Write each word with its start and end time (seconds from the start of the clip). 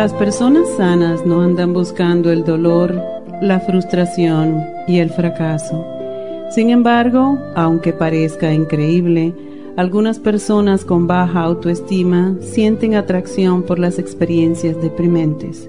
Las 0.00 0.14
personas 0.14 0.66
sanas 0.78 1.26
no 1.26 1.42
andan 1.42 1.74
buscando 1.74 2.32
el 2.32 2.42
dolor, 2.42 2.98
la 3.42 3.60
frustración 3.60 4.64
y 4.88 4.98
el 4.98 5.10
fracaso. 5.10 5.86
Sin 6.48 6.70
embargo, 6.70 7.38
aunque 7.54 7.92
parezca 7.92 8.50
increíble, 8.50 9.34
algunas 9.76 10.18
personas 10.18 10.86
con 10.86 11.06
baja 11.06 11.42
autoestima 11.42 12.34
sienten 12.40 12.94
atracción 12.94 13.62
por 13.62 13.78
las 13.78 13.98
experiencias 13.98 14.80
deprimentes. 14.80 15.68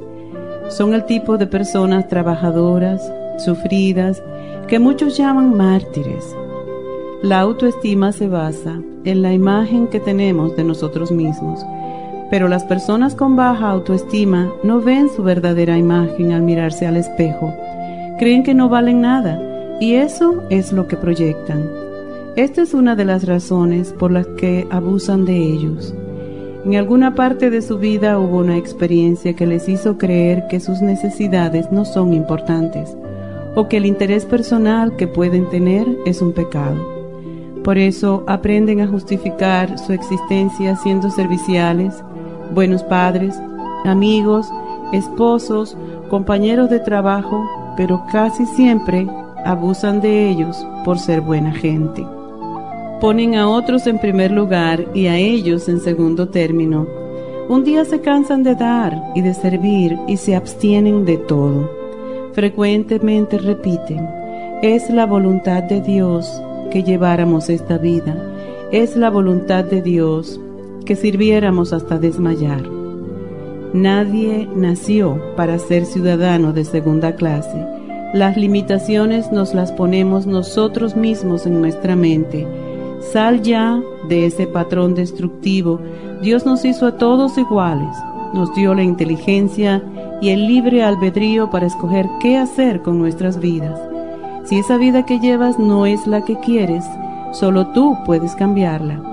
Son 0.70 0.93
el 0.93 1.05
tipo 1.05 1.38
de 1.38 1.48
personas 1.48 2.07
trabajadoras, 2.07 3.02
sufridas, 3.38 4.23
que 4.70 4.79
muchos 4.79 5.18
llaman 5.18 5.57
mártires. 5.57 6.38
La 7.21 7.41
autoestima 7.41 8.13
se 8.13 8.29
basa 8.29 8.82
en 9.04 9.23
la 9.23 9.34
imagen 9.34 9.88
que 9.88 9.99
tenemos 9.99 10.55
de 10.55 10.63
nosotros 10.63 11.12
mismos 11.12 11.66
pero 12.32 12.48
las 12.48 12.63
personas 12.63 13.13
con 13.13 13.35
baja 13.35 13.70
autoestima 13.70 14.49
no 14.63 14.79
ven 14.82 15.10
su 15.10 15.21
verdadera 15.21 15.77
imagen 15.77 16.32
al 16.32 16.41
mirarse 16.41 16.88
al 16.88 16.96
espejo. 16.96 17.54
Creen 18.18 18.41
que 18.41 18.54
no 18.54 18.70
valen 18.70 19.01
nada 19.01 19.77
y 19.82 19.96
eso 19.96 20.41
es 20.49 20.71
lo 20.71 20.88
que 20.88 20.96
proyectan. 20.96 21.70
Esta 22.38 22.62
es 22.62 22.73
una 22.73 22.96
de 22.96 23.04
las 23.04 23.27
razones 23.27 23.91
por 23.91 24.12
las 24.12 24.26
que 24.27 24.65
abusan 24.71 25.26
de 25.26 25.35
ellos. 25.35 25.93
En 26.63 26.76
alguna 26.76 27.15
parte 27.15 27.49
de 27.49 27.62
su 27.62 27.77
vida 27.77 28.18
hubo 28.18 28.38
una 28.38 28.55
experiencia 28.55 29.35
que 29.35 29.45
les 29.45 29.68
hizo 29.68 29.98
creer 29.98 30.48
que 30.48 30.62
sus 30.62 30.82
necesidades 30.82 31.70
no 31.71 31.84
son 31.84 32.13
importantes 32.13 32.95
o 33.55 33.68
que 33.68 33.77
el 33.77 33.85
interés 33.85 34.26
personal 34.26 34.95
que 34.95 35.07
pueden 35.07 35.49
tener 35.49 35.85
es 36.05 36.21
un 36.21 36.32
pecado. 36.32 36.77
Por 37.63 37.77
eso 37.77 38.23
aprenden 38.27 38.79
a 38.79 38.88
justificar 38.88 39.77
su 39.77 39.91
existencia 39.91 40.77
siendo 40.77 41.12
serviciales, 41.12 42.01
buenos 42.54 42.84
padres, 42.84 43.40
amigos, 43.85 44.48
esposos, 44.91 45.77
compañeros 46.10 46.70
de 46.70 46.80
trabajo, 46.80 47.44
pero 47.77 48.04
casi 48.12 48.46
siempre 48.46 49.07
abusan 49.46 50.02
de 50.02 50.30
ellos 50.30 50.66
por 50.84 50.99
ser 50.99 51.22
buena 51.22 51.52
gente. 51.52 52.05
Ponen 52.99 53.35
a 53.35 53.49
otros 53.49 53.88
en 53.88 53.98
primer 53.98 54.32
lugar 54.32 54.85
y 54.94 55.07
a 55.07 55.18
ellos 55.18 55.68
en 55.70 55.79
segundo 55.79 56.29
término. 56.29 56.85
Un 57.49 57.63
día 57.63 57.84
se 57.85 57.99
cansan 58.02 58.44
de 58.44 58.55
dar 58.55 59.02
y 59.16 59.22
de 59.22 59.34
servir 59.34 59.98
y 60.07 60.18
se 60.18 60.35
abstienen 60.35 61.05
de 61.05 61.18
todo. 61.18 61.70
Frecuentemente 62.34 63.40
repiten, 63.40 64.07
es 64.62 64.90
la 64.90 65.06
voluntad 65.06 65.63
de 65.63 65.81
Dios 65.81 66.41
que 66.69 66.84
lleváramos 66.84 67.50
esta 67.50 67.78
vida. 67.78 68.16
Es 68.72 68.96
la 68.96 69.09
voluntad 69.09 69.66
de 69.66 69.81
Dios 69.81 70.40
que 70.85 70.95
sirviéramos 70.95 71.73
hasta 71.73 71.97
desmayar. 71.97 72.63
Nadie 73.73 74.49
nació 74.53 75.21
para 75.37 75.57
ser 75.57 75.85
ciudadano 75.85 76.51
de 76.51 76.65
segunda 76.65 77.15
clase. 77.15 77.65
Las 78.13 78.35
limitaciones 78.35 79.31
nos 79.31 79.53
las 79.53 79.71
ponemos 79.71 80.27
nosotros 80.27 80.97
mismos 80.97 81.45
en 81.45 81.61
nuestra 81.61 81.95
mente. 81.95 82.45
Sal 82.99 83.41
ya 83.41 83.81
de 84.09 84.25
ese 84.25 84.47
patrón 84.47 84.93
destructivo. 84.93 85.79
Dios 86.21 86.45
nos 86.45 86.65
hizo 86.65 86.85
a 86.85 86.97
todos 86.97 87.37
iguales. 87.37 87.95
Nos 88.33 88.53
dio 88.53 88.73
la 88.73 88.83
inteligencia 88.83 89.81
y 90.21 90.29
el 90.29 90.47
libre 90.47 90.83
albedrío 90.83 91.49
para 91.49 91.67
escoger 91.67 92.07
qué 92.19 92.37
hacer 92.37 92.81
con 92.81 92.99
nuestras 92.99 93.39
vidas. 93.39 93.79
Si 94.43 94.59
esa 94.59 94.77
vida 94.77 95.05
que 95.05 95.19
llevas 95.19 95.57
no 95.57 95.85
es 95.85 96.07
la 96.07 96.25
que 96.25 96.37
quieres, 96.39 96.83
solo 97.31 97.67
tú 97.67 97.95
puedes 98.05 98.35
cambiarla. 98.35 99.10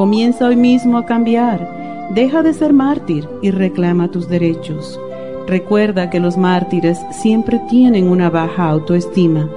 Comienza 0.00 0.46
hoy 0.46 0.56
mismo 0.56 0.96
a 0.96 1.04
cambiar. 1.04 2.08
Deja 2.14 2.42
de 2.42 2.54
ser 2.54 2.72
mártir 2.72 3.28
y 3.42 3.50
reclama 3.50 4.10
tus 4.10 4.30
derechos. 4.30 4.98
Recuerda 5.46 6.08
que 6.08 6.20
los 6.20 6.38
mártires 6.38 6.98
siempre 7.10 7.60
tienen 7.68 8.08
una 8.08 8.30
baja 8.30 8.70
autoestima. 8.70 9.50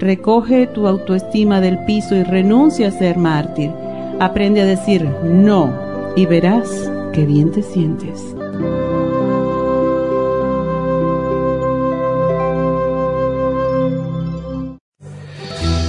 Recoge 0.00 0.66
tu 0.66 0.88
autoestima 0.88 1.60
del 1.60 1.78
piso 1.84 2.16
y 2.16 2.24
renuncia 2.24 2.88
a 2.88 2.90
ser 2.90 3.18
mártir. 3.18 3.70
Aprende 4.18 4.62
a 4.62 4.66
decir 4.66 5.08
no 5.22 5.72
y 6.16 6.26
verás 6.26 6.90
qué 7.12 7.24
bien 7.24 7.52
te 7.52 7.62
sientes. 7.62 8.34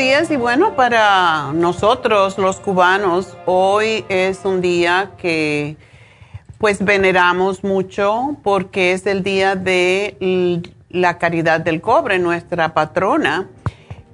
Días. 0.00 0.30
Y 0.30 0.36
bueno, 0.36 0.76
para 0.76 1.52
nosotros 1.52 2.38
los 2.38 2.58
cubanos, 2.58 3.36
hoy 3.44 4.06
es 4.08 4.46
un 4.46 4.62
día 4.62 5.10
que 5.18 5.76
pues 6.56 6.82
veneramos 6.82 7.64
mucho 7.64 8.36
porque 8.42 8.92
es 8.92 9.06
el 9.06 9.22
día 9.22 9.56
de 9.56 10.62
la 10.88 11.18
caridad 11.18 11.60
del 11.60 11.82
cobre, 11.82 12.18
nuestra 12.18 12.72
patrona. 12.72 13.48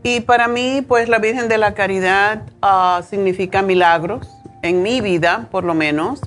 Y 0.02 0.20
para 0.20 0.48
mí, 0.48 0.84
pues 0.86 1.08
la 1.08 1.20
Virgen 1.20 1.48
de 1.48 1.56
la 1.56 1.74
Caridad 1.74 2.42
ah, 2.62 3.02
significa 3.08 3.62
milagros, 3.62 4.28
en 4.62 4.82
mi 4.82 5.00
vida 5.00 5.46
por 5.52 5.62
lo 5.62 5.74
menos. 5.74 6.20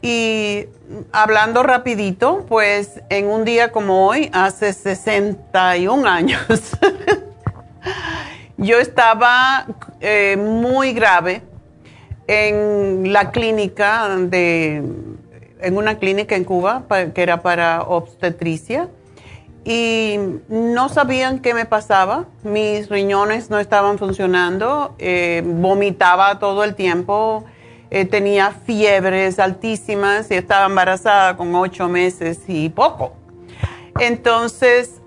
Y 0.00 0.66
hablando 1.12 1.62
rapidito, 1.62 2.46
pues 2.48 3.00
en 3.10 3.28
un 3.28 3.44
día 3.44 3.70
como 3.70 4.08
hoy, 4.08 4.28
hace 4.32 4.72
61 4.72 6.08
años, 6.08 6.40
yo 8.62 8.78
estaba 8.78 9.66
eh, 10.00 10.36
muy 10.36 10.92
grave 10.92 11.42
en 12.26 13.12
la 13.12 13.30
clínica 13.30 14.08
de, 14.16 14.82
en 15.60 15.76
una 15.76 15.98
clínica 15.98 16.36
en 16.36 16.44
Cuba 16.44 16.84
que 17.14 17.22
era 17.22 17.42
para 17.42 17.82
obstetricia 17.82 18.88
y 19.64 20.16
no 20.48 20.88
sabían 20.88 21.40
qué 21.40 21.54
me 21.54 21.66
pasaba. 21.66 22.26
Mis 22.42 22.88
riñones 22.88 23.50
no 23.50 23.58
estaban 23.58 23.98
funcionando, 23.98 24.94
eh, 24.98 25.42
vomitaba 25.44 26.38
todo 26.38 26.64
el 26.64 26.74
tiempo, 26.74 27.44
eh, 27.90 28.04
tenía 28.04 28.50
fiebres 28.50 29.38
altísimas 29.38 30.30
y 30.30 30.34
estaba 30.34 30.66
embarazada 30.66 31.36
con 31.36 31.54
ocho 31.54 31.88
meses 31.88 32.40
y 32.48 32.68
poco. 32.70 33.14
Entonces, 34.00 35.00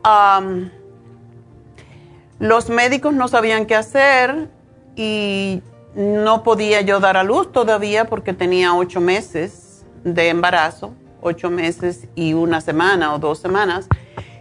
los 2.40 2.70
médicos 2.70 3.14
no 3.14 3.28
sabían 3.28 3.66
qué 3.66 3.76
hacer 3.76 4.50
y 4.96 5.62
no 5.96 6.44
podía 6.44 6.82
yo 6.82 7.00
dar 7.00 7.18
a 7.18 7.24
luz 7.24 7.52
todavía 7.52 8.06
porque 8.06 8.34
tenía 8.34 8.76
ocho 8.76 9.00
meses 9.00 9.86
de 10.04 10.30
embarazo, 10.30 10.94
ocho 11.22 11.50
meses 11.50 12.08
y 12.16 12.34
una 12.34 12.62
semana 12.62 13.14
o 13.14 13.20
dos 13.20 13.40
semanas. 13.40 13.88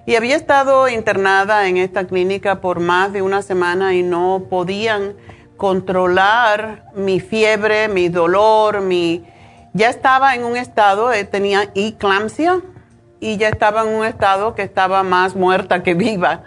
Y 0.07 0.17
había 0.17 0.37
estado 0.37 0.89
internada 0.89 1.67
en 1.69 1.79
esta 1.79 2.07
clínica 2.07 2.61
por 2.61 2.81
más 2.81 3.13
de 3.13 3.23
una 3.23 3.41
semana 3.41 3.95
y 3.95 4.03
no 4.03 4.47
podían 4.51 5.15
controlar 5.57 6.85
mi 6.95 7.21
fiebre, 7.21 7.89
mi 7.89 8.09
dolor, 8.09 8.81
mi... 8.81 9.25
Ya 9.73 9.89
estaba 9.89 10.35
en 10.35 10.45
un 10.45 10.57
estado, 10.57 11.13
eh, 11.13 11.25
tenía 11.25 11.71
eclampsia 11.75 12.61
y 13.19 13.39
ya 13.39 13.49
estaba 13.49 13.83
en 13.83 13.89
un 13.89 14.05
estado 14.05 14.55
que 14.55 14.63
estaba 14.63 15.03
más 15.03 15.35
muerta 15.35 15.83
que 15.83 15.95
viva. 15.95 16.45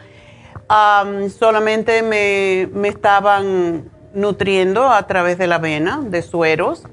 Solamente 0.69 2.01
me, 2.01 2.69
me 2.73 2.87
estaban 2.87 3.89
nutriendo 4.13 4.89
a 4.89 5.05
través 5.07 5.37
de 5.37 5.47
la 5.47 5.57
vena, 5.57 6.01
de 6.03 6.21
sueros. 6.21 6.83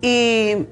Y 0.00 0.66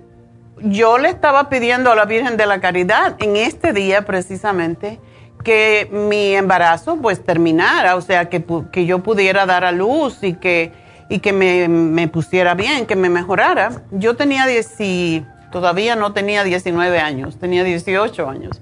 yo 0.58 0.98
le 0.98 1.08
estaba 1.08 1.48
pidiendo 1.48 1.90
a 1.90 1.94
la 1.94 2.04
Virgen 2.04 2.36
de 2.36 2.46
la 2.46 2.60
Caridad 2.60 3.16
en 3.18 3.36
este 3.36 3.72
día 3.72 4.04
precisamente 4.04 4.98
que 5.44 5.88
mi 5.92 6.34
embarazo 6.34 6.96
pues 6.96 7.22
terminara, 7.22 7.94
o 7.94 8.00
sea, 8.00 8.28
que, 8.28 8.44
que 8.72 8.84
yo 8.84 9.00
pudiera 9.04 9.46
dar 9.46 9.64
a 9.64 9.70
luz 9.70 10.18
y 10.22 10.34
que, 10.34 10.72
y 11.08 11.20
que 11.20 11.32
me, 11.32 11.68
me, 11.68 12.08
pusiera 12.08 12.54
bien, 12.54 12.84
que 12.86 12.96
me 12.96 13.08
mejorara. 13.08 13.82
Yo 13.92 14.16
tenía 14.16 14.46
10, 14.46 15.22
todavía 15.52 15.94
no 15.94 16.12
tenía 16.12 16.42
19 16.42 16.98
años, 16.98 17.38
tenía 17.38 17.62
18 17.62 18.28
años. 18.28 18.60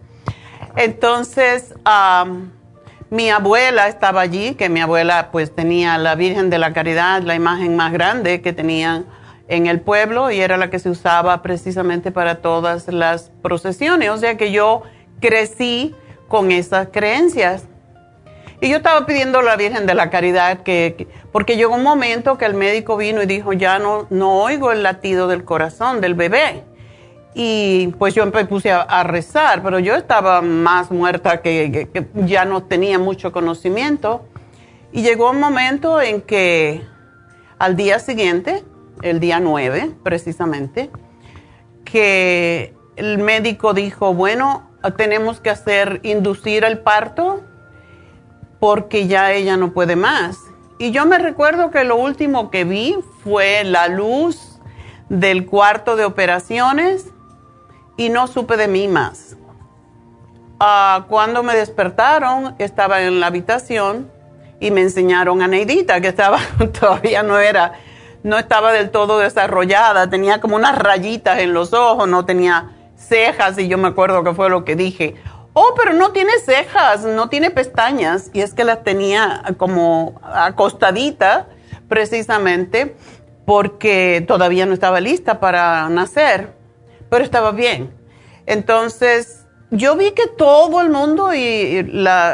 Entonces, 0.76 1.72
mi 3.14 3.30
abuela 3.30 3.86
estaba 3.86 4.22
allí, 4.22 4.56
que 4.56 4.68
mi 4.68 4.80
abuela 4.80 5.28
pues 5.30 5.54
tenía 5.54 5.96
la 5.98 6.16
Virgen 6.16 6.50
de 6.50 6.58
la 6.58 6.72
Caridad, 6.72 7.22
la 7.22 7.36
imagen 7.36 7.76
más 7.76 7.92
grande 7.92 8.42
que 8.42 8.52
tenían 8.52 9.06
en 9.46 9.68
el 9.68 9.80
pueblo 9.80 10.32
y 10.32 10.40
era 10.40 10.56
la 10.56 10.68
que 10.68 10.80
se 10.80 10.90
usaba 10.90 11.40
precisamente 11.40 12.10
para 12.10 12.42
todas 12.42 12.88
las 12.88 13.30
procesiones. 13.40 14.10
O 14.10 14.16
sea 14.16 14.36
que 14.36 14.50
yo 14.50 14.82
crecí 15.20 15.94
con 16.26 16.50
esas 16.50 16.88
creencias. 16.88 17.68
Y 18.60 18.68
yo 18.68 18.78
estaba 18.78 19.06
pidiendo 19.06 19.38
a 19.38 19.42
la 19.44 19.54
Virgen 19.54 19.86
de 19.86 19.94
la 19.94 20.10
Caridad 20.10 20.64
que, 20.64 21.06
porque 21.30 21.56
llegó 21.56 21.76
un 21.76 21.84
momento 21.84 22.36
que 22.36 22.46
el 22.46 22.54
médico 22.54 22.96
vino 22.96 23.22
y 23.22 23.26
dijo, 23.26 23.52
ya 23.52 23.78
no, 23.78 24.08
no 24.10 24.42
oigo 24.42 24.72
el 24.72 24.82
latido 24.82 25.28
del 25.28 25.44
corazón 25.44 26.00
del 26.00 26.14
bebé. 26.14 26.64
Y 27.34 27.88
pues 27.98 28.14
yo 28.14 28.24
me 28.26 28.44
puse 28.44 28.70
a, 28.70 29.02
rezar, 29.02 29.62
pero 29.62 29.80
yo 29.80 29.96
estaba 29.96 30.40
más 30.40 30.90
muerta 30.90 31.42
que, 31.42 31.88
que 31.92 32.06
ya 32.26 32.44
no 32.44 32.62
tenía 32.62 32.98
mucho 32.98 33.32
conocimiento. 33.32 34.24
Y 34.92 35.02
llegó 35.02 35.30
un 35.30 35.40
momento 35.40 36.00
en 36.00 36.22
que 36.22 36.82
al 37.58 37.74
día 37.74 37.98
siguiente 37.98 38.62
el 39.02 39.20
día 39.20 39.40
9 39.40 39.92
precisamente, 40.02 40.90
que 41.84 42.74
el 42.96 43.18
médico 43.18 43.74
dijo, 43.74 44.14
bueno, 44.14 44.70
tenemos 44.96 45.40
que 45.40 45.50
hacer, 45.50 46.00
inducir 46.02 46.64
el 46.64 46.78
parto 46.78 47.42
porque 48.60 49.06
ya 49.06 49.32
ella 49.32 49.56
no 49.56 49.72
puede 49.72 49.96
más. 49.96 50.38
Y 50.78 50.90
yo 50.90 51.06
me 51.06 51.18
recuerdo 51.18 51.70
que 51.70 51.84
lo 51.84 51.96
último 51.96 52.50
que 52.50 52.64
vi 52.64 52.96
fue 53.22 53.64
la 53.64 53.88
luz 53.88 54.60
del 55.08 55.46
cuarto 55.46 55.96
de 55.96 56.04
operaciones 56.04 57.13
y 57.96 58.08
no 58.08 58.26
supe 58.26 58.56
de 58.56 58.68
mí 58.68 58.88
más. 58.88 59.36
Ah, 60.60 61.06
cuando 61.08 61.42
me 61.42 61.54
despertaron, 61.54 62.54
estaba 62.58 63.02
en 63.02 63.20
la 63.20 63.26
habitación 63.26 64.10
y 64.60 64.70
me 64.70 64.82
enseñaron 64.82 65.42
a 65.42 65.48
Neidita, 65.48 66.00
que 66.00 66.08
estaba, 66.08 66.38
todavía 66.80 67.22
no 67.22 67.38
era 67.38 67.74
no 68.24 68.38
estaba 68.38 68.72
del 68.72 68.90
todo 68.90 69.18
desarrollada, 69.18 70.08
tenía 70.08 70.40
como 70.40 70.56
unas 70.56 70.76
rayitas 70.76 71.38
en 71.38 71.52
los 71.52 71.74
ojos, 71.74 72.08
no 72.08 72.24
tenía 72.24 72.70
cejas 72.96 73.58
y 73.58 73.68
yo 73.68 73.76
me 73.76 73.88
acuerdo 73.88 74.24
que 74.24 74.32
fue 74.32 74.48
lo 74.48 74.64
que 74.64 74.74
dije, 74.74 75.14
oh, 75.52 75.74
pero 75.76 75.92
no 75.92 76.10
tiene 76.10 76.32
cejas, 76.42 77.04
no 77.04 77.28
tiene 77.28 77.50
pestañas 77.50 78.30
y 78.32 78.40
es 78.40 78.54
que 78.54 78.64
las 78.64 78.82
tenía 78.82 79.42
como 79.58 80.20
acostadita 80.22 81.48
precisamente 81.86 82.96
porque 83.44 84.24
todavía 84.26 84.64
no 84.64 84.72
estaba 84.72 85.00
lista 85.00 85.38
para 85.38 85.90
nacer, 85.90 86.53
pero 87.14 87.22
estaba 87.22 87.52
bien. 87.52 87.92
Entonces, 88.44 89.46
yo 89.70 89.94
vi 89.94 90.10
que 90.10 90.26
todo 90.26 90.80
el 90.80 90.90
mundo 90.90 91.32
y 91.32 91.88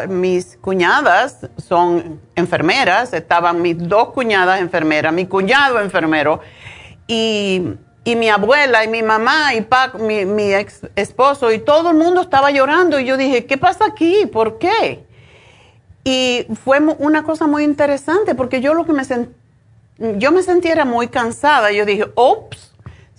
mis 0.09 0.57
cuñadas 0.57 1.51
son 1.59 2.19
enfermeras, 2.35 3.13
estaban 3.13 3.61
mis 3.61 3.77
dos 3.77 4.09
cuñadas 4.15 4.59
enfermeras, 4.59 5.13
mi 5.13 5.27
cuñado 5.27 5.83
enfermero 5.83 6.41
y, 7.07 7.75
mi 8.07 8.31
abuela 8.31 8.83
y 8.83 8.89
mi 8.89 9.03
mamá 9.03 9.53
y 9.53 9.67
mi, 9.99 10.55
ex 10.55 10.81
esposo 10.97 11.53
y 11.53 11.59
todo 11.59 11.91
el 11.91 11.99
mundo 11.99 12.23
estaba 12.23 12.51
llorando 12.51 12.99
y 12.99 13.05
yo 13.05 13.19
dije, 13.19 13.45
¿qué 13.45 13.59
pasa 13.59 13.85
aquí? 13.85 14.25
¿Por 14.33 14.59
qué? 14.59 15.05
Y 16.05 16.47
fue 16.65 16.79
una 16.81 17.23
cosa 17.23 17.47
muy 17.47 17.65
interesante 17.65 18.35
porque 18.35 18.63
yo 18.63 18.73
lo 18.73 18.87
que 18.87 18.95
me 18.95 19.05
yo 20.17 20.33
me 20.33 20.43
sentía 20.43 20.87
muy 20.87 21.09
cansada. 21.09 21.71
Yo 21.71 21.85
dije, 21.85 22.07
ops, 22.15 22.70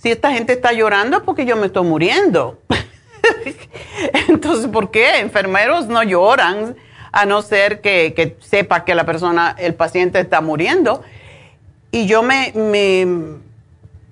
si 0.02 0.10
esta 0.10 0.32
gente 0.32 0.52
está 0.52 0.72
llorando 0.72 1.18
es 1.18 1.22
porque 1.22 1.44
yo 1.44 1.56
me 1.56 1.66
estoy 1.66 1.86
muriendo. 1.86 2.58
Entonces, 4.28 4.66
¿por 4.66 4.90
qué? 4.90 5.20
Enfermeros 5.20 5.86
no 5.86 6.02
lloran 6.02 6.74
a 7.12 7.24
no 7.24 7.40
ser 7.40 7.80
que, 7.80 8.36
sepa 8.40 8.84
que 8.84 8.96
la 8.96 9.06
persona, 9.06 9.54
el 9.56 9.74
paciente 9.74 10.18
está 10.18 10.40
muriendo. 10.40 11.02
Y 11.92 12.06
yo 12.06 12.24
me, 12.24 12.52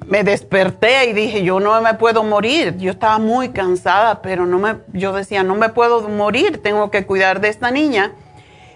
me, 0.07 0.23
desperté 0.23 1.11
y 1.11 1.13
dije, 1.13 1.43
yo 1.43 1.59
no 1.59 1.81
me 1.83 1.95
puedo 1.95 2.23
morir. 2.23 2.77
Yo 2.77 2.93
estaba 2.93 3.19
muy 3.19 3.49
cansada, 3.49 4.23
pero 4.23 4.47
no 4.47 4.61
me, 4.61 4.77
yo 4.93 5.13
decía, 5.13 5.43
no 5.43 5.57
me 5.57 5.71
puedo 5.71 6.09
morir, 6.09 6.63
tengo 6.63 6.93
que 6.93 7.05
cuidar 7.05 7.41
de 7.41 7.49
esta 7.49 7.73
niña. 7.73 8.13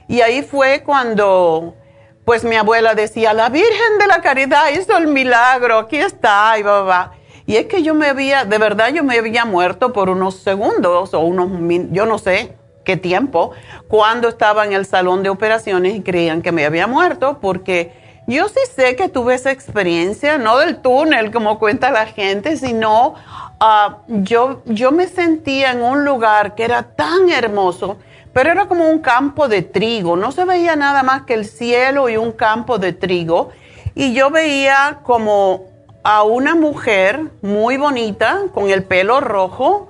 Y 0.09 0.23
ahí 0.23 0.43
fue 0.43 0.83
cuando, 0.83 1.77
pues 2.25 2.45
mi 2.45 2.57
abuela 2.57 2.95
decía, 2.95 3.33
la 3.35 3.49
Virgen 3.49 3.99
de 3.99 4.07
la 4.07 4.21
Caridad 4.21 4.71
hizo 4.71 4.97
el 4.97 5.07
milagro, 5.07 5.79
aquí 5.79 5.97
está, 5.97 6.59
y 6.59 6.63
va. 6.63 7.13
Y 7.47 7.57
es 7.57 7.67
que 7.67 7.83
yo 7.83 7.95
me 7.95 8.07
había, 8.07 8.45
de 8.45 8.59
verdad 8.59 8.89
yo 8.89 9.05
me 9.05 9.19
había 9.19 9.45
muerto 9.45 9.93
por 9.93 10.09
unos 10.09 10.37
segundos 10.37 11.13
o 11.13 11.21
unos, 11.21 11.51
yo 11.93 12.07
no 12.07 12.19
sé 12.19 12.57
qué 12.85 12.97
tiempo, 12.97 13.53
cuando 13.89 14.29
estaba 14.29 14.65
en 14.65 14.73
el 14.73 14.87
salón 14.87 15.23
de 15.23 15.29
operaciones 15.29 15.95
y 15.95 16.03
creían 16.03 16.43
que 16.43 16.53
me 16.53 16.65
había 16.65 16.87
muerto 16.87 17.39
porque 17.41 17.93
yo 18.27 18.49
sí 18.49 18.61
sé 18.75 18.97
que 18.97 19.11
tuve 19.11 19.35
esa 19.35 19.51
experiencia, 19.51 20.39
no 20.39 20.57
del 20.59 20.77
túnel 20.81 21.31
como 21.31 21.59
cuenta 21.59 21.91
la 21.91 22.07
gente, 22.07 22.57
sino 22.57 23.15
ah, 23.61 23.99
yo, 24.09 24.63
yo 24.65 24.93
me 24.93 25.07
sentía 25.07 25.73
en 25.73 25.83
un 25.83 26.05
lugar 26.07 26.55
que 26.55 26.65
era 26.65 26.83
tan 26.83 27.29
hermoso, 27.29 27.99
pero 28.35 28.51
era 28.51 28.67
como 28.67 28.91
un 28.91 28.99
campo 28.99 29.47
de 29.49 29.63
trigo, 29.63 30.17
no 30.17 30.33
se 30.33 30.45
veía 30.45 30.75
nada 30.75 31.05
más 31.05 31.23
que 31.23 31.35
el 31.35 31.47
cielo 31.47 32.09
y 32.09 32.17
un 32.17 32.33
campo 32.33 32.79
de 32.79 32.93
trigo. 32.93 33.51
Y 33.95 34.13
yo 34.13 34.31
veía 34.31 34.99
como 35.05 35.69
a 36.03 36.25
una 36.25 36.57
mujer 36.57 37.31
muy 37.43 37.77
bonita 37.77 38.43
con 38.53 38.69
el 38.69 38.83
pelo 38.83 39.21
rojo 39.21 39.89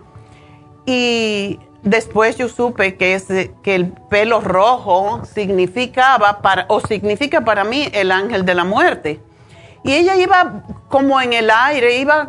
y 0.84 1.58
después 1.82 2.36
yo 2.36 2.50
supe 2.50 2.96
que, 2.96 3.14
es, 3.14 3.26
que 3.62 3.74
el 3.74 3.86
pelo 4.10 4.42
rojo 4.42 5.22
significaba 5.24 6.42
para, 6.42 6.66
o 6.68 6.80
significa 6.80 7.40
para 7.40 7.64
mí 7.64 7.88
el 7.94 8.12
ángel 8.12 8.44
de 8.44 8.54
la 8.54 8.64
muerte. 8.64 9.20
Y 9.84 9.94
ella 9.94 10.16
iba 10.16 10.64
como 10.88 11.18
en 11.18 11.32
el 11.32 11.50
aire, 11.50 11.98
iba 11.98 12.28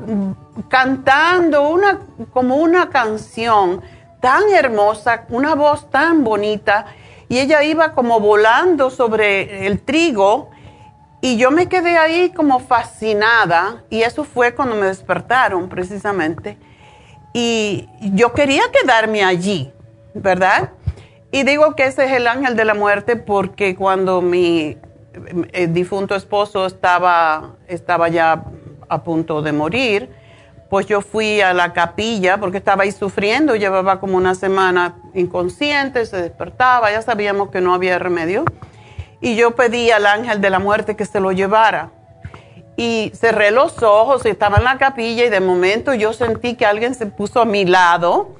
cantando 0.69 1.69
una, 1.69 1.99
como 2.31 2.55
una 2.55 2.89
canción 2.89 3.81
tan 4.25 4.49
hermosa, 4.49 5.25
una 5.29 5.53
voz 5.53 5.91
tan 5.91 6.23
bonita, 6.23 6.87
y 7.29 7.37
ella 7.37 7.61
iba 7.61 7.93
como 7.93 8.19
volando 8.19 8.89
sobre 8.89 9.67
el 9.67 9.81
trigo, 9.81 10.49
y 11.21 11.37
yo 11.37 11.51
me 11.51 11.69
quedé 11.69 11.99
ahí 11.99 12.31
como 12.31 12.59
fascinada, 12.59 13.83
y 13.91 14.01
eso 14.01 14.23
fue 14.23 14.55
cuando 14.55 14.77
me 14.77 14.87
despertaron 14.87 15.69
precisamente. 15.69 16.57
Y 17.33 17.87
yo 18.15 18.33
quería 18.33 18.63
quedarme 18.71 19.23
allí, 19.23 19.71
¿verdad? 20.15 20.71
Y 21.31 21.43
digo 21.43 21.75
que 21.75 21.85
ese 21.85 22.05
es 22.05 22.13
el 22.13 22.25
ángel 22.25 22.55
de 22.55 22.65
la 22.65 22.73
muerte 22.73 23.17
porque 23.17 23.75
cuando 23.75 24.23
mi 24.23 24.75
eh, 25.53 25.67
difunto 25.67 26.15
esposo 26.15 26.65
estaba, 26.65 27.57
estaba 27.67 28.09
ya 28.09 28.43
a 28.89 29.03
punto 29.03 29.43
de 29.43 29.51
morir, 29.51 30.09
pues 30.69 30.87
yo 30.87 31.01
fui 31.01 31.41
a 31.41 31.53
la 31.53 31.73
capilla 31.73 32.37
porque 32.37 32.57
estaba 32.57 32.83
ahí 32.83 32.91
sufriendo, 32.91 33.55
llevaba 33.55 33.99
como 33.99 34.17
una 34.17 34.35
semana 34.35 34.95
inconsciente, 35.13 36.05
se 36.05 36.17
despertaba, 36.17 36.91
ya 36.91 37.01
sabíamos 37.01 37.49
que 37.49 37.61
no 37.61 37.73
había 37.73 37.99
remedio. 37.99 38.43
Y 39.21 39.35
yo 39.35 39.55
pedí 39.55 39.91
al 39.91 40.05
ángel 40.05 40.41
de 40.41 40.49
la 40.49 40.59
muerte 40.59 40.95
que 40.95 41.05
se 41.05 41.19
lo 41.19 41.31
llevara. 41.31 41.91
Y 42.77 43.11
cerré 43.15 43.51
los 43.51 43.81
ojos 43.83 44.25
y 44.25 44.29
estaba 44.29 44.57
en 44.57 44.65
la 44.65 44.77
capilla 44.77 45.25
y 45.25 45.29
de 45.29 45.39
momento 45.39 45.93
yo 45.93 46.11
sentí 46.11 46.55
que 46.55 46.65
alguien 46.65 46.93
se 46.93 47.05
puso 47.05 47.41
a 47.41 47.45
mi 47.45 47.63
lado 47.65 48.35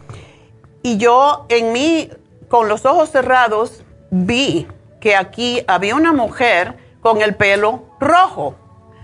y 0.85 0.97
yo 0.97 1.47
en 1.49 1.71
mí, 1.71 2.11
con 2.47 2.67
los 2.67 2.85
ojos 2.85 3.09
cerrados, 3.09 3.83
vi 4.11 4.67
que 4.99 5.15
aquí 5.15 5.63
había 5.67 5.95
una 5.95 6.13
mujer 6.13 6.75
con 7.01 7.23
el 7.23 7.33
pelo 7.33 7.85
rojo. 7.99 8.53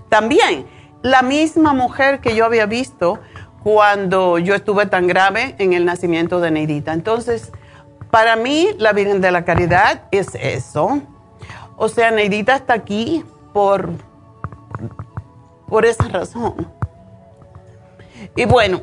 También 0.07 0.67
la 1.01 1.21
misma 1.21 1.73
mujer 1.73 2.19
que 2.19 2.35
yo 2.35 2.45
había 2.45 2.65
visto 2.65 3.19
cuando 3.63 4.39
yo 4.39 4.55
estuve 4.55 4.85
tan 4.85 5.07
grave 5.07 5.55
en 5.59 5.73
el 5.73 5.85
nacimiento 5.85 6.39
de 6.39 6.51
Neidita. 6.51 6.93
Entonces, 6.93 7.51
para 8.09 8.35
mí, 8.35 8.69
la 8.77 8.93
Virgen 8.93 9.21
de 9.21 9.31
la 9.31 9.45
Caridad 9.45 10.03
es 10.11 10.35
eso. 10.35 11.01
O 11.77 11.87
sea, 11.87 12.11
Neidita 12.11 12.55
está 12.55 12.73
aquí 12.73 13.23
por, 13.53 13.89
por 15.67 15.85
esa 15.85 16.07
razón. 16.07 16.67
Y 18.35 18.45
bueno, 18.45 18.81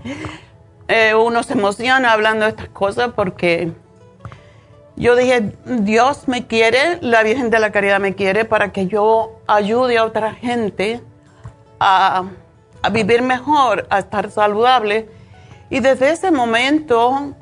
eh, 0.88 1.14
uno 1.14 1.42
se 1.42 1.52
emociona 1.52 2.12
hablando 2.12 2.44
de 2.44 2.50
estas 2.50 2.68
cosas 2.68 3.10
porque 3.14 3.72
yo 4.96 5.14
dije, 5.14 5.52
Dios 5.64 6.26
me 6.26 6.46
quiere, 6.46 6.98
la 7.02 7.22
Virgen 7.22 7.50
de 7.50 7.58
la 7.58 7.70
Caridad 7.70 8.00
me 8.00 8.14
quiere 8.14 8.44
para 8.44 8.72
que 8.72 8.86
yo 8.86 9.40
ayude 9.46 9.98
a 9.98 10.04
otra 10.04 10.32
gente 10.34 11.02
a, 11.80 12.24
vivir 12.92 13.22
mejor, 13.22 13.86
a 13.90 13.98
estar 13.98 14.30
saludable. 14.30 15.08
Y 15.70 15.80
desde 15.80 16.10
ese 16.10 16.30
momento, 16.30 17.34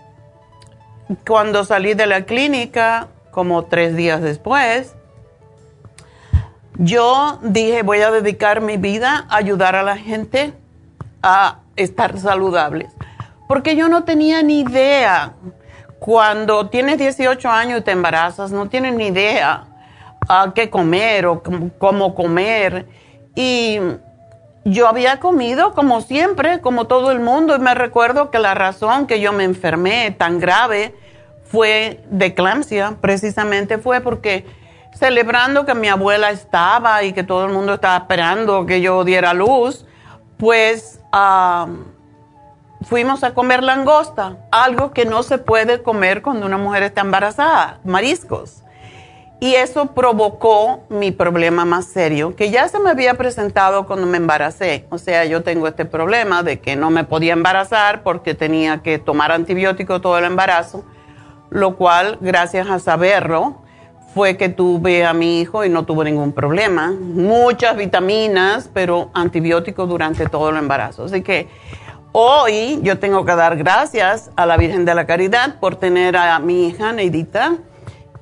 cuando 1.26 1.64
salí 1.64 1.94
de 1.94 2.06
la 2.06 2.22
clínica, 2.22 3.08
como 3.30 3.64
tres 3.64 3.94
días 3.96 4.22
después, 4.22 4.94
yo 6.76 7.38
dije, 7.42 7.82
voy 7.82 8.00
a 8.00 8.10
dedicar 8.10 8.60
mi 8.60 8.76
vida 8.76 9.26
a 9.28 9.36
ayudar 9.36 9.76
a 9.76 9.82
la 9.82 9.96
gente 9.96 10.52
a 11.22 11.60
estar 11.76 12.18
saludables. 12.18 12.90
Porque 13.46 13.76
yo 13.76 13.88
no 13.88 14.04
tenía 14.04 14.42
ni 14.42 14.60
idea 14.60 15.34
cuando 15.98 16.68
tienes 16.68 16.98
18 16.98 17.48
años 17.48 17.80
y 17.80 17.82
te 17.82 17.92
embarazas, 17.92 18.50
no 18.50 18.68
tienes 18.68 18.94
ni 18.94 19.06
idea 19.06 19.64
a 20.28 20.52
qué 20.54 20.70
comer 20.70 21.26
o 21.26 21.42
cómo 21.78 22.14
comer. 22.14 22.86
Y 23.34 23.78
yo 24.64 24.88
había 24.88 25.20
comido 25.20 25.74
como 25.74 26.00
siempre, 26.00 26.60
como 26.60 26.86
todo 26.86 27.10
el 27.12 27.20
mundo, 27.20 27.54
y 27.54 27.58
me 27.58 27.74
recuerdo 27.74 28.30
que 28.30 28.38
la 28.38 28.54
razón 28.54 29.06
que 29.06 29.20
yo 29.20 29.32
me 29.32 29.44
enfermé 29.44 30.10
tan 30.10 30.40
grave 30.40 30.94
fue 31.44 32.02
de 32.10 32.26
eclampsia, 32.26 32.96
precisamente 33.00 33.78
fue 33.78 34.00
porque 34.00 34.46
celebrando 34.94 35.66
que 35.66 35.74
mi 35.74 35.88
abuela 35.88 36.30
estaba 36.30 37.02
y 37.02 37.12
que 37.12 37.22
todo 37.22 37.44
el 37.46 37.52
mundo 37.52 37.74
estaba 37.74 37.96
esperando 37.98 38.66
que 38.66 38.80
yo 38.80 39.04
diera 39.04 39.34
luz, 39.34 39.86
pues... 40.38 41.00
Fuimos 42.82 43.24
a 43.24 43.32
comer 43.32 43.62
langosta, 43.62 44.36
algo 44.50 44.92
que 44.92 45.06
no 45.06 45.22
se 45.22 45.38
puede 45.38 45.82
comer 45.82 46.20
cuando 46.20 46.44
una 46.44 46.58
mujer 46.58 46.82
está 46.82 47.00
embarazada, 47.00 47.78
mariscos. 47.84 48.63
Y 49.44 49.56
eso 49.56 49.88
provocó 49.88 50.84
mi 50.88 51.10
problema 51.10 51.66
más 51.66 51.84
serio, 51.84 52.34
que 52.34 52.50
ya 52.50 52.66
se 52.66 52.78
me 52.78 52.88
había 52.88 53.12
presentado 53.12 53.84
cuando 53.84 54.06
me 54.06 54.16
embaracé. 54.16 54.86
O 54.88 54.96
sea, 54.96 55.26
yo 55.26 55.42
tengo 55.42 55.68
este 55.68 55.84
problema 55.84 56.42
de 56.42 56.60
que 56.60 56.76
no 56.76 56.88
me 56.88 57.04
podía 57.04 57.34
embarazar 57.34 58.02
porque 58.02 58.32
tenía 58.32 58.78
que 58.78 58.98
tomar 58.98 59.32
antibiótico 59.32 60.00
todo 60.00 60.16
el 60.16 60.24
embarazo, 60.24 60.82
lo 61.50 61.76
cual, 61.76 62.16
gracias 62.22 62.70
a 62.70 62.78
saberlo, 62.78 63.56
fue 64.14 64.38
que 64.38 64.48
tuve 64.48 65.04
a 65.04 65.12
mi 65.12 65.42
hijo 65.42 65.62
y 65.62 65.68
no 65.68 65.84
tuvo 65.84 66.04
ningún 66.04 66.32
problema. 66.32 66.94
Muchas 66.98 67.76
vitaminas, 67.76 68.70
pero 68.72 69.10
antibióticos 69.12 69.86
durante 69.86 70.26
todo 70.26 70.48
el 70.48 70.56
embarazo. 70.56 71.04
Así 71.04 71.20
que 71.20 71.48
Hoy 72.16 72.78
yo 72.82 73.00
tengo 73.00 73.24
que 73.24 73.34
dar 73.34 73.56
gracias 73.56 74.30
a 74.36 74.46
la 74.46 74.56
Virgen 74.56 74.84
de 74.84 74.94
la 74.94 75.04
Caridad 75.04 75.58
por 75.58 75.74
tener 75.74 76.16
a 76.16 76.38
mi 76.38 76.68
hija 76.68 76.92
Neidita 76.92 77.56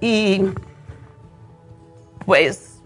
y 0.00 0.46
pues 2.24 2.80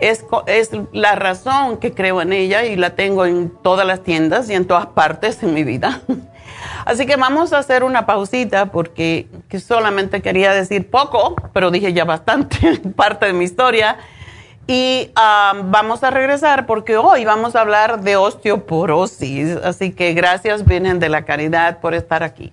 es, 0.00 0.24
es, 0.46 0.70
la 0.92 1.14
razón 1.14 1.76
que 1.76 1.92
creo 1.92 2.22
en 2.22 2.32
ella 2.32 2.64
y 2.64 2.76
la 2.76 2.94
tengo 2.94 3.26
en 3.26 3.50
todas 3.50 3.86
las 3.86 4.02
tiendas 4.02 4.48
y 4.48 4.54
en 4.54 4.66
todas 4.66 4.86
partes 4.86 5.42
en 5.42 5.54
mi 5.54 5.64
vida. 5.64 6.00
Así 6.84 7.06
que 7.06 7.16
vamos 7.16 7.52
a 7.52 7.58
hacer 7.58 7.84
una 7.84 8.06
pausita 8.06 8.66
porque 8.66 9.28
solamente 9.64 10.22
quería 10.22 10.52
decir 10.52 10.90
poco, 10.90 11.34
pero 11.52 11.70
dije 11.70 11.92
ya 11.92 12.04
bastante 12.04 12.78
parte 12.96 13.26
de 13.26 13.32
mi 13.32 13.44
historia. 13.44 13.98
Y 14.66 15.10
vamos 15.16 16.04
a 16.04 16.10
regresar 16.10 16.64
porque 16.64 16.96
hoy 16.96 17.24
vamos 17.24 17.56
a 17.56 17.60
hablar 17.60 18.02
de 18.02 18.16
osteoporosis. 18.16 19.56
Así 19.64 19.90
que 19.90 20.14
gracias, 20.14 20.64
Virgen 20.64 21.00
de 21.00 21.08
la 21.08 21.24
Caridad, 21.24 21.80
por 21.80 21.92
estar 21.94 22.22
aquí. 22.22 22.52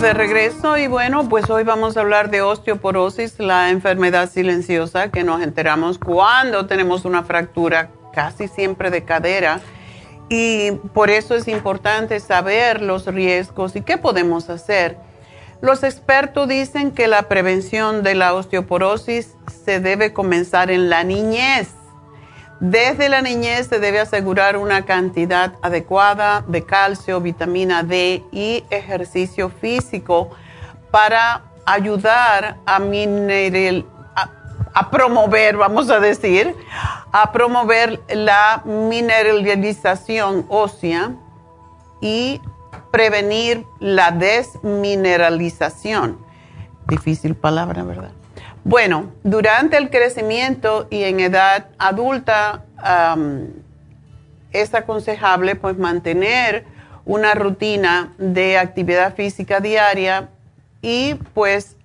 De 0.00 0.14
regreso 0.14 0.78
y 0.78 0.86
bueno, 0.86 1.28
pues 1.28 1.50
hoy 1.50 1.64
vamos 1.64 1.96
a 1.96 2.00
hablar 2.00 2.30
de 2.30 2.40
osteoporosis, 2.40 3.40
la 3.40 3.70
enfermedad 3.70 4.30
silenciosa 4.30 5.10
que 5.10 5.24
nos 5.24 5.42
enteramos 5.42 5.98
cuando 5.98 6.66
tenemos 6.66 7.04
una 7.04 7.24
fractura 7.24 7.90
casi 8.12 8.46
siempre 8.46 8.90
de 8.90 9.02
cadera 9.02 9.60
y 10.28 10.70
por 10.94 11.10
eso 11.10 11.34
es 11.34 11.48
importante 11.48 12.20
saber 12.20 12.80
los 12.80 13.06
riesgos 13.06 13.74
y 13.74 13.80
qué 13.80 13.98
podemos 13.98 14.50
hacer. 14.50 14.98
Los 15.62 15.82
expertos 15.82 16.46
dicen 16.46 16.92
que 16.92 17.08
la 17.08 17.24
prevención 17.24 18.04
de 18.04 18.14
la 18.14 18.34
osteoporosis 18.34 19.34
se 19.64 19.80
debe 19.80 20.12
comenzar 20.12 20.70
en 20.70 20.90
la 20.90 21.02
niñez 21.02 21.70
desde 22.60 23.08
la 23.08 23.22
niñez 23.22 23.68
se 23.68 23.78
debe 23.78 24.00
asegurar 24.00 24.56
una 24.56 24.84
cantidad 24.84 25.52
adecuada 25.62 26.42
de 26.48 26.64
calcio, 26.64 27.20
vitamina 27.20 27.84
D 27.84 28.24
y 28.32 28.64
ejercicio 28.70 29.48
físico 29.48 30.30
para 30.90 31.42
ayudar 31.66 32.56
a, 32.66 32.80
promover, 34.90 35.56
vamos 35.56 35.88
a 35.90 36.00
decir, 36.00 36.52
a 37.12 37.30
promover 37.30 38.00
la 38.08 38.62
mineralización 38.64 40.44
ósea 40.48 41.12
y 42.00 42.40
prevenir 42.90 43.64
la 43.78 44.10
desmineralización. 44.10 46.18
Difícil 46.88 47.36
palabra, 47.36 47.84
¿verdad? 47.84 48.17
Bueno, 48.68 49.14
durante 49.24 49.78
el 49.78 49.88
crecimiento 49.88 50.88
y 50.90 51.04
en 51.04 51.20
edad 51.20 51.68
adulta 51.78 52.66
es 54.52 54.74
aconsejable 54.74 55.56
pues 55.56 55.78
mantener 55.78 56.66
una 57.06 57.32
rutina 57.32 58.12
de 58.18 58.58
actividad 58.58 59.14
física 59.14 59.60
diaria 59.60 60.28
y 60.82 61.14
pues 61.32 61.76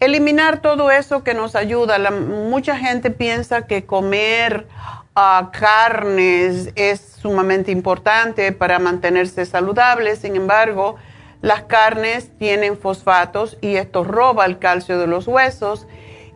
eliminar 0.00 0.60
todo 0.60 0.90
eso 0.90 1.24
que 1.24 1.32
nos 1.32 1.56
ayuda. 1.56 1.98
mucha 2.10 2.76
gente 2.76 3.10
piensa 3.10 3.66
que 3.66 3.86
comer 3.86 4.66
ah, 5.14 5.50
carnes 5.50 6.72
es 6.74 7.00
sumamente 7.22 7.70
importante 7.70 8.52
para 8.52 8.78
mantenerse 8.78 9.46
saludable, 9.46 10.16
sin 10.16 10.36
embargo, 10.36 10.96
las 11.40 11.62
carnes 11.62 12.30
tienen 12.38 12.76
fosfatos 12.76 13.56
y 13.62 13.76
esto 13.76 14.04
roba 14.04 14.44
el 14.44 14.58
calcio 14.58 14.98
de 14.98 15.06
los 15.06 15.26
huesos 15.26 15.86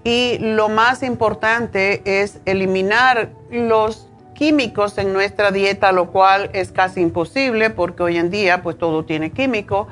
y 0.06 0.38
lo 0.38 0.68
más 0.68 1.02
importante 1.02 2.00
es 2.04 2.38
eliminar 2.44 3.30
los 3.50 4.06
químicos 4.34 4.98
en 4.98 5.12
nuestra 5.12 5.50
dieta, 5.50 5.90
lo 5.90 6.12
cual 6.12 6.48
es 6.52 6.70
casi 6.70 7.00
imposible 7.00 7.70
porque 7.70 8.04
hoy 8.04 8.16
en 8.16 8.30
día 8.30 8.62
pues 8.62 8.78
todo 8.78 9.04
tiene 9.04 9.32
químico. 9.32 9.88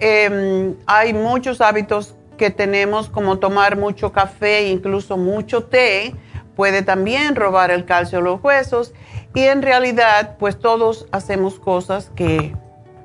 Em, 0.00 0.74
hay 0.86 1.14
muchos 1.14 1.60
hábitos 1.60 2.16
que 2.36 2.50
tenemos 2.50 3.08
como 3.08 3.38
tomar 3.38 3.76
mucho 3.76 4.10
café, 4.10 4.66
incluso 4.66 5.16
mucho 5.16 5.62
té, 5.62 6.16
puede 6.56 6.82
también 6.82 7.36
robar 7.36 7.70
el 7.70 7.84
calcio 7.84 8.18
de 8.18 8.24
los 8.24 8.42
huesos 8.42 8.92
y 9.36 9.42
en 9.42 9.62
realidad 9.62 10.34
pues 10.36 10.58
todos 10.58 11.06
hacemos 11.12 11.60
cosas 11.60 12.10
que 12.16 12.56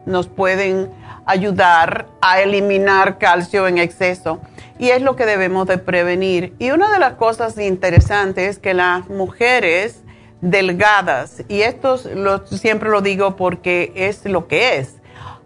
nos 0.08 0.26
pueden 0.26 0.90
ayudar 1.30 2.08
a 2.22 2.42
eliminar 2.42 3.20
calcio 3.20 3.68
en 3.68 3.78
exceso 3.78 4.40
y 4.80 4.90
es 4.90 5.04
lo 5.04 5.16
que 5.16 5.28
debemos 5.28 5.68
de 5.68 5.78
prevenir. 5.78 6.56
Y 6.58 6.72
una 6.72 6.92
de 6.92 6.98
las 6.98 7.14
cosas 7.14 7.56
interesantes 7.60 8.50
es 8.50 8.60
que 8.60 8.74
las 8.74 9.08
mujeres 9.10 10.02
delgadas, 10.42 11.44
y 11.48 11.62
esto 11.62 12.00
siempre 12.46 12.90
lo 12.90 13.02
digo 13.02 13.36
porque 13.36 13.92
es 13.96 14.26
lo 14.26 14.48
que 14.48 14.78
es, 14.78 14.96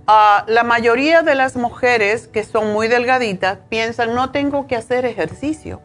ah, 0.07 0.45
la 0.47 0.63
mayoría 0.63 1.21
de 1.21 1.35
las 1.35 1.57
mujeres 1.57 2.27
que 2.27 2.45
son 2.45 2.71
muy 2.71 2.87
delgaditas 2.87 3.57
piensan 3.67 4.15
no 4.15 4.31
tengo 4.31 4.67
que 4.67 4.77
hacer 4.77 5.03
ejercicio, 5.03 5.81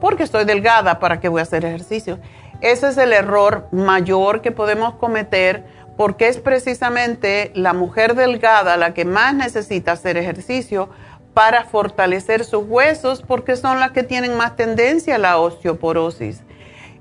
porque 0.00 0.24
estoy 0.24 0.44
delgada, 0.44 0.98
¿para 0.98 1.18
qué 1.18 1.28
voy 1.28 1.40
a 1.40 1.44
hacer 1.44 1.64
ejercicio? 1.64 2.18
Ese 2.60 2.88
es 2.88 2.98
el 2.98 3.14
error 3.14 3.68
mayor 3.72 4.42
que 4.42 4.52
podemos 4.52 4.96
cometer 4.96 5.64
porque 6.00 6.28
es 6.28 6.38
precisamente 6.38 7.52
la 7.54 7.74
mujer 7.74 8.14
delgada 8.14 8.78
la 8.78 8.94
que 8.94 9.04
más 9.04 9.34
necesita 9.34 9.92
hacer 9.92 10.16
ejercicio 10.16 10.88
para 11.34 11.64
fortalecer 11.64 12.46
sus 12.46 12.64
huesos 12.66 13.20
porque 13.20 13.54
son 13.54 13.80
las 13.80 13.90
que 13.90 14.02
tienen 14.02 14.34
más 14.34 14.56
tendencia 14.56 15.16
a 15.16 15.18
la 15.18 15.36
osteoporosis. 15.36 16.40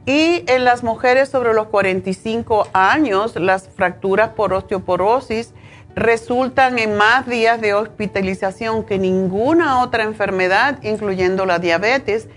Y 0.05 0.43
en 0.47 0.65
las 0.65 0.83
mujeres 0.83 1.29
sobre 1.29 1.53
los 1.53 1.67
45 1.67 2.67
años, 2.73 3.37
las 3.37 3.69
fracturas 3.69 4.31
por 4.31 4.51
osteoporosis 4.51 5.53
resultan 5.95 6.77
en 6.77 6.97
más 6.97 7.25
días 7.25 7.61
de 7.61 7.75
hospitalización 7.75 8.83
que 8.83 8.99
ninguna 8.99 9.81
otra 9.81 10.03
enfermedad, 10.03 10.77
incluyendo 10.83 11.45
la 11.45 11.59
diabetes, 11.59 12.27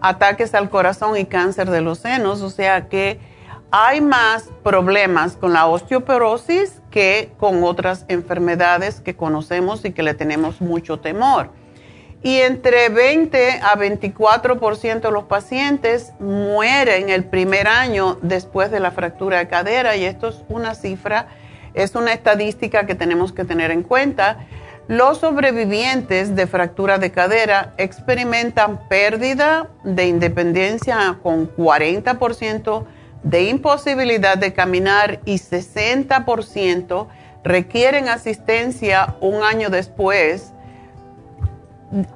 ataques 0.00 0.54
al 0.54 0.70
corazón 0.70 1.16
y 1.16 1.24
cáncer 1.24 1.68
de 1.68 1.80
los 1.80 1.98
senos. 1.98 2.42
O 2.42 2.50
sea 2.50 2.88
que 2.88 3.31
hay 3.74 4.02
más 4.02 4.50
problemas 4.62 5.36
con 5.36 5.54
la 5.54 5.66
osteoporosis 5.66 6.82
que 6.90 7.32
con 7.38 7.64
otras 7.64 8.04
enfermedades 8.08 9.00
que 9.00 9.16
conocemos 9.16 9.86
y 9.86 9.92
que 9.92 10.02
le 10.02 10.12
tenemos 10.12 10.60
mucho 10.60 11.00
temor. 11.00 11.48
Y 12.22 12.36
entre 12.36 12.90
20 12.90 13.60
a 13.62 13.74
24% 13.76 15.00
de 15.00 15.10
los 15.10 15.24
pacientes 15.24 16.12
mueren 16.20 17.08
el 17.08 17.24
primer 17.24 17.66
año 17.66 18.18
después 18.20 18.70
de 18.70 18.78
la 18.78 18.90
fractura 18.90 19.38
de 19.38 19.48
cadera 19.48 19.96
y 19.96 20.04
esto 20.04 20.28
es 20.28 20.44
una 20.50 20.74
cifra, 20.74 21.28
es 21.72 21.94
una 21.94 22.12
estadística 22.12 22.84
que 22.84 22.94
tenemos 22.94 23.32
que 23.32 23.46
tener 23.46 23.70
en 23.70 23.82
cuenta. 23.82 24.46
Los 24.86 25.18
sobrevivientes 25.18 26.36
de 26.36 26.46
fractura 26.46 26.98
de 26.98 27.10
cadera 27.10 27.72
experimentan 27.78 28.86
pérdida 28.90 29.70
de 29.82 30.06
independencia 30.06 31.18
con 31.22 31.50
40% 31.56 32.84
de 33.22 33.44
imposibilidad 33.44 34.36
de 34.36 34.52
caminar 34.52 35.20
y 35.24 35.36
60% 35.36 37.06
requieren 37.44 38.08
asistencia 38.08 39.16
un 39.20 39.42
año 39.42 39.70
después, 39.70 40.52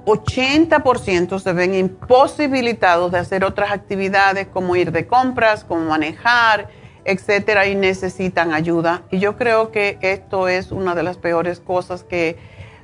80% 0.06 1.38
se 1.38 1.52
ven 1.52 1.74
imposibilitados 1.74 3.12
de 3.12 3.18
hacer 3.18 3.44
otras 3.44 3.70
actividades 3.72 4.46
como 4.46 4.74
ir 4.74 4.90
de 4.90 5.06
compras, 5.06 5.64
como 5.64 5.82
manejar, 5.82 6.68
etcétera, 7.04 7.66
y 7.66 7.74
necesitan 7.74 8.52
ayuda. 8.52 9.02
Y 9.10 9.18
yo 9.18 9.36
creo 9.36 9.70
que 9.70 9.98
esto 10.00 10.48
es 10.48 10.72
una 10.72 10.94
de 10.94 11.02
las 11.02 11.18
peores 11.18 11.60
cosas 11.60 12.02
que, 12.02 12.36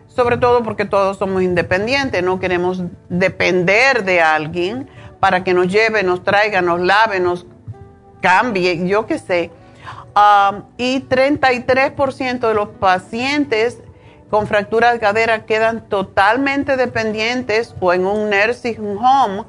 sobre 0.06 0.36
todo 0.36 0.62
porque 0.62 0.84
todos 0.84 1.16
somos 1.16 1.42
independientes, 1.42 2.22
no 2.22 2.38
queremos 2.38 2.82
depender 3.08 4.04
de 4.04 4.20
alguien 4.20 4.88
para 5.18 5.42
que 5.44 5.54
nos 5.54 5.68
lleve, 5.68 6.02
nos 6.02 6.22
traiga, 6.22 6.60
nos 6.60 6.80
lave, 6.80 7.20
nos 7.20 7.46
cambie, 8.22 8.88
yo 8.88 9.06
qué 9.06 9.18
sé. 9.18 9.50
Um, 10.14 10.62
y 10.78 11.00
33% 11.00 12.48
de 12.48 12.54
los 12.54 12.68
pacientes 12.70 13.78
con 14.30 14.46
fractura 14.46 14.92
de 14.92 14.98
cadera 14.98 15.44
quedan 15.44 15.88
totalmente 15.90 16.78
dependientes 16.78 17.74
o 17.80 17.92
en 17.92 18.06
un 18.06 18.30
nursing 18.30 18.96
home 18.96 19.44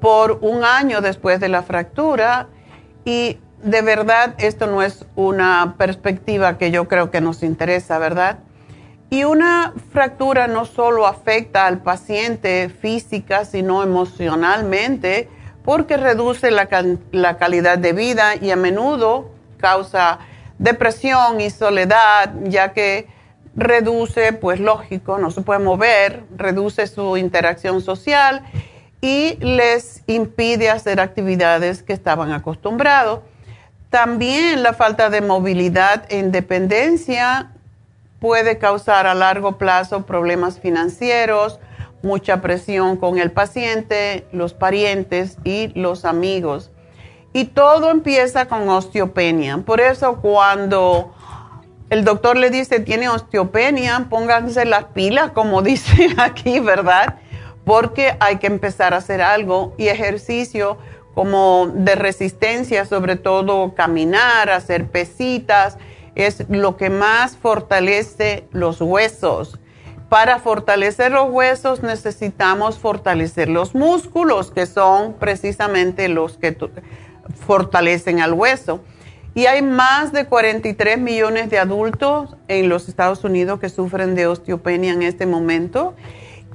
por 0.00 0.38
un 0.42 0.64
año 0.64 1.00
después 1.00 1.38
de 1.38 1.48
la 1.48 1.62
fractura 1.62 2.48
y 3.04 3.38
de 3.62 3.82
verdad 3.82 4.34
esto 4.38 4.66
no 4.66 4.82
es 4.82 5.06
una 5.14 5.76
perspectiva 5.78 6.58
que 6.58 6.70
yo 6.70 6.88
creo 6.88 7.10
que 7.10 7.20
nos 7.20 7.42
interesa, 7.42 7.98
¿verdad? 7.98 8.38
Y 9.10 9.24
una 9.24 9.72
fractura 9.92 10.48
no 10.48 10.64
solo 10.64 11.06
afecta 11.06 11.66
al 11.66 11.78
paciente 11.78 12.68
física, 12.68 13.44
sino 13.44 13.82
emocionalmente, 13.82 15.28
porque 15.66 15.98
reduce 15.98 16.50
la, 16.50 16.68
la 17.10 17.36
calidad 17.36 17.76
de 17.76 17.92
vida 17.92 18.36
y 18.40 18.52
a 18.52 18.56
menudo 18.56 19.30
causa 19.58 20.20
depresión 20.58 21.40
y 21.40 21.50
soledad, 21.50 22.32
ya 22.44 22.72
que 22.72 23.08
reduce, 23.56 24.32
pues 24.32 24.60
lógico, 24.60 25.18
no 25.18 25.30
se 25.30 25.42
puede 25.42 25.58
mover, 25.58 26.22
reduce 26.36 26.86
su 26.86 27.16
interacción 27.16 27.82
social 27.82 28.42
y 29.00 29.36
les 29.40 30.04
impide 30.06 30.70
hacer 30.70 31.00
actividades 31.00 31.82
que 31.82 31.92
estaban 31.92 32.32
acostumbrados. 32.32 33.20
También 33.90 34.62
la 34.62 34.72
falta 34.72 35.10
de 35.10 35.20
movilidad 35.20 36.04
e 36.08 36.18
independencia 36.18 37.50
puede 38.20 38.58
causar 38.58 39.06
a 39.06 39.14
largo 39.14 39.58
plazo 39.58 40.06
problemas 40.06 40.60
financieros, 40.60 41.58
mucha 42.06 42.40
presión 42.40 42.96
con 42.96 43.18
el 43.18 43.32
paciente, 43.32 44.26
los 44.32 44.54
parientes 44.54 45.36
y 45.44 45.68
los 45.78 46.04
amigos. 46.04 46.70
Y 47.32 47.46
todo 47.46 47.90
empieza 47.90 48.46
con 48.46 48.68
osteopenia. 48.68 49.58
Por 49.58 49.80
eso 49.80 50.20
cuando 50.22 51.12
el 51.90 52.04
doctor 52.04 52.36
le 52.36 52.50
dice 52.50 52.80
tiene 52.80 53.08
osteopenia, 53.08 54.06
pónganse 54.08 54.64
las 54.64 54.84
pilas, 54.84 55.32
como 55.32 55.60
dice 55.70 56.08
aquí, 56.16 56.60
¿verdad? 56.60 57.18
Porque 57.64 58.16
hay 58.20 58.38
que 58.38 58.46
empezar 58.46 58.94
a 58.94 58.98
hacer 58.98 59.20
algo 59.20 59.74
y 59.76 59.88
ejercicio 59.88 60.78
como 61.14 61.70
de 61.74 61.94
resistencia, 61.94 62.84
sobre 62.84 63.16
todo 63.16 63.74
caminar, 63.74 64.50
hacer 64.50 64.86
pesitas, 64.86 65.78
es 66.14 66.48
lo 66.48 66.76
que 66.76 66.90
más 66.90 67.36
fortalece 67.36 68.46
los 68.52 68.80
huesos. 68.80 69.58
Para 70.16 70.38
fortalecer 70.38 71.12
los 71.12 71.30
huesos 71.30 71.82
necesitamos 71.82 72.78
fortalecer 72.78 73.50
los 73.50 73.74
músculos, 73.74 74.50
que 74.50 74.64
son 74.64 75.12
precisamente 75.12 76.08
los 76.08 76.38
que 76.38 76.56
fortalecen 77.46 78.20
al 78.20 78.32
hueso. 78.32 78.80
Y 79.34 79.44
hay 79.44 79.60
más 79.60 80.14
de 80.14 80.24
43 80.24 80.96
millones 80.96 81.50
de 81.50 81.58
adultos 81.58 82.34
en 82.48 82.70
los 82.70 82.88
Estados 82.88 83.24
Unidos 83.24 83.60
que 83.60 83.68
sufren 83.68 84.14
de 84.14 84.26
osteopenia 84.26 84.94
en 84.94 85.02
este 85.02 85.26
momento 85.26 85.92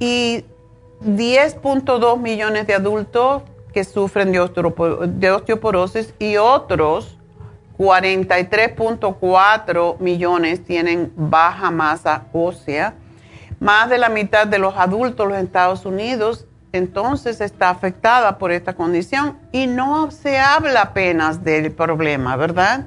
y 0.00 0.44
10.2 1.02 2.18
millones 2.18 2.66
de 2.66 2.74
adultos 2.74 3.44
que 3.72 3.84
sufren 3.84 4.32
de, 4.32 4.40
osteoporosis 4.40 6.14
y 6.18 6.36
otros 6.36 7.16
43.4 7.78 10.00
millones 10.00 10.64
tienen 10.64 11.12
baja 11.14 11.70
masa 11.70 12.24
ósea. 12.32 12.96
Más 13.62 13.88
de 13.88 13.96
la 13.98 14.08
mitad 14.08 14.48
de 14.48 14.58
los 14.58 14.76
adultos 14.76 15.30
en 15.30 15.36
Estados 15.36 15.86
Unidos 15.86 16.46
entonces 16.72 17.40
está 17.40 17.70
afectada 17.70 18.36
por 18.36 18.50
esta 18.50 18.74
condición 18.74 19.38
y 19.52 19.68
no 19.68 20.10
se 20.10 20.40
habla 20.40 20.82
apenas 20.82 21.44
del 21.44 21.70
problema, 21.70 22.34
¿verdad? 22.34 22.86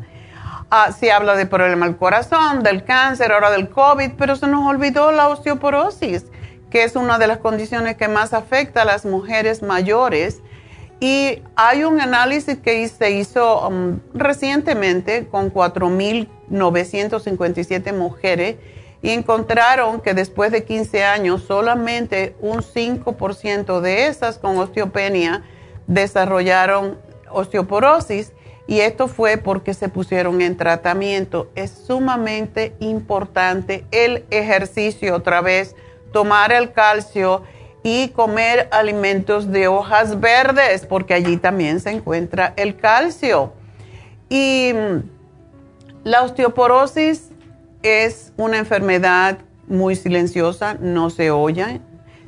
Ah, 0.69 0.91
se 0.91 1.13
habla 1.13 1.35
del 1.35 1.47
problema 1.47 1.85
del 1.85 1.95
corazón, 1.95 2.61
del 2.61 2.83
cáncer, 2.83 3.31
ahora 3.31 3.51
del 3.51 3.69
COVID, 3.69 4.11
pero 4.17 4.35
se 4.35 4.47
nos 4.47 4.67
olvidó 4.67 5.13
la 5.13 5.29
osteoporosis, 5.29 6.25
que 6.69 6.83
es 6.83 6.97
una 6.97 7.19
de 7.19 7.27
las 7.27 7.37
condiciones 7.37 7.95
que 7.95 8.09
más 8.09 8.33
afecta 8.33 8.81
a 8.81 8.85
las 8.85 9.05
mujeres 9.05 9.63
mayores. 9.63 10.41
Y 10.99 11.41
hay 11.55 11.85
un 11.85 12.01
análisis 12.01 12.57
que 12.57 12.85
se 12.89 13.11
hizo 13.11 13.69
um, 13.69 14.01
recientemente 14.13 15.25
con 15.25 15.53
4.957 15.53 17.93
mujeres 17.93 18.57
y 19.05 19.11
encontraron 19.11 20.01
que 20.01 20.15
después 20.15 20.51
de 20.51 20.63
15 20.63 21.03
años 21.03 21.43
solamente 21.43 22.35
un 22.41 22.63
5% 22.63 23.79
de 23.79 24.07
esas 24.07 24.39
con 24.39 24.57
osteopenia 24.57 25.43
desarrollaron 25.85 26.97
osteoporosis 27.29 28.33
y 28.65 28.79
esto 28.79 29.07
fue 29.07 29.37
porque 29.37 29.75
se 29.75 29.89
pusieron 29.89 30.41
en 30.41 30.57
tratamiento. 30.57 31.51
Es 31.53 31.69
sumamente 31.69 32.73
importante 32.79 33.85
el 33.91 34.25
ejercicio 34.31 35.13
otra 35.15 35.41
vez, 35.41 35.75
tomar 36.11 36.51
el 36.51 36.71
calcio 36.71 37.43
y 37.83 38.07
comer 38.07 38.67
alimentos 38.71 39.51
de 39.51 39.67
hojas 39.67 40.19
verdes 40.19 40.87
porque 40.87 41.13
allí 41.13 41.37
también 41.37 41.79
se 41.79 41.91
encuentra 41.91 42.55
el 42.57 42.75
calcio. 42.75 43.53
Y 44.29 44.71
mm, 44.73 46.05
la 46.05 46.23
osteoporosis 46.23 47.29
es 47.85 48.33
una 48.37 48.57
enfermedad 48.57 49.37
muy 49.67 49.95
silenciosa, 49.95 50.75
no 50.79 51.09
se 51.09 51.29
oye. 51.31 51.81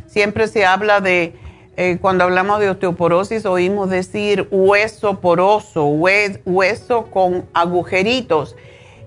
Siempre 0.05 0.47
se 0.47 0.65
habla 0.65 1.01
de, 1.01 1.35
eh, 1.75 1.97
cuando 1.99 2.23
hablamos 2.23 2.59
de 2.59 2.69
osteoporosis, 2.69 3.45
oímos 3.45 3.89
decir 3.89 4.47
hueso 4.51 5.19
poroso, 5.19 5.85
hueso 5.85 7.05
con 7.11 7.45
agujeritos. 7.53 8.55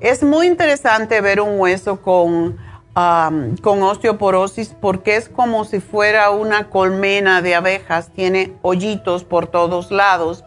Es 0.01 0.23
muy 0.25 0.49
interesante 0.49 1.21
ver 1.21 1.41
un 1.41 1.61
hueso 1.61 2.03
con, 2.03 2.59
con 3.63 3.83
osteoporosis 3.83 4.75
porque 4.81 5.17
es 5.17 5.29
como 5.29 5.65
si 5.65 5.81
fuera 5.81 6.31
una 6.31 6.69
colmena 6.69 7.43
de 7.43 7.55
abejas, 7.55 8.11
tiene 8.13 8.55
hoyitos 8.63 9.25
por 9.25 9.47
todos 9.47 9.91
lados 9.91 10.45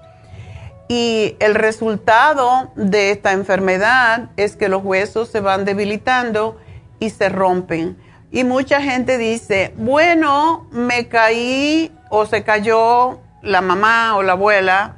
y 0.96 1.36
el 1.40 1.56
resultado 1.56 2.72
de 2.76 3.10
esta 3.10 3.32
enfermedad 3.32 4.30
es 4.38 4.56
que 4.56 4.70
los 4.70 4.84
huesos 4.84 5.28
se 5.28 5.40
van 5.40 5.66
debilitando 5.66 6.60
y 7.00 7.10
se 7.10 7.30
rompen. 7.30 7.98
Y 8.32 8.44
mucha 8.44 8.80
gente 8.80 9.18
dice, 9.18 9.74
bueno, 9.76 10.68
me 10.70 11.08
caí 11.08 11.92
o 12.12 12.28
se 12.28 12.44
cayó 12.44 13.22
la 13.42 13.62
mamá 13.62 14.16
o 14.18 14.22
la 14.22 14.34
abuela 14.34 14.98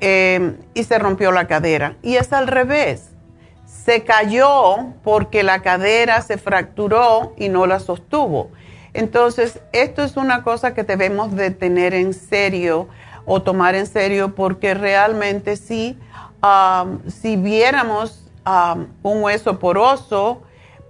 eh, 0.00 0.56
y 0.72 0.84
se 0.84 0.98
rompió 0.98 1.32
la 1.32 1.46
cadera. 1.46 1.96
Y 2.00 2.16
es 2.16 2.32
al 2.32 2.46
revés. 2.46 3.10
Se 3.66 4.04
cayó 4.04 4.94
porque 5.04 5.42
la 5.42 5.60
cadera 5.60 6.22
se 6.22 6.38
fracturó 6.38 7.34
y 7.36 7.50
no 7.50 7.66
la 7.66 7.78
sostuvo. 7.78 8.52
Entonces, 8.94 9.60
esto 9.72 10.02
es 10.02 10.16
una 10.16 10.42
cosa 10.42 10.72
que 10.72 10.82
debemos 10.82 11.36
de 11.36 11.50
tener 11.50 11.92
en 11.92 12.14
serio 12.14 12.88
o 13.26 13.42
tomar 13.42 13.74
en 13.74 13.86
serio 13.86 14.34
porque 14.34 14.72
realmente 14.72 15.56
sí, 15.56 15.98
si 17.08 17.36
viéramos 17.36 18.24
un 19.02 19.22
hueso 19.22 19.58
poroso, 19.58 20.42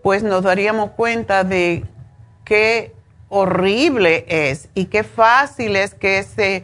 pues 0.03 0.23
nos 0.23 0.43
daríamos 0.43 0.91
cuenta 0.91 1.43
de 1.43 1.85
qué 2.45 2.95
horrible 3.29 4.25
es 4.29 4.69
y 4.75 4.85
qué 4.85 5.03
fácil 5.03 5.75
es 5.75 5.95
que 5.95 6.19
ese, 6.19 6.63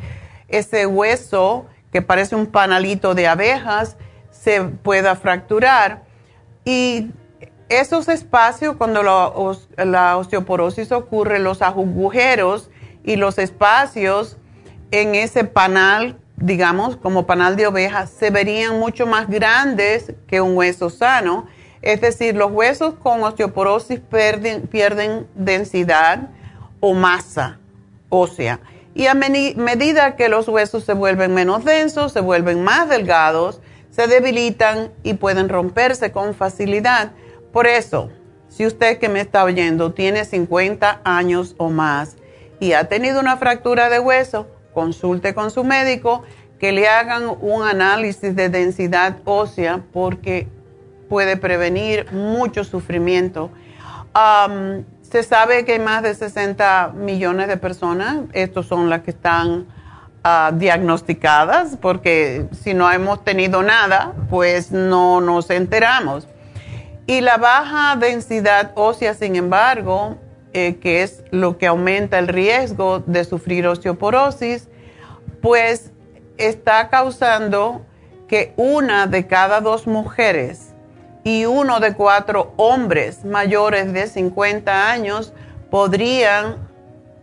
ese 0.49 0.87
hueso, 0.87 1.67
que 1.91 2.03
parece 2.03 2.37
un 2.37 2.47
panalito 2.47 3.15
de 3.15 3.27
abejas, 3.27 3.97
se 4.31 4.63
pueda 4.63 5.17
fracturar. 5.17 6.03
Y 6.65 7.11
esos 7.69 8.09
espacios, 8.09 8.77
cuando 8.77 9.03
la 9.03 10.17
osteoporosis 10.17 10.93
ocurre, 10.93 11.39
los 11.39 11.63
agujeros 11.63 12.71
y 13.03 13.17
los 13.17 13.39
espacios 13.39 14.37
en 14.92 15.14
ese 15.14 15.44
panal, 15.44 16.16
digamos, 16.37 16.96
como 16.96 17.26
panal 17.26 17.57
de 17.57 17.66
oveja, 17.66 18.07
se 18.07 18.31
verían 18.31 18.78
mucho 18.78 19.07
más 19.07 19.28
grandes 19.28 20.12
que 20.28 20.40
un 20.40 20.57
hueso 20.57 20.90
sano. 20.90 21.46
Es 21.81 22.00
decir, 22.00 22.37
los 22.37 22.52
huesos 22.52 22.94
con 22.94 23.24
osteoporosis 23.24 24.00
pierden, 24.00 24.68
pierden 24.68 25.26
densidad 25.35 26.28
o 26.78 26.92
masa 26.94 27.59
ósea. 28.11 28.61
Y 28.94 29.07
a 29.07 29.14
medida 29.14 30.14
que 30.16 30.28
los 30.28 30.46
huesos 30.46 30.85
se 30.85 30.92
vuelven 30.92 31.33
menos 31.33 31.64
densos, 31.64 32.12
se 32.12 32.20
vuelven 32.20 32.62
más 32.62 32.90
delgados, 32.90 33.62
se 33.90 34.07
debilitan 34.07 34.92
y 35.02 35.14
pueden 35.14 35.48
romperse 35.48 36.12
con 36.12 36.35
facilidad. 36.35 37.12
Por 37.50 37.66
eso, 37.66 38.11
si 38.48 38.66
usted 38.66 38.98
que 38.98 39.09
me 39.09 39.22
está 39.22 39.44
oyendo 39.44 39.94
tiene 39.94 40.26
50 40.26 41.00
años 41.05 41.55
o 41.57 41.70
más 41.70 42.16
y 42.61 42.74
ha 42.74 42.88
tenido 42.88 43.20
una 43.20 43.38
fractura 43.38 43.88
de 43.88 43.98
hueso, 43.98 44.46
consulte 44.73 45.35
con 45.35 45.51
su 45.51 45.65
médico, 45.65 46.23
que 46.59 46.73
le 46.73 46.89
hagan 46.89 47.25
un 47.41 47.65
análisis 47.65 48.37
de 48.37 48.49
densidad 48.49 49.17
ósea 49.25 49.83
porque 49.93 50.47
puede 51.09 51.37
prevenir 51.37 52.11
mucho 52.13 52.65
sufrimiento. 52.65 53.51
se 55.03 55.23
sabe 55.23 55.65
que 55.65 55.73
hay 55.73 55.79
más 55.79 56.03
de 56.03 56.15
60 56.15 56.93
millones 56.95 57.49
de 57.49 57.57
personas, 57.57 58.21
estos 58.33 58.67
son 58.67 58.89
las 58.89 59.03
que 59.03 59.11
están 59.11 59.67
ah, 60.25 60.53
diagnosticadas, 60.55 61.77
porque 61.77 62.47
si 62.53 62.75
no 62.75 62.91
hemos 62.91 63.25
tenido 63.25 63.63
nada, 63.63 64.13
pues 64.31 64.71
no 64.71 65.21
nos 65.21 65.51
enteramos. 65.51 66.29
Y 67.07 67.21
la 67.21 67.37
baja 67.37 67.97
densidad 67.97 68.71
ósea, 68.77 69.15
sin 69.15 69.35
embargo, 69.35 70.17
eh, 70.53 70.77
que 70.81 71.03
es 71.03 71.25
lo 71.31 71.59
que 71.59 71.67
aumenta 71.67 72.19
el 72.19 72.29
riesgo 72.29 73.01
de 73.01 73.25
sufrir 73.25 73.67
osteoporosis, 73.67 74.69
pues 75.41 75.93
está 76.38 76.88
causando 76.88 77.83
que 78.29 78.53
una 78.57 79.07
de 79.07 79.27
cada 79.27 79.61
dos 79.61 79.87
mujeres 79.87 80.73
y 81.25 81.45
uno 81.45 81.81
de 81.81 81.95
cuatro 81.95 82.53
hombres 82.57 83.25
mayores 83.25 83.93
de 83.93 84.07
50 84.07 84.91
años 84.91 85.33
podrían 85.71 86.69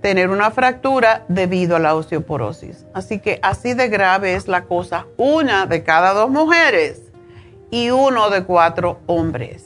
tener 0.01 0.29
una 0.29 0.51
fractura 0.51 1.25
debido 1.27 1.75
a 1.75 1.79
la 1.79 1.95
osteoporosis. 1.95 2.85
Así 2.93 3.19
que 3.19 3.39
así 3.41 3.73
de 3.73 3.89
grave 3.89 4.35
es 4.35 4.47
la 4.47 4.63
cosa. 4.63 5.05
Una 5.17 5.65
de 5.65 5.83
cada 5.83 6.13
dos 6.13 6.29
mujeres 6.29 7.01
y 7.69 7.89
uno 7.89 8.29
de 8.29 8.43
cuatro 8.43 8.99
hombres. 9.07 9.65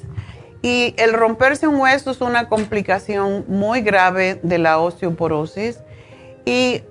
Y 0.63 0.95
el 0.97 1.12
romperse 1.12 1.67
un 1.67 1.76
hueso 1.76 2.10
es 2.12 2.21
una 2.21 2.47
complicación 2.47 3.43
muy 3.49 3.82
grave 3.82 4.39
de 4.43 4.58
la 4.58 4.80
osteoporosis. 4.80 5.82
Y 6.45 6.82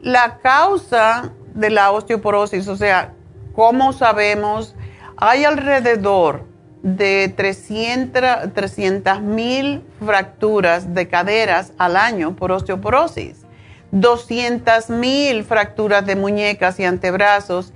la 0.00 0.38
causa 0.38 1.32
de 1.52 1.70
la 1.70 1.90
osteoporosis, 1.90 2.68
o 2.68 2.76
sea, 2.76 3.12
¿cómo 3.54 3.92
sabemos? 3.92 4.76
Hay 5.16 5.44
alrededor 5.44 6.44
de 6.84 7.34
300 7.36 9.20
mil 9.20 9.82
fracturas 10.04 10.94
de 10.94 11.08
caderas 11.08 11.72
al 11.76 11.96
año 11.96 12.36
por 12.36 12.52
osteoporosis, 12.52 13.44
200 13.90 14.90
mil 14.90 15.42
fracturas 15.42 16.06
de 16.06 16.14
muñecas 16.14 16.78
y 16.78 16.84
antebrazos 16.84 17.72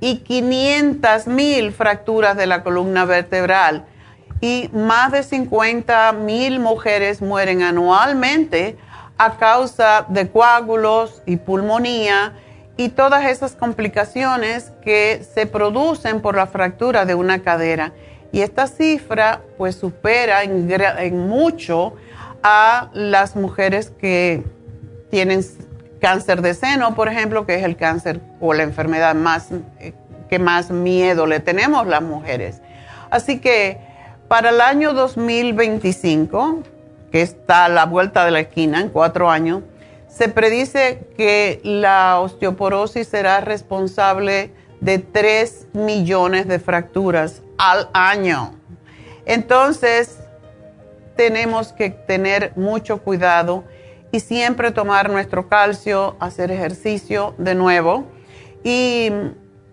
y 0.00 0.20
500 0.20 1.26
mil 1.26 1.72
fracturas 1.72 2.34
de 2.38 2.46
la 2.46 2.62
columna 2.62 3.04
vertebral. 3.04 3.84
Y 4.40 4.68
más 4.72 5.12
de 5.12 5.22
50 5.22 6.12
mil 6.12 6.60
mujeres 6.60 7.22
mueren 7.22 7.62
anualmente 7.62 8.76
a 9.18 9.36
causa 9.38 10.04
de 10.08 10.28
coágulos 10.28 11.22
y 11.24 11.36
pulmonía 11.36 12.34
y 12.76 12.90
todas 12.90 13.24
esas 13.26 13.52
complicaciones 13.52 14.72
que 14.82 15.24
se 15.34 15.46
producen 15.46 16.20
por 16.20 16.36
la 16.36 16.46
fractura 16.46 17.06
de 17.06 17.14
una 17.14 17.42
cadera. 17.42 17.92
Y 18.32 18.42
esta 18.42 18.66
cifra 18.66 19.40
pues 19.56 19.76
supera 19.76 20.42
en, 20.42 21.26
mucho 21.26 21.94
a 22.42 22.90
las 22.92 23.34
mujeres 23.34 23.90
que 23.90 24.44
tienen 25.10 25.42
cáncer 26.00 26.42
de 26.42 26.52
seno, 26.52 26.94
por 26.94 27.08
ejemplo, 27.08 27.46
que 27.46 27.54
es 27.54 27.64
el 27.64 27.76
cáncer 27.76 28.20
o 28.40 28.52
la 28.52 28.64
enfermedad 28.64 29.14
más 29.14 29.48
eh, 29.80 29.94
que 30.28 30.38
más 30.38 30.70
miedo 30.70 31.26
le 31.26 31.40
tenemos 31.40 31.86
las 31.86 32.02
mujeres. 32.02 32.60
Así 33.10 33.38
que 33.38 33.78
para 34.28 34.50
el 34.50 34.60
año 34.60 34.92
2025, 34.92 36.62
que 37.12 37.22
está 37.22 37.66
a 37.66 37.68
la 37.68 37.86
vuelta 37.86 38.24
de 38.24 38.30
la 38.30 38.40
esquina 38.40 38.80
en 38.80 38.88
cuatro 38.88 39.30
años, 39.30 39.62
se 40.08 40.28
predice 40.28 41.08
que 41.16 41.60
la 41.62 42.20
osteoporosis 42.20 43.06
será 43.06 43.40
responsable 43.40 44.50
de 44.80 44.98
3 44.98 45.68
millones 45.74 46.48
de 46.48 46.58
fracturas 46.58 47.42
al 47.58 47.88
año. 47.92 48.54
Entonces, 49.26 50.18
tenemos 51.16 51.72
que 51.72 51.90
tener 51.90 52.52
mucho 52.56 53.02
cuidado 53.02 53.64
y 54.12 54.20
siempre 54.20 54.70
tomar 54.70 55.10
nuestro 55.10 55.48
calcio, 55.48 56.16
hacer 56.20 56.50
ejercicio 56.50 57.34
de 57.38 57.54
nuevo. 57.54 58.06
Y 58.64 59.10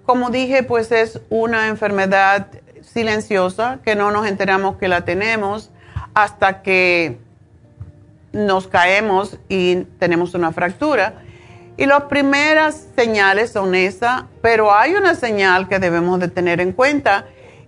como 0.06 0.30
dije, 0.30 0.63
pues 0.63 0.92
es 0.92 1.22
una 1.30 1.68
enfermedad 1.68 2.48
silenciosa 2.94 3.80
que 3.84 3.96
no 3.96 4.12
nos 4.12 4.28
enteramos 4.28 4.78
que 4.78 4.88
la 4.88 5.06
tenemos 5.06 5.72
hasta 6.14 6.62
que 6.62 7.18
nos 8.32 8.68
caemos 8.68 9.38
y 9.50 9.84
tenemos 10.00 10.34
una 10.34 10.52
fractura. 10.52 11.22
Y 11.76 11.86
las 11.86 12.04
primeras 12.04 12.88
señales 12.96 13.52
son 13.52 13.74
esa, 13.74 14.28
pero 14.42 14.74
hay 14.74 14.94
una 14.94 15.16
señal 15.16 15.68
que 15.68 15.80
debemos 15.80 16.20
de 16.20 16.28
tener 16.28 16.62
en 16.62 16.72
cuenta 16.72 17.26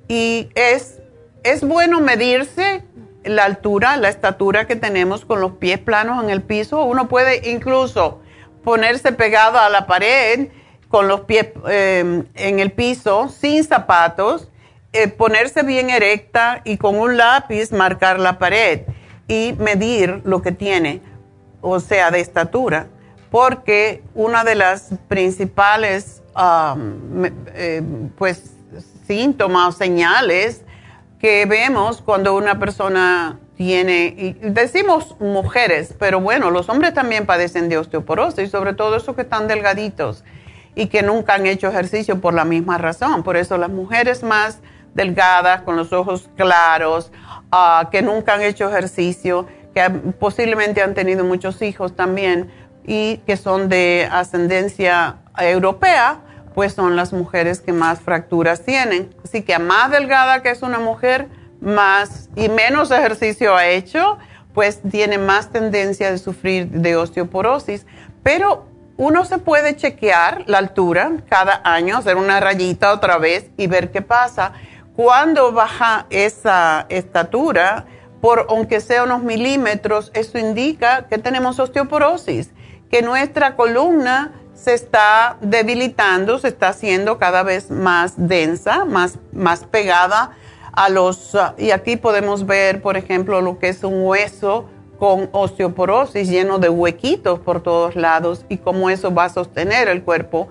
y 0.07 0.49
es, 0.53 0.99
es 1.43 1.61
bueno 1.63 2.01
medirse 2.01 2.83
la 3.23 3.45
altura, 3.45 3.97
la 3.97 4.09
estatura 4.09 4.67
que 4.67 4.75
tenemos 4.75 5.25
con 5.25 5.41
los 5.41 5.53
pies 5.53 5.79
planos 5.79 6.23
en 6.23 6.29
el 6.29 6.43
piso. 6.43 6.83
Uno 6.83 7.07
puede 7.07 7.49
incluso 7.49 8.21
ponerse 8.63 9.11
pegado 9.11 9.57
a 9.57 9.69
la 9.69 9.87
pared 9.87 10.49
con 10.87 11.07
los 11.07 11.21
pies 11.21 11.47
em, 11.67 12.25
en 12.35 12.59
el 12.59 12.71
piso, 12.71 13.29
sin 13.29 13.63
zapatos, 13.63 14.49
eh, 14.95 15.09
ponerse 15.09 15.63
bien 15.63 15.89
erecta 15.89 16.61
y 16.63 16.77
con 16.77 16.97
un 16.97 17.17
lápiz 17.17 17.73
marcar 17.73 18.17
la 18.17 18.39
pared 18.39 18.83
y 19.27 19.53
medir 19.59 20.21
lo 20.23 20.41
que 20.41 20.53
tiene, 20.53 21.01
o 21.59 21.81
sea, 21.81 22.11
de 22.11 22.21
estatura, 22.21 22.87
porque 23.29 24.01
una 24.13 24.45
de 24.45 24.55
las 24.55 24.91
principales 25.09 26.21
eh, 27.53 27.81
pues, 28.17 28.53
síntomas 29.05 29.67
o 29.67 29.77
señales 29.77 30.61
que 31.19 31.45
vemos 31.45 32.01
cuando 32.01 32.33
una 32.33 32.57
persona 32.57 33.37
tiene, 33.57 34.15
y 34.17 34.33
decimos 34.49 35.15
mujeres, 35.19 35.93
pero 35.99 36.21
bueno, 36.21 36.51
los 36.51 36.69
hombres 36.69 36.93
también 36.93 37.25
padecen 37.25 37.67
de 37.67 37.77
osteoporosis, 37.77 38.49
sobre 38.49 38.73
todo 38.73 38.95
esos 38.95 39.13
que 39.13 39.23
están 39.23 39.49
delgaditos 39.49 40.23
y 40.73 40.87
que 40.87 41.03
nunca 41.03 41.33
han 41.33 41.45
hecho 41.47 41.67
ejercicio 41.67 42.21
por 42.21 42.33
la 42.33 42.45
misma 42.45 42.77
razón. 42.77 43.23
Por 43.23 43.35
eso 43.35 43.57
las 43.57 43.69
mujeres 43.69 44.23
más 44.23 44.59
delgadas, 44.95 45.61
con 45.61 45.75
los 45.75 45.93
ojos 45.93 46.29
claros, 46.35 47.11
ah, 47.51 47.89
que 47.91 48.01
nunca 48.01 48.33
han 48.33 48.41
hecho 48.41 48.67
ejercicio, 48.67 49.45
que 49.75 49.87
posiblemente 50.19 50.81
han 50.81 50.95
tenido 50.95 51.23
muchos 51.23 51.61
hijos 51.61 51.95
también 51.95 52.49
y 52.87 53.17
que 53.27 53.37
son 53.37 53.69
de 53.69 54.07
ascendencia 54.11 55.17
europea, 55.37 56.21
pues 56.55 56.73
son 56.73 56.95
las 56.95 57.11
mujeres 57.11 57.59
que 57.59 57.73
más 57.73 57.99
fracturas 57.99 58.63
tienen. 58.63 59.13
Así 59.23 59.43
que 59.43 59.53
a 59.53 59.59
más 59.59 59.91
delgada 59.91 60.41
que 60.41 60.49
es 60.49 60.61
una 60.61 60.79
mujer, 60.79 61.27
más 61.59 62.29
y 62.35 62.47
menos 62.47 62.91
ejercicio 62.91 63.55
ha 63.55 63.67
hecho, 63.67 64.17
pues 64.53 64.81
tiene 64.89 65.17
más 65.17 65.51
tendencia 65.51 66.09
de 66.09 66.17
sufrir 66.17 66.69
de 66.69 66.95
osteoporosis. 66.95 67.85
Pero 68.23 68.67
uno 68.97 69.25
se 69.25 69.39
puede 69.39 69.75
chequear 69.75 70.45
la 70.47 70.59
altura 70.59 71.11
cada 71.27 71.59
año, 71.65 71.97
hacer 71.97 72.15
una 72.15 72.39
rayita 72.39 72.93
otra 72.93 73.17
vez 73.17 73.51
y 73.57 73.67
ver 73.67 73.91
qué 73.91 74.01
pasa. 74.01 74.53
Cuando 74.95 75.51
baja 75.51 76.05
esa 76.09 76.85
estatura, 76.89 77.85
por 78.21 78.47
aunque 78.49 78.79
sea 78.79 79.03
unos 79.03 79.23
milímetros, 79.23 80.09
eso 80.13 80.37
indica 80.37 81.07
que 81.07 81.17
tenemos 81.17 81.59
osteoporosis, 81.59 82.51
que 82.89 83.01
nuestra 83.01 83.55
columna 83.55 84.31
se 84.53 84.73
está 84.73 85.37
debilitando, 85.41 86.39
se 86.39 86.47
está 86.47 86.69
haciendo 86.69 87.17
cada 87.17 87.43
vez 87.43 87.69
más 87.69 88.13
densa, 88.15 88.85
más, 88.85 89.19
más 89.33 89.65
pegada 89.65 90.31
a 90.71 90.89
los... 90.89 91.37
y 91.57 91.71
aquí 91.71 91.97
podemos 91.97 92.45
ver, 92.45 92.81
por 92.81 92.95
ejemplo, 92.95 93.41
lo 93.41 93.59
que 93.59 93.69
es 93.69 93.83
un 93.83 94.01
hueso 94.01 94.65
con 94.97 95.29
osteoporosis 95.33 96.29
lleno 96.29 96.57
de 96.57 96.69
huequitos 96.69 97.39
por 97.39 97.61
todos 97.61 97.95
lados 97.95 98.45
y 98.47 98.57
cómo 98.57 98.89
eso 98.89 99.13
va 99.13 99.25
a 99.25 99.29
sostener 99.29 99.89
el 99.89 100.03
cuerpo. 100.03 100.47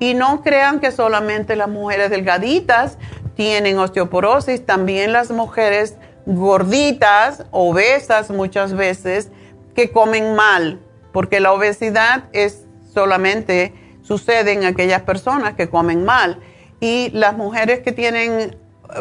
Y 0.00 0.14
no 0.14 0.42
crean 0.42 0.80
que 0.80 0.90
solamente 0.90 1.54
las 1.54 1.68
mujeres 1.68 2.10
delgaditas 2.10 2.98
tienen 3.34 3.78
osteoporosis, 3.78 4.64
también 4.64 5.12
las 5.12 5.30
mujeres 5.30 5.96
gorditas, 6.26 7.44
obesas 7.50 8.30
muchas 8.30 8.74
veces, 8.74 9.30
que 9.74 9.90
comen 9.90 10.34
mal, 10.34 10.80
porque 11.12 11.40
la 11.40 11.52
obesidad 11.52 12.24
es 12.32 12.64
solamente 12.92 13.74
sucede 14.02 14.52
en 14.52 14.64
aquellas 14.64 15.02
personas 15.02 15.54
que 15.54 15.68
comen 15.68 16.04
mal. 16.04 16.38
Y 16.80 17.10
las 17.10 17.36
mujeres 17.36 17.80
que 17.80 17.92
tienen 17.92 18.30
eh, 18.40 18.56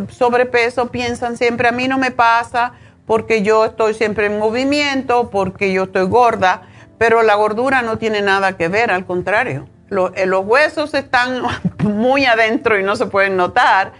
sobrepeso 0.10 0.90
piensan 0.90 1.38
siempre, 1.38 1.68
a 1.68 1.72
mí 1.72 1.88
no 1.88 1.98
me 1.98 2.12
pasa 2.12 2.74
porque 3.06 3.44
yo 3.44 3.66
estoy 3.66 3.94
siempre 3.94 4.28
en 4.28 4.40
movimiento, 4.40 5.30
porque 5.30 5.74
yo 5.74 5.84
estoy 5.84 6.06
gorda, 6.08 6.64
pero 6.98 7.22
la 7.22 7.36
gordura 7.36 7.82
no 7.82 7.98
tiene 7.98 8.22
nada 8.22 8.56
que 8.58 8.70
ver, 8.70 8.92
al 8.92 9.06
contrario. 9.06 9.68
Eh, 10.16 10.26
los 10.26 10.46
huesos 10.46 10.94
están 10.94 11.44
muy 11.84 12.26
adentro 12.26 12.80
y 12.80 12.84
no 12.84 12.96
se 12.96 13.06
pueden 13.06 13.38
notar. 13.38 13.94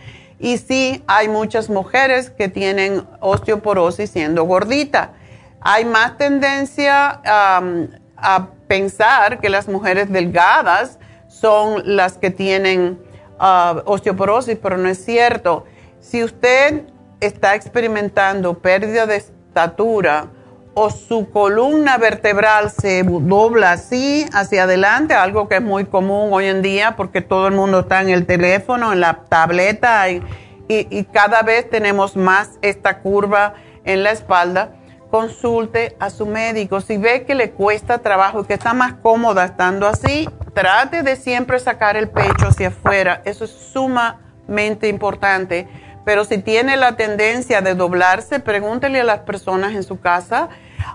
Y 0.44 0.58
sí, 0.58 1.02
hay 1.08 1.30
muchas 1.30 1.70
mujeres 1.70 2.30
que 2.30 2.50
tienen 2.50 3.08
osteoporosis 3.22 4.10
siendo 4.10 4.44
gordita. 4.44 5.14
Hay 5.62 5.86
más 5.86 6.18
tendencia 6.18 7.22
a 7.24 8.48
pensar 8.68 9.40
que 9.40 9.48
las 9.48 9.70
mujeres 9.70 10.12
delgadas 10.12 11.00
son 11.30 11.96
las 11.96 12.18
que 12.18 12.30
tienen 12.30 13.00
ah, 13.40 13.84
osteoporosis, 13.86 14.58
pero 14.62 14.76
no 14.76 14.90
es 14.90 15.06
cierto. 15.06 15.64
Si 16.02 16.22
usted 16.22 16.88
está 17.22 17.56
experimentando 17.56 18.60
pérdida 18.60 19.06
de 19.06 19.16
estatura 19.16 20.28
o 20.76 20.90
su 20.90 21.30
columna 21.30 21.98
vertebral 21.98 22.72
se 22.72 23.04
dobla 23.04 23.74
así 23.74 24.26
hacia 24.34 24.64
adelante, 24.64 25.14
algo 25.14 25.48
que 25.48 25.56
es 25.56 25.62
muy 25.62 25.86
común 25.86 26.30
hoy 26.32 26.46
en 26.48 26.62
día 26.62 26.96
porque 26.96 27.22
todo 27.22 27.48
el 27.48 27.54
mundo 27.54 27.82
está 27.82 28.02
en 28.02 28.10
el 28.10 28.26
teléfono, 28.26 28.92
en 28.92 29.00
la 29.00 29.26
tableta 29.30 30.10
y, 30.10 30.24
y 30.68 31.04
cada 31.06 31.44
vez 31.44 31.70
tenemos 31.70 32.16
más 32.16 32.58
esta 32.62 33.00
curva 33.00 33.54
en 33.86 34.04
la 34.04 34.12
espalda, 34.12 34.76
consulte 35.12 35.96
a 36.00 36.10
su 36.10 36.26
médico. 36.26 36.82
Si 36.82 36.98
ve 36.98 37.24
que 37.24 37.36
le 37.36 37.52
cuesta 37.52 38.00
trabajo 38.00 38.42
y 38.42 38.46
que 38.46 38.56
está 38.56 38.74
más 38.74 38.94
cómoda 38.96 39.46
estando 39.46 39.88
así, 39.88 40.28
trate 40.54 41.04
de 41.04 41.16
siempre 41.16 41.60
sacar 41.60 41.98
el 41.98 42.10
pecho 42.10 42.48
hacia 42.48 42.70
afuera. 42.70 43.22
Eso 43.26 43.46
es 43.46 43.52
sumamente 43.52 44.88
importante. 44.88 45.68
Pero 46.06 46.26
si 46.26 46.38
tiene 46.38 46.78
la 46.78 46.96
tendencia 46.96 47.62
de 47.62 47.76
doblarse, 47.76 48.40
pregúntele 48.40 49.02
a 49.02 49.04
las 49.04 49.20
personas 49.20 49.74
en 49.74 49.84
su 49.84 50.00
casa 50.00 50.50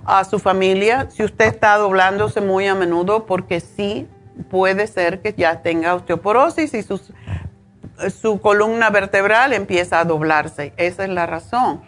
a 0.05 0.25
su 0.25 0.39
familia 0.39 1.09
si 1.11 1.25
usted 1.25 1.47
está 1.47 1.77
doblándose 1.77 2.41
muy 2.41 2.67
a 2.67 2.75
menudo 2.75 3.27
porque 3.27 3.61
sí 3.61 4.07
puede 4.51 4.87
ser 4.87 5.21
que 5.21 5.35
ya 5.37 5.63
tenga 5.63 5.95
osteoporosis 5.95 6.75
y 6.75 6.83
su 6.83 8.41
columna 8.41 8.91
vertebral 8.91 9.53
empieza 9.53 10.01
a 10.01 10.05
doblarse. 10.05 10.73
Esa 10.77 11.05
es 11.05 11.11
la 11.11 11.27
razón. 11.27 11.83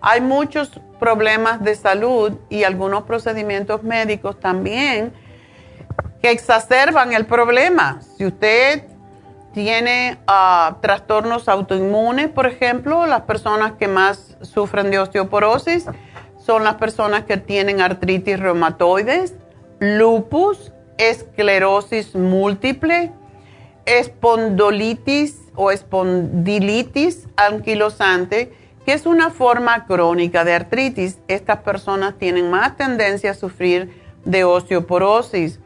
Hay 0.00 0.20
muchos 0.20 0.80
problemas 1.00 1.62
de 1.62 1.74
salud 1.74 2.34
y 2.50 2.64
algunos 2.64 3.04
procedimientos 3.04 3.82
médicos 3.82 4.38
también 4.38 5.12
que 6.20 6.30
exacerban 6.30 7.12
el 7.14 7.26
problema. 7.26 8.00
Si 8.16 8.26
usted 8.26 8.84
tiene 9.56 10.18
ah, 10.26 10.76
trastornos 10.82 11.48
autoinmunes, 11.48 12.28
por 12.28 12.44
ejemplo, 12.44 13.06
las 13.06 13.22
personas 13.22 13.72
que 13.72 13.88
más 13.88 14.36
sufren 14.42 14.90
de 14.90 14.98
osteoporosis, 14.98 15.86
son 16.36 16.62
las 16.62 16.74
personas 16.74 17.24
que 17.24 17.38
tienen 17.38 17.80
artritis 17.80 18.38
reumatoides, 18.38 19.32
lupus, 19.80 20.72
esclerosis 20.98 22.14
múltiple, 22.14 23.12
espondolitis 23.86 25.40
o 25.54 25.70
espondilitis 25.70 27.26
anquilosante, 27.38 28.52
que 28.84 28.92
es 28.92 29.06
una 29.06 29.30
forma 29.30 29.86
crónica 29.86 30.44
de 30.44 30.52
artritis. 30.52 31.18
Estas 31.28 31.60
personas 31.60 32.18
tienen 32.18 32.50
más 32.50 32.76
tendencia 32.76 33.30
a 33.30 33.34
sufrir 33.34 34.02
de 34.26 34.44
osteoporosis. 34.44 35.60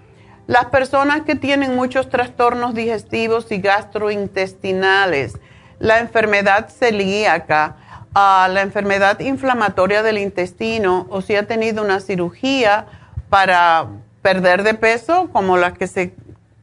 Las 0.50 0.64
personas 0.64 1.22
que 1.22 1.36
tienen 1.36 1.76
muchos 1.76 2.08
trastornos 2.08 2.74
digestivos 2.74 3.52
y 3.52 3.58
gastrointestinales, 3.58 5.38
la 5.78 6.00
enfermedad 6.00 6.70
celíaca, 6.70 7.76
a 8.14 8.48
la 8.50 8.62
enfermedad 8.62 9.20
inflamatoria 9.20 10.02
del 10.02 10.18
intestino 10.18 11.06
o 11.08 11.20
si 11.20 11.36
ha 11.36 11.46
tenido 11.46 11.84
una 11.84 12.00
cirugía 12.00 12.86
para 13.28 13.86
perder 14.22 14.64
de 14.64 14.74
peso, 14.74 15.28
como 15.32 15.56
las 15.56 15.78
que 15.78 15.86
se, 15.86 16.14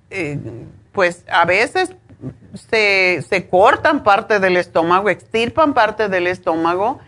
eh, 0.10 0.38
pues 0.92 1.24
a 1.32 1.46
veces 1.46 1.96
se, 2.70 3.22
se, 3.22 3.48
cortan 3.48 4.04
parte 4.04 4.42
del 4.42 4.58
estómago, 4.58 5.10
extirpan 5.10 5.74
parte 5.74 6.10
del 6.10 6.28
estómago 6.28 7.00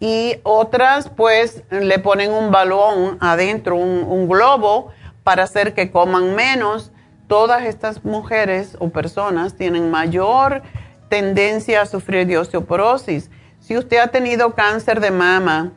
y 0.00 0.36
otras 0.42 1.08
pues 1.08 1.62
le 1.70 1.98
ponen 1.98 2.30
un 2.30 2.50
balón 2.50 3.16
adentro, 3.22 3.76
un 3.76 4.28
globo 4.28 4.92
para 5.24 5.44
hacer 5.44 5.74
que 5.74 5.90
coman 5.90 6.34
menos. 6.34 6.92
Todas 7.26 7.62
estas 7.62 8.04
mujeres 8.04 8.76
o 8.80 8.90
personas 8.90 9.54
tienen 9.54 9.90
mayor 9.90 10.62
tendencia 11.08 11.82
a 11.82 11.86
sufrir 11.86 12.26
de 12.26 12.38
osteoporosis 12.38 13.30
si 13.60 13.76
usted 13.76 13.98
ha 13.98 14.08
tenido 14.08 14.54
cáncer 14.54 15.00
de 15.00 15.10
mama 15.10 15.72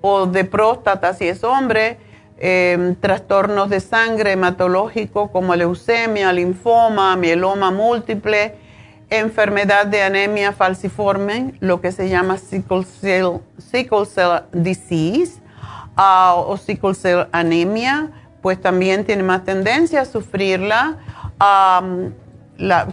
o 0.00 0.26
de 0.26 0.44
próstata, 0.44 1.14
si 1.14 1.28
es 1.28 1.44
hombre, 1.44 1.98
em, 2.38 2.94
trastornos 2.96 3.68
de 3.68 3.80
sangre 3.80 4.32
hematológico 4.32 5.30
como 5.30 5.54
leucemia, 5.54 6.32
linfoma, 6.32 7.16
mieloma 7.16 7.70
múltiple, 7.70 8.54
enfermedad 9.10 9.86
de 9.86 10.02
anemia 10.02 10.52
falciforme, 10.52 11.54
lo 11.60 11.80
que 11.80 11.92
se 11.92 12.08
llama 12.08 12.38
sickle 12.38 12.84
cell, 12.84 13.40
disease 14.52 15.40
ah, 15.96 16.34
o 16.36 16.56
sickle 16.56 16.94
cell 16.94 17.26
anemia, 17.32 18.10
pues 18.48 18.60
también 18.62 19.04
tiene 19.04 19.22
más 19.22 19.44
tendencia 19.44 20.00
a 20.00 20.06
sufrirla, 20.06 20.96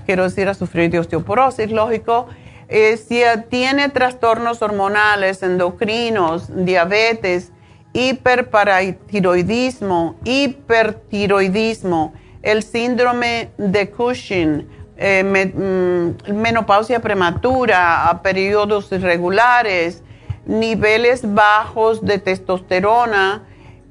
quiero 0.05 0.23
decir, 0.23 0.49
a 0.49 0.53
sufrir 0.53 0.91
de 0.91 0.99
osteoporosis, 0.99 1.71
lógico. 1.71 2.27
Eh, 2.67 2.97
si 2.97 3.21
tiene 3.47 3.87
trastornos 3.87 4.61
hormonales, 4.61 5.43
endocrinos, 5.43 6.49
diabetes, 6.65 7.53
hiperparatiroidismo, 7.93 10.17
hipertiroidismo, 10.25 12.13
el 12.41 12.61
síndrome 12.61 13.51
de 13.57 13.91
Cushing, 13.91 14.67
eh, 14.97 15.23
mm, 15.23 16.33
menopausia 16.33 16.99
prematura, 16.99 18.09
a 18.09 18.21
periodos 18.21 18.91
irregulares, 18.91 20.03
niveles 20.45 21.33
bajos 21.33 22.03
de 22.03 22.19
testosterona 22.19 23.43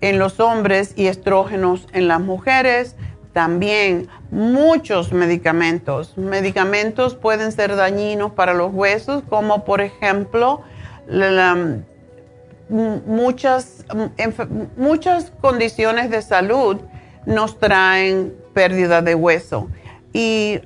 en 0.05 0.19
los 0.19 0.39
hombres 0.39 0.93
y 0.97 1.07
estrógenos 1.07 1.89
en 1.95 2.09
las 2.09 2.21
mujeres, 2.21 2.95
también 3.33 4.07
muchos 4.31 5.13
medicamentos. 5.13 6.19
Medicamentos 6.19 7.15
pueden 7.15 7.53
ser 7.53 7.75
dañinos 7.75 8.33
para 8.33 8.53
los 8.53 8.71
huesos, 8.75 9.23
como 9.31 9.65
por 9.65 9.81
ejemplo 9.81 10.61
muchas, 12.69 13.87
muchas 14.77 15.33
condiciones 15.41 16.11
de 16.11 16.21
salud 16.21 16.77
nos 17.25 17.59
traen 17.59 18.35
pérdida 18.53 19.01
de 19.01 19.15
hueso. 19.15 19.71
Y 20.13 20.61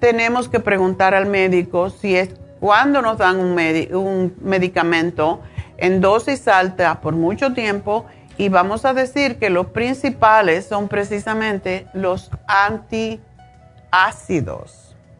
tenemos 0.00 0.48
que 0.48 0.58
preguntar 0.58 1.14
al 1.14 1.26
médico 1.26 1.88
si 1.88 2.16
es 2.16 2.30
cuando 2.58 3.00
nos 3.00 3.18
dan 3.18 3.38
un, 3.38 3.56
un 3.96 4.34
medicamento 4.40 5.40
en 5.76 6.00
dosis 6.00 6.48
alta 6.48 7.00
por 7.00 7.14
mucho 7.14 7.52
tiempo 7.54 8.06
y 8.38 8.48
vamos 8.48 8.84
a 8.84 8.94
decir 8.94 9.38
que 9.38 9.50
los 9.50 9.66
principales 9.68 10.66
son 10.66 10.88
precisamente 10.88 11.86
los 11.92 12.30
antiácidos. 12.46 13.22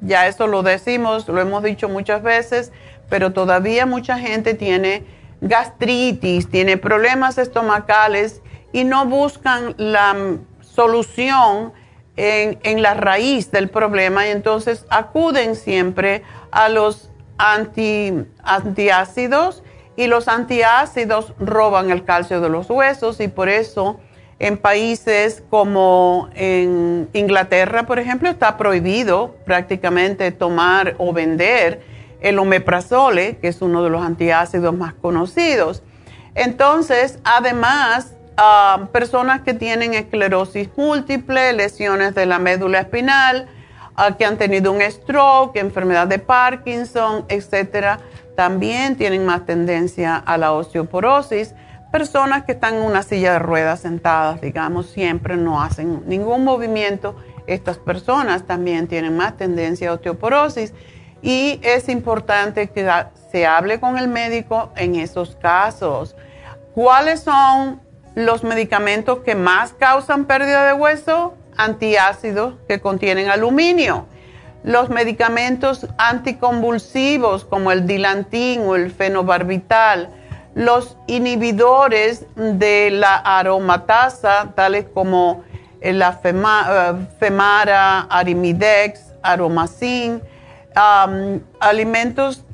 Ya 0.00 0.26
eso 0.26 0.46
lo 0.46 0.62
decimos, 0.62 1.28
lo 1.28 1.40
hemos 1.40 1.62
dicho 1.62 1.88
muchas 1.88 2.22
veces, 2.22 2.72
pero 3.08 3.32
todavía 3.32 3.86
mucha 3.86 4.18
gente 4.18 4.54
tiene 4.54 5.04
gastritis, 5.40 6.48
tiene 6.48 6.76
problemas 6.76 7.38
estomacales 7.38 8.42
y 8.72 8.84
no 8.84 9.06
buscan 9.06 9.74
la 9.76 10.16
solución 10.60 11.72
en, 12.16 12.58
en, 12.62 12.82
la 12.82 12.94
raíz 12.94 13.50
del 13.50 13.68
problema 13.68 14.26
y 14.26 14.30
entonces 14.30 14.86
acuden 14.90 15.54
siempre 15.56 16.22
a 16.50 16.68
los 16.68 17.10
anti, 17.38 18.12
antiácidos 18.42 19.62
y 20.02 20.08
los 20.08 20.26
antiácidos 20.26 21.32
roban 21.38 21.92
el 21.92 22.04
calcio 22.04 22.40
de 22.40 22.48
los 22.48 22.68
huesos 22.68 23.20
y 23.20 23.28
por 23.28 23.48
eso 23.48 24.00
en 24.40 24.58
países 24.58 25.44
como 25.48 26.28
en 26.34 27.08
Inglaterra, 27.12 27.84
por 27.84 28.00
ejemplo, 28.00 28.28
está 28.28 28.56
prohibido 28.56 29.36
prácticamente 29.46 30.32
tomar 30.32 30.96
o 30.98 31.12
vender 31.12 31.82
el 32.20 32.40
omeprazole, 32.40 33.36
que 33.36 33.46
es 33.46 33.62
uno 33.62 33.84
de 33.84 33.90
los 33.90 34.02
antiácidos 34.02 34.74
más 34.74 34.92
conocidos. 34.94 35.84
Entonces, 36.34 37.20
además, 37.22 38.14
ah, 38.36 38.88
personas 38.90 39.42
que 39.42 39.54
tienen 39.54 39.94
esclerosis 39.94 40.68
múltiple, 40.76 41.52
lesiones 41.52 42.16
de 42.16 42.26
la 42.26 42.40
médula 42.40 42.80
espinal, 42.80 43.46
ah, 43.94 44.16
que 44.16 44.24
han 44.24 44.36
tenido 44.36 44.72
un 44.72 44.82
stroke, 44.82 45.54
enfermedad 45.60 46.08
de 46.08 46.18
Parkinson, 46.18 47.24
etcétera, 47.28 48.00
también 48.36 48.96
tienen 48.96 49.26
más 49.26 49.44
tendencia 49.44 50.16
a 50.16 50.38
la 50.38 50.52
osteoporosis. 50.52 51.54
Personas 51.90 52.44
que 52.44 52.52
están 52.52 52.76
en 52.76 52.82
una 52.82 53.02
silla 53.02 53.34
de 53.34 53.38
ruedas 53.38 53.80
sentadas, 53.80 54.40
digamos, 54.40 54.86
siempre 54.86 55.36
no 55.36 55.60
hacen 55.62 56.02
ningún 56.06 56.44
movimiento. 56.44 57.14
Estas 57.46 57.78
personas 57.78 58.46
también 58.46 58.88
tienen 58.88 59.16
más 59.16 59.36
tendencia 59.36 59.90
a 59.90 59.94
osteoporosis 59.94 60.72
y 61.20 61.60
es 61.62 61.88
importante 61.88 62.70
que 62.70 62.88
se 63.30 63.46
hable 63.46 63.78
con 63.78 63.98
el 63.98 64.08
médico 64.08 64.72
en 64.76 64.96
esos 64.96 65.36
casos. 65.36 66.16
¿Cuáles 66.74 67.20
son 67.20 67.80
los 68.14 68.44
medicamentos 68.44 69.18
que 69.20 69.34
más 69.34 69.72
causan 69.74 70.24
pérdida 70.24 70.66
de 70.66 70.72
hueso? 70.72 71.34
Antiácidos 71.56 72.54
que 72.66 72.80
contienen 72.80 73.28
aluminio 73.28 74.06
los 74.64 74.88
medicamentos 74.90 75.86
anticonvulsivos 75.98 77.44
como 77.44 77.72
el 77.72 77.86
dilantín 77.86 78.62
o 78.62 78.76
el 78.76 78.90
fenobarbital, 78.90 80.08
los 80.54 80.96
inhibidores 81.06 82.26
de 82.36 82.90
la 82.90 83.16
aromatasa, 83.16 84.52
tales 84.54 84.86
como 84.92 85.42
la 85.80 86.20
eh, 86.22 87.06
Femara, 87.18 88.00
Arimidex, 88.02 89.12
Aromacin, 89.22 90.22
alimentos, 91.60 92.44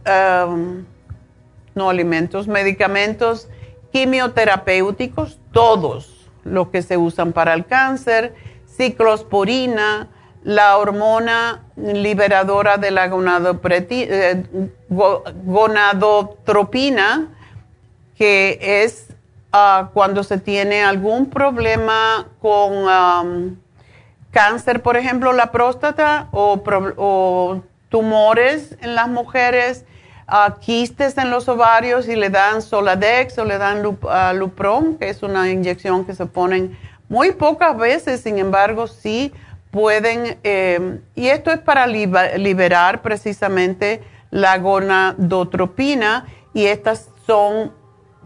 no 1.74 1.90
alimentos, 1.90 2.48
medicamentos 2.48 3.48
quimioterapéuticos, 3.92 5.38
todos 5.52 6.28
los 6.44 6.68
que 6.68 6.82
se 6.82 6.96
usan 6.96 7.32
para 7.32 7.54
el 7.54 7.66
cáncer, 7.66 8.34
ciclosporina, 8.66 10.08
la 10.42 10.76
hormona 10.76 11.64
liberadora 11.76 12.76
de 12.76 12.90
la 12.90 13.06
eh, 13.06 14.44
gonadotropina, 14.88 17.28
que 18.16 18.58
es 18.60 19.06
ah, 19.52 19.90
cuando 19.92 20.22
se 20.22 20.38
tiene 20.38 20.82
algún 20.82 21.30
problema 21.30 22.26
con 22.40 23.58
cáncer, 24.30 24.82
por 24.82 24.96
ejemplo, 24.96 25.32
la 25.32 25.50
próstata 25.50 26.28
o, 26.32 27.62
tumores 27.88 28.76
en 28.82 28.94
las 28.94 29.08
mujeres, 29.08 29.86
uh, 30.28 30.52
quistes 30.60 31.16
en 31.16 31.30
los 31.30 31.48
ovarios 31.48 32.06
y 32.06 32.16
le 32.16 32.28
dan 32.28 32.60
Soladex 32.60 33.38
o 33.38 33.46
le 33.46 33.56
dan 33.56 33.82
Lupron, 33.82 34.98
que 34.98 35.08
es 35.08 35.22
una 35.22 35.50
inyección 35.50 36.04
que 36.04 36.14
se 36.14 36.26
ponen 36.26 36.76
muy 37.08 37.32
pocas 37.32 37.78
veces, 37.78 38.20
sin 38.20 38.38
embargo, 38.38 38.86
sí 38.86 39.32
pueden, 39.70 40.38
eh, 40.44 41.00
y 41.14 41.28
esto 41.28 41.50
es 41.50 41.58
para 41.58 41.86
liberar 41.86 43.02
precisamente 43.02 44.02
la 44.30 44.58
gonadotropina 44.58 46.26
y 46.54 46.66
estas 46.66 47.10
son 47.26 47.72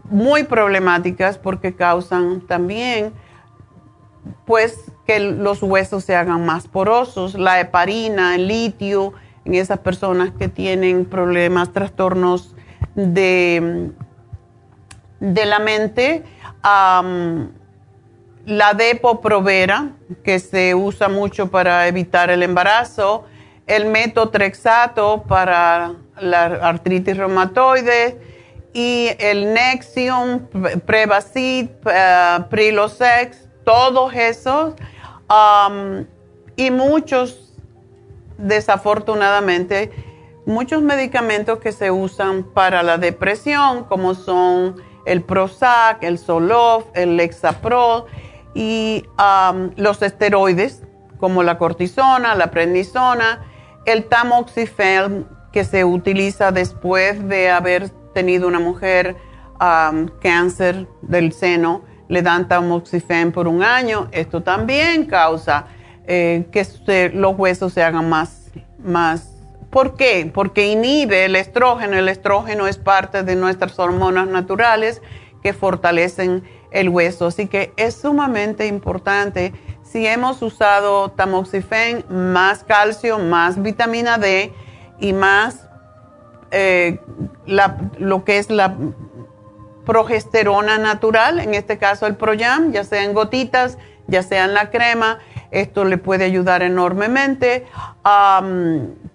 muy 0.05 0.43
problemáticas 0.43 1.37
porque 1.37 1.75
causan 1.75 2.41
también 2.41 3.13
pues 4.45 4.91
que 5.05 5.19
los 5.19 5.61
huesos 5.61 6.03
se 6.03 6.15
hagan 6.15 6.45
más 6.45 6.67
porosos, 6.67 7.35
la 7.35 7.59
heparina, 7.59 8.35
el 8.35 8.47
litio, 8.47 9.13
en 9.45 9.55
esas 9.55 9.79
personas 9.79 10.31
que 10.31 10.47
tienen 10.47 11.05
problemas, 11.05 11.73
trastornos 11.73 12.55
de, 12.95 13.91
de 15.19 15.45
la 15.45 15.59
mente, 15.59 16.23
la 18.45 18.73
depoprovera, 18.73 19.91
que 20.23 20.39
se 20.39 20.75
usa 20.75 21.07
mucho 21.07 21.49
para 21.49 21.87
evitar 21.87 22.29
el 22.29 22.43
embarazo, 22.43 23.25
el 23.67 23.85
metotrexato 23.85 25.23
para 25.27 25.93
la 26.19 26.45
artritis 26.45 27.17
reumatoide. 27.17 28.19
Y 28.75 29.09
el 29.19 29.53
Nexium, 29.53 30.47
Prevacid, 30.85 31.69
uh, 31.85 32.43
Prilosex, 32.49 33.47
todos 33.63 34.13
esos. 34.15 34.73
Y 36.55 36.71
muchos, 36.71 37.53
desafortunadamente, 38.37 39.91
muchos 40.47 40.81
medicamentos 40.81 41.59
que 41.59 41.71
se 41.71 41.91
usan 41.91 42.43
para 42.43 42.81
la 42.81 42.97
depresión, 42.97 43.83
como 43.83 44.15
son 44.15 44.75
el 45.05 45.21
Prozac, 45.21 46.03
el 46.03 46.17
Zoloft, 46.17 46.87
el 46.95 47.15
Lexapro 47.17 48.07
y 48.53 49.05
los 49.75 50.01
esteroides, 50.01 50.83
como 51.17 51.43
la 51.43 51.57
cortisona, 51.57 52.35
la 52.35 52.51
prednisona, 52.51 53.45
el 53.85 54.05
tamoxifen, 54.05 55.27
que 55.51 55.63
se 55.63 55.85
utiliza 55.85 56.51
después 56.51 57.27
de 57.27 57.51
haber 57.51 57.89
tenido 58.13 58.47
una 58.47 58.59
mujer 58.59 59.15
cáncer 60.21 60.87
del 61.01 61.31
seno 61.31 61.83
le 62.07 62.21
dan 62.21 62.47
tamoxifen 62.47 63.31
por 63.31 63.47
un 63.47 63.63
año. 63.63 64.07
Esto 64.11 64.43
también 64.43 65.05
causa 65.05 65.65
eh, 66.05 66.45
que 66.51 67.11
los 67.13 67.37
huesos 67.37 67.73
se 67.73 67.83
hagan 67.83 68.09
más, 68.09 68.51
más. 68.77 69.31
¿Por 69.69 69.95
qué? 69.95 70.29
Porque 70.31 70.67
inhibe 70.67 71.25
el 71.25 71.35
estrógeno. 71.35 71.97
El 71.97 72.09
estrógeno 72.09 72.67
es 72.67 72.77
parte 72.77 73.23
de 73.23 73.35
nuestras 73.35 73.79
hormonas 73.79 74.27
naturales 74.27 75.01
que 75.41 75.53
fortalecen 75.53 76.43
el 76.73 76.89
hueso. 76.89 77.27
Así 77.27 77.47
que 77.47 77.71
es 77.77 77.95
sumamente 77.95 78.67
importante. 78.67 79.53
Si 79.83 80.05
hemos 80.05 80.41
usado 80.41 81.11
tamoxifen, 81.11 82.03
más 82.09 82.63
calcio, 82.63 83.19
más 83.19 83.61
vitamina 83.61 84.17
D 84.17 84.51
y 84.99 85.13
más 85.13 85.69
eh, 86.51 86.99
lo 87.45 88.25
que 88.25 88.39
es 88.39 88.49
la 88.49 88.75
progesterona 89.85 90.77
natural, 90.77 91.39
en 91.39 91.53
este 91.53 91.77
caso 91.77 92.07
el 92.07 92.15
Proyam, 92.15 92.71
ya 92.71 92.83
sea 92.83 93.03
en 93.03 93.13
gotitas, 93.13 93.77
ya 94.07 94.23
sea 94.23 94.45
en 94.45 94.53
la 94.53 94.69
crema, 94.69 95.19
esto 95.51 95.85
le 95.85 95.97
puede 95.97 96.25
ayudar 96.25 96.63
enormemente. 96.63 97.65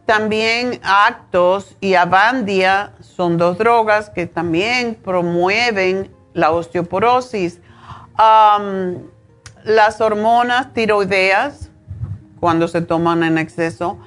también 0.07 0.81
Actos 0.83 1.77
y 1.81 1.95
Avandia 1.95 2.93
son 3.01 3.37
dos 3.37 3.59
drogas 3.59 4.11
que 4.11 4.27
también 4.27 4.95
promueven 4.95 6.11
la 6.39 6.53
osteoporosis. 6.53 7.61
las 9.65 10.01
hormonas 10.01 10.73
tiroideas, 10.73 11.71
cuando 12.41 12.69
se 12.69 12.81
toman 12.81 13.25
en 13.25 13.39
exceso, 13.39 13.99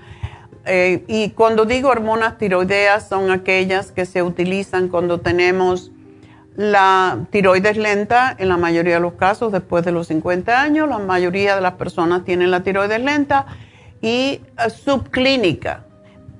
eh, 0.66 1.04
y 1.08 1.32
cuando 1.32 1.66
digo 1.66 1.90
hormonas 1.90 2.38
tiroideas 2.38 3.08
son 3.10 3.32
aquellas 3.32 3.92
que 3.92 4.06
se 4.06 4.24
utilizan 4.24 4.88
cuando 4.88 5.20
tenemos 5.20 5.92
la 6.56 7.26
tiroides 7.32 7.78
lenta, 7.78 8.36
en 8.38 8.48
la 8.50 8.58
mayoría 8.58 8.96
de 8.96 9.00
los 9.02 9.14
casos, 9.14 9.52
después 9.52 9.84
de 9.84 9.92
los 9.92 10.08
50 10.08 10.62
años, 10.62 10.88
la 10.88 11.00
mayoría 11.00 11.56
de 11.56 11.62
las 11.62 11.74
personas 11.74 12.24
tienen 12.24 12.52
la 12.52 12.62
tiroides 12.64 13.02
lenta 13.02 13.46
y 14.02 14.42
eh, 14.58 14.70
subclínica. 14.70 15.84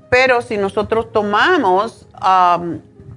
Pero 0.10 0.42
si 0.42 0.58
nosotros 0.58 1.12
tomamos 1.12 2.08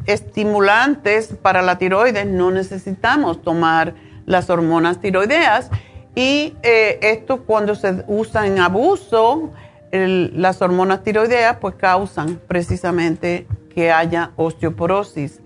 estimulantes 0.07 1.34
para 1.40 1.62
la 1.62 1.78
tiroides, 1.78 2.26
no 2.26 2.50
necesitamos 2.50 3.42
tomar 3.42 3.94
las 4.26 4.50
hormonas 4.50 5.00
tiroideas. 5.00 5.70
Y 6.14 6.55
eh, 6.62 6.98
esto 7.02 7.42
cuando 7.42 7.74
se 7.74 8.05
usa 8.07 8.46
en 8.46 8.61
abuso, 8.61 9.50
las 9.90 10.61
hormonas 10.61 11.02
tiroideas 11.02 11.57
pues 11.61 11.74
causan 11.76 12.40
precisamente 12.48 13.46
que 13.74 13.92
haya 13.92 14.32
osteoporosis. 14.36 15.40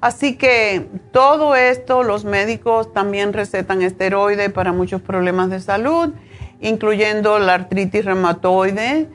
Así 0.00 0.36
que 0.36 0.86
todo 1.12 1.54
esto, 1.56 2.02
los 2.02 2.24
médicos 2.24 2.92
también 2.92 3.32
recetan 3.32 3.82
esteroides 3.82 4.52
para 4.52 4.72
muchos 4.72 5.00
problemas 5.00 5.48
de 5.48 5.60
salud, 5.60 6.12
incluyendo 6.60 7.38
la 7.38 7.54
artritis 7.54 8.04
reumatoide, 8.04 9.08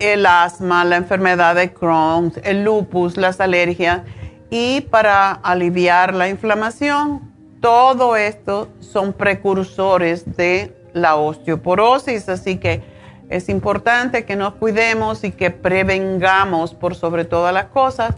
el 0.00 0.26
asma, 0.26 0.84
la 0.84 0.96
enfermedad 0.96 1.54
de 1.54 1.72
Crohn, 1.72 2.32
el 2.42 2.64
lupus, 2.64 3.16
las 3.16 3.40
alergias 3.40 4.02
y 4.50 4.80
para 4.80 5.30
aliviar 5.32 6.14
la 6.14 6.28
inflamación. 6.28 7.32
Todo 7.60 8.16
esto 8.16 8.68
son 8.80 9.12
precursores 9.12 10.36
de 10.36 10.74
la 10.92 11.16
osteoporosis, 11.16 12.28
así 12.28 12.56
que 12.56 12.82
es 13.28 13.48
importante 13.48 14.24
que 14.24 14.34
nos 14.34 14.54
cuidemos 14.54 15.22
y 15.22 15.30
que 15.30 15.50
prevengamos 15.50 16.74
por 16.74 16.96
sobre 16.96 17.24
todas 17.24 17.54
las 17.54 17.66
cosas 17.66 18.14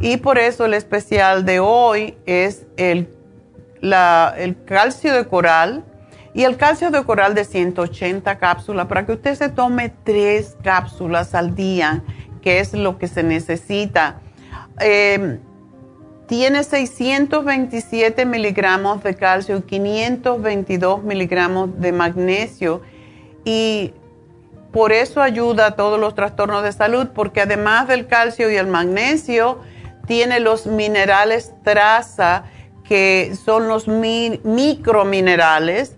y 0.00 0.16
por 0.16 0.38
eso 0.38 0.64
el 0.64 0.74
especial 0.74 1.44
de 1.44 1.60
hoy 1.60 2.16
es 2.26 2.66
el, 2.76 3.08
el 3.82 4.64
calcio 4.64 5.14
de 5.14 5.26
coral 5.26 5.84
y 6.32 6.44
el 6.44 6.56
calcio 6.56 6.90
de 6.90 7.02
coral 7.04 7.34
de 7.34 7.44
180 7.44 8.38
cápsulas 8.38 8.86
para 8.86 9.04
que 9.04 9.12
usted 9.12 9.34
se 9.34 9.48
tome 9.48 9.92
tres 10.04 10.56
cápsulas 10.62 11.34
al 11.34 11.54
día, 11.54 12.02
que 12.40 12.60
es 12.60 12.72
lo 12.72 12.98
que 12.98 13.08
se 13.08 13.22
necesita. 13.22 14.20
Em, 14.78 15.40
tiene 16.26 16.62
627 16.62 18.24
miligramos 18.24 19.02
de 19.02 19.16
calcio 19.16 19.56
y 19.56 19.62
522 19.62 21.02
miligramos 21.02 21.80
de 21.80 21.90
magnesio 21.90 22.82
y 23.44 23.92
por 24.72 24.92
eso 24.92 25.20
ayuda 25.20 25.66
a 25.66 25.70
todos 25.72 25.98
los 25.98 26.14
trastornos 26.14 26.62
de 26.62 26.70
salud, 26.70 27.08
porque 27.12 27.40
además 27.40 27.88
del 27.88 28.06
calcio 28.06 28.48
y 28.48 28.54
el 28.54 28.68
magnesio, 28.68 29.58
tiene 30.06 30.38
los 30.38 30.66
minerales 30.66 31.52
traza, 31.64 32.44
que 32.84 33.36
son 33.44 33.66
los 33.66 33.88
microminerales 33.88 35.96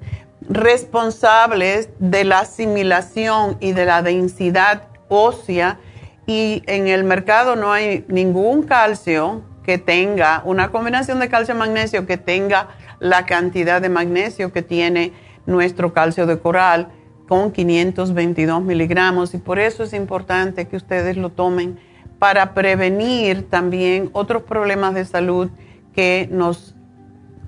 responsables 0.49 1.88
de 1.99 2.24
la 2.24 2.40
asimilación 2.40 3.57
y 3.61 3.72
de 3.72 3.86
la 3.86 4.03
densidad 4.03 4.84
ósea. 5.09 5.78
Y 6.26 6.62
en 6.66 6.88
el 6.88 7.05
mercado 7.05 7.57
no 7.57 7.72
hay 7.72 8.05
ningún 8.09 8.62
calcio 8.62 9.43
que 9.64 9.78
tenga, 9.78 10.43
una 10.45 10.70
combinación 10.70 11.20
de 11.20 11.28
calcio-magnesio 11.28 12.07
que 12.07 12.16
tenga 12.16 12.68
la 12.99 13.26
cantidad 13.26 13.80
de 13.80 13.88
magnesio 13.88 14.53
que 14.53 14.62
tiene 14.62 15.12
nuestro 15.47 15.93
calcio 15.93 16.26
de 16.26 16.38
coral 16.38 16.88
con 17.28 17.53
522 17.53 18.62
miligramos. 18.62 19.34
Y 19.34 19.38
por 19.38 19.59
eso 19.59 19.84
es 19.84 19.93
importante 19.93 20.66
que 20.66 20.76
ustedes 20.76 21.16
lo 21.16 21.30
tomen 21.30 21.78
para 22.18 22.55
prevenir 22.55 23.49
también 23.49 24.11
otros 24.12 24.43
problemas 24.43 24.95
de 24.95 25.05
salud 25.05 25.51
que 25.95 26.28
nos 26.30 26.71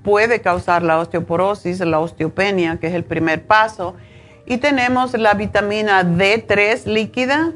puede 0.05 0.39
causar 0.39 0.83
la 0.83 0.99
osteoporosis, 0.99 1.79
la 1.79 1.99
osteopenia, 1.99 2.77
que 2.79 2.87
es 2.87 2.93
el 2.93 3.03
primer 3.03 3.45
paso. 3.45 3.95
Y 4.45 4.57
tenemos 4.57 5.13
la 5.17 5.33
vitamina 5.33 6.03
D3 6.03 6.85
líquida, 6.85 7.53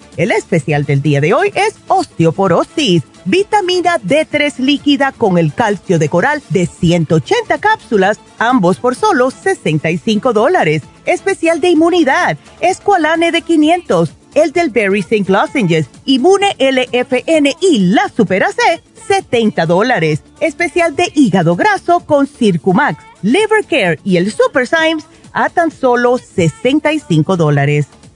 El 0.17 0.31
especial 0.31 0.85
del 0.85 1.01
día 1.01 1.21
de 1.21 1.33
hoy 1.33 1.51
es 1.55 1.75
osteoporosis, 1.87 3.03
vitamina 3.25 3.97
D3 3.99 4.57
líquida 4.59 5.11
con 5.11 5.37
el 5.37 5.53
calcio 5.53 5.99
de 5.99 6.09
coral 6.09 6.41
de 6.49 6.65
180 6.65 7.57
cápsulas, 7.59 8.19
ambos 8.37 8.77
por 8.77 8.95
solo 8.95 9.31
65 9.31 10.33
dólares. 10.33 10.83
Especial 11.05 11.61
de 11.61 11.69
inmunidad, 11.69 12.37
escualane 12.59 13.31
de 13.31 13.41
500 13.41 14.11
el 14.33 14.51
del 14.51 14.69
Berry 14.69 14.99
St. 14.99 15.25
Lozenges, 15.31 15.87
Immune 16.05 16.55
LFN 16.57 17.55
y 17.59 17.79
la 17.79 18.09
Super 18.09 18.43
AC, 18.43 18.81
70 19.07 19.65
dólares. 19.65 20.23
Especial 20.39 20.95
de 20.95 21.11
hígado 21.15 21.55
graso 21.55 22.01
con 22.01 22.27
Circumax, 22.27 23.03
Liver 23.21 23.65
Care 23.65 23.99
y 24.03 24.17
el 24.17 24.31
Super 24.31 24.67
Symes 24.67 25.05
a 25.33 25.49
tan 25.49 25.71
solo 25.71 26.17
65 26.17 27.37
dólares. 27.37 27.87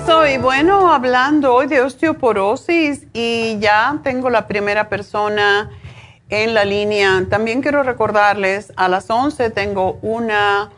De 0.00 0.12
regreso 0.12 0.26
y 0.26 0.38
bueno, 0.38 0.92
hablando 0.92 1.54
hoy 1.54 1.66
de 1.66 1.80
osteoporosis 1.80 3.06
y 3.12 3.58
ya 3.58 3.98
tengo 4.02 4.30
la 4.30 4.46
primera 4.46 4.88
persona 4.88 5.70
en 6.28 6.54
la 6.54 6.64
línea. 6.64 7.24
También 7.28 7.62
quiero 7.62 7.82
recordarles, 7.82 8.72
a 8.76 8.88
las 8.88 9.10
11 9.10 9.50
tengo 9.50 9.98
una 10.02 10.70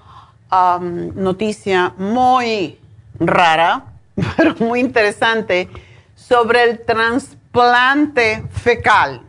noticia 1.15 1.95
muy 1.97 2.79
rara, 3.19 3.85
pero 4.37 4.55
muy 4.61 4.81
interesante, 4.81 5.69
sobre 6.15 6.65
el 6.65 6.85
trasplante 6.85 8.45
fecal 8.51 9.23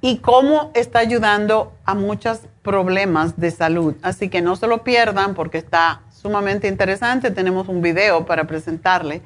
y 0.00 0.18
cómo 0.18 0.70
está 0.74 1.00
ayudando 1.00 1.72
a 1.84 1.94
muchos 1.94 2.40
problemas 2.62 3.38
de 3.38 3.50
salud. 3.50 3.94
Así 4.02 4.28
que 4.28 4.42
no 4.42 4.56
se 4.56 4.66
lo 4.66 4.84
pierdan 4.84 5.34
porque 5.34 5.58
está 5.58 6.02
sumamente 6.20 6.68
interesante. 6.68 7.30
Tenemos 7.30 7.68
un 7.68 7.80
video 7.80 8.26
para 8.26 8.44
presentarle. 8.44 9.22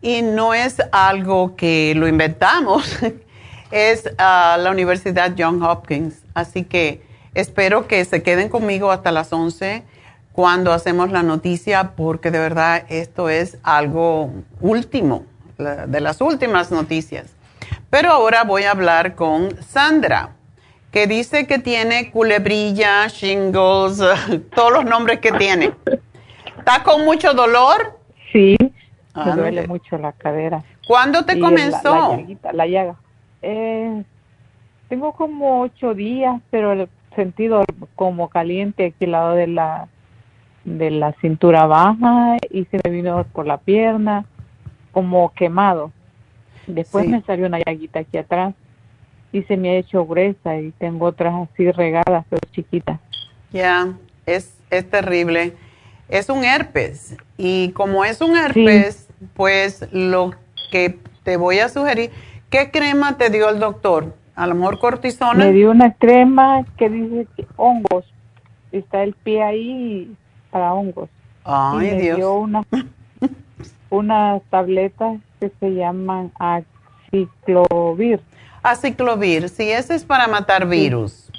Y 0.00 0.22
no 0.22 0.54
es 0.54 0.76
algo 0.92 1.56
que 1.56 1.92
lo 1.94 2.08
inventamos, 2.08 2.98
es 3.70 4.06
uh, 4.06 4.58
la 4.58 4.70
Universidad 4.70 5.34
John 5.36 5.62
Hopkins. 5.62 6.22
Así 6.32 6.64
que 6.64 7.02
espero 7.34 7.86
que 7.86 8.04
se 8.04 8.22
queden 8.22 8.48
conmigo 8.48 8.90
hasta 8.90 9.12
las 9.12 9.32
11 9.32 9.82
cuando 10.32 10.72
hacemos 10.72 11.10
la 11.10 11.22
noticia, 11.22 11.92
porque 11.96 12.30
de 12.30 12.38
verdad 12.38 12.84
esto 12.88 13.28
es 13.28 13.58
algo 13.62 14.30
último, 14.60 15.26
de 15.58 16.00
las 16.00 16.22
últimas 16.22 16.70
noticias. 16.70 17.26
Pero 17.90 18.10
ahora 18.10 18.44
voy 18.44 18.62
a 18.62 18.70
hablar 18.70 19.16
con 19.16 19.54
Sandra, 19.62 20.30
que 20.92 21.06
dice 21.06 21.46
que 21.46 21.58
tiene 21.58 22.10
culebrilla, 22.10 23.06
shingles, 23.08 24.00
todos 24.54 24.72
los 24.72 24.84
nombres 24.86 25.20
que 25.20 25.32
tiene. 25.32 25.74
¿Está 26.60 26.82
con 26.82 27.06
mucho 27.06 27.32
dolor? 27.32 27.98
Sí, 28.32 28.54
me 29.14 29.32
duele 29.32 29.66
mucho 29.66 29.96
la 29.96 30.12
cadera. 30.12 30.62
¿Cuándo 30.86 31.24
te 31.24 31.40
comenzó? 31.40 32.18
La, 32.52 32.66
llaga. 32.66 32.96
Eh, 33.40 34.04
tengo 34.90 35.12
como 35.12 35.62
ocho 35.62 35.94
días, 35.94 36.38
pero 36.50 36.72
el 36.72 36.88
sentido 37.16 37.64
como 37.96 38.28
caliente 38.28 38.86
aquí 38.86 39.06
al 39.06 39.12
lado 39.12 39.34
de 39.34 39.46
la 39.46 39.88
de 40.64 40.90
la 40.90 41.12
cintura 41.22 41.64
baja 41.64 42.36
y 42.50 42.66
se 42.66 42.78
me 42.84 42.90
vino 42.90 43.24
por 43.32 43.46
la 43.46 43.56
pierna 43.56 44.26
como 44.92 45.32
quemado. 45.32 45.90
Después 46.66 47.08
me 47.08 47.22
salió 47.22 47.46
una 47.46 47.58
llaguita 47.58 48.00
aquí 48.00 48.18
atrás 48.18 48.54
y 49.32 49.42
se 49.44 49.56
me 49.56 49.70
ha 49.70 49.76
hecho 49.76 50.04
gruesa 50.04 50.58
y 50.58 50.72
tengo 50.72 51.06
otras 51.06 51.48
así 51.48 51.70
regadas 51.72 52.26
pero 52.28 52.42
chiquitas. 52.52 53.00
Ya, 53.50 53.94
es, 54.26 54.58
es 54.68 54.90
terrible. 54.90 55.54
Es 56.10 56.28
un 56.28 56.44
herpes 56.44 57.16
y 57.38 57.70
como 57.70 58.04
es 58.04 58.20
un 58.20 58.36
herpes, 58.36 59.08
pues 59.34 59.86
lo 59.92 60.32
que 60.72 60.98
te 61.22 61.36
voy 61.36 61.60
a 61.60 61.68
sugerir, 61.68 62.10
¿qué 62.50 62.70
crema 62.72 63.16
te 63.16 63.30
dio 63.30 63.48
el 63.48 63.60
doctor? 63.60 64.14
A 64.34 64.46
lo 64.48 64.56
mejor 64.56 64.80
cortisona. 64.80 65.44
Me 65.44 65.52
dio 65.52 65.70
una 65.70 65.94
crema 65.94 66.64
que 66.76 66.90
dice 66.90 67.28
que 67.36 67.46
hongos. 67.56 68.04
Está 68.72 69.04
el 69.04 69.14
pie 69.14 69.42
ahí 69.42 70.16
para 70.50 70.74
hongos. 70.74 71.08
Ay, 71.44 71.88
y 71.88 71.90
me 71.92 72.00
Dios. 72.00 72.16
dio 72.16 72.34
una, 72.34 72.64
unas 73.90 74.42
tabletas 74.50 75.18
que 75.38 75.52
se 75.60 75.70
llaman 75.74 76.32
aciclovir. 76.38 78.20
Aciclovir, 78.62 79.48
sí, 79.48 79.70
ese 79.70 79.94
es 79.94 80.04
para 80.04 80.26
matar 80.26 80.66
virus. 80.66 81.30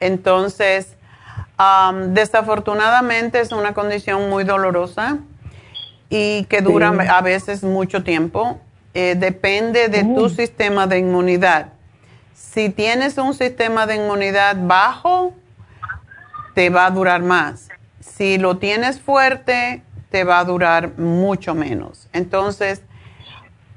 Entonces, 0.00 0.96
am, 1.56 2.14
desafortunadamente 2.14 3.40
es 3.40 3.52
una 3.52 3.74
condición 3.74 4.28
muy 4.30 4.44
dolorosa 4.44 5.18
y 6.08 6.44
que 6.44 6.60
dura 6.60 6.92
Sí. 6.92 7.08
a 7.10 7.20
veces 7.20 7.62
mucho 7.62 8.02
tiempo. 8.02 8.58
Eh, 8.94 9.14
depende 9.16 9.88
de 9.88 10.04
tu 10.04 10.28
sistema 10.30 10.86
de 10.86 10.98
inmunidad. 10.98 11.68
Si 12.34 12.70
tienes 12.70 13.18
un 13.18 13.34
sistema 13.34 13.86
de 13.86 13.96
inmunidad 13.96 14.56
bajo, 14.58 15.34
te 16.54 16.70
va 16.70 16.86
a 16.86 16.90
durar 16.90 17.22
más. 17.22 17.68
Si 18.00 18.38
lo 18.38 18.56
tienes 18.56 19.00
fuerte, 19.00 19.82
te 20.10 20.24
va 20.24 20.38
a 20.38 20.44
durar 20.44 20.96
mucho 20.98 21.54
menos. 21.54 22.08
Entonces, 22.14 22.80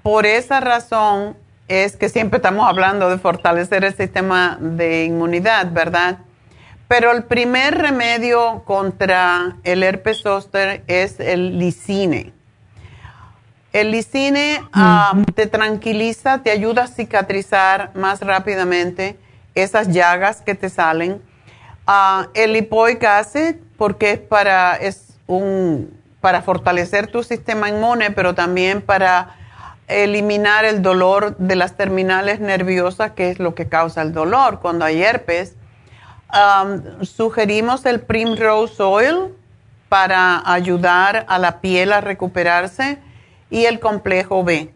por 0.04 0.26
esa 0.26 0.62
razón 0.62 1.36
es 1.68 1.98
que 1.98 2.08
siempre 2.08 2.38
estamos 2.38 2.68
hablando 2.68 3.10
de 3.10 3.18
fortalecer 3.18 3.84
el 3.84 3.94
sistema 3.94 4.58
de 4.62 5.04
inmunidad, 5.04 5.72
¿verdad? 5.72 6.20
Pero 6.90 7.12
el 7.12 7.24
primer 7.24 7.78
remedio 7.78 8.64
contra 8.66 9.58
el 9.64 9.84
herpes 9.84 10.24
zóster 10.24 10.84
es 10.88 11.20
el 11.20 11.60
lisine. 11.60 12.34
El 13.72 13.92
lisine 13.92 14.64
ah, 14.74 15.14
te 15.36 15.46
tranquiliza, 15.46 16.40
te 16.40 16.50
ayuda 16.50 16.86
a 16.86 16.88
cicatrizar 16.88 17.92
más 17.94 18.22
rápidamente 18.22 19.20
esas 19.54 19.90
llagas 19.90 20.42
que 20.42 20.56
te 20.56 20.68
salen. 20.70 21.22
Ah, 21.86 22.30
el 22.34 22.54
lipoic 22.54 23.04
acid, 23.04 23.58
porque 23.78 24.14
es 24.14 24.20
para, 24.20 24.76
es 24.76 25.16
un, 25.28 25.96
para 26.22 26.42
fortalecer 26.42 27.06
tu 27.06 27.22
sistema 27.22 27.70
inmune, 27.70 28.10
pero 28.10 28.34
también 28.34 28.82
para 28.82 29.36
eliminar 29.88 30.66
el 30.66 30.82
dolor 30.82 31.38
de 31.38 31.56
las 31.56 31.78
terminales 31.78 32.40
nerviosas, 32.40 33.12
que 33.12 33.30
es 33.30 33.38
lo 33.38 33.54
que 33.54 33.68
causa 33.68 34.02
el 34.02 34.12
dolor 34.12 34.60
cuando 34.60 34.86
hay 34.86 35.04
herpes. 35.04 35.54
Sugerimos 37.02 37.86
el 37.86 38.02
Primrose 38.02 38.82
Oil 38.84 39.34
para 39.88 40.42
ayudar 40.52 41.26
a 41.28 41.40
la 41.40 41.62
piel 41.62 41.92
a 41.92 42.02
recuperarse 42.02 43.00
y 43.50 43.66
el 43.66 43.80
complejo 43.80 44.44
B. 44.44 44.72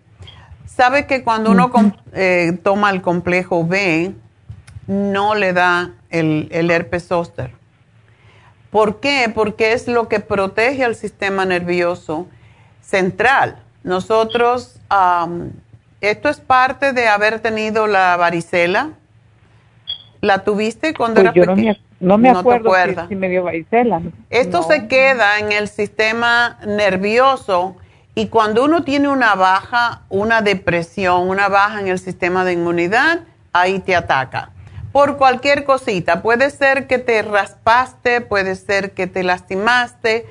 Sabe 0.65 1.05
que 1.05 1.23
cuando 1.23 1.51
uno 1.51 1.71
eh, 2.13 2.57
toma 2.63 2.89
el 2.89 3.01
complejo 3.01 3.65
B, 3.65 4.13
no 4.87 5.35
le 5.35 5.53
da 5.53 5.91
el, 6.09 6.47
el 6.51 6.71
herpes 6.71 7.07
zóster. 7.07 7.53
¿Por 8.71 8.99
qué? 8.99 9.31
Porque 9.33 9.73
es 9.73 9.87
lo 9.87 10.07
que 10.07 10.19
protege 10.19 10.83
al 10.83 10.95
sistema 10.95 11.45
nervioso 11.45 12.27
central. 12.81 13.63
Nosotros, 13.83 14.79
esto 16.01 16.29
es 16.29 16.39
parte 16.39 16.93
de 16.93 17.07
haber 17.07 17.39
tenido 17.39 17.85
la 17.85 18.17
varicela. 18.17 18.91
¿La 20.23 20.39
tuviste 20.45 20.93
cuando 20.93 21.21
Pues 21.21 21.33
yo 21.33 21.45
no 21.45 21.53
pequeña? 21.53 21.73
me, 21.73 22.07
no 22.07 22.17
me 22.17 22.31
No 22.31 22.39
acuerdo 22.39 22.61
si, 22.61 22.67
acuerdas. 22.77 23.09
si 23.09 23.15
me 23.15 23.27
dio 23.27 23.43
varicela. 23.43 24.01
Esto 24.29 24.59
No. 24.61 24.63
se 24.63 24.87
queda 24.87 25.37
en 25.39 25.51
el 25.51 25.67
sistema 25.67 26.57
nervioso 26.65 27.75
y 28.15 28.27
cuando 28.29 28.63
uno 28.63 28.85
tiene 28.85 29.09
una 29.09 29.35
baja, 29.35 30.03
una 30.07 30.41
depresión, 30.41 31.27
una 31.27 31.49
baja 31.49 31.81
en 31.81 31.89
el 31.89 31.99
sistema 31.99 32.45
de 32.45 32.53
inmunidad, 32.53 33.19
ahí 33.51 33.79
te 33.79 33.97
ataca. 33.97 34.51
Por 34.93 35.17
cualquier 35.17 35.65
cosita. 35.65 36.21
Puede 36.21 36.51
ser 36.51 36.87
que 36.87 36.99
te 36.99 37.21
raspaste, 37.21 38.21
puede 38.21 38.55
ser 38.55 38.91
que 38.93 39.07
te 39.07 39.23
lastimaste. 39.23 40.25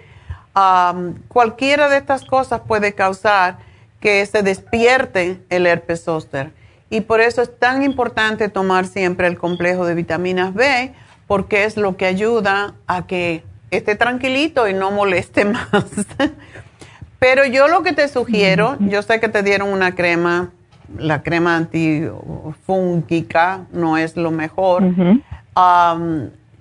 am, 0.54 1.16
cualquiera 1.28 1.88
de 1.90 1.98
estas 1.98 2.24
cosas 2.24 2.60
puede 2.66 2.94
causar 2.94 3.58
que 4.00 4.24
se 4.24 4.42
despierte 4.42 5.40
el 5.50 5.66
herpes 5.66 6.04
zóster. 6.04 6.52
Y 6.92 7.00
por 7.00 7.20
eso 7.22 7.40
es 7.40 7.58
tan 7.58 7.82
importante 7.82 8.50
tomar 8.50 8.84
siempre 8.84 9.26
el 9.26 9.38
complejo 9.38 9.86
de 9.86 9.94
vitaminas 9.94 10.52
B, 10.52 10.92
porque 11.26 11.64
es 11.64 11.78
lo 11.78 11.96
que 11.96 12.04
ayuda 12.04 12.74
a 12.86 13.06
que 13.06 13.44
esté 13.70 13.96
tranquilito 13.96 14.68
y 14.68 14.74
no 14.74 14.90
moleste 14.90 15.44
más. 15.46 15.64
Pero 17.18 17.46
yo 17.46 17.68
lo 17.68 17.82
que 17.82 17.94
te 17.94 18.08
sugiero, 18.08 18.76
yo 18.78 19.00
sé 19.00 19.20
que 19.20 19.30
te 19.30 19.42
dieron 19.42 19.72
una 19.72 19.94
crema, 19.94 20.50
la 20.98 21.22
crema 21.22 21.56
antifúngica 21.56 23.64
no 23.72 23.96
es 23.96 24.18
lo 24.18 24.30
mejor. 24.30 24.84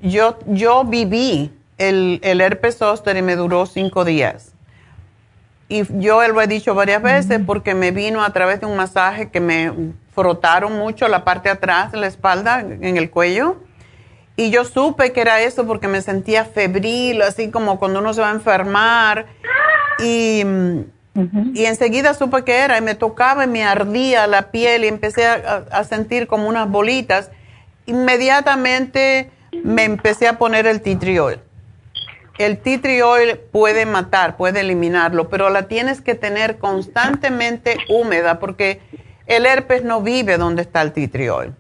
Yo, 0.02 0.40
yo 0.48 0.86
viví 0.86 1.52
el, 1.78 2.22
el 2.24 2.40
herpes 2.40 2.78
zóster 2.78 3.18
y 3.18 3.22
me 3.22 3.36
duró 3.36 3.66
cinco 3.66 4.06
días. 4.06 4.54
Y 5.68 5.84
yo 6.00 6.26
lo 6.26 6.42
he 6.42 6.48
dicho 6.48 6.74
varias 6.74 7.02
veces 7.02 7.42
porque 7.46 7.76
me 7.76 7.92
vino 7.92 8.24
a 8.24 8.32
través 8.32 8.62
de 8.62 8.66
un 8.66 8.78
masaje 8.78 9.30
que 9.30 9.42
me 9.42 9.92
frotaron 10.14 10.78
mucho 10.78 11.08
la 11.08 11.24
parte 11.24 11.50
de 11.50 11.54
atrás 11.54 11.94
la 11.94 12.08
espalda, 12.08 12.60
en 12.60 12.98
el 12.98 13.10
cuello. 13.10 13.58
Y 14.36 14.50
yo 14.50 14.66
supe 14.66 15.12
que 15.12 15.22
era 15.22 15.42
eso 15.42 15.68
porque 15.68 15.88
me 15.88 16.02
sentía 16.02 16.46
febril, 16.46 17.22
así 17.22 17.52
como 17.52 17.80
cuando 17.80 18.00
uno 18.00 18.14
se 18.14 18.22
va 18.22 18.30
a 18.30 18.34
enfermar. 18.34 19.28
Y, 20.00 20.44
y 21.54 21.66
enseguida 21.66 22.14
supe 22.14 22.44
que 22.44 22.58
era 22.58 22.78
y 22.78 22.82
me 22.82 22.96
tocaba 22.96 23.44
y 23.44 23.48
me 23.48 23.64
ardía 23.64 24.26
la 24.28 24.50
piel 24.50 24.86
y 24.86 24.88
empecé 24.88 25.28
a, 25.28 25.66
a 25.72 25.84
sentir 25.84 26.28
como 26.28 26.48
unas 26.48 26.70
bolitas. 26.70 27.30
Inmediatamente 27.86 29.30
me 29.64 29.84
empecé 29.84 30.28
a 30.28 30.38
poner 30.38 30.66
el 30.66 30.82
tea 30.82 30.98
tree 30.98 31.20
oil. 31.20 31.40
El 32.38 32.58
tea 32.58 32.82
tree 32.82 33.04
oil 33.04 33.38
puede 33.52 33.86
matar, 33.86 34.38
puede 34.38 34.62
eliminarlo, 34.62 35.30
pero 35.30 35.50
la 35.50 35.68
tienes 35.68 36.02
que 36.02 36.16
tener 36.16 36.58
constantemente 36.58 37.78
húmeda 37.90 38.40
porque 38.40 38.80
el 39.32 39.46
herpes 39.46 39.84
no 39.84 40.02
vive 40.02 40.38
donde 40.38 40.62
está 40.62 40.82
el 40.82 40.92
oil. 41.30 41.56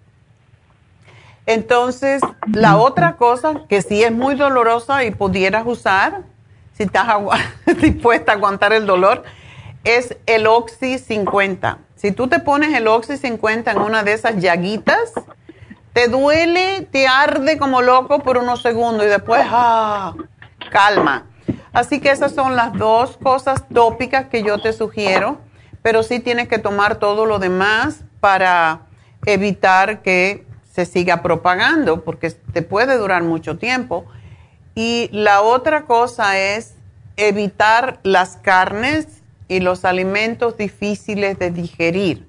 Entonces, 1.45 2.21
la 2.53 2.77
otra 2.77 3.15
cosa 3.15 3.63
que 3.67 3.81
sí 3.81 4.03
es 4.03 4.11
muy 4.11 4.35
dolorosa 4.35 5.03
y 5.05 5.11
pudieras 5.11 5.65
usar, 5.65 6.21
si 6.73 6.83
estás 6.83 7.07
dispuesta 7.81 8.33
a 8.33 8.35
aguantar 8.35 8.73
el 8.73 8.85
dolor, 8.85 9.23
es 9.83 10.17
el 10.25 10.47
Oxy 10.47 10.99
50. 10.99 11.79
Si 11.95 12.11
tú 12.11 12.27
te 12.27 12.39
pones 12.39 12.73
el 12.75 12.87
Oxy 12.87 13.17
50 13.17 13.71
en 13.71 13.77
una 13.79 14.03
de 14.03 14.13
esas 14.13 14.37
llaguitas, 14.37 15.13
te 15.93 16.07
duele, 16.07 16.87
te 16.91 17.07
arde 17.07 17.57
como 17.57 17.81
loco 17.81 18.19
por 18.19 18.37
unos 18.37 18.61
segundos 18.61 19.05
y 19.05 19.09
después, 19.09 19.41
ah, 19.49 20.13
calma. 20.71 21.25
Así 21.73 22.01
que 22.01 22.11
esas 22.11 22.33
son 22.33 22.55
las 22.55 22.73
dos 22.73 23.17
cosas 23.17 23.63
tópicas 23.73 24.27
que 24.27 24.43
yo 24.43 24.61
te 24.61 24.73
sugiero, 24.73 25.39
pero 25.81 26.03
sí 26.03 26.19
tienes 26.19 26.47
que 26.47 26.57
tomar 26.57 26.95
todo 26.95 27.25
lo 27.25 27.39
demás 27.39 28.03
para 28.19 28.81
evitar 29.25 30.01
que 30.01 30.45
se 30.71 30.85
siga 30.85 31.21
propagando, 31.21 32.03
porque 32.03 32.31
te 32.31 32.61
puede 32.61 32.97
durar 32.97 33.23
mucho 33.23 33.57
tiempo. 33.57 34.05
Y 34.73 35.09
la 35.11 35.41
otra 35.41 35.83
cosa 35.83 36.37
es 36.39 36.75
evitar 37.17 37.99
las 38.03 38.37
carnes 38.37 39.21
y 39.47 39.59
los 39.59 39.83
alimentos 39.83 40.57
difíciles 40.57 41.37
de 41.37 41.51
digerir. 41.51 42.25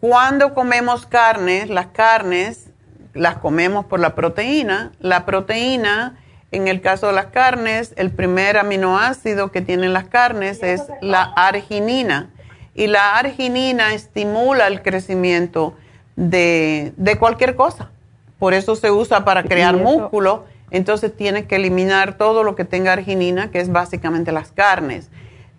Cuando 0.00 0.54
comemos 0.54 1.06
carnes, 1.06 1.70
las 1.70 1.86
carnes 1.88 2.70
las 3.14 3.36
comemos 3.36 3.84
por 3.84 4.00
la 4.00 4.16
proteína. 4.16 4.90
La 4.98 5.24
proteína, 5.24 6.18
en 6.50 6.66
el 6.66 6.80
caso 6.80 7.06
de 7.06 7.12
las 7.12 7.26
carnes, 7.26 7.94
el 7.96 8.10
primer 8.10 8.56
aminoácido 8.58 9.52
que 9.52 9.60
tienen 9.60 9.92
las 9.92 10.04
carnes 10.04 10.64
es 10.64 10.82
la 11.00 11.22
arginina. 11.22 12.30
Y 12.74 12.86
la 12.86 13.16
arginina 13.16 13.92
estimula 13.94 14.66
el 14.66 14.82
crecimiento 14.82 15.74
de, 16.16 16.92
de 16.96 17.18
cualquier 17.18 17.54
cosa. 17.54 17.90
Por 18.38 18.54
eso 18.54 18.76
se 18.76 18.90
usa 18.90 19.24
para 19.24 19.44
crear 19.44 19.76
músculo. 19.76 20.46
Entonces 20.70 21.14
tienes 21.14 21.46
que 21.46 21.56
eliminar 21.56 22.16
todo 22.16 22.44
lo 22.44 22.56
que 22.56 22.64
tenga 22.64 22.92
arginina, 22.92 23.50
que 23.50 23.60
es 23.60 23.70
básicamente 23.70 24.32
las 24.32 24.50
carnes. 24.52 25.10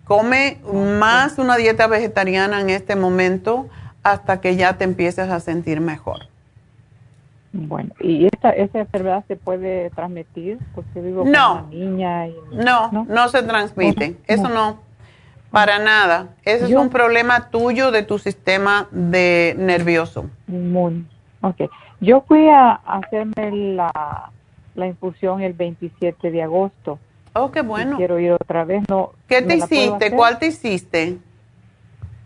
Come 0.04 0.58
más 0.98 1.38
una 1.38 1.56
dieta 1.56 1.86
vegetariana 1.86 2.60
en 2.60 2.70
este 2.70 2.96
momento. 2.96 3.68
hasta 4.02 4.42
que 4.42 4.54
ya 4.54 4.76
te 4.76 4.84
empieces 4.84 5.30
a 5.30 5.40
sentir 5.40 5.80
mejor. 5.80 6.26
Bueno, 7.54 7.94
¿y 8.00 8.26
esta, 8.26 8.50
esa 8.50 8.80
enfermedad 8.80 9.24
se 9.28 9.36
puede 9.36 9.88
transmitir? 9.90 10.58
Porque 10.74 11.00
vivo 11.00 11.24
no. 11.24 11.54
con 11.54 11.64
una 11.64 11.70
niña. 11.70 12.28
Y, 12.28 12.34
no, 12.52 13.06
no, 13.08 13.28
se 13.28 13.42
transmite. 13.44 14.16
Eso 14.26 14.48
no, 14.48 14.80
para 15.54 15.78
nada. 15.78 16.34
Ese 16.44 16.64
es 16.66 16.72
un 16.72 16.90
problema 16.90 17.48
tuyo 17.50 17.92
de 17.92 18.02
tu 18.02 18.18
sistema 18.18 18.88
de 18.90 19.54
nervioso. 19.56 20.28
Muy, 20.48 21.06
ok. 21.40 21.70
Yo 22.00 22.24
fui 22.26 22.48
a 22.48 22.72
hacerme 22.72 23.52
la, 23.52 24.30
la 24.74 24.86
infusión 24.86 25.40
el 25.40 25.52
27 25.52 26.32
de 26.32 26.42
agosto. 26.42 26.98
Oh, 27.34 27.52
qué 27.52 27.62
bueno. 27.62 27.96
quiero 27.96 28.18
ir 28.18 28.32
otra 28.32 28.64
vez. 28.64 28.82
No, 28.88 29.12
¿Qué 29.28 29.42
te 29.42 29.56
hiciste? 29.56 30.10
¿Cuál 30.10 30.38
te 30.40 30.48
hiciste? 30.48 31.18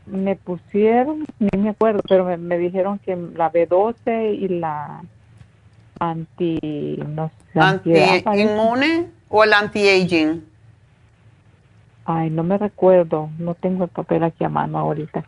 Me 0.06 0.34
pusieron, 0.34 1.26
ni 1.38 1.60
me 1.60 1.70
acuerdo, 1.70 2.00
pero 2.08 2.24
me, 2.24 2.38
me 2.38 2.56
dijeron 2.56 2.98
que 2.98 3.14
la 3.14 3.52
B12 3.52 4.38
y 4.38 4.48
la 4.48 5.02
anti, 6.00 6.98
no 7.06 7.30
sé, 7.52 7.60
anti-inmune 7.60 9.10
o 9.28 9.44
el 9.44 9.52
anti-aging? 9.52 10.47
Ay, 12.10 12.30
no 12.30 12.42
me 12.42 12.56
recuerdo, 12.56 13.28
no 13.38 13.52
tengo 13.52 13.84
el 13.84 13.90
papel 13.90 14.24
aquí 14.24 14.42
a 14.42 14.48
mano 14.48 14.78
ahorita. 14.78 15.24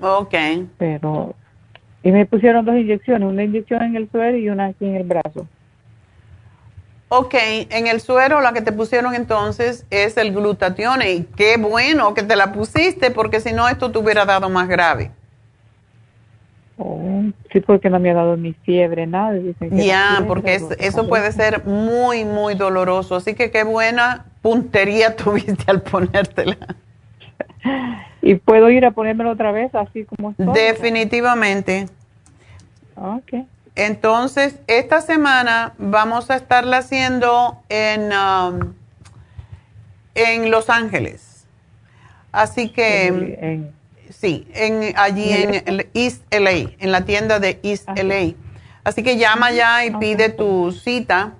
Ok. 0.00 0.32
Pero, 0.78 1.34
y 2.04 2.12
me 2.12 2.26
pusieron 2.26 2.64
dos 2.64 2.76
inyecciones, 2.76 3.28
una 3.28 3.42
inyección 3.42 3.82
en 3.82 3.96
el 3.96 4.08
suero 4.08 4.36
y 4.36 4.48
una 4.48 4.66
aquí 4.66 4.84
en 4.84 4.94
el 4.94 5.02
brazo. 5.02 5.48
Ok, 7.08 7.34
en 7.34 7.88
el 7.88 8.00
suero 8.00 8.40
la 8.40 8.52
que 8.52 8.60
te 8.60 8.70
pusieron 8.70 9.16
entonces 9.16 9.84
es 9.90 10.16
el 10.16 10.32
glutatión 10.32 11.02
y 11.02 11.24
qué 11.24 11.56
bueno 11.56 12.14
que 12.14 12.22
te 12.22 12.36
la 12.36 12.52
pusiste 12.52 13.10
porque 13.10 13.40
si 13.40 13.52
no 13.52 13.68
esto 13.68 13.90
te 13.90 13.98
hubiera 13.98 14.24
dado 14.24 14.48
más 14.48 14.68
grave. 14.68 15.10
Oh, 16.78 17.24
sí, 17.52 17.58
porque 17.58 17.90
no 17.90 17.98
me 17.98 18.12
ha 18.12 18.14
dado 18.14 18.36
ni 18.36 18.52
fiebre, 18.52 19.08
nada. 19.08 19.36
Ya, 19.72 20.24
porque 20.28 20.60
eso 20.78 21.08
puede 21.08 21.32
ser 21.32 21.64
muy, 21.64 22.24
muy 22.24 22.54
doloroso. 22.54 23.16
Así 23.16 23.34
que 23.34 23.50
qué 23.50 23.64
buena 23.64 24.31
puntería 24.42 25.16
tuviste 25.16 25.64
al 25.66 25.80
ponértela. 25.82 26.58
¿Y 28.22 28.34
puedo 28.34 28.70
ir 28.70 28.84
a 28.84 28.90
ponérmelo 28.90 29.30
otra 29.30 29.52
vez 29.52 29.74
así 29.74 30.04
como 30.04 30.32
estoy? 30.32 30.52
Definitivamente. 30.52 31.88
Ok. 32.96 33.46
Entonces, 33.74 34.58
esta 34.66 35.00
semana 35.00 35.72
vamos 35.78 36.30
a 36.30 36.36
estarla 36.36 36.78
haciendo 36.78 37.62
en, 37.70 38.12
um, 38.12 38.74
en 40.14 40.50
Los 40.50 40.68
Ángeles. 40.68 41.46
Así 42.32 42.68
que... 42.68 43.70
Sí, 44.10 44.46
en, 44.52 44.92
allí 44.96 45.32
en 45.32 45.86
East 45.94 46.22
LA, 46.30 46.74
en 46.78 46.92
la 46.92 47.06
tienda 47.06 47.40
de 47.40 47.58
East 47.62 47.88
LA. 47.88 48.34
Así 48.84 49.02
que 49.02 49.16
llama 49.16 49.52
ya 49.52 49.86
y 49.86 49.90
pide 49.92 50.28
tu 50.28 50.70
cita 50.70 51.32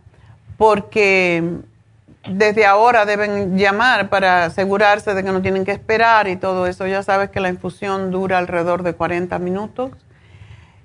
porque 0.57 1.61
desde 2.29 2.67
ahora 2.67 3.05
deben 3.05 3.59
llamar 3.59 4.09
para 4.09 4.45
asegurarse 4.45 5.15
de 5.15 5.25
que 5.25 5.33
no 5.33 5.43
tienen 5.43 5.65
que 5.65 5.73
esperar 5.73 6.29
y 6.29 6.37
todo 6.37 6.67
eso. 6.67 6.87
Ya 6.87 7.03
sabes 7.03 7.31
que 7.31 7.41
la 7.41 7.49
infusión 7.49 8.11
dura 8.11 8.39
alrededor 8.39 8.83
de 8.83 8.95
40 8.95 9.39
minutos. 9.39 9.93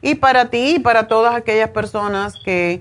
Y 0.00 0.14
para 0.16 0.48
ti 0.50 0.74
y 0.76 0.78
para 0.78 1.08
todas 1.08 1.34
aquellas 1.34 1.70
personas 1.70 2.34
que 2.44 2.80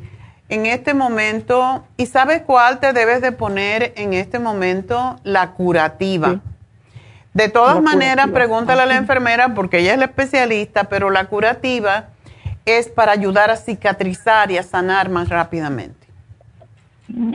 en 0.49 0.65
este 0.65 0.93
momento, 0.93 1.85
¿y 1.97 2.05
sabes 2.05 2.41
cuál 2.41 2.79
te 2.79 2.93
debes 2.93 3.21
de 3.21 3.31
poner 3.31 3.93
en 3.97 4.13
este 4.13 4.39
momento? 4.39 5.19
La 5.23 5.51
curativa. 5.51 6.39
De 7.33 7.49
todas 7.49 7.81
maneras, 7.81 8.29
pregúntale 8.29 8.81
a 8.81 8.85
la 8.85 8.95
enfermera 8.95 9.53
porque 9.53 9.79
ella 9.79 9.93
es 9.93 9.99
la 9.99 10.05
especialista, 10.05 10.85
pero 10.85 11.09
la 11.09 11.25
curativa 11.25 12.09
es 12.65 12.89
para 12.89 13.11
ayudar 13.11 13.51
a 13.51 13.57
cicatrizar 13.57 14.49
y 14.51 14.57
a 14.57 14.63
sanar 14.63 15.09
más 15.09 15.29
rápidamente. 15.29 16.07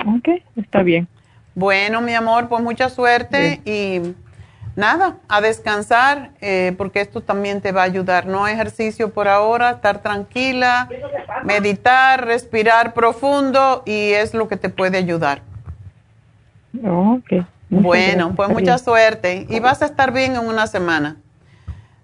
Ok, 0.07 0.43
está 0.57 0.83
bien. 0.83 1.07
Bueno, 1.55 2.01
mi 2.01 2.15
amor, 2.15 2.49
pues 2.49 2.63
mucha 2.63 2.89
suerte 2.89 3.61
y 3.65 4.15
nada, 4.77 5.17
a 5.29 5.41
descansar, 5.41 6.31
eh, 6.41 6.75
porque 6.79 7.01
esto 7.01 7.21
también 7.21 7.61
te 7.61 7.73
va 7.73 7.83
a 7.83 7.85
ayudar. 7.85 8.27
No 8.27 8.47
ejercicio 8.47 9.13
por 9.13 9.29
ahora, 9.29 9.71
estar 9.71 10.03
tranquila, 10.03 10.89
meditar, 11.45 12.25
respirar 12.25 12.95
profundo 12.95 13.83
y 13.87 14.13
es 14.13 14.35
lo 14.35 14.49
que 14.49 14.57
te 14.57 14.69
puede 14.69 14.99
ayudar. 14.99 15.43
Ok. 16.85 17.45
Bueno, 17.69 18.35
pues 18.35 18.51
mucha 18.51 18.77
suerte 18.77 19.47
y 19.49 19.61
vas 19.61 19.81
a 19.83 19.87
estar 19.87 20.13
bien 20.13 20.37
en 20.37 20.47
una 20.47 20.67
semana. 20.67 21.17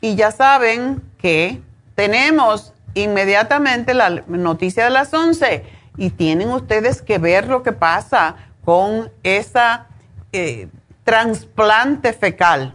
Y 0.00 0.16
ya 0.16 0.32
saben 0.32 1.00
que 1.18 1.62
tenemos 1.94 2.72
inmediatamente 2.94 3.94
la 3.94 4.10
noticia 4.26 4.84
de 4.84 4.90
las 4.90 5.12
11 5.12 5.64
y 5.96 6.10
tienen 6.10 6.50
ustedes 6.50 7.02
que 7.02 7.18
ver 7.18 7.48
lo 7.48 7.62
que 7.62 7.72
pasa 7.72 8.36
con 8.64 9.10
esa 9.22 9.86
eh, 10.32 10.68
trasplante 11.04 12.12
fecal. 12.12 12.74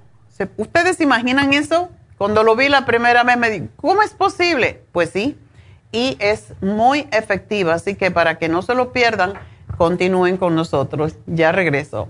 ¿Ustedes 0.58 1.00
imaginan 1.00 1.54
eso? 1.54 1.90
Cuando 2.18 2.44
lo 2.44 2.56
vi 2.56 2.70
la 2.70 2.86
primera 2.86 3.24
vez 3.24 3.38
me 3.38 3.50
dije, 3.50 3.70
¿cómo 3.76 4.02
es 4.02 4.12
posible? 4.12 4.82
Pues 4.92 5.10
sí, 5.10 5.38
y 5.92 6.18
es 6.20 6.54
muy 6.62 7.08
efectiva, 7.12 7.74
así 7.74 7.96
que 7.96 8.12
para 8.12 8.38
que 8.38 8.50
no 8.50 8.62
se 8.62 8.76
lo 8.76 8.92
pierdan, 8.92 9.34
continúen 9.78 10.38
con 10.38 10.56
nosotros. 10.56 11.16
Ya 11.26 11.52
regreso. 11.52 12.10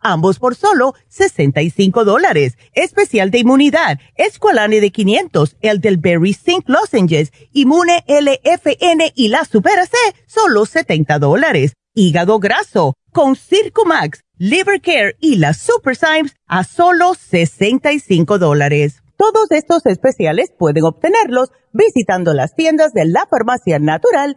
ambos 0.00 0.38
por 0.38 0.54
solo 0.54 0.94
65 1.08 2.04
dólares. 2.04 2.56
Especial 2.72 3.30
de 3.30 3.38
inmunidad, 3.38 3.98
Esqualane 4.16 4.80
de 4.80 4.90
500, 4.90 5.56
el 5.60 5.80
del 5.80 5.98
Berry 5.98 6.34
Zinc 6.34 6.68
Lozenges, 6.68 7.32
Inmune 7.52 8.04
LFN 8.06 9.12
y 9.14 9.28
la 9.28 9.44
Super 9.44 9.86
C, 9.86 9.96
solo 10.26 10.66
70 10.66 11.18
dólares. 11.18 11.74
Hígado 11.94 12.38
graso, 12.38 12.94
con 13.12 13.36
Circumax, 13.36 14.22
Liver 14.38 14.80
Care 14.80 15.16
y 15.20 15.36
la 15.36 15.52
Super 15.54 15.96
Symes 15.96 16.34
a 16.46 16.64
solo 16.64 17.14
65 17.14 18.38
dólares. 18.38 19.02
Todos 19.16 19.50
estos 19.50 19.84
especiales 19.84 20.50
pueden 20.56 20.84
obtenerlos 20.84 21.50
visitando 21.72 22.32
las 22.32 22.54
tiendas 22.54 22.92
de 22.92 23.04
la 23.04 23.26
farmacia 23.30 23.78
natural 23.78 24.36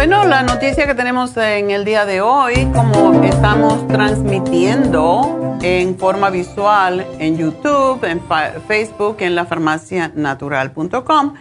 Bueno, 0.00 0.24
la 0.24 0.42
noticia 0.42 0.86
que 0.86 0.94
tenemos 0.94 1.36
en 1.36 1.70
el 1.70 1.84
día 1.84 2.06
de 2.06 2.22
hoy, 2.22 2.66
como 2.74 3.22
estamos 3.22 3.86
transmitiendo 3.86 5.58
en 5.60 5.98
forma 5.98 6.30
visual 6.30 7.06
en 7.18 7.36
YouTube, 7.36 8.02
en 8.04 8.22
Facebook, 8.66 9.18
en 9.20 9.34
la 9.34 9.44
farmacianatural.com, 9.44 11.34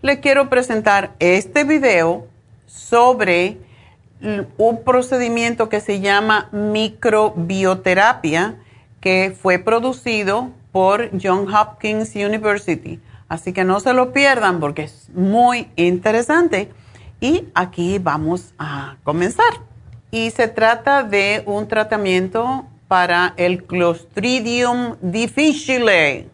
le 0.00 0.20
quiero 0.20 0.48
presentar 0.48 1.16
este 1.18 1.64
video 1.64 2.28
sobre 2.66 3.58
un 4.58 4.84
procedimiento 4.84 5.68
que 5.68 5.80
se 5.80 5.98
llama 5.98 6.50
microbioterapia, 6.52 8.54
que 9.00 9.36
fue 9.36 9.58
producido 9.58 10.52
por 10.70 11.10
John 11.20 11.52
Hopkins 11.52 12.14
University. 12.14 13.00
Así 13.28 13.52
que 13.52 13.64
no 13.64 13.80
se 13.80 13.92
lo 13.92 14.12
pierdan 14.12 14.60
porque 14.60 14.84
es 14.84 15.10
muy 15.12 15.68
interesante. 15.74 16.70
Y 17.20 17.48
aquí 17.54 17.98
vamos 17.98 18.54
a 18.58 18.96
comenzar. 19.04 19.54
Y 20.10 20.30
se 20.30 20.48
trata 20.48 21.02
de 21.02 21.42
un 21.46 21.66
tratamiento 21.66 22.66
para 22.88 23.34
el 23.36 23.64
Clostridium 23.64 24.96
difficile 25.00 26.28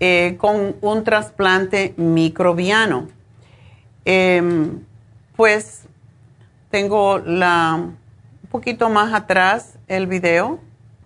eh, 0.00 0.36
con 0.38 0.76
un 0.80 1.04
trasplante 1.04 1.94
microbiano. 1.96 3.08
Em, 4.04 4.84
pues 5.36 5.84
tengo 6.70 7.18
la, 7.18 7.74
un 7.74 8.48
poquito 8.50 8.88
más 8.88 9.12
atrás 9.12 9.78
el 9.86 10.06
video. 10.06 10.60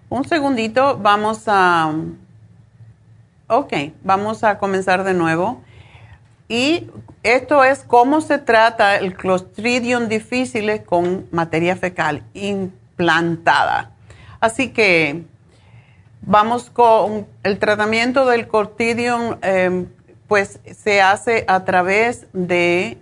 Un 0.09 0.24
segundito, 0.24 0.98
vamos 0.98 1.44
a... 1.46 1.92
Ok, 3.48 3.72
vamos 4.05 4.44
a 4.44 4.59
comenzar 4.59 5.05
de 5.05 5.14
nuevo. 5.14 5.62
Y 6.49 6.90
esto 7.22 7.64
es 7.64 7.80
cómo 7.80 8.20
se 8.20 8.38
trata 8.38 8.97
el 8.97 9.14
Clostridium 9.14 10.09
difficile 10.09 10.82
con 10.82 11.26
materia 11.30 11.76
fecal 11.76 12.24
implantada. 12.34 13.93
Así 14.40 14.70
que 14.70 15.24
vamos 16.20 16.70
con 16.70 17.26
el 17.43 17.59
tratamiento 17.59 18.26
del 18.26 18.49
Clostridium, 18.49 19.36
em, 19.43 19.86
pues 20.26 20.61
se 20.76 21.01
hace 21.01 21.45
a 21.47 21.64
través 21.64 22.26
de 22.32 22.99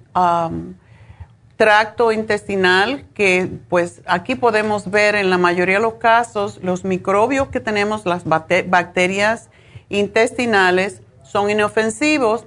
tracto 1.56 2.10
intestinal, 2.10 3.04
que 3.14 3.48
pues 3.68 4.00
aquí 4.06 4.34
podemos 4.34 4.90
ver 4.90 5.14
en 5.14 5.28
la 5.28 5.38
mayoría 5.38 5.76
de 5.76 5.82
los 5.82 5.94
casos 5.94 6.58
los 6.62 6.84
microbios 6.84 7.48
que 7.48 7.60
tenemos, 7.60 8.06
las 8.06 8.24
bacterias 8.24 9.50
intestinales, 9.90 11.02
son 11.22 11.50
inofensivos 11.50 12.46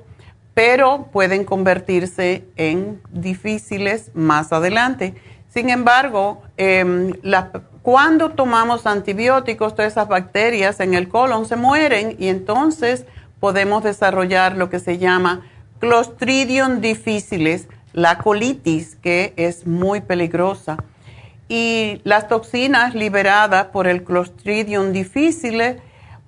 pero 0.54 1.08
pueden 1.12 1.45
convertirse 1.45 2.45
en 2.56 3.01
difíciles 3.12 4.12
más 4.14 4.54
adelante. 4.54 5.16
Sin 5.49 5.70
embargo, 5.70 6.41
em, 6.58 7.14
cuando 7.82 8.32
tomamos 8.32 8.86
antibióticos, 8.86 9.76
todas 9.76 9.91
esas 9.91 10.08
bacterias 10.08 10.80
en 10.80 10.93
el 10.93 11.10
colon 11.10 11.45
se 11.45 11.56
mueren 11.56 12.16
y 12.20 12.28
entonces 12.28 13.06
podemos 13.39 13.84
desarrollar 13.84 14.58
lo 14.58 14.70
que 14.70 14.80
se 14.80 14.97
llama 14.97 15.41
Clostridium 15.80 16.80
difficile, 16.80 17.62
la 17.91 18.18
colitis, 18.20 18.95
que 18.95 19.34
es 19.36 19.68
muy 19.68 20.01
peligrosa. 20.01 20.78
Y 21.49 21.99
las 22.04 22.30
toxinas 22.30 22.95
liberadas 22.95 23.66
por 23.66 23.88
el 23.88 24.04
Clostridium 24.04 24.93
difficile 24.93 25.82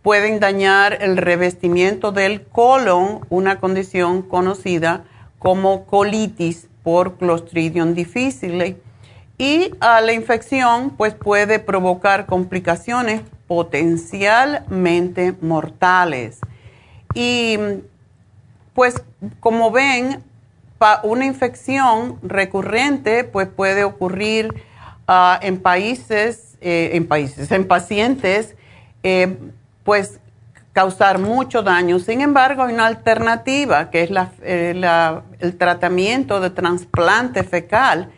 pueden 0.05 0.39
dañar 0.39 0.99
el 1.01 1.17
revestimiento 1.17 2.11
del 2.11 2.43
colon, 2.43 3.25
una 3.29 3.59
condición 3.59 4.21
conocida 4.21 5.03
como 5.39 5.87
colitis 5.87 6.67
por 6.83 7.17
Clostridium 7.17 7.95
difficile. 7.95 8.77
Y 9.39 9.71
a 9.79 10.01
la 10.01 10.13
infección 10.13 10.91
pues 10.91 11.15
puede 11.15 11.57
provocar 11.57 12.27
complicaciones 12.27 13.23
potencialmente 13.47 15.33
mortales. 15.41 16.39
Y 17.15 17.57
pues 18.75 19.01
como 19.39 19.71
ven, 19.71 20.21
una 21.01 21.25
infección 21.25 22.19
recurrente 22.21 23.23
pues 23.23 23.47
puede 23.47 23.83
ocurrir 23.83 24.53
ah, 25.07 25.39
en 25.41 25.59
países, 25.59 26.59
eh, 26.61 26.91
en 26.93 27.07
países, 27.07 27.51
en 27.51 27.67
pacientes, 27.67 28.55
eh, 29.01 29.35
pues 29.85 30.19
causar 30.73 31.19
mucho 31.19 31.63
daño. 31.63 31.99
Sin 31.99 32.19
embargo, 32.19 32.63
hay 32.63 32.73
una 32.73 32.87
alternativa 32.87 33.89
que 33.89 34.03
es 34.03 34.09
eh, 34.41 34.73
el 35.39 35.57
tratamiento 35.57 36.41
de 36.41 36.49
trasplante 36.49 37.43
fecal 37.43 38.11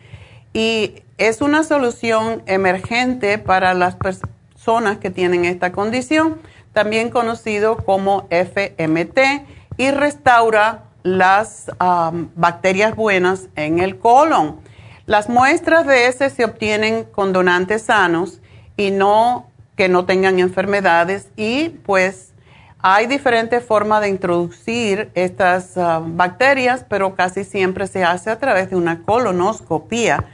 y 0.52 1.04
es 1.18 1.40
una 1.40 1.62
solución 1.62 2.42
emergente 2.46 3.38
para 3.38 3.74
las 3.74 3.94
personas 3.94 4.98
que 4.98 5.10
tienen 5.10 5.44
esta 5.44 5.70
condición, 5.70 6.40
también 6.72 7.10
conocido 7.10 7.76
como 7.76 8.26
FMT, 8.30 9.18
y 9.76 9.90
restaura 9.92 10.84
las 11.04 11.70
bacterias 12.34 12.96
buenas 12.96 13.48
en 13.54 13.78
el 13.78 13.98
colon. 13.98 14.60
Las 15.06 15.28
muestras 15.28 15.86
de 15.86 16.08
ese 16.08 16.28
se 16.28 16.44
obtienen 16.44 17.04
con 17.04 17.32
donantes 17.32 17.82
sanos 17.82 18.40
y 18.76 18.90
no 18.90 19.47
que 19.78 19.88
no 19.88 20.06
tengan 20.06 20.40
enfermedades 20.40 21.28
y 21.36 21.68
pues 21.68 22.32
hay 22.80 23.06
diferentes 23.06 23.64
formas 23.64 24.00
de 24.00 24.08
introducir 24.08 25.12
estas 25.14 25.74
bacterias, 25.76 26.84
pero 26.88 27.14
casi 27.14 27.44
siempre 27.44 27.86
se 27.86 28.02
hace 28.02 28.28
a 28.30 28.40
través 28.40 28.70
de 28.70 28.76
una 28.76 29.04
colonoscopía. 29.04 30.24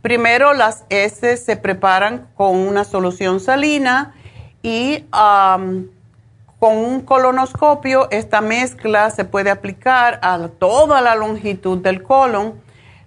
Primero 0.00 0.54
las 0.54 0.84
heces 0.88 1.44
se 1.44 1.56
preparan 1.56 2.28
con 2.34 2.56
una 2.56 2.84
solución 2.84 3.40
salina 3.40 4.14
y 4.62 5.04
con 5.10 6.76
un 6.78 7.02
colonoscopio, 7.02 8.08
esta 8.10 8.40
mezcla 8.40 9.10
se 9.10 9.26
puede 9.26 9.50
aplicar 9.50 10.18
a 10.22 10.48
toda 10.48 11.02
la 11.02 11.14
longitud 11.14 11.76
del 11.76 12.02
colon. 12.02 12.54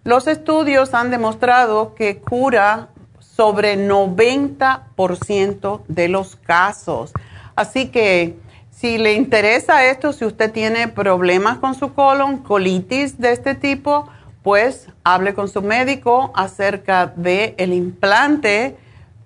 Los 0.03 0.27
estudios 0.27 0.93
han 0.93 1.09
demostrado 1.09 1.95
que 1.95 2.19
cura 2.19 2.89
sobre 3.37 3.77
90% 3.77 5.81
de 5.87 6.09
los 6.09 6.35
casos. 6.35 7.13
Así 7.55 7.89
que 7.89 8.35
si 8.71 8.97
le 8.97 9.13
interesa 9.13 9.85
esto, 9.85 10.11
si 10.11 10.25
usted 10.25 10.51
tiene 10.51 10.87
problemas 10.87 11.59
con 11.59 11.75
su 11.75 11.93
colon, 11.93 12.39
colitis 12.39 13.19
de 13.19 13.31
este 13.31 13.53
tipo, 13.53 14.09
pues 14.41 14.87
hable 15.03 15.35
con 15.35 15.49
su 15.49 15.61
médico 15.61 16.31
acerca 16.35 17.07
del 17.07 17.53
el 17.57 17.73
implante 17.73 18.75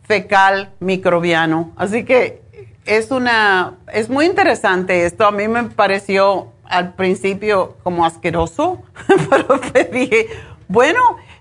fecal 0.04 0.74
microbiano. 0.80 1.72
Así 1.78 2.04
que 2.04 2.42
es 2.86 3.12
una, 3.12 3.76
es 3.94 4.10
muy 4.10 4.26
interesante 4.26 5.06
esto. 5.06 5.26
A 5.26 5.32
mí 5.32 5.48
me 5.48 5.64
pareció 5.64 6.52
al 6.66 6.96
principio 6.96 7.78
como 7.84 8.06
asqueroso, 8.06 8.82
pero 9.30 9.60
dije, 9.92 10.28
bueno, 10.68 11.00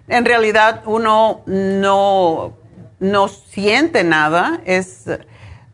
en 0.09 0.25
realidad 0.25 0.83
uno 0.87 1.43
no, 1.47 2.60
no 3.01 3.29
siente 3.29 4.05
nada. 4.05 4.61
Es 4.65 5.07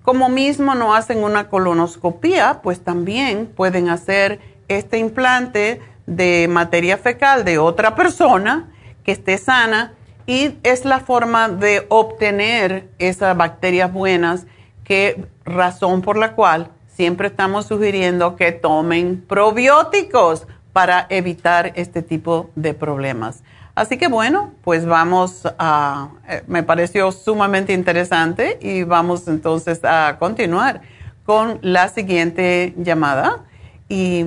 como 0.03 0.29
mismo 0.29 0.74
no 0.74 0.95
hacen 0.95 1.22
una 1.22 1.49
colonoscopía, 1.49 2.61
pues 2.62 2.81
también 2.81 3.47
pueden 3.47 3.89
hacer 3.89 4.41
este 4.68 4.99
implante 4.99 5.81
de 6.07 6.47
materia 6.49 6.97
fecal 6.97 7.45
de 7.45 7.59
otra 7.59 7.95
persona 7.95 8.72
que 9.05 9.12
esté 9.12 9.37
sana 9.39 9.93
y 10.27 10.57
es 10.62 10.85
la 10.85 11.01
forma 11.01 11.49
de 11.49 11.87
obtener 11.89 12.89
esas 12.99 13.37
bacterias 13.37 13.93
buenas 13.93 14.47
que 14.85 15.27
razón 15.45 16.03
por 16.03 16.16
la 16.16 16.33
cual 16.33 16.70
siempre 16.87 17.29
estamos 17.29 17.66
sugiriendo 17.66 18.37
que 18.37 18.53
tomen 18.53 19.24
probióticos 19.27 20.47
para 20.72 21.07
evitar 21.11 21.72
este 21.77 22.03
tipo 22.03 22.51
de 22.55 22.74
problemas. 22.74 23.43
Así 23.77 23.99
que 23.99 24.09
bueno, 24.09 24.53
pues 24.64 24.87
vamos 24.87 25.47
a, 25.59 26.09
eh, 26.27 26.43
me 26.47 26.62
pareció 26.62 27.12
sumamente 27.12 27.74
interesante 27.74 28.59
y 28.62 28.85
vamos 28.85 29.29
entonces 29.29 29.85
a 29.85 30.16
continuar 30.18 30.81
con 31.27 31.59
la 31.61 31.89
siguiente 31.89 32.72
llamada 32.79 33.45
y 33.91 34.24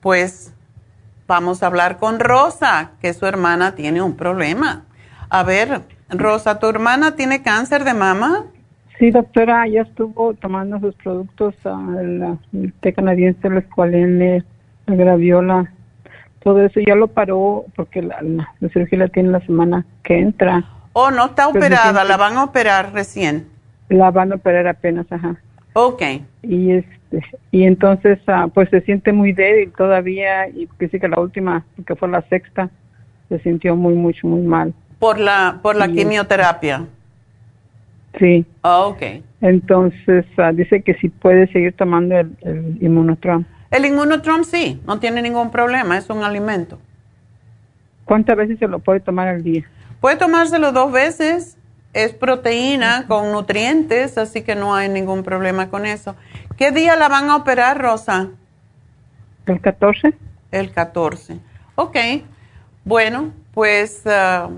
pues 0.00 0.54
vamos 1.26 1.62
a 1.62 1.68
hablar 1.68 1.96
con 1.96 2.20
Rosa, 2.20 2.90
que 3.00 3.14
su 3.14 3.24
hermana 3.24 3.74
tiene 3.74 4.02
un 4.02 4.16
problema. 4.16 4.84
A 5.30 5.44
ver, 5.44 5.80
Rosa, 6.10 6.58
¿tu 6.58 6.68
hermana 6.68 7.16
tiene 7.16 7.40
cáncer 7.40 7.84
de 7.84 7.94
mama? 7.94 8.44
Sí, 8.98 9.10
doctora, 9.10 9.66
ya 9.66 9.80
estuvo 9.80 10.34
tomando 10.34 10.78
sus 10.78 10.94
productos, 10.96 11.54
el, 11.64 12.36
té 12.80 12.92
canadiense, 12.92 13.48
el 13.48 13.56
escualene, 13.56 14.44
la 14.84 14.94
graviola, 14.94 15.72
todo 16.42 16.64
eso 16.64 16.80
ya 16.80 16.94
lo 16.94 17.08
paró 17.08 17.64
porque 17.76 18.02
la, 18.02 18.18
cirugía 18.72 18.98
la 18.98 19.08
tiene 19.08 19.30
la 19.30 19.40
semana 19.40 19.84
que 20.02 20.18
entra. 20.18 20.64
Oh, 20.92 21.10
no 21.10 21.26
está 21.26 21.48
operada, 21.48 22.04
la 22.04 22.16
van 22.16 22.36
a 22.36 22.44
operar 22.44 22.92
recién. 22.92 23.46
La 23.88 24.10
van 24.10 24.32
a 24.32 24.36
operar 24.36 24.66
apenas, 24.66 25.06
ajá. 25.10 25.36
Ok. 25.74 26.02
Y 26.42 26.72
este, 26.72 27.22
y 27.50 27.64
entonces, 27.64 28.18
ah, 28.26 28.48
pues 28.52 28.68
se 28.70 28.80
siente 28.82 29.12
muy 29.12 29.32
débil 29.32 29.72
todavía 29.76 30.48
y 30.48 30.68
dice 30.78 30.98
que 30.98 31.08
la 31.08 31.20
última, 31.20 31.64
que 31.86 31.94
fue 31.94 32.08
la 32.08 32.22
sexta, 32.22 32.70
se 33.28 33.38
sintió 33.40 33.76
muy, 33.76 33.94
mucho, 33.94 34.26
muy 34.26 34.42
mal. 34.42 34.74
Por 34.98 35.18
la, 35.18 35.58
por 35.62 35.76
la 35.76 35.88
quimioterapia. 35.88 36.86
Sí. 38.18 38.44
Ah, 38.62 38.86
ok. 38.86 39.02
Entonces, 39.40 40.26
ah, 40.36 40.52
dice 40.52 40.82
que 40.82 40.94
si 40.94 41.08
puede 41.08 41.46
seguir 41.52 41.74
tomando 41.74 42.18
el, 42.18 42.36
el. 42.42 42.78
El 43.70 43.86
inmunotrom 43.86 44.44
sí, 44.44 44.80
no 44.86 44.98
tiene 44.98 45.22
ningún 45.22 45.50
problema, 45.50 45.96
es 45.96 46.10
un 46.10 46.24
alimento. 46.24 46.78
¿Cuántas 48.04 48.36
veces 48.36 48.58
se 48.58 48.66
lo 48.66 48.80
puede 48.80 49.00
tomar 49.00 49.28
al 49.28 49.42
día? 49.42 49.64
Puede 50.00 50.16
tomárselo 50.16 50.72
dos 50.72 50.90
veces. 50.90 51.56
Es 51.92 52.12
proteína 52.12 53.06
con 53.08 53.32
nutrientes, 53.32 54.16
así 54.16 54.42
que 54.42 54.54
no 54.54 54.74
hay 54.74 54.88
ningún 54.88 55.24
problema 55.24 55.70
con 55.70 55.86
eso. 55.86 56.14
¿Qué 56.56 56.70
día 56.70 56.94
la 56.96 57.08
van 57.08 57.30
a 57.30 57.36
operar, 57.36 57.80
Rosa? 57.80 58.28
El 59.46 59.60
14. 59.60 60.14
El 60.52 60.72
14. 60.72 61.38
Ok. 61.74 61.96
Bueno, 62.84 63.32
pues 63.52 64.02
ah, 64.06 64.50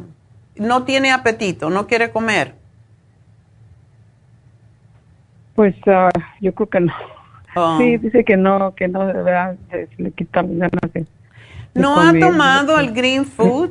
no 0.57 0.85
tiene 0.85 1.11
apetito, 1.11 1.71
no 1.71 1.87
quiere 1.87 2.11
comer. 2.11 2.55
Pues 5.55 5.75
uh, 5.87 6.09
yo 6.41 6.55
creo 6.55 6.69
que 6.69 6.81
no. 6.81 6.93
Oh. 7.55 7.79
Sí, 7.79 7.99
dice 7.99 8.25
que 8.25 8.37
no, 8.37 8.75
que 8.75 8.89
no, 8.89 9.07
de 9.07 9.13
verdad, 9.13 9.57
se 9.71 9.89
le 9.99 10.11
quita 10.13 10.43
las 10.43 10.71
ganas 10.71 10.93
de, 10.95 11.07
¿No 11.75 11.99
ha 12.01 12.13
tomado 12.19 12.79
el 12.79 12.93
green 12.93 13.25
food? 13.25 13.71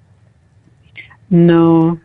no. 1.28 2.00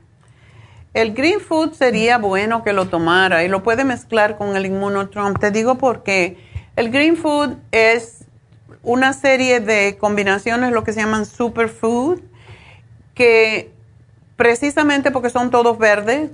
El 0.93 1.13
green 1.13 1.39
food 1.39 1.71
sería 1.71 2.17
bueno 2.17 2.63
que 2.63 2.73
lo 2.73 2.87
tomara 2.87 3.43
y 3.45 3.47
lo 3.47 3.63
puede 3.63 3.85
mezclar 3.85 4.37
con 4.37 4.57
el 4.57 4.65
inmunotrom. 4.65 5.35
Te 5.35 5.51
digo 5.51 5.77
porque 5.77 6.37
el 6.75 6.91
green 6.91 7.15
food 7.15 7.55
es 7.71 8.25
una 8.83 9.13
serie 9.13 9.61
de 9.61 9.97
combinaciones, 9.97 10.73
lo 10.73 10.83
que 10.83 10.91
se 10.91 10.99
llaman 10.99 11.25
superfood, 11.25 12.19
que 13.13 13.71
precisamente 14.35 15.11
porque 15.11 15.29
son 15.29 15.49
todos 15.49 15.77
verdes, 15.77 16.31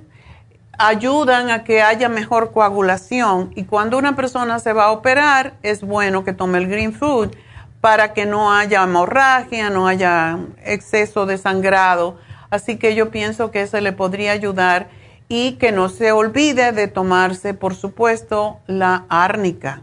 ayudan 0.78 1.50
a 1.50 1.64
que 1.64 1.82
haya 1.82 2.08
mejor 2.08 2.52
coagulación 2.52 3.50
y 3.56 3.64
cuando 3.64 3.98
una 3.98 4.14
persona 4.14 4.60
se 4.60 4.72
va 4.72 4.84
a 4.84 4.90
operar 4.92 5.54
es 5.62 5.82
bueno 5.82 6.24
que 6.24 6.32
tome 6.32 6.58
el 6.58 6.68
green 6.68 6.92
food 6.92 7.34
para 7.80 8.12
que 8.12 8.26
no 8.26 8.52
haya 8.52 8.84
hemorragia, 8.84 9.70
no 9.70 9.86
haya 9.88 10.38
exceso 10.64 11.26
de 11.26 11.36
sangrado. 11.38 12.18
Así 12.50 12.76
que 12.76 12.94
yo 12.94 13.10
pienso 13.10 13.50
que 13.50 13.62
eso 13.62 13.80
le 13.80 13.92
podría 13.92 14.32
ayudar 14.32 14.88
y 15.28 15.52
que 15.52 15.72
no 15.72 15.88
se 15.88 16.12
olvide 16.12 16.72
de 16.72 16.88
tomarse, 16.88 17.54
por 17.54 17.74
supuesto, 17.74 18.58
la 18.66 19.04
árnica. 19.08 19.82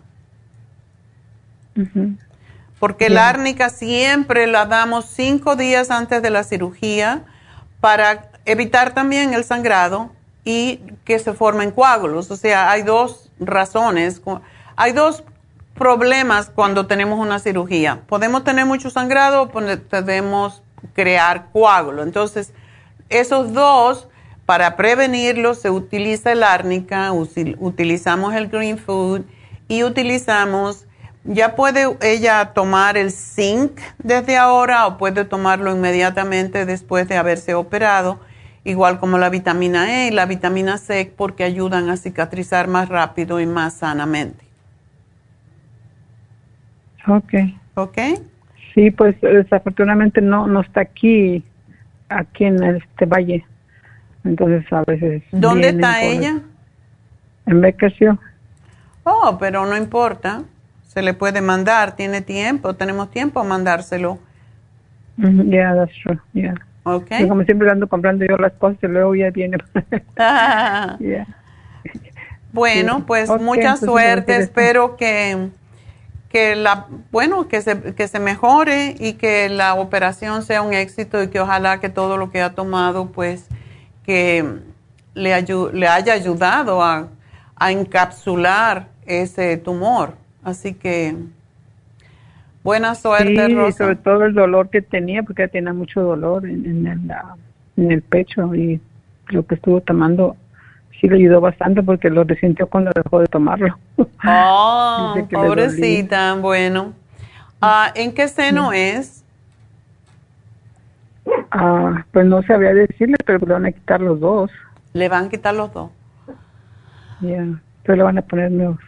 Porque 2.79 3.09
la 3.09 3.29
árnica 3.29 3.69
siempre 3.69 4.47
la 4.47 4.65
damos 4.65 5.05
cinco 5.05 5.55
días 5.55 5.91
antes 5.91 6.21
de 6.21 6.29
la 6.29 6.43
cirugía 6.43 7.23
para 7.81 8.31
evitar 8.45 8.93
también 8.93 9.33
el 9.33 9.43
sangrado 9.43 10.14
y 10.45 10.79
que 11.03 11.19
se 11.19 11.33
formen 11.33 11.71
coágulos. 11.71 12.31
O 12.31 12.37
sea, 12.37 12.69
hay 12.71 12.83
dos 12.83 13.31
razones, 13.39 14.21
hay 14.77 14.93
dos 14.93 15.23
problemas 15.73 16.49
cuando 16.53 16.87
tenemos 16.87 17.19
una 17.19 17.39
cirugía. 17.39 18.01
Podemos 18.07 18.43
tener 18.43 18.65
mucho 18.65 18.89
sangrado 18.89 19.41
o 19.41 19.49
podemos 19.49 20.61
crear 20.93 21.47
coágulos. 21.51 22.05
Entonces, 22.05 22.53
esos 23.09 23.53
dos, 23.53 24.07
para 24.45 24.77
prevenirlos, 24.77 25.59
se 25.59 25.71
utiliza 25.71 26.31
el 26.31 26.43
árnica, 26.43 27.11
utilizamos 27.11 28.35
el 28.35 28.47
green 28.47 28.77
food 28.77 29.21
y 29.67 29.83
utilizamos, 29.83 30.85
ya 31.23 31.55
puede 31.55 31.97
ella 32.01 32.53
tomar 32.53 32.97
el 32.97 33.11
zinc 33.11 33.81
desde 33.97 34.37
ahora 34.37 34.85
o 34.85 34.97
puede 34.97 35.25
tomarlo 35.25 35.71
inmediatamente 35.71 36.67
después 36.67 37.07
de 37.07 37.17
haberse 37.17 37.55
operado 37.55 38.19
igual 38.65 38.99
como 38.99 39.17
la 39.17 39.29
vitamina 39.29 40.03
E 40.03 40.07
y 40.09 40.11
la 40.11 40.25
vitamina 40.25 40.77
C, 40.77 41.13
porque 41.15 41.45
ayudan 41.45 41.89
a 41.89 41.95
cicatrizar 41.95 42.67
más 42.67 42.89
rápido 42.89 43.39
y 43.39 43.45
más 43.45 43.75
sanamente. 43.75 44.43
Ok. 47.07 47.33
¿Ok? 47.75 47.97
Sí, 48.73 48.91
pues 48.91 49.15
desafortunadamente 49.21 50.21
no, 50.21 50.47
no 50.47 50.61
está 50.61 50.81
aquí, 50.81 51.43
aquí 52.09 52.45
en 52.45 52.61
este 52.63 53.05
valle. 53.05 53.45
Entonces 54.25 54.65
a 54.73 54.83
veces. 54.83 55.23
¿Dónde 55.31 55.69
está 55.69 56.01
ella? 56.03 56.41
En 57.45 57.61
Bakersfield. 57.61 58.19
Oh, 59.03 59.37
pero 59.39 59.65
no 59.65 59.77
importa. 59.77 60.43
Se 60.83 61.01
le 61.01 61.13
puede 61.13 61.41
mandar, 61.41 61.95
tiene 61.95 62.21
tiempo, 62.21 62.73
tenemos 62.73 63.11
tiempo 63.11 63.39
a 63.39 63.43
mandárselo. 63.43 64.17
Ujú, 65.17 65.43
Yeah, 65.43 65.75
that's 65.75 65.93
true. 66.01 66.19
Yeah. 66.33 66.55
¿Ok? 66.85 67.07
Yo 67.19 67.27
como 67.27 67.43
siempre 67.43 67.69
ando 67.69 67.87
comprando 67.89 68.25
yo 68.25 68.37
las 68.37 68.53
cosas 68.53 68.77
y 68.83 68.87
luego 68.87 69.13
ya 69.15 69.29
viene. 69.31 69.57
Yeah. 70.99 71.27
Bueno, 72.53 72.97
Sí. 72.97 73.03
pues 73.07 73.29
mucha 73.41 73.75
suerte. 73.75 74.37
Espero 74.37 74.95
que, 74.95 75.49
que 76.29 76.55
la, 76.55 76.85
bueno, 77.11 77.47
que 77.47 77.61
se, 77.61 77.81
que 77.95 78.07
se 78.07 78.19
mejore 78.19 78.95
y 78.97 79.13
que 79.13 79.49
la 79.49 79.73
operación 79.75 80.41
sea 80.43 80.61
un 80.61 80.73
éxito 80.73 81.21
y 81.21 81.27
que 81.29 81.39
ojalá 81.41 81.79
que 81.79 81.89
todo 81.89 82.17
lo 82.17 82.31
que 82.31 82.41
ha 82.41 82.53
tomado, 82.55 83.07
pues, 83.11 83.47
que 84.03 84.45
le, 85.15 85.33
ayu- 85.37 85.71
le 85.71 85.87
haya 85.87 86.13
ayudado 86.13 86.81
a, 86.81 87.09
a 87.57 87.71
encapsular 87.71 88.87
ese 89.05 89.57
tumor. 89.57 90.13
Así 90.43 90.73
que, 90.75 91.15
buena 92.65 92.95
suerte, 92.95 93.45
sí, 93.45 93.55
Rosa. 93.55 93.77
sobre 93.77 93.95
todo 93.95 94.25
el 94.25 94.33
dolor 94.33 94.69
que 94.69 94.81
tenía, 94.81 95.23
porque 95.23 95.43
ella 95.43 95.51
tenía 95.51 95.71
mucho 95.71 96.01
dolor 96.01 96.45
en, 96.45 96.65
en 96.65 96.87
el, 96.87 97.11
ah, 97.11 97.35
en 97.77 97.91
el 97.91 98.01
pecho 98.01 98.53
y 98.55 98.81
lo 99.27 99.45
que 99.45 99.55
estuvo 99.55 99.79
tomando 99.81 100.35
sí 100.99 101.07
le 101.07 101.17
ayudó 101.17 101.41
bastante 101.41 101.83
porque 101.83 102.09
lo 102.09 102.23
resintió 102.23 102.67
cuando 102.67 102.91
dejó 102.93 103.19
de 103.19 103.27
tomarlo. 103.27 103.77
Oh, 104.27 105.15
pobrecita, 105.29 106.33
bueno. 106.33 106.93
Ah, 107.61 107.91
¿En 107.93 108.11
qué 108.11 108.27
seno 108.27 108.73
es? 108.73 109.23
Ah, 111.51 112.03
pues 112.11 112.25
no 112.25 112.41
sabía 112.41 112.73
decirle, 112.73 113.17
pero 113.23 113.45
le 113.45 113.53
van 113.53 113.67
a 113.67 113.71
quitar 113.71 114.01
los 114.01 114.19
dos. 114.19 114.49
Le 114.93 115.07
van 115.07 115.25
a 115.25 115.29
quitar 115.29 115.53
los 115.53 115.71
dos. 115.71 115.91
Ya, 117.21 117.45
pero 117.83 117.97
le 117.97 118.03
van 118.03 118.17
a 118.17 118.23
poner 118.23 118.51
nuevos. 118.51 118.79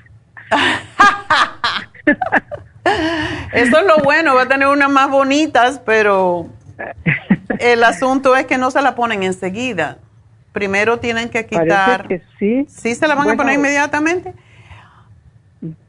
Eso 3.54 3.78
es 3.78 3.86
lo 3.86 3.98
bueno, 4.04 4.36
va 4.36 4.44
a 4.44 4.48
tener 4.48 4.68
unas 4.68 4.90
más 4.90 5.10
bonitas, 5.10 5.82
pero 5.86 6.48
el 7.60 7.84
asunto 7.84 8.36
es 8.36 8.46
que 8.46 8.58
no 8.58 8.72
se 8.72 8.82
la 8.82 8.96
ponen 8.96 9.24
enseguida. 9.24 9.98
Primero 10.52 11.00
tienen 11.00 11.30
que 11.30 11.46
quitar. 11.46 12.08
Que 12.08 12.22
sí. 12.40 12.66
¿Sí 12.68 12.96
se 12.96 13.08
la 13.08 13.16
van 13.16 13.30
a 13.30 13.36
poner 13.36 13.56
inmediatamente? 13.56 14.34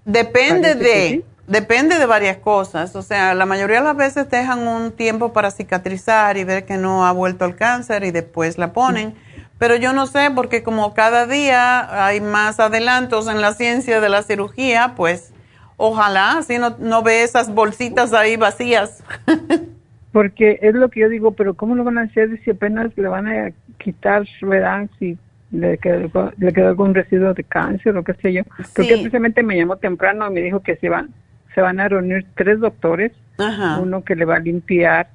Depende 0.04 0.74
de, 0.74 1.08
sí. 1.08 1.24
depende 1.46 1.98
de 1.98 2.06
varias 2.06 2.36
cosas. 2.38 2.94
O 2.94 3.02
sea, 3.02 3.34
la 3.34 3.46
mayoría 3.46 3.78
de 3.78 3.84
las 3.84 3.96
veces 3.96 4.28
dejan 4.28 4.66
un 4.66 4.92
tiempo 4.92 5.32
para 5.32 5.50
cicatrizar 5.50 6.36
y 6.36 6.44
ver 6.44 6.66
que 6.66 6.76
no 6.76 7.06
ha 7.06 7.12
vuelto 7.12 7.44
el 7.44 7.56
cáncer 7.56 8.04
y 8.04 8.10
después 8.10 8.58
la 8.58 8.72
ponen. 8.72 9.14
Pero 9.58 9.74
yo 9.74 9.92
no 9.92 10.06
sé, 10.06 10.30
porque 10.34 10.62
como 10.62 10.94
cada 10.94 11.26
día 11.26 12.06
hay 12.06 12.20
más 12.20 12.60
adelantos 12.60 13.26
en 13.26 13.40
la 13.40 13.54
ciencia 13.54 14.00
de 14.00 14.08
la 14.08 14.22
cirugía, 14.22 14.94
pues 14.96 15.32
ojalá, 15.78 16.42
si 16.42 16.58
no, 16.58 16.76
no 16.78 17.02
ve 17.02 17.22
esas 17.22 17.54
bolsitas 17.54 18.12
ahí 18.12 18.36
vacías. 18.36 19.02
Porque 20.12 20.58
es 20.60 20.74
lo 20.74 20.90
que 20.90 21.00
yo 21.00 21.08
digo, 21.08 21.32
pero 21.32 21.54
¿cómo 21.54 21.74
lo 21.74 21.84
van 21.84 21.96
a 21.96 22.02
hacer 22.02 22.40
si 22.44 22.50
apenas 22.50 22.90
le 22.96 23.08
van 23.08 23.28
a 23.28 23.52
quitar, 23.78 24.26
verdad? 24.42 24.88
Si 24.98 25.16
le 25.50 25.78
quedó, 25.78 26.32
le 26.36 26.52
quedó 26.52 26.68
algún 26.68 26.94
residuo 26.94 27.32
de 27.34 27.44
cáncer 27.44 27.96
o 27.96 28.04
qué 28.04 28.14
sé 28.14 28.32
yo. 28.32 28.42
Porque 28.74 28.94
precisamente 28.94 29.42
me 29.42 29.56
llamó 29.56 29.76
temprano 29.76 30.26
y 30.28 30.34
me 30.34 30.40
dijo 30.40 30.60
que 30.60 30.76
se 30.76 30.88
van, 30.88 31.10
se 31.54 31.60
van 31.60 31.78
a 31.78 31.88
reunir 31.88 32.26
tres 32.34 32.58
doctores, 32.58 33.12
Ajá. 33.38 33.78
uno 33.78 34.02
que 34.02 34.16
le 34.16 34.24
va 34.24 34.36
a 34.36 34.40
limpiar 34.40 35.08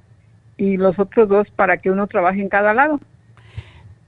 y 0.57 0.77
los 0.77 0.97
otros 0.97 1.27
dos 1.27 1.49
para 1.51 1.77
que 1.77 1.91
uno 1.91 2.07
trabaje 2.07 2.41
en 2.41 2.49
cada 2.49 2.73
lado. 2.73 2.99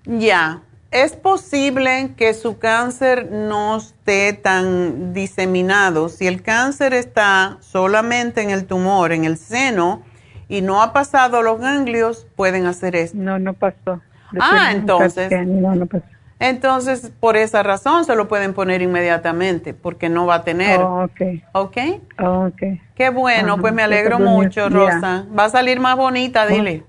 Ya, 0.06 0.62
es 0.92 1.14
posible 1.14 2.12
que 2.16 2.34
su 2.34 2.58
cáncer 2.58 3.32
no 3.32 3.78
esté 3.78 4.34
tan 4.34 5.14
diseminado. 5.14 6.10
Si 6.10 6.28
el 6.28 6.42
cáncer 6.42 6.94
está 6.94 7.58
solamente 7.60 8.42
en 8.42 8.50
el 8.50 8.66
tumor, 8.66 9.12
en 9.12 9.26
el 9.26 9.38
seno, 9.38 10.04
y 10.48 10.62
no 10.62 10.82
ha 10.82 10.94
pasado 10.94 11.38
a 11.38 11.42
los 11.42 11.60
ganglios, 11.60 12.28
pueden 12.36 12.66
hacer 12.66 12.96
esto. 12.96 13.18
No, 13.18 13.40
no 13.40 13.54
pasó. 13.54 14.02
Ah, 14.40 14.72
entonces. 14.72 15.32
No, 15.48 15.76
no 15.76 15.86
pasó. 15.86 16.06
Entonces, 16.40 17.12
por 17.20 17.38
esa 17.38 17.64
razón 17.64 18.04
se 18.06 18.16
lo 18.16 18.28
pueden 18.28 18.54
poner 18.54 18.82
inmediatamente, 18.82 19.74
porque 19.74 20.10
no 20.10 20.26
va 20.26 20.36
a 20.36 20.44
tener. 20.44 20.82
Oh, 20.82 21.06
ok, 21.06 21.22
¿Ok? 21.54 21.78
oh, 22.20 22.48
ok. 22.48 22.62
Qué 22.94 23.10
bueno, 23.10 23.54
Ajá, 23.54 23.62
pues 23.62 23.74
me 23.74 23.84
pues, 23.84 23.86
alegro 23.86 24.20
mucho. 24.20 24.70
Rosa. 24.70 25.26
Va 25.38 25.46
a 25.46 25.50
salir 25.50 25.80
más 25.80 25.96
bonita, 25.96 26.46
dile. 26.46 26.84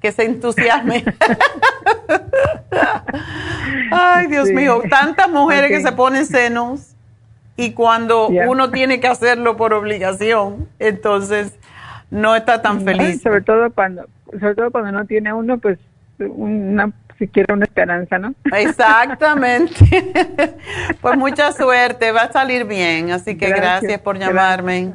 Que 0.00 0.12
se 0.12 0.24
entusiasme. 0.24 1.04
Ay, 3.90 4.26
Dios 4.28 4.48
Sí. 4.48 4.54
mío, 4.54 4.82
tantas 4.90 5.28
mujeres 5.30 5.70
que 5.70 5.80
se 5.80 5.92
ponen 5.92 6.26
senos 6.26 6.94
y 7.56 7.72
cuando 7.72 8.28
uno 8.28 8.70
tiene 8.70 9.00
que 9.00 9.08
hacerlo 9.08 9.56
por 9.56 9.72
obligación, 9.72 10.68
entonces 10.78 11.54
no 12.10 12.36
está 12.36 12.60
tan 12.62 12.82
feliz. 12.82 13.22
sobre 13.22 13.40
todo 13.40 13.70
cuando, 13.72 14.06
sobre 14.38 14.54
todo 14.54 14.70
cuando 14.70 14.92
no 14.92 15.06
tiene 15.06 15.32
uno, 15.32 15.58
pues 15.58 15.78
una, 16.18 16.92
siquiera 17.18 17.54
una 17.54 17.64
esperanza, 17.64 18.18
¿no? 18.18 18.34
Exactamente. 18.54 19.74
pues 21.00 21.16
mucha 21.16 21.52
suerte, 21.52 22.12
va 22.12 22.22
a 22.22 22.32
salir 22.32 22.64
bien, 22.66 23.10
así 23.10 23.36
que 23.36 23.48
gracias, 23.48 23.80
Gracias, 23.82 24.00
por 24.02 24.16
gracias. 24.18 24.34
llamarme. 24.34 24.92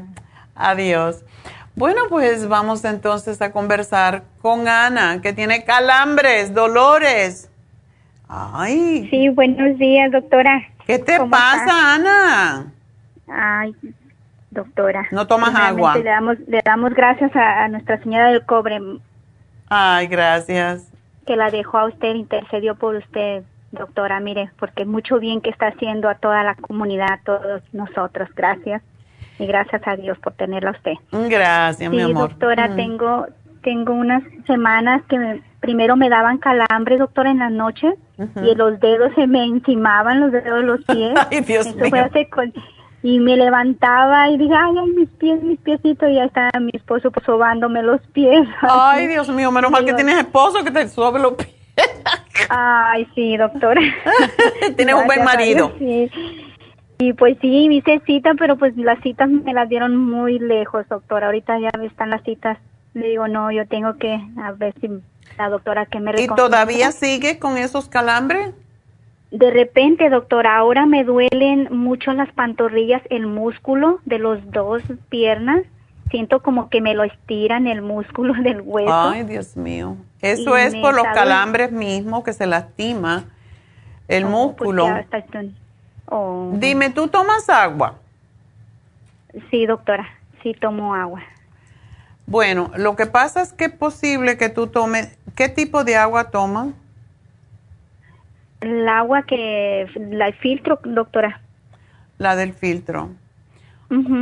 Adiós. 0.55 1.23
Bueno, 1.75 2.01
pues 2.09 2.47
vamos 2.47 2.83
entonces 2.85 3.41
a 3.41 3.51
conversar 3.51 4.23
con 4.41 4.67
Ana, 4.67 5.21
que 5.21 5.33
tiene 5.33 5.63
calambres, 5.63 6.53
dolores. 6.53 7.49
Ay, 8.27 9.07
Sí, 9.09 9.29
buenos 9.29 9.77
días, 9.77 10.11
doctora. 10.11 10.61
¿qué 10.85 10.99
te 10.99 11.17
¿Cómo 11.17 11.31
pasa? 11.31 11.95
Ana? 11.95 12.71
Ay, 13.27 13.75
doctora. 14.51 15.07
No 15.11 15.27
tomas 15.27 15.55
agua. 15.55 15.95
Le 15.97 16.03
damos, 16.03 16.37
le 16.47 16.61
damos 16.63 16.93
gracias 16.93 17.33
a, 17.35 17.63
a 17.63 17.67
Nuestra 17.69 18.01
Señora 18.03 18.31
del 18.31 18.45
Cobre 18.45 18.79
Ay, 19.69 20.07
gracias. 20.07 20.87
que 21.25 21.35
la 21.37 21.49
dejó 21.49 21.77
a 21.77 21.85
usted, 21.87 22.15
intercedió 22.15 22.75
por 22.75 22.95
usted, 22.95 23.43
doctora. 23.71 24.19
Mire, 24.19 24.51
porque 24.59 24.85
mucho 24.85 25.19
bien 25.19 25.39
que 25.41 25.49
está 25.49 25.67
haciendo 25.67 26.09
a 26.09 26.15
toda 26.15 26.43
la 26.43 26.55
comunidad, 26.55 27.11
a 27.13 27.19
todos 27.23 27.61
nosotros. 27.73 28.29
Gracias. 28.35 28.81
Y 29.41 29.47
gracias 29.47 29.81
a 29.85 29.95
Dios 29.95 30.17
por 30.19 30.33
tenerla 30.33 30.69
a 30.69 30.73
usted. 30.73 30.93
Gracias, 31.29 31.89
mi 31.91 31.97
Sí, 31.97 32.03
amor. 32.03 32.29
doctora, 32.29 32.67
Mm. 32.69 32.75
tengo 32.75 33.25
tengo 33.63 33.93
unas 33.93 34.23
semanas 34.47 35.03
que 35.07 35.19
me- 35.19 35.43
primero 35.59 35.95
me 35.95 36.09
daban 36.09 36.39
calambres, 36.39 36.97
doctora, 36.97 37.29
en 37.29 37.37
la 37.37 37.51
noche 37.51 37.93
y 38.43 38.55
los 38.55 38.79
dedos 38.79 39.11
se 39.13 39.27
me 39.27 39.43
encimaban, 39.45 40.19
los 40.19 40.31
dedos 40.31 40.61
de 40.61 40.65
los 40.65 40.79
pies. 40.85 41.13
Ay, 41.29 41.41
Dios 41.41 41.67
Eso 41.67 41.77
fue 41.77 41.91
mío. 41.91 42.03
hace 42.05 42.27
con- 42.27 42.51
y 43.03 43.19
me 43.19 43.37
levantaba 43.37 44.29
y 44.31 44.37
dije, 44.39 44.53
ay, 44.57 44.73
ay, 44.79 44.89
mis 44.97 45.09
pies, 45.09 45.43
mis 45.43 45.59
piecitos, 45.59 46.09
y 46.09 46.15
ya 46.15 46.23
estaba 46.25 46.49
mi 46.59 46.71
esposo 46.73 47.11
pues, 47.11 47.23
sobándome 47.23 47.83
los 47.83 48.01
pies. 48.13 48.47
Ay, 48.61 49.05
Dios 49.05 49.29
mío, 49.29 49.51
menos 49.51 49.69
mal 49.69 49.85
que 49.85 49.93
tienes 49.93 50.17
esposo 50.17 50.63
que 50.63 50.71
te 50.71 50.87
sobe 50.87 51.19
los 51.19 51.33
pies. 51.33 51.49
Ay, 52.49 53.07
sí, 53.13 53.37
doctora. 53.37 53.79
Tienes 54.75 54.95
un 54.95 55.05
buen 55.05 55.23
marido. 55.23 55.71
Dios, 55.79 56.09
sí. 56.13 56.50
Y 57.01 57.13
pues 57.13 57.35
sí, 57.41 57.67
hice 57.71 57.99
cita, 58.05 58.35
pero 58.37 58.57
pues 58.57 58.77
las 58.77 59.01
citas 59.01 59.27
me 59.27 59.55
las 59.55 59.67
dieron 59.67 59.97
muy 59.97 60.37
lejos, 60.37 60.87
doctora. 60.87 61.25
Ahorita 61.25 61.57
ya 61.59 61.71
están 61.81 62.11
las 62.11 62.21
citas. 62.21 62.59
Le 62.93 63.07
digo, 63.07 63.27
no, 63.27 63.51
yo 63.51 63.65
tengo 63.65 63.97
que, 63.97 64.21
a 64.37 64.51
ver 64.51 64.75
si 64.79 64.87
la 65.35 65.49
doctora 65.49 65.87
que 65.87 65.99
me 65.99 66.11
¿Y 66.21 66.27
todavía 66.27 66.91
sigue 66.91 67.39
con 67.39 67.57
esos 67.57 67.89
calambres? 67.89 68.53
De 69.31 69.49
repente, 69.49 70.11
doctora, 70.11 70.55
ahora 70.57 70.85
me 70.85 71.03
duelen 71.03 71.69
mucho 71.71 72.13
las 72.13 72.31
pantorrillas, 72.33 73.01
el 73.09 73.25
músculo 73.25 73.99
de 74.05 74.19
los 74.19 74.51
dos 74.51 74.83
piernas. 75.09 75.63
Siento 76.11 76.43
como 76.43 76.69
que 76.69 76.81
me 76.81 76.93
lo 76.93 77.03
estiran 77.03 77.65
el 77.65 77.81
músculo 77.81 78.35
del 78.43 78.61
hueso. 78.61 78.93
Ay, 78.93 79.23
Dios 79.23 79.57
mío. 79.57 79.97
Eso 80.21 80.55
Y 80.55 80.61
es 80.61 80.75
por 80.75 80.93
los 80.93 81.05
calambres 81.15 81.71
mismos 81.71 82.23
que 82.23 82.33
se 82.33 82.45
lastima 82.45 83.25
el 84.07 84.25
Oh, 84.25 84.55
pues 84.55 84.69
oh. 86.11 86.51
Dime, 86.53 86.89
¿tú 86.89 87.07
tomas 87.07 87.49
agua? 87.49 87.95
Sí, 89.49 89.65
doctora, 89.65 90.07
sí 90.43 90.53
tomo 90.53 90.93
agua. 90.93 91.21
Bueno, 92.27 92.71
lo 92.75 92.95
que 92.95 93.05
pasa 93.07 93.41
es 93.41 93.51
que 93.53 93.65
es 93.65 93.71
posible 93.73 94.37
que 94.37 94.49
tú 94.49 94.67
tomes. 94.67 95.17
¿Qué 95.35 95.49
tipo 95.49 95.83
de 95.83 95.95
agua 95.97 96.29
tomas? 96.31 96.69
El 98.61 98.87
agua 98.87 99.23
que 99.23 99.87
la 99.95 100.31
filtro, 100.33 100.79
doctora. 100.83 101.41
La 102.17 102.35
del 102.35 102.53
filtro. 102.53 103.09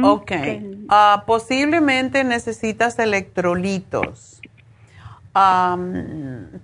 Ok. 0.04 0.26
que- 0.26 0.78
Ah, 0.90 1.24
posiblemente 1.28 2.24
necesitas 2.24 2.98
electrolitos. 3.00 4.42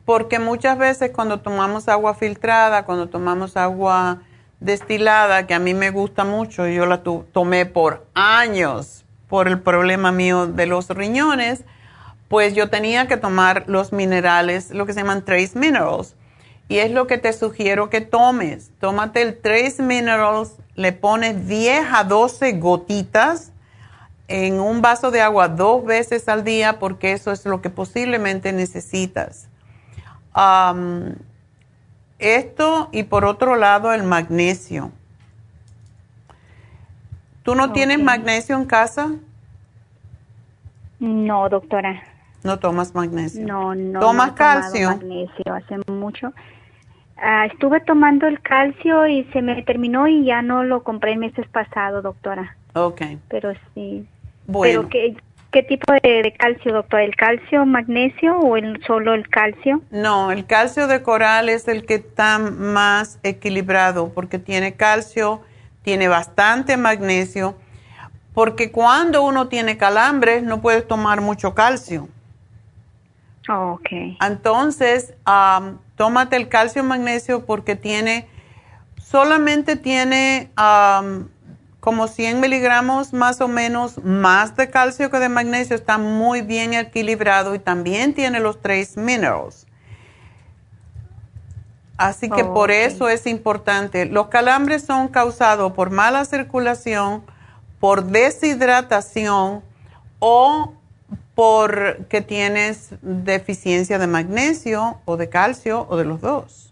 porque 0.05 0.39
muchas 0.39 0.77
veces 0.77 1.11
cuando 1.11 1.39
tomamos 1.39 1.87
agua 1.87 2.13
filtrada, 2.15 2.83
cuando 2.83 3.07
tomamos 3.07 3.55
agua 3.55 4.21
destilada, 4.65 5.47
que 5.47 5.53
a 5.53 5.59
mí 5.59 5.73
me 5.73 5.91
gusta 5.91 6.23
mucho, 6.23 6.67
yo 6.67 6.85
la 6.85 7.03
tomé 7.03 7.65
por 7.65 8.05
años 8.13 9.05
por 9.29 9.47
el 9.47 9.61
problema 9.61 10.11
mío 10.11 10.47
de 10.47 10.65
los 10.65 10.89
riñones, 10.89 11.63
pues 12.27 12.55
yo 12.55 12.69
tenía 12.69 13.07
que 13.07 13.17
tomar 13.17 13.65
los 13.67 13.93
minerales, 13.93 14.71
lo 14.71 14.85
que 14.85 14.93
se 14.93 15.01
llaman 15.01 15.23
trace 15.23 15.57
minerals. 15.57 16.15
Y 16.67 16.79
es 16.79 16.89
lo 16.89 17.05
que 17.05 17.19
te 17.19 17.31
sugiero 17.31 17.91
que 17.91 18.01
tomes. 18.01 18.71
Tómate 18.79 19.21
el 19.21 19.39
trace 19.39 19.83
minerals, 19.83 20.53
le 20.73 20.91
pones 20.93 21.47
10 21.47 21.85
a 21.93 22.03
12 22.03 22.53
gotitas 22.53 23.51
en 24.27 24.59
un 24.59 24.81
vaso 24.81 25.11
de 25.11 25.21
agua 25.21 25.47
dos 25.47 25.85
veces 25.85 26.27
al 26.27 26.43
día 26.43 26.79
porque 26.79 27.11
eso 27.11 27.31
es 27.31 27.45
lo 27.45 27.61
que 27.61 27.69
posiblemente 27.69 28.51
necesitas. 28.51 29.47
Esto 32.19 32.89
y 32.91 33.03
por 33.03 33.25
otro 33.25 33.55
lado 33.55 33.93
el 33.93 34.03
magnesio. 34.03 34.91
¿Tú 37.43 37.55
no 37.55 37.71
tienes 37.71 38.01
magnesio 38.01 38.55
en 38.57 38.65
casa? 38.65 39.11
No, 40.99 41.47
doctora. 41.49 42.03
¿No 42.43 42.59
tomas 42.59 42.95
magnesio? 42.95 43.45
No, 43.45 43.75
no. 43.75 43.99
¿Tomas 43.99 44.31
calcio? 44.31 44.89
magnesio 44.89 45.53
hace 45.53 45.77
mucho. 45.91 46.33
Ah, 47.17 47.45
estuve 47.45 47.79
tomando 47.81 48.27
el 48.27 48.41
calcio 48.41 49.07
y 49.07 49.23
se 49.25 49.41
me 49.41 49.61
terminó 49.63 50.07
y 50.07 50.25
ya 50.25 50.41
no 50.41 50.63
lo 50.63 50.83
compré 50.83 51.13
el 51.13 51.19
meses 51.19 51.47
pasado, 51.47 52.01
doctora. 52.01 52.57
Ok. 52.73 53.01
Pero 53.29 53.53
sí. 53.73 54.07
Bueno. 54.47 54.89
¿qué, 54.89 55.15
qué 55.55 55.63
tipo 55.63 55.93
de, 55.93 56.33
calcio, 56.37 56.73
doctora? 56.73 57.05
¿El 57.05 57.15
calcio, 57.15 57.65
magnesio 57.65 58.37
o 58.37 58.57
el, 58.57 58.83
solo 58.85 59.13
el 59.13 59.29
calcio? 59.29 59.81
No, 59.89 60.29
el 60.29 60.45
calcio 60.45 60.85
de 60.87 61.01
coral 61.01 61.47
es 61.47 61.69
el 61.69 61.85
que 61.85 61.95
está 61.95 62.39
más 62.39 63.19
equilibrado 63.23 64.09
porque 64.13 64.37
tiene 64.37 64.73
calcio, 64.73 65.43
tiene 65.81 66.09
bastante 66.09 66.75
magnesio, 66.75 67.55
porque 68.33 68.69
cuando 68.69 69.23
uno 69.23 69.47
tiene 69.47 69.77
calambres 69.77 70.43
no 70.43 70.61
puedes 70.61 70.85
tomar 70.85 71.21
mucho 71.21 71.55
calcio. 71.55 72.09
Oh, 73.47 73.79
ok. 73.79 74.17
Entonces, 74.19 75.13
tómate 75.95 76.35
el 76.35 76.49
calcio 76.49 76.83
magnesio 76.83 77.45
porque 77.45 77.77
tiene, 77.77 78.27
solamente 78.97 79.77
tiene 79.77 80.49
como 81.85 82.07
100 82.07 82.39
miligramos 82.39 83.13
más 83.13 83.41
o 83.41 83.47
menos 83.47 84.03
más 84.03 84.55
de 84.55 84.71
calcio 84.71 85.11
que 85.11 85.19
de 85.19 85.29
magnesio, 85.29 85.75
está 85.75 85.99
muy 85.99 86.41
bien 86.41 86.73
equilibrado 86.73 87.53
y 87.53 87.59
también 87.59 88.15
tiene 88.15 88.39
los 88.39 88.59
tres 88.59 88.97
minerals. 88.97 89.67
Así 91.95 92.27
que 92.27 92.43
por 92.43 92.71
eso 92.71 93.07
es 93.07 93.27
importante. 93.27 94.07
Los 94.07 94.29
calambres 94.29 94.83
son 94.83 95.09
causados 95.09 95.73
por 95.73 95.91
mala 95.91 96.25
circulación, 96.25 97.21
por 97.79 98.05
deshidratación 98.05 99.61
o 100.17 100.73
porque 101.35 102.21
tienes 102.21 102.95
deficiencia 103.03 103.99
de 103.99 104.07
magnesio 104.07 104.97
o 105.05 105.17
de 105.17 105.29
calcio 105.29 105.85
o 105.87 105.97
de 105.97 106.05
los 106.05 106.19
dos. 106.19 106.64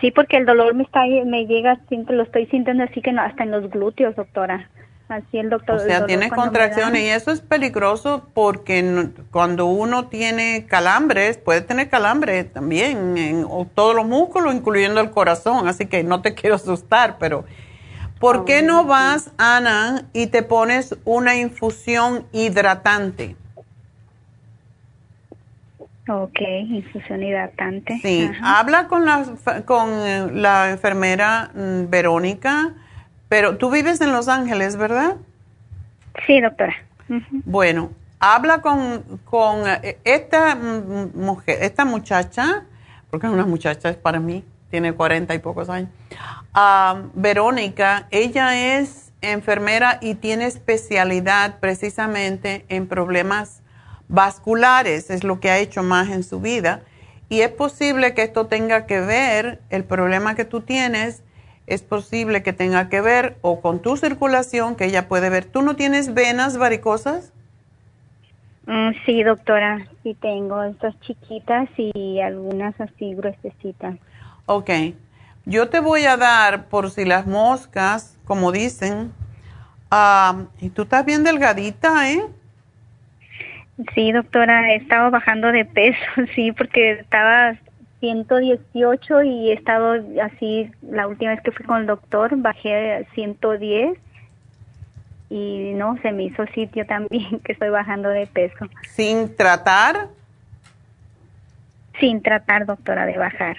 Sí, 0.00 0.10
porque 0.10 0.36
el 0.36 0.46
dolor 0.46 0.74
me 0.74 0.84
está 0.84 1.04
me 1.24 1.46
llega, 1.46 1.78
siempre 1.88 2.16
lo 2.16 2.22
estoy 2.22 2.46
sintiendo 2.46 2.84
así 2.84 3.02
que 3.02 3.10
hasta 3.10 3.42
en 3.42 3.50
los 3.50 3.70
glúteos, 3.70 4.14
doctora. 4.16 4.68
Así 5.08 5.38
el 5.38 5.48
doctor. 5.48 5.76
O 5.76 5.78
sea, 5.78 6.04
tienes 6.04 6.30
contracciones 6.30 7.02
y 7.02 7.06
eso 7.06 7.30
es 7.30 7.40
peligroso 7.40 8.28
porque 8.34 9.08
cuando 9.30 9.64
uno 9.64 10.08
tiene 10.08 10.66
calambres, 10.66 11.38
puede 11.38 11.62
tener 11.62 11.88
calambres 11.88 12.52
también 12.52 13.16
en 13.16 13.46
todos 13.74 13.96
los 13.96 14.06
músculos, 14.06 14.54
incluyendo 14.54 15.00
el 15.00 15.10
corazón. 15.10 15.66
Así 15.66 15.86
que 15.86 16.04
no 16.04 16.20
te 16.20 16.34
quiero 16.36 16.56
asustar, 16.56 17.16
pero 17.18 17.46
¿Por 18.18 18.44
qué 18.44 18.62
no 18.62 18.84
vas, 18.84 19.30
Ana, 19.38 20.08
y 20.12 20.26
te 20.26 20.42
pones 20.42 20.96
una 21.04 21.36
infusión 21.36 22.26
hidratante? 22.32 23.36
Ok, 26.08 26.40
infusión 26.40 27.22
hidratante. 27.22 27.98
Sí, 28.02 28.30
habla 28.42 28.88
con 28.88 29.04
la, 29.04 29.26
con 29.66 29.90
eh, 29.90 30.30
la 30.32 30.70
enfermera 30.70 31.50
mm, 31.54 31.90
Verónica, 31.90 32.72
pero 33.28 33.58
tú 33.58 33.70
vives 33.70 34.00
en 34.00 34.12
Los 34.12 34.28
Ángeles, 34.28 34.76
¿verdad? 34.76 35.16
Sí, 36.26 36.40
doctora. 36.40 36.74
Bueno, 37.44 37.90
habla 38.20 38.62
con, 38.62 39.02
con 39.24 39.68
eh, 39.68 39.98
esta 40.04 40.54
mujer, 40.54 41.58
esta 41.60 41.84
muchacha, 41.84 42.64
porque 43.10 43.26
es 43.26 43.32
una 43.32 43.44
muchacha 43.44 43.94
para 44.00 44.18
mí, 44.18 44.44
tiene 44.70 44.94
cuarenta 44.94 45.34
y 45.34 45.38
pocos 45.38 45.68
años. 45.68 45.90
Verónica, 47.14 48.06
ella 48.10 48.78
es 48.78 49.12
enfermera 49.20 49.98
y 50.00 50.14
tiene 50.14 50.46
especialidad 50.46 51.58
precisamente 51.60 52.64
en 52.68 52.86
problemas 52.86 53.62
vasculares, 54.08 55.10
es 55.10 55.24
lo 55.24 55.40
que 55.40 55.50
ha 55.50 55.58
hecho 55.58 55.82
más 55.82 56.08
en 56.10 56.22
su 56.22 56.40
vida. 56.40 56.82
Y 57.28 57.42
es 57.42 57.50
posible 57.50 58.14
que 58.14 58.22
esto 58.22 58.46
tenga 58.46 58.86
que 58.86 59.00
ver, 59.00 59.60
el 59.70 59.84
problema 59.84 60.34
que 60.34 60.44
tú 60.44 60.62
tienes, 60.62 61.22
es 61.66 61.82
posible 61.82 62.42
que 62.42 62.54
tenga 62.54 62.88
que 62.88 63.02
ver 63.02 63.36
o 63.42 63.60
con 63.60 63.80
tu 63.80 63.96
circulación, 63.98 64.74
que 64.74 64.86
ella 64.86 65.06
puede 65.08 65.28
ver. 65.28 65.44
¿Tú 65.44 65.60
no 65.60 65.76
tienes 65.76 66.14
venas 66.14 66.56
varicosas? 66.56 67.32
Mm, 68.66 68.90
sí, 69.04 69.22
doctora, 69.22 69.86
sí 70.02 70.14
tengo 70.14 70.62
estas 70.62 70.98
chiquitas 71.00 71.68
y 71.76 72.20
algunas 72.20 72.78
así 72.80 73.14
gruesecitas. 73.14 73.96
Ok. 74.46 74.70
Yo 75.44 75.68
te 75.68 75.80
voy 75.80 76.04
a 76.04 76.16
dar, 76.16 76.66
por 76.66 76.90
si 76.90 77.04
las 77.04 77.26
moscas, 77.26 78.16
como 78.26 78.52
dicen, 78.52 79.12
ah, 79.90 80.44
y 80.60 80.70
tú 80.70 80.82
estás 80.82 81.04
bien 81.06 81.24
delgadita, 81.24 82.10
¿eh? 82.10 82.22
Sí, 83.94 84.12
doctora, 84.12 84.72
he 84.72 84.76
estado 84.76 85.10
bajando 85.10 85.52
de 85.52 85.64
peso, 85.64 85.98
sí, 86.34 86.52
porque 86.52 86.92
estaba 86.92 87.56
118 88.00 89.22
y 89.22 89.50
he 89.50 89.52
estado 89.54 90.02
así, 90.22 90.70
la 90.82 91.06
última 91.06 91.32
vez 91.32 91.40
que 91.42 91.52
fui 91.52 91.64
con 91.64 91.80
el 91.80 91.86
doctor, 91.86 92.36
bajé 92.36 92.94
a 92.94 93.04
110 93.14 93.98
y 95.30 95.72
no, 95.74 95.98
se 96.02 96.12
me 96.12 96.24
hizo 96.24 96.46
sitio 96.54 96.86
también 96.86 97.40
que 97.44 97.52
estoy 97.52 97.68
bajando 97.68 98.08
de 98.08 98.26
peso. 98.26 98.66
¿Sin 98.88 99.34
tratar? 99.36 100.08
Sin 102.00 102.22
tratar, 102.22 102.66
doctora, 102.66 103.06
de 103.06 103.18
bajar. 103.18 103.56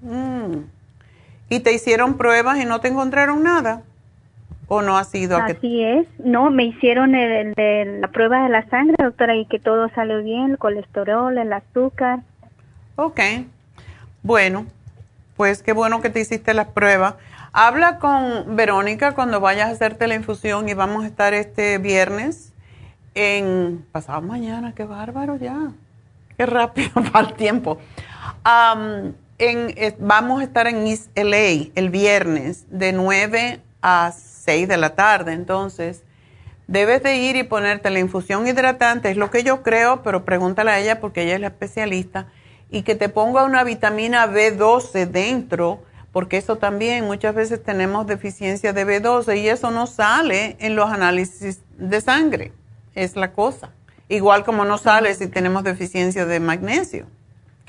Mm. 0.00 0.64
¿Y 1.48 1.60
te 1.60 1.72
hicieron 1.72 2.16
pruebas 2.16 2.58
y 2.58 2.64
no 2.64 2.80
te 2.80 2.88
encontraron 2.88 3.42
nada? 3.42 3.82
¿O 4.72 4.82
no 4.82 4.96
ha 4.96 5.02
sido? 5.02 5.36
Así 5.36 5.82
es. 5.82 6.06
No, 6.20 6.48
me 6.50 6.62
hicieron 6.62 7.16
el, 7.16 7.54
de 7.54 7.98
la 8.00 8.06
prueba 8.06 8.44
de 8.44 8.50
la 8.50 8.68
sangre, 8.70 8.94
doctora, 9.02 9.34
y 9.34 9.46
que 9.46 9.58
todo 9.58 9.88
salió 9.96 10.22
bien, 10.22 10.52
el 10.52 10.58
colesterol, 10.58 11.36
el 11.36 11.52
azúcar. 11.52 12.20
Ok. 12.94 13.20
Bueno, 14.22 14.66
pues 15.36 15.64
qué 15.64 15.72
bueno 15.72 16.00
que 16.00 16.10
te 16.10 16.20
hiciste 16.20 16.54
las 16.54 16.68
pruebas. 16.68 17.16
Habla 17.52 17.98
con 17.98 18.54
Verónica 18.54 19.12
cuando 19.16 19.40
vayas 19.40 19.70
a 19.70 19.72
hacerte 19.72 20.06
la 20.06 20.14
infusión 20.14 20.68
y 20.68 20.74
vamos 20.74 21.02
a 21.02 21.08
estar 21.08 21.34
este 21.34 21.78
viernes 21.78 22.52
en 23.14 23.84
pasado 23.90 24.22
mañana, 24.22 24.72
qué 24.76 24.84
bárbaro 24.84 25.34
ya. 25.36 25.72
Qué 26.36 26.46
rápido 26.46 26.90
va 27.14 27.20
el 27.20 27.32
tiempo 27.34 27.78
vamos 29.98 30.40
a 30.40 30.44
estar 30.44 30.66
en 30.66 30.86
East 30.86 31.10
LA 31.16 31.70
el 31.74 31.90
viernes 31.90 32.66
de 32.70 32.92
9 32.92 33.60
a 33.82 34.12
6 34.12 34.68
de 34.68 34.76
la 34.76 34.94
tarde, 34.94 35.32
entonces 35.32 36.02
debes 36.66 37.02
de 37.02 37.16
ir 37.16 37.36
y 37.36 37.42
ponerte 37.42 37.90
la 37.90 37.98
infusión 37.98 38.46
hidratante, 38.46 39.10
es 39.10 39.16
lo 39.16 39.30
que 39.30 39.42
yo 39.42 39.62
creo, 39.62 40.02
pero 40.02 40.24
pregúntale 40.24 40.70
a 40.70 40.78
ella 40.78 41.00
porque 41.00 41.22
ella 41.22 41.34
es 41.34 41.40
la 41.40 41.48
especialista, 41.48 42.26
y 42.70 42.82
que 42.82 42.94
te 42.94 43.08
ponga 43.08 43.44
una 43.44 43.64
vitamina 43.64 44.28
B12 44.28 45.08
dentro, 45.08 45.82
porque 46.12 46.36
eso 46.36 46.56
también 46.56 47.04
muchas 47.04 47.34
veces 47.34 47.62
tenemos 47.62 48.06
deficiencia 48.06 48.72
de 48.72 48.86
B12 48.86 49.38
y 49.38 49.48
eso 49.48 49.70
no 49.70 49.86
sale 49.86 50.56
en 50.60 50.76
los 50.76 50.90
análisis 50.90 51.60
de 51.76 52.00
sangre, 52.00 52.52
es 52.94 53.16
la 53.16 53.32
cosa. 53.32 53.70
Igual 54.08 54.44
como 54.44 54.64
no 54.64 54.78
sale 54.78 55.14
si 55.14 55.26
tenemos 55.26 55.64
deficiencia 55.64 56.26
de 56.26 56.40
magnesio 56.40 57.06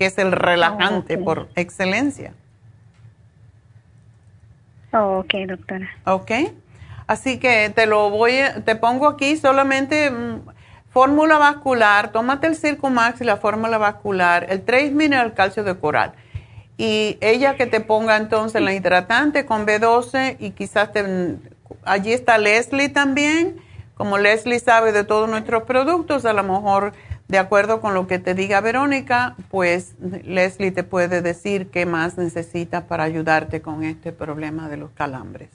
que 0.02 0.08
es 0.08 0.18
el 0.18 0.32
relajante 0.32 1.16
oh, 1.18 1.24
por 1.24 1.50
excelencia. 1.56 2.34
Oh, 4.94 5.20
ok, 5.20 5.34
doctora. 5.48 5.90
Ok. 6.06 6.32
Así 7.08 7.40
que 7.40 7.70
te 7.70 7.88
lo 7.88 8.10
voy, 8.10 8.36
te 8.66 8.76
pongo 8.76 9.08
aquí 9.08 9.36
solamente 9.36 10.10
mm, 10.12 10.42
fórmula 10.90 11.38
vascular, 11.38 12.12
tómate 12.12 12.48
el 12.48 12.56
Circumax 12.56 13.22
y 13.22 13.26
la 13.26 13.38
fórmula 13.38 13.78
vascular, 13.78 14.48
el 14.50 14.62
Trace 14.64 14.92
Mineral 14.92 15.34
Calcio 15.34 15.64
de 15.64 15.76
Coral. 15.78 16.14
Y 16.78 17.18
ella 17.22 17.56
que 17.56 17.66
te 17.68 17.80
ponga 17.80 18.18
entonces 18.18 18.62
la 18.62 18.74
hidratante 18.74 19.46
con 19.46 19.66
B12 19.68 20.38
y 20.40 20.52
quizás 20.52 20.92
te, 20.92 21.36
allí 21.84 22.14
está 22.14 22.38
Leslie 22.38 22.90
también. 22.90 23.62
Como 23.96 24.18
Leslie 24.18 24.60
sabe 24.60 24.92
de 24.92 25.04
todos 25.04 25.30
nuestros 25.30 25.64
productos, 25.64 26.26
a 26.26 26.34
lo 26.34 26.44
mejor 26.44 26.94
de 27.32 27.40
acuerdo 27.40 27.80
con 27.80 27.94
lo 27.94 28.08
que 28.08 28.20
te 28.20 28.36
diga 28.36 28.60
Verónica, 28.60 29.36
pues 29.50 29.96
Leslie 30.02 30.72
te 30.72 30.84
puede 30.84 31.22
decir 31.22 31.72
qué 31.72 31.86
más 31.86 32.18
necesita 32.18 32.88
para 32.88 33.06
ayudarte 33.06 33.62
con 33.62 33.86
este 33.86 34.12
problema 34.12 34.68
de 34.68 34.76
los 34.76 34.92
calambres. 34.92 35.50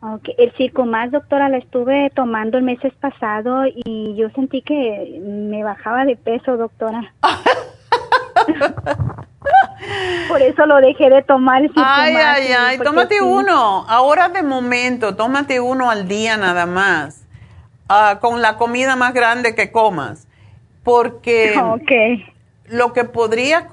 Okay. 0.00 0.34
El 0.36 0.52
Circumax, 0.56 1.12
doctora, 1.12 1.48
la 1.48 1.58
estuve 1.58 2.10
tomando 2.10 2.58
el 2.58 2.64
mes 2.64 2.80
pasado 3.00 3.66
y 3.66 4.16
yo 4.16 4.30
sentí 4.30 4.62
que 4.62 5.20
me 5.22 5.62
bajaba 5.62 6.04
de 6.04 6.16
peso, 6.16 6.56
doctora. 6.56 7.14
Por 10.28 10.42
eso 10.42 10.66
lo 10.66 10.76
dejé 10.78 11.08
de 11.08 11.22
tomar. 11.22 11.62
El 11.62 11.70
ay, 11.76 12.16
ay, 12.16 12.48
ay, 12.58 12.78
tómate 12.78 13.22
uno. 13.22 13.84
Ahora 13.88 14.28
de 14.28 14.42
momento, 14.42 15.14
tómate 15.14 15.60
uno 15.60 15.88
al 15.88 16.08
día 16.08 16.36
nada 16.36 16.66
más. 16.66 17.24
Ah, 17.88 18.18
con 18.20 18.42
la 18.42 18.56
comida 18.56 18.96
más 18.96 19.14
grande 19.14 19.54
que 19.54 19.70
comas 19.70 20.26
porque 20.82 21.54
lo 22.66 22.92
que 22.92 23.04
podrías 23.04 23.64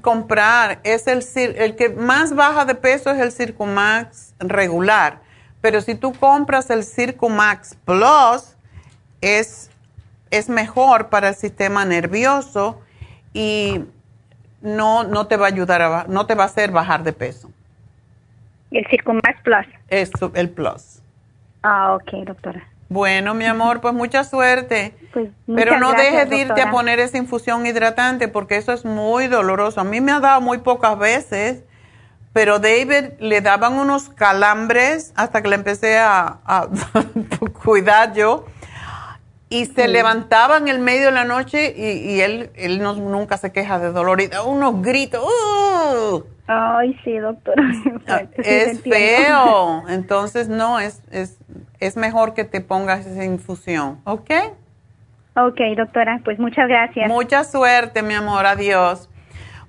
comprar 0.00 0.80
es 0.82 1.06
el, 1.06 1.22
el 1.56 1.76
que 1.76 1.90
más 1.90 2.34
baja 2.34 2.64
de 2.64 2.74
peso 2.74 3.10
es 3.10 3.20
el 3.20 3.32
Circumax 3.32 4.34
regular, 4.38 5.20
pero 5.60 5.80
si 5.80 5.94
tú 5.94 6.12
compras 6.12 6.70
el 6.70 6.84
Circumax 6.84 7.76
Plus, 7.84 8.56
es, 9.20 9.70
es 10.30 10.48
mejor 10.48 11.08
para 11.08 11.30
el 11.30 11.34
sistema 11.34 11.84
nervioso 11.84 12.80
y 13.32 13.84
no, 14.62 15.04
no 15.04 15.26
te 15.26 15.36
va 15.36 15.46
a 15.46 15.48
ayudar, 15.48 15.82
a, 15.82 16.06
no 16.08 16.26
te 16.26 16.34
va 16.34 16.44
a 16.44 16.46
hacer 16.46 16.70
bajar 16.70 17.02
de 17.02 17.12
peso. 17.12 17.50
¿El 18.70 18.86
Circumax 18.88 19.40
Plus? 19.42 19.66
Es 19.88 20.10
el 20.34 20.50
Plus. 20.50 21.00
Ah, 21.62 21.94
ok, 21.94 22.24
doctora. 22.24 22.66
Bueno, 22.88 23.34
mi 23.34 23.44
amor, 23.44 23.80
pues 23.80 23.94
mucha 23.94 24.24
suerte. 24.24 24.94
Pues, 25.12 25.30
Pero 25.46 25.78
no 25.78 25.92
dejes 25.92 26.28
de 26.30 26.38
irte 26.38 26.62
a 26.62 26.70
poner 26.70 27.00
esa 27.00 27.18
infusión 27.18 27.66
hidratante 27.66 28.28
porque 28.28 28.56
eso 28.56 28.72
es 28.72 28.84
muy 28.84 29.26
doloroso. 29.26 29.80
A 29.80 29.84
mí 29.84 30.00
me 30.00 30.12
ha 30.12 30.20
dado 30.20 30.40
muy 30.40 30.58
pocas 30.58 30.96
veces, 30.98 31.64
pero 32.32 32.58
David 32.58 33.14
le 33.18 33.40
daban 33.40 33.74
unos 33.74 34.08
calambres 34.10 35.12
hasta 35.16 35.42
que 35.42 35.48
le 35.48 35.56
empecé 35.56 35.98
a, 35.98 36.68
cuidar 37.64 38.12
yo. 38.14 38.44
Y 39.48 39.66
se 39.66 39.86
levantaba 39.86 40.56
en 40.56 40.66
el 40.68 40.80
medio 40.80 41.06
de 41.06 41.12
la 41.12 41.24
noche 41.24 41.72
y, 41.76 42.20
él, 42.20 42.50
él 42.56 42.82
no, 42.82 42.94
nunca 42.94 43.36
se 43.36 43.52
queja 43.52 43.78
de 43.78 43.92
dolor 43.92 44.20
y 44.20 44.26
da 44.26 44.42
unos 44.42 44.82
gritos. 44.82 45.22
¡uh! 45.22 46.24
Ay, 46.46 46.96
sí, 47.04 47.16
doctora. 47.18 47.62
Es 48.36 48.82
feo. 48.82 49.82
Entonces, 49.88 50.48
no, 50.48 50.78
es, 50.78 51.02
es, 51.10 51.38
es 51.86 51.96
mejor 51.96 52.34
que 52.34 52.44
te 52.44 52.60
pongas 52.60 53.06
esa 53.06 53.24
infusión, 53.24 54.00
¿ok? 54.04 54.30
Ok, 55.36 55.60
doctora, 55.76 56.20
pues 56.24 56.38
muchas 56.38 56.68
gracias. 56.68 57.08
Mucha 57.08 57.44
suerte, 57.44 58.02
mi 58.02 58.14
amor, 58.14 58.46
adiós. 58.46 59.08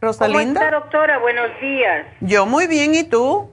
Rosalinda. 0.00 0.60
¿Cómo 0.60 0.64
está, 0.64 0.80
doctora? 0.80 1.18
Buenos 1.18 1.50
días. 1.60 2.06
Yo 2.20 2.44
muy 2.44 2.66
bien, 2.66 2.94
¿y 2.94 3.04
tú? 3.04 3.52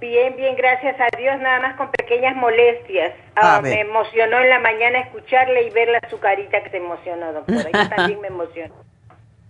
Bien, 0.00 0.36
bien, 0.36 0.54
gracias 0.54 0.94
a 1.00 1.08
Dios, 1.16 1.40
nada 1.40 1.58
más 1.58 1.76
con 1.76 1.90
pequeñas 1.90 2.36
molestias. 2.36 3.14
Ah, 3.34 3.60
me 3.60 3.80
emocionó 3.80 4.38
en 4.38 4.48
la 4.48 4.60
mañana 4.60 5.00
escucharle 5.00 5.64
y 5.64 5.70
verla 5.70 6.00
su 6.08 6.20
carita 6.20 6.62
que 6.62 6.70
se 6.70 6.76
emocionó, 6.76 7.32
doctora. 7.32 7.68
Yo 7.72 7.88
también 7.96 8.20
me 8.20 8.28
emociono. 8.28 8.74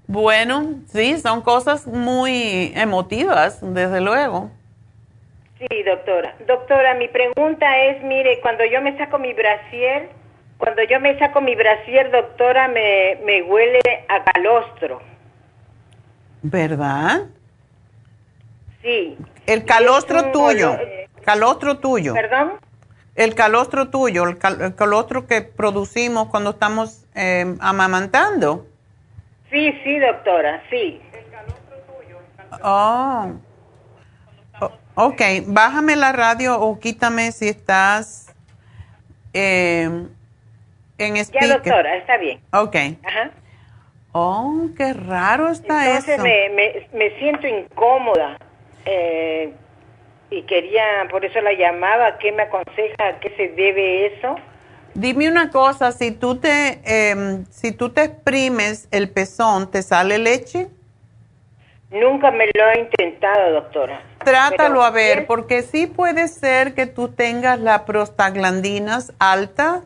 Bueno, 0.06 0.76
sí, 0.86 1.18
son 1.18 1.42
cosas 1.42 1.86
muy 1.86 2.72
emotivas, 2.74 3.58
desde 3.60 4.00
luego. 4.00 4.50
Sí, 5.58 5.82
doctora. 5.82 6.34
Doctora, 6.46 6.94
mi 6.94 7.08
pregunta 7.08 7.78
es, 7.84 8.02
mire, 8.04 8.40
cuando 8.40 8.64
yo 8.64 8.80
me 8.80 8.96
saco 8.96 9.18
mi 9.18 9.32
brasier, 9.32 10.08
cuando 10.56 10.82
yo 10.84 11.00
me 11.00 11.18
saco 11.18 11.40
mi 11.40 11.56
brasier, 11.56 12.10
doctora, 12.12 12.68
me, 12.68 13.18
me 13.24 13.42
huele 13.42 13.80
a 14.08 14.22
calostro. 14.22 15.00
¿Verdad? 16.42 17.26
Sí. 18.82 19.18
El 19.46 19.64
calostro 19.64 20.30
tuyo. 20.30 20.74
Eh, 20.74 21.08
calostro 21.24 21.78
tuyo. 21.78 22.14
¿Perdón? 22.14 22.52
El 23.16 23.34
calostro 23.34 23.90
tuyo, 23.90 24.24
el, 24.28 24.38
calostro 24.38 25.26
que 25.26 25.42
producimos 25.42 26.28
cuando 26.28 26.50
estamos 26.50 27.04
eh, 27.16 27.56
amamantando. 27.58 28.66
Sí, 29.50 29.72
sí, 29.82 29.98
doctora, 29.98 30.62
sí. 30.70 31.00
El 31.12 31.30
calostro 31.32 31.76
tuyo. 31.88 32.18
oh. 32.62 33.32
Ok, 35.00 35.22
bájame 35.46 35.94
la 35.94 36.10
radio 36.10 36.60
o 36.60 36.80
quítame 36.80 37.30
si 37.30 37.48
estás 37.48 38.34
eh, 39.32 39.88
en 40.98 41.16
speaker. 41.18 41.48
Ya, 41.48 41.54
doctora, 41.54 41.96
está 41.98 42.16
bien. 42.16 42.40
Ok. 42.52 42.74
Ajá. 43.04 43.30
Oh, 44.10 44.66
qué 44.76 44.92
raro 44.94 45.50
está 45.50 45.86
Entonces 45.86 46.14
eso. 46.14 46.22
Me, 46.24 46.48
me, 46.48 46.88
me 46.92 47.16
siento 47.20 47.46
incómoda 47.46 48.38
eh, 48.86 49.52
y 50.30 50.42
quería, 50.42 50.82
por 51.08 51.24
eso 51.24 51.40
la 51.42 51.52
llamaba, 51.52 52.18
¿qué 52.18 52.32
me 52.32 52.42
aconseja? 52.42 52.96
¿A 52.98 53.20
qué 53.20 53.30
se 53.36 53.50
debe 53.50 54.06
eso? 54.06 54.34
Dime 54.94 55.28
una 55.28 55.50
cosa, 55.50 55.92
si 55.92 56.10
tú 56.10 56.40
te, 56.40 56.80
eh, 56.84 57.44
si 57.50 57.70
tú 57.70 57.90
te 57.90 58.02
exprimes 58.02 58.88
el 58.90 59.08
pezón, 59.10 59.70
¿te 59.70 59.82
sale 59.82 60.18
leche? 60.18 60.66
Nunca 61.92 62.32
me 62.32 62.46
lo 62.52 62.68
he 62.70 62.80
intentado, 62.80 63.52
doctora. 63.52 64.07
Trátalo 64.24 64.82
a 64.82 64.90
ver, 64.90 65.26
porque 65.26 65.62
sí 65.62 65.86
puede 65.86 66.28
ser 66.28 66.74
que 66.74 66.86
tú 66.86 67.08
tengas 67.08 67.60
la 67.60 67.84
prostaglandinas 67.84 69.12
alta 69.18 69.82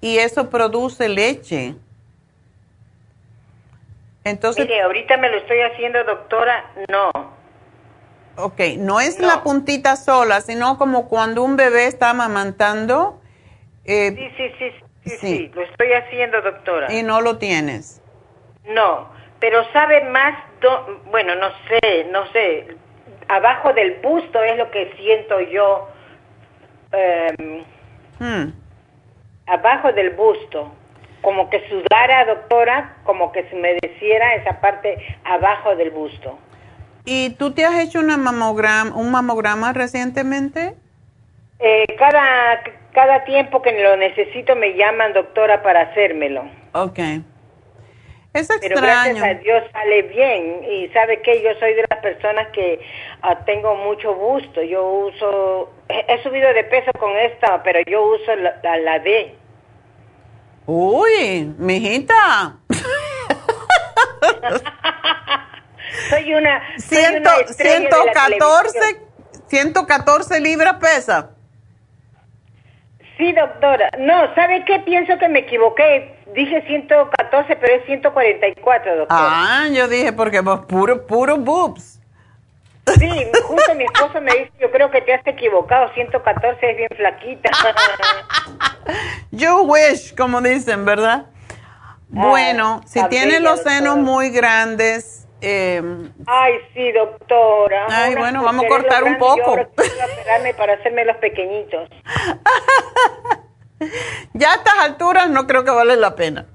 y 0.00 0.18
eso 0.18 0.50
produce 0.50 1.08
leche. 1.08 1.74
Entonces, 4.24 4.66
Mire, 4.66 4.82
ahorita 4.82 5.16
me 5.16 5.30
lo 5.30 5.38
estoy 5.38 5.60
haciendo, 5.60 6.04
doctora, 6.04 6.72
no. 6.88 7.10
Ok, 8.36 8.60
no 8.78 9.00
es 9.00 9.18
la 9.20 9.42
puntita 9.42 9.96
sola, 9.96 10.40
sino 10.40 10.78
como 10.78 11.08
cuando 11.08 11.42
un 11.42 11.56
bebé 11.56 11.86
está 11.86 12.10
amamantando. 12.10 13.20
Eh, 13.84 14.14
sí, 14.14 14.30
sí, 14.36 14.54
sí, 14.58 14.72
sí, 15.04 15.16
sí, 15.18 15.50
lo 15.54 15.62
estoy 15.62 15.92
haciendo, 15.92 16.40
doctora. 16.40 16.92
Y 16.92 17.02
no 17.02 17.20
lo 17.20 17.38
tienes. 17.38 18.00
No, 18.66 19.08
pero 19.40 19.64
sabe 19.72 20.04
más, 20.10 20.38
bueno, 21.10 21.34
no 21.34 21.48
sé, 21.68 22.04
no 22.10 22.26
sé, 22.32 22.76
abajo 23.30 23.72
del 23.72 23.94
busto 24.02 24.42
es 24.42 24.56
lo 24.58 24.70
que 24.70 24.92
siento 24.98 25.40
yo, 25.40 25.88
hmm. 28.18 28.48
abajo 29.46 29.92
del 29.92 30.10
busto, 30.10 30.72
como 31.22 31.48
que 31.48 31.62
sudara, 31.68 32.24
doctora, 32.24 32.96
como 33.04 33.30
que 33.30 33.44
se 33.48 33.56
me 33.56 33.74
deciera 33.80 34.34
esa 34.34 34.60
parte 34.60 34.98
abajo 35.24 35.76
del 35.76 35.90
busto. 35.90 36.38
¿Y 37.04 37.30
tú 37.30 37.52
te 37.52 37.64
has 37.64 37.78
hecho 37.78 38.00
una 38.00 38.16
mamograma, 38.16 38.94
un 38.96 39.10
mamograma 39.10 39.72
recientemente? 39.72 40.74
Eh, 41.60 41.84
cada, 41.98 42.62
cada 42.92 43.24
tiempo 43.24 43.62
que 43.62 43.80
lo 43.80 43.96
necesito 43.96 44.56
me 44.56 44.74
llaman, 44.74 45.12
doctora, 45.12 45.62
para 45.62 45.82
hacérmelo. 45.82 46.44
Okay. 46.72 47.22
Es 48.32 48.48
extraño. 48.48 48.74
Pero 48.74 48.80
gracias 48.80 49.22
a 49.22 49.34
Dios 49.34 49.64
sale 49.72 50.02
bien. 50.02 50.64
Y 50.64 50.88
sabe 50.90 51.20
que 51.20 51.42
yo 51.42 51.50
soy 51.58 51.74
de 51.74 51.84
las 51.90 51.98
personas 52.00 52.48
que 52.52 52.80
ah, 53.22 53.44
tengo 53.44 53.74
mucho 53.74 54.14
gusto. 54.14 54.62
Yo 54.62 54.84
uso, 54.84 55.72
he, 55.88 56.22
subido 56.22 56.52
de 56.54 56.64
peso 56.64 56.92
con 56.98 57.16
esta, 57.16 57.62
pero 57.62 57.80
yo 57.86 58.02
uso 58.02 58.36
la, 58.36 58.60
la, 58.78 58.98
D. 59.00 59.34
Uy, 60.66 61.52
mijita. 61.58 62.58
soy 66.10 66.34
una. 66.34 66.62
Ciento, 66.78 67.30
114, 67.48 69.00
114 69.48 70.40
libras 70.40 70.74
pesa. 70.74 71.30
Sí, 73.16 73.32
doctora. 73.32 73.90
No, 73.98 74.32
¿sabe 74.36 74.64
qué? 74.64 74.78
Pienso 74.80 75.18
que 75.18 75.28
me 75.28 75.40
equivoqué. 75.40 76.19
Dije 76.34 76.62
114, 76.66 77.56
pero 77.56 77.74
es 77.74 77.84
144, 77.86 78.96
doctora. 78.98 79.20
Ah, 79.22 79.68
yo 79.72 79.88
dije 79.88 80.12
porque 80.12 80.40
vos 80.40 80.60
puro, 80.66 81.06
puro 81.06 81.36
boobs. 81.38 81.98
Sí, 82.98 83.08
justo 83.44 83.74
mi 83.76 83.84
esposo 83.84 84.20
me 84.20 84.32
dice, 84.32 84.52
yo 84.60 84.70
creo 84.70 84.90
que 84.90 85.00
te 85.02 85.14
has 85.14 85.24
equivocado, 85.26 85.92
114 85.94 86.70
es 86.70 86.76
bien 86.76 86.88
flaquita. 86.96 87.50
you 89.30 89.60
wish, 89.62 90.14
como 90.16 90.40
dicen, 90.40 90.84
¿verdad? 90.84 91.26
Bueno, 92.08 92.80
si 92.86 92.98
Ah, 92.98 93.08
tiene 93.08 93.34
bella, 93.34 93.50
los 93.50 93.60
senos 93.62 93.96
doctora. 93.96 94.02
muy 94.02 94.30
grandes, 94.30 95.28
eh, 95.40 95.80
Ay, 96.26 96.54
sí, 96.74 96.90
doctora. 96.92 97.86
Ay, 97.88 98.14
bueno, 98.16 98.42
vamos 98.42 98.64
a 98.64 98.68
cortar 98.68 99.04
un 99.04 99.12
yo 99.14 99.18
poco. 99.18 99.50
ahora 99.50 99.68
quiero 99.76 100.04
operarme 100.12 100.54
para 100.54 100.72
hacerme 100.74 101.04
los 101.04 101.16
pequeñitos. 101.18 101.88
ya 104.34 104.52
a 104.52 104.54
estas 104.56 104.74
alturas 104.80 105.28
no 105.30 105.46
creo 105.46 105.64
que 105.64 105.70
vale 105.70 105.96
la 105.96 106.14
pena. 106.14 106.46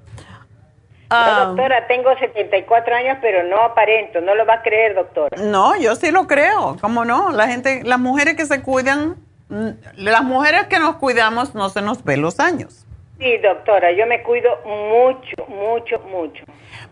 Ah, 1.09 1.37
No, 1.39 1.45
doctora, 1.47 1.85
tengo 1.87 2.09
74 2.17 2.95
años, 2.95 3.17
pero 3.21 3.43
no 3.43 3.61
aparento. 3.61 4.21
No 4.21 4.33
lo 4.35 4.45
va 4.45 4.55
a 4.55 4.61
creer, 4.61 4.95
doctora. 4.95 5.37
No, 5.41 5.75
yo 5.77 5.95
sí 5.95 6.11
lo 6.11 6.25
creo, 6.27 6.77
¿cómo 6.81 7.05
no? 7.05 7.31
La 7.31 7.47
gente, 7.47 7.83
las 7.83 7.99
mujeres 7.99 8.35
que 8.35 8.45
se 8.45 8.61
cuidan, 8.63 9.15
mm, 9.49 9.69
las 9.97 10.23
mujeres 10.23 10.65
que 10.67 10.79
nos 10.79 10.95
cuidamos 10.95 11.53
no 11.53 11.69
se 11.69 11.81
nos 11.81 12.03
ven 12.03 12.21
los 12.21 12.39
años. 12.39 12.85
Sí, 13.19 13.37
doctora, 13.37 13.91
yo 13.93 14.05
me 14.07 14.23
cuido 14.23 14.49
mucho, 14.65 15.45
mucho, 15.47 15.99
mucho. 16.09 16.43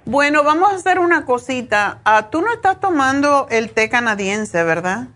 Bueno, 0.05 0.43
vamos 0.43 0.71
a 0.71 0.75
hacer 0.75 0.99
una 0.99 1.25
cosita. 1.25 1.97
Ah, 2.05 2.29
Tú 2.29 2.41
no 2.41 2.53
estás 2.53 2.79
tomando 2.79 3.47
el 3.49 3.71
té 3.73 3.89
canadiense, 3.89 4.63
¿verdad? 4.63 5.07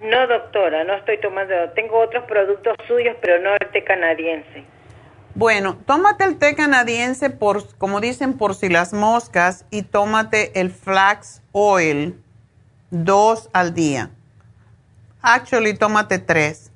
No, 0.00 0.26
doctora, 0.26 0.84
no 0.84 0.94
estoy 0.94 1.20
tomando. 1.20 1.54
Tengo 1.74 1.98
otros 1.98 2.24
productos 2.24 2.76
suyos, 2.86 3.16
pero 3.20 3.40
no 3.40 3.54
el 3.54 3.70
té 3.72 3.82
canadiense. 3.84 4.64
Bueno, 5.34 5.78
tómate 5.86 6.24
el 6.24 6.38
té 6.38 6.54
canadiense 6.54 7.30
por, 7.30 7.76
como 7.76 8.00
dicen, 8.00 8.38
por 8.38 8.54
si 8.54 8.68
las 8.68 8.92
moscas 8.92 9.64
y 9.70 9.82
tómate 9.82 10.60
el 10.60 10.70
flax 10.70 11.42
oil 11.52 12.20
dos 12.90 13.50
al 13.52 13.74
día. 13.74 14.10
Actually, 15.20 15.74
tómate 15.74 16.18
tres 16.18 16.70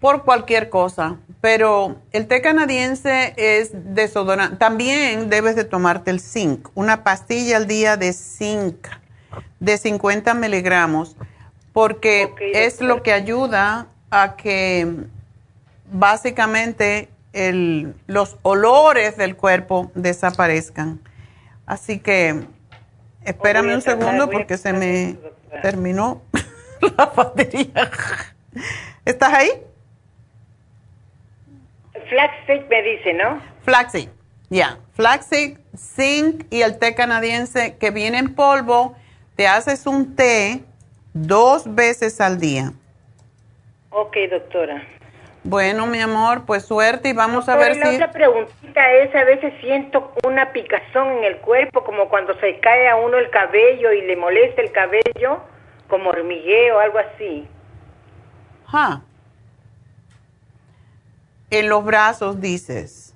por 0.00 0.24
cualquier 0.24 0.70
cosa. 0.70 1.18
Pero 1.40 1.96
el 2.12 2.26
té 2.26 2.42
canadiense 2.42 3.32
es 3.36 3.70
desodorante. 3.72 4.56
También 4.56 5.30
debes 5.30 5.56
de 5.56 5.64
tomarte 5.64 6.10
el 6.10 6.20
zinc, 6.20 6.68
una 6.74 7.04
pastilla 7.04 7.56
al 7.56 7.66
día 7.66 7.96
de 7.96 8.12
zinc 8.12 8.88
de 9.58 9.78
50 9.78 10.34
miligramos, 10.34 11.16
porque 11.80 12.34
es 12.52 12.82
lo 12.82 13.02
que 13.02 13.10
ayuda 13.10 13.86
a 14.10 14.36
que 14.36 14.86
básicamente 15.90 17.08
el, 17.32 17.94
los 18.06 18.36
olores 18.42 19.16
del 19.16 19.34
cuerpo 19.34 19.90
desaparezcan. 19.94 21.00
Así 21.64 21.98
que 21.98 22.42
espérame 23.24 23.76
un 23.76 23.80
segundo 23.80 24.28
porque 24.28 24.58
se 24.58 24.74
me 24.74 25.14
doctora. 25.14 25.62
terminó 25.62 26.20
la 26.98 27.06
batería. 27.06 27.90
¿Estás 29.06 29.32
ahí? 29.32 29.48
Flaxseed 32.10 32.68
me 32.68 32.82
dice, 32.82 33.14
¿no? 33.14 33.42
Flaxseed, 33.64 34.10
ya. 34.50 34.76
Flaxseed, 34.92 35.56
zinc 35.74 36.44
y 36.50 36.60
el 36.60 36.78
té 36.78 36.94
canadiense 36.94 37.76
que 37.76 37.90
viene 37.90 38.18
en 38.18 38.34
polvo. 38.34 38.94
Te 39.34 39.48
haces 39.48 39.86
un 39.86 40.14
té 40.14 40.62
dos 41.12 41.74
veces 41.74 42.20
al 42.20 42.38
día. 42.38 42.72
Ok, 43.90 44.16
doctora. 44.30 44.82
Bueno, 45.42 45.86
mi 45.86 46.00
amor, 46.00 46.44
pues 46.44 46.66
suerte 46.66 47.08
y 47.08 47.12
vamos 47.14 47.48
a 47.48 47.56
ver 47.56 47.76
y 47.76 47.78
la 47.78 47.86
si... 47.86 47.94
otra 47.94 48.12
preguntita 48.12 48.92
es, 48.92 49.14
a 49.14 49.24
veces 49.24 49.54
siento 49.60 50.12
una 50.24 50.52
picazón 50.52 51.18
en 51.18 51.24
el 51.24 51.38
cuerpo, 51.38 51.82
como 51.82 52.08
cuando 52.10 52.38
se 52.40 52.60
cae 52.60 52.88
a 52.88 52.96
uno 52.96 53.16
el 53.16 53.30
cabello 53.30 53.92
y 53.92 54.02
le 54.02 54.16
molesta 54.16 54.60
el 54.60 54.70
cabello, 54.70 55.40
como 55.88 56.10
hormigueo, 56.10 56.78
algo 56.78 56.98
así. 56.98 57.48
Ah. 58.68 59.00
En 61.50 61.68
los 61.68 61.84
brazos, 61.84 62.40
dices. 62.40 63.14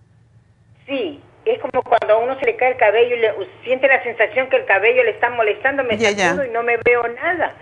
Sí, 0.87 1.21
es 1.45 1.61
como 1.61 1.83
cuando 1.83 2.15
a 2.15 2.19
uno 2.19 2.39
se 2.39 2.47
le 2.47 2.57
cae 2.57 2.73
el 2.73 2.79
cabello 2.79 3.17
y 3.17 3.21
le, 3.21 3.33
siente 3.65 3.87
la 3.87 4.03
sensación 4.03 4.49
que 4.49 4.57
el 4.57 4.65
cabello 4.65 5.05
le 5.05 5.11
está 5.11 5.29
molestando, 5.29 5.85
me 5.85 5.99
sacudo 5.99 6.45
y 6.45 6.51
no 6.51 6.63
me 6.63 6.79
veo 6.79 7.07
nada. 7.09 7.55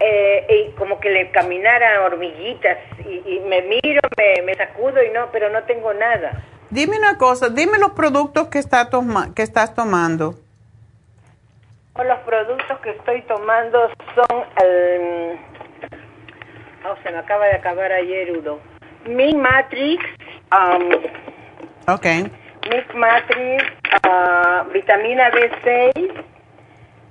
Eh, 0.00 0.46
y 0.48 0.70
como 0.76 1.00
que 1.00 1.10
le 1.10 1.30
caminara 1.32 2.02
hormiguitas 2.04 2.78
y, 3.04 3.22
y 3.34 3.40
me 3.40 3.62
miro, 3.62 4.00
me, 4.16 4.42
me 4.42 4.54
sacudo 4.54 5.02
y 5.02 5.10
no, 5.10 5.28
pero 5.32 5.50
no 5.50 5.62
tengo 5.64 5.92
nada. 5.92 6.40
Dime 6.70 6.98
una 6.98 7.18
cosa, 7.18 7.48
dime 7.48 7.78
los 7.78 7.92
productos 7.92 8.48
que, 8.48 8.58
está 8.60 8.90
toma- 8.90 9.34
que 9.34 9.42
estás 9.42 9.74
tomando. 9.74 10.34
Los 11.96 12.18
productos 12.20 12.78
que 12.78 12.90
estoy 12.90 13.22
tomando 13.22 13.88
son 14.14 14.44
el... 14.62 15.36
Oh, 16.88 16.94
se 17.02 17.10
me 17.10 17.18
acaba 17.18 17.46
de 17.46 17.56
acabar 17.56 17.90
ayer, 17.90 18.30
Udo. 18.38 18.60
Mi 19.06 19.34
Matrix, 19.34 20.04
um, 20.52 20.90
Ok. 21.92 22.04
Mix 22.70 22.94
Matrix, 22.94 23.64
ah, 24.04 24.64
vitamina 24.72 25.30
B6, 25.30 26.22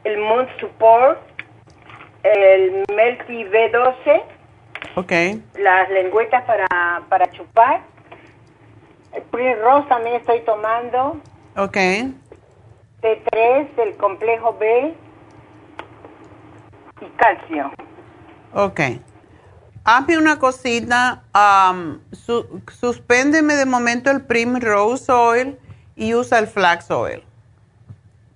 el 0.05 0.17
Moon 0.19 0.47
Support, 0.59 1.19
el 2.33 2.83
Melty 2.95 3.43
B12, 3.45 4.21
Ok. 4.95 5.11
las 5.59 5.89
lengüetas 5.89 6.43
para, 6.45 6.67
para 7.09 7.29
chupar, 7.31 7.81
el 9.13 9.21
Prince 9.23 9.55
Rose 9.61 9.87
también 9.87 10.15
estoy 10.17 10.41
tomando, 10.41 11.17
Ok. 11.55 11.77
T3, 13.01 13.67
el 13.77 13.95
complejo 13.97 14.55
B 14.59 14.93
y 17.01 17.05
calcio. 17.17 17.71
Ok. 18.53 18.79
Hazme 19.83 20.17
una 20.17 20.37
cosita, 20.39 21.23
am, 21.31 22.01
su- 22.11 22.61
suspéndeme 22.79 23.55
de 23.55 23.65
momento 23.65 24.11
el 24.11 24.21
Primrose 24.25 25.11
Oil 25.11 25.59
y 25.95 26.13
usa 26.13 26.39
el 26.39 26.47
Flax 26.47 26.91
Oil. 26.91 27.23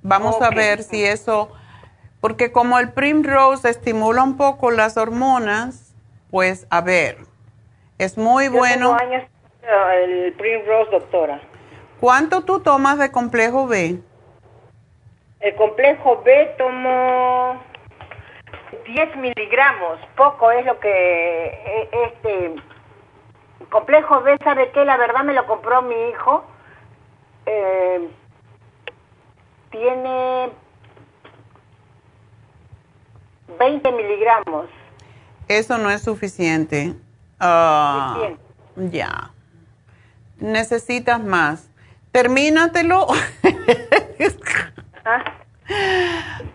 Vamos 0.04 0.42
a 0.42 0.50
ver 0.50 0.82
si 0.82 1.04
eso, 1.04 1.52
porque 2.22 2.52
como 2.52 2.78
el 2.80 2.94
Primrose 2.94 3.70
estimula 3.70 4.24
un 4.24 4.38
poco 4.38 4.72
las 4.72 4.96
hormonas, 4.96 5.94
pues 6.30 6.68
a 6.70 6.82
ver, 6.82 7.18
es 7.98 8.18
muy 8.18 8.46
Yo 8.46 8.54
bueno. 8.54 8.96
tengo 8.98 9.14
años 9.14 9.24
el 10.04 10.34
Prince 10.34 10.66
Rose, 10.68 10.92
doctora. 10.92 11.42
¿Cuánto 12.00 12.44
tú 12.44 12.62
tomas 12.62 12.98
de 12.98 13.12
complejo 13.12 13.68
B? 13.68 14.00
El 15.40 15.56
complejo 15.56 16.22
B 16.24 16.56
tomo 16.58 17.62
10 18.86 19.16
miligramos, 19.18 20.00
poco 20.16 20.52
es 20.52 20.66
lo 20.66 20.80
que 20.80 21.46
eh, 21.48 21.90
este 22.08 22.56
complejo 23.70 24.22
B, 24.22 24.38
¿sabe 24.44 24.72
qué? 24.72 24.86
La 24.86 24.98
verdad 24.98 25.24
me 25.24 25.34
lo 25.34 25.46
compró 25.48 25.82
mi 25.82 25.96
hijo. 26.10 26.44
Eh, 27.46 28.10
tiene 29.72 30.52
20 33.60 33.92
miligramos. 33.92 34.68
Eso 35.48 35.78
no 35.78 35.90
es 35.90 36.02
suficiente. 36.02 36.94
Suficiente. 37.40 38.40
ya. 38.92 39.32
Necesitas 40.40 41.24
más. 41.24 41.70
Termínatelo. 42.12 43.08
Ah, 45.04 45.24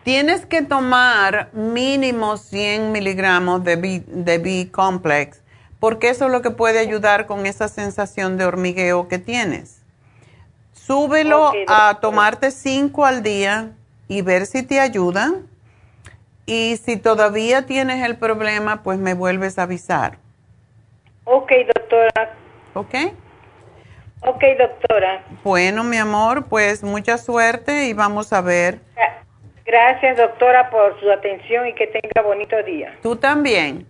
Tienes 0.05 0.47
que 0.47 0.62
tomar 0.62 1.51
mínimo 1.52 2.36
100 2.36 2.93
miligramos 2.93 3.64
de 3.64 3.77
B, 3.77 4.05
de 4.06 4.39
B 4.39 4.68
complex, 4.70 5.43
porque 5.81 6.10
eso 6.10 6.27
es 6.27 6.31
lo 6.31 6.43
que 6.43 6.51
puede 6.51 6.78
ayudar 6.78 7.27
con 7.27 7.47
esa 7.47 7.68
sensación 7.68 8.36
de 8.36 8.44
hormigueo 8.44 9.09
que 9.09 9.18
tienes. 9.18 9.82
Súbelo 10.73 11.52
a 11.66 11.98
tomarte 12.01 12.52
5 12.52 13.05
al 13.05 13.23
día 13.24 13.73
y 14.06 14.23
ver 14.23 14.47
si 14.47 14.62
te 14.62 14.78
ayuda. 14.78 15.32
Y 16.47 16.77
si 16.77 16.97
todavía 16.97 17.66
tienes 17.66 18.05
el 18.05 18.16
problema, 18.16 18.82
pues 18.82 18.98
me 18.98 19.14
vuelves 19.14 19.59
a 19.59 19.62
avisar. 19.64 20.18
ok, 21.24 21.51
doctora. 21.74 22.35
¿Ok? 22.74 22.94
Ok, 24.20 24.43
doctora. 24.59 25.24
Bueno, 25.44 25.82
mi 25.85 25.97
amor, 25.97 26.47
pues 26.48 26.82
mucha 26.82 27.18
suerte 27.18 27.86
y 27.86 27.93
vamos 27.93 28.32
a 28.32 28.40
ver. 28.40 28.81
Gra- 28.97 29.23
Gracias, 29.64 30.16
doctora, 30.16 30.70
por 30.70 30.98
su 31.01 31.10
atención 31.10 31.66
y 31.66 31.74
que 31.74 31.89
tenga 31.89 32.23
bonito 32.27 32.56
día. 32.62 32.97
Tú 33.02 33.16
también. 33.16 33.86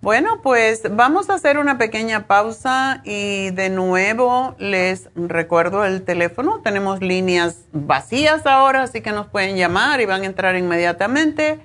Bueno, 0.00 0.40
pues 0.42 0.82
vamos 0.94 1.30
a 1.30 1.34
hacer 1.34 1.58
una 1.58 1.78
pequeña 1.78 2.26
pausa 2.28 3.00
y 3.04 3.50
de 3.50 3.70
nuevo 3.70 4.54
les 4.58 5.08
recuerdo 5.16 5.84
el 5.84 6.04
teléfono. 6.04 6.60
Tenemos 6.62 7.00
líneas 7.00 7.64
vacías 7.72 8.46
ahora, 8.46 8.82
así 8.82 9.00
que 9.00 9.10
nos 9.10 9.26
pueden 9.26 9.56
llamar 9.56 10.00
y 10.00 10.06
van 10.06 10.22
a 10.22 10.26
entrar 10.26 10.54
inmediatamente. 10.54 11.58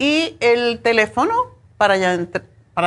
Y 0.00 0.36
el 0.40 0.80
teléfono 0.80 1.34
para, 1.76 1.96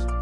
días 0.00 0.21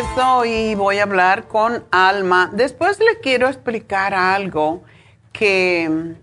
Regreso 0.00 0.44
y 0.44 0.74
voy 0.74 0.98
a 0.98 1.02
hablar 1.02 1.46
con 1.46 1.84
Alma. 1.90 2.50
Después 2.52 2.98
le 3.00 3.20
quiero 3.20 3.48
explicar 3.48 4.14
algo 4.14 4.82
que 5.32 6.14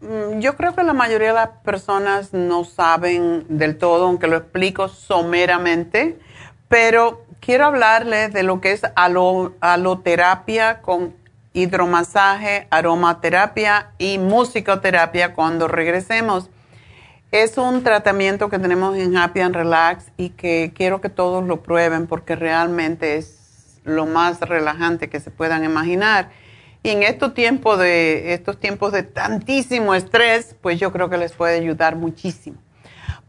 mm, 0.00 0.40
yo 0.40 0.56
creo 0.56 0.74
que 0.74 0.82
la 0.82 0.94
mayoría 0.94 1.28
de 1.28 1.34
las 1.34 1.48
personas 1.64 2.32
no 2.32 2.64
saben 2.64 3.44
del 3.48 3.78
todo, 3.78 4.06
aunque 4.06 4.26
lo 4.26 4.36
explico 4.36 4.88
someramente, 4.88 6.18
pero 6.68 7.24
quiero 7.40 7.66
hablarles 7.66 8.32
de 8.32 8.42
lo 8.42 8.60
que 8.60 8.72
es 8.72 8.82
aloterapia 9.60 10.80
con 10.82 11.14
hidromasaje, 11.52 12.66
aromaterapia 12.70 13.90
y 13.98 14.18
musicoterapia 14.18 15.34
cuando 15.34 15.68
regresemos. 15.68 16.50
Es 17.30 17.58
un 17.58 17.82
tratamiento 17.82 18.48
que 18.48 18.58
tenemos 18.58 18.96
en 18.96 19.14
Happy 19.14 19.40
and 19.40 19.54
Relax 19.54 20.06
y 20.16 20.30
que 20.30 20.72
quiero 20.74 21.02
que 21.02 21.10
todos 21.10 21.44
lo 21.44 21.62
prueben 21.62 22.06
porque 22.06 22.36
realmente 22.36 23.18
es 23.18 23.80
lo 23.84 24.06
más 24.06 24.40
relajante 24.40 25.10
que 25.10 25.20
se 25.20 25.30
puedan 25.30 25.62
imaginar. 25.62 26.30
Y 26.82 26.88
en 26.88 27.02
estos 27.02 27.34
tiempos 27.34 27.78
de, 27.78 28.32
estos 28.32 28.58
tiempos 28.58 28.92
de 28.92 29.02
tantísimo 29.02 29.94
estrés, 29.94 30.56
pues 30.62 30.80
yo 30.80 30.90
creo 30.90 31.10
que 31.10 31.18
les 31.18 31.32
puede 31.32 31.58
ayudar 31.58 31.96
muchísimo. 31.96 32.56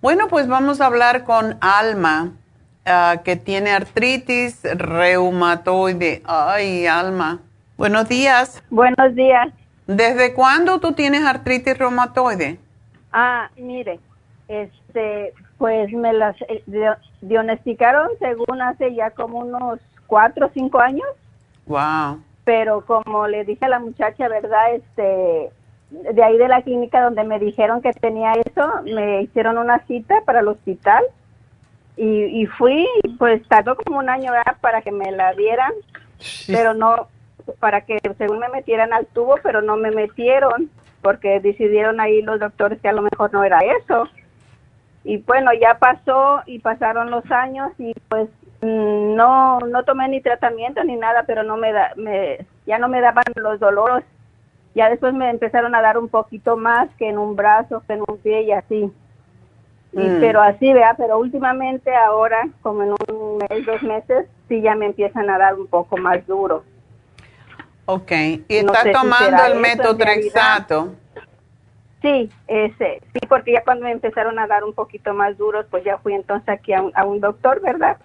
Bueno, 0.02 0.30
pues 0.30 0.48
vamos 0.48 0.80
a 0.80 0.86
hablar 0.86 1.26
con 1.26 1.58
Alma, 1.60 2.32
ah, 2.86 3.18
que 3.26 3.36
tiene 3.36 3.72
artritis 3.72 4.62
reumatoide. 4.64 6.22
Ay, 6.24 6.88
Alma. 6.88 7.42
Buenos 7.76 8.08
días. 8.08 8.64
Buenos 8.70 9.14
días. 9.14 9.50
¿Desde 9.88 10.34
cuándo 10.34 10.80
tú 10.80 10.94
tienes 10.94 11.26
artritis 11.26 11.78
reumatoide? 11.78 12.60
Ah, 13.12 13.50
mire, 13.58 14.00
este, 14.48 15.34
pues 15.58 15.92
me 15.92 16.14
las 16.14 16.36
eh, 16.42 16.64
diagnosticaron 17.22 18.10
según 18.20 18.62
hace 18.62 18.94
ya 18.94 19.12
como 19.12 19.40
unos 19.40 19.80
cuatro 20.08 20.48
o 20.48 20.52
cinco 20.54 20.80
años. 20.80 21.08
Wow. 21.66 22.22
Pero 22.44 22.86
como 22.86 23.28
le 23.28 23.46
dije 23.46 23.66
a 23.66 23.70
la 23.70 23.80
muchacha, 23.80 24.28
¿verdad? 24.28 24.74
Este, 24.74 25.52
de 25.92 26.24
ahí 26.24 26.38
de 26.38 26.48
la 26.48 26.62
clínica 26.62 27.02
donde 27.02 27.24
me 27.24 27.40
dijeron 27.40 27.82
que 27.82 27.94
tenía 27.94 28.34
eso, 28.34 28.82
me 28.84 29.24
hicieron 29.24 29.58
una 29.58 29.80
cita 29.86 30.22
para 30.26 30.40
el 30.40 30.48
hospital 30.48 31.04
y, 31.98 32.42
y 32.42 32.46
fui, 32.46 32.88
pues 33.18 33.48
tardó 33.48 33.76
como 33.76 34.00
un 34.00 34.10
año 34.10 34.32
para 34.62 34.82
que 34.82 34.92
me 34.92 35.12
la 35.12 35.34
dieran, 35.34 35.74
pero 36.48 36.74
no, 36.74 37.08
para 37.60 37.82
que 37.82 38.00
según 38.18 38.40
me 38.40 38.50
metieran 38.50 38.94
al 38.94 39.06
tubo, 39.08 39.36
pero 39.44 39.62
no 39.62 39.78
me 39.78 39.92
metieron 39.92 40.70
porque 41.02 41.40
decidieron 41.40 42.00
ahí 42.00 42.22
los 42.22 42.40
doctores 42.40 42.80
que 42.82 42.90
a 42.90 42.94
lo 42.94 43.02
mejor 43.02 43.34
no 43.34 43.44
era 43.44 43.60
eso. 43.60 44.08
Y 45.04 45.18
bueno, 45.18 45.52
ya 45.54 45.80
pasó 45.80 46.42
y 46.46 46.60
pasaron 46.60 47.10
los 47.10 47.30
años 47.32 47.72
y 47.78 47.94
pues 48.10 48.30
mm, 48.62 49.16
no 49.16 49.60
no 49.60 49.84
tomé 49.84 50.10
ni 50.10 50.22
tratamiento 50.22 50.84
ni 50.84 50.96
nada, 50.96 51.24
pero 51.26 51.44
no 51.44 51.58
me 51.58 51.72
da 51.72 51.94
me 51.96 52.46
ya 52.66 52.78
no 52.78 52.90
me 52.90 53.02
daban 53.02 53.24
los 53.36 53.60
dolores. 53.60 54.06
Ya 54.76 54.90
después 54.90 55.14
me 55.14 55.30
empezaron 55.30 55.74
a 55.74 55.82
dar 55.82 55.98
un 55.98 56.10
poquito 56.10 56.56
más 56.56 56.90
que 56.98 57.10
en 57.10 57.18
un 57.18 57.36
brazo, 57.36 57.84
que 57.88 57.94
en 57.94 58.02
un 58.08 58.18
pie 58.18 58.44
y 58.44 58.52
así. 58.52 58.92
Y, 59.92 60.08
Pero 60.20 60.42
así, 60.42 60.72
vea, 60.72 60.94
pero 60.96 61.18
últimamente 61.18 61.94
ahora, 61.96 62.48
como 62.62 62.84
en 62.84 62.92
un 62.92 63.38
mes, 63.40 63.66
dos 63.66 63.82
meses, 63.82 64.28
sí 64.48 64.62
ya 64.62 64.76
me 64.76 64.86
empiezan 64.86 65.30
a 65.32 65.40
dar 65.40 65.56
un 65.56 65.66
poco 65.66 65.98
más 65.98 66.26
duro. 66.28 66.64
Ok, 67.92 68.12
¿y 68.48 68.56
está 68.58 68.92
tomando 68.92 69.46
el 69.46 69.60
metotrexato? 69.60 70.94
Sí, 72.04 72.30
ese, 72.46 73.02
sí, 73.14 73.20
porque 73.28 73.54
ya 73.54 73.64
cuando 73.64 73.86
me 73.86 73.92
empezaron 73.92 74.38
a 74.38 74.46
dar 74.46 74.64
un 74.64 74.74
poquito 74.74 75.16
más 75.16 75.36
duros, 75.40 75.66
pues 75.72 75.84
ya 75.84 75.98
fui 75.98 76.14
entonces 76.14 76.48
aquí 76.50 76.72
a 76.72 76.84
un, 76.84 76.92
a 76.94 77.04
un 77.04 77.20
doctor, 77.20 77.60
¿verdad? 77.62 77.98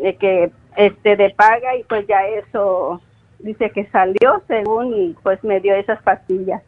De 0.00 0.14
que, 0.14 0.52
este, 0.76 1.16
de 1.16 1.30
paga 1.30 1.74
y 1.74 1.82
pues 1.82 2.06
ya 2.06 2.24
eso 2.28 3.02
dice 3.40 3.70
que 3.70 3.88
salió 3.90 4.44
según 4.46 4.94
y 4.94 5.16
pues 5.24 5.42
me 5.42 5.58
dio 5.58 5.74
esas 5.74 6.00
pastillas. 6.04 6.62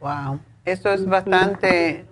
Wow, 0.00 0.40
eso 0.64 0.92
es 0.92 1.06
bastante, 1.06 2.06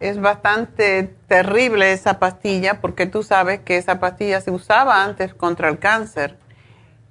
es 0.00 0.18
bastante 0.18 1.14
terrible 1.28 1.92
esa 1.92 2.18
pastilla 2.18 2.80
porque 2.80 3.04
tú 3.04 3.22
sabes 3.22 3.60
que 3.60 3.76
esa 3.76 4.00
pastilla 4.00 4.40
se 4.40 4.52
usaba 4.52 5.04
antes 5.04 5.34
contra 5.34 5.68
el 5.68 5.78
cáncer. 5.78 6.38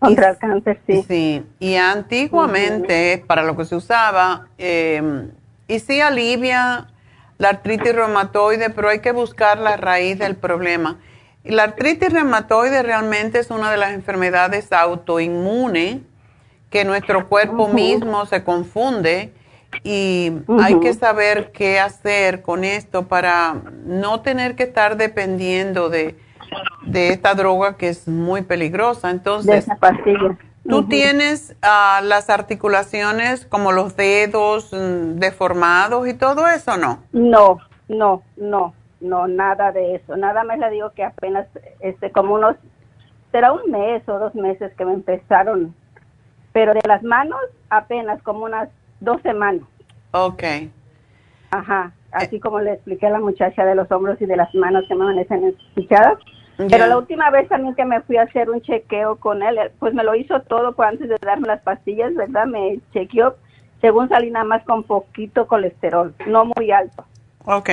Contra 0.06 0.30
el 0.30 0.38
cáncer, 0.38 0.80
sí. 0.88 1.06
Sí, 1.08 1.44
y 1.60 1.76
antiguamente 1.76 3.24
para 3.26 3.44
lo 3.44 3.56
que 3.58 3.66
se 3.66 3.76
usaba, 3.76 4.48
eh, 4.58 5.30
y 5.68 5.80
sí 5.80 6.02
alivia 6.02 6.88
la 7.38 7.50
artritis 7.50 7.94
reumatoide, 7.94 8.70
pero 8.70 8.90
hay 8.90 9.00
que 9.00 9.12
buscar 9.12 9.58
la 9.58 9.78
raíz 9.78 10.18
del 10.20 10.36
problema. 10.36 11.00
La 11.44 11.64
artritis 11.64 12.12
reumatoide 12.12 12.82
realmente 12.82 13.40
es 13.40 13.52
una 13.52 13.70
de 13.70 13.78
las 13.78 13.92
enfermedades 13.92 14.72
autoinmunes 14.72 15.98
que 16.70 16.86
nuestro 16.86 17.28
cuerpo 17.28 17.68
mismo 17.68 18.26
se 18.26 18.44
confunde 18.44 19.32
y 19.84 20.32
hay 20.60 20.80
que 20.80 20.94
saber 20.94 21.52
qué 21.52 21.80
hacer 21.80 22.42
con 22.42 22.64
esto 22.64 23.08
para 23.08 23.56
no 23.86 24.22
tener 24.22 24.56
que 24.56 24.64
estar 24.64 24.98
dependiendo 24.98 25.90
de, 25.90 26.16
esta 26.94 27.34
droga 27.34 27.78
que 27.78 27.90
es 27.90 28.08
muy 28.08 28.42
peligrosa. 28.42 29.10
Entonces, 29.12 29.68
¿tú 30.68 30.88
tienes 30.88 31.56
ah, 31.62 32.02
las 32.04 32.30
articulaciones 32.30 33.46
como 33.46 33.72
los 33.72 33.96
dedos 33.96 34.72
mm, 34.74 35.20
deformados 35.20 36.08
y 36.08 36.14
todo 36.14 36.48
eso, 36.48 36.78
no? 36.78 37.04
No, 37.12 37.60
no, 37.88 38.24
no 38.38 38.74
no, 39.06 39.28
nada 39.28 39.72
de 39.72 39.96
eso. 39.96 40.18
Nada 40.18 40.44
más 40.44 40.60
le 40.60 40.70
digo 40.72 40.92
que 40.92 41.04
apenas, 41.04 41.48
este, 41.80 42.12
como 42.12 42.36
unos, 42.36 42.56
será 43.32 43.52
un 43.54 43.72
mes 43.72 44.08
o 44.10 44.20
dos 44.20 44.36
meses 44.36 44.74
que 44.76 44.86
me 44.86 44.94
empezaron, 44.94 45.74
pero 46.52 46.74
de 46.74 46.82
las 46.88 47.04
manos 47.04 47.40
apenas 47.70 48.22
como 48.24 48.46
unas 48.46 48.70
dos 49.00 49.22
semanas. 49.22 49.64
Ok. 50.12 50.44
Ajá, 51.52 51.94
así 52.12 52.40
como 52.40 52.60
le 52.60 52.74
expliqué 52.74 53.08
a 53.08 53.12
la 53.12 53.20
muchacha 53.20 53.66
de 53.66 53.76
los 53.76 53.90
hombros 53.92 54.22
y 54.22 54.26
de 54.26 54.36
las 54.36 54.54
manos 54.56 54.84
que 54.88 54.96
me 54.96 55.04
amanecen 55.04 55.56
Pero 56.58 56.88
la 56.88 56.98
última 56.98 57.30
vez 57.32 57.50
también 57.50 57.76
que 57.76 57.86
me 57.86 58.02
fui 58.02 58.18
a 58.18 58.24
hacer 58.24 58.50
un 58.50 58.62
chequeo 58.62 59.18
con 59.18 59.44
él, 59.44 59.58
pues 59.80 59.94
me 59.94 60.04
lo 60.04 60.16
hizo 60.16 60.40
todo 60.42 60.74
pues, 60.74 60.90
antes 60.90 61.10
de 61.10 61.18
darme 61.22 61.48
las 61.48 61.62
pastillas, 61.62 62.14
¿verdad? 62.16 62.46
Me 62.46 62.80
chequeó, 62.94 63.36
según 63.82 64.08
salí 64.08 64.32
nada 64.32 64.46
más 64.46 64.64
con 64.64 64.84
poquito 64.84 65.48
colesterol, 65.48 66.14
no 66.28 66.46
muy 66.46 66.72
alto. 66.72 67.06
Ok. 67.46 67.70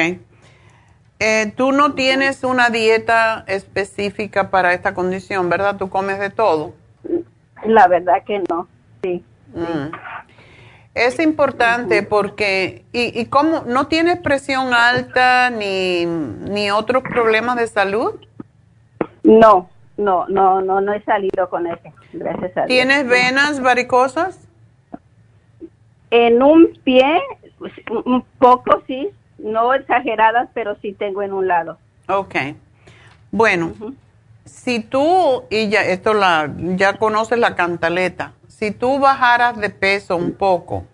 Eh, 1.20 1.52
tú 1.56 1.70
no 1.70 1.94
tienes 1.94 2.42
una 2.42 2.70
dieta 2.70 3.44
específica 3.46 4.50
para 4.50 4.72
esta 4.74 4.92
condición, 4.94 5.48
¿verdad? 5.48 5.76
Tú 5.76 5.88
comes 5.88 6.18
de 6.18 6.30
todo. 6.30 6.74
La 7.64 7.86
verdad 7.86 8.24
que 8.26 8.42
no, 8.50 8.66
sí. 9.02 9.24
Mm. 9.54 9.94
Es 10.94 11.20
importante 11.20 12.02
porque, 12.02 12.84
¿y, 12.92 13.18
¿y 13.18 13.26
cómo? 13.26 13.62
¿No 13.66 13.86
tienes 13.86 14.18
presión 14.18 14.74
alta 14.74 15.48
ni, 15.48 16.04
ni 16.04 16.70
otros 16.70 17.02
problemas 17.02 17.56
de 17.56 17.66
salud? 17.66 18.14
No, 19.22 19.68
no, 19.96 20.26
no, 20.28 20.60
no, 20.60 20.80
no 20.80 20.92
he 20.92 21.02
salido 21.04 21.48
con 21.48 21.66
ese, 21.66 21.92
gracias 22.12 22.56
a 22.56 22.66
Dios. 22.66 22.68
¿Tienes 22.68 23.06
venas 23.06 23.60
varicosas? 23.60 24.48
En 26.10 26.42
un 26.42 26.78
pie, 26.84 27.20
pues, 27.58 27.72
un 28.04 28.24
poco 28.38 28.82
sí, 28.86 29.10
no 29.38 29.72
exageradas, 29.74 30.48
pero 30.54 30.76
sí 30.82 30.92
tengo 30.92 31.22
en 31.22 31.32
un 31.32 31.48
lado. 31.48 31.78
Ok. 32.08 32.34
Bueno, 33.30 33.72
si 34.44 34.80
tú, 34.80 35.44
y 35.50 35.68
ya, 35.68 35.82
esto 35.84 36.14
la, 36.14 36.52
ya 36.56 36.98
conoces 36.98 37.38
la 37.38 37.54
cantaleta, 37.54 38.32
si 38.48 38.70
tú 38.70 38.98
bajaras 38.98 39.58
de 39.58 39.70
peso 39.70 40.16
un 40.16 40.32
poco, 40.32 40.84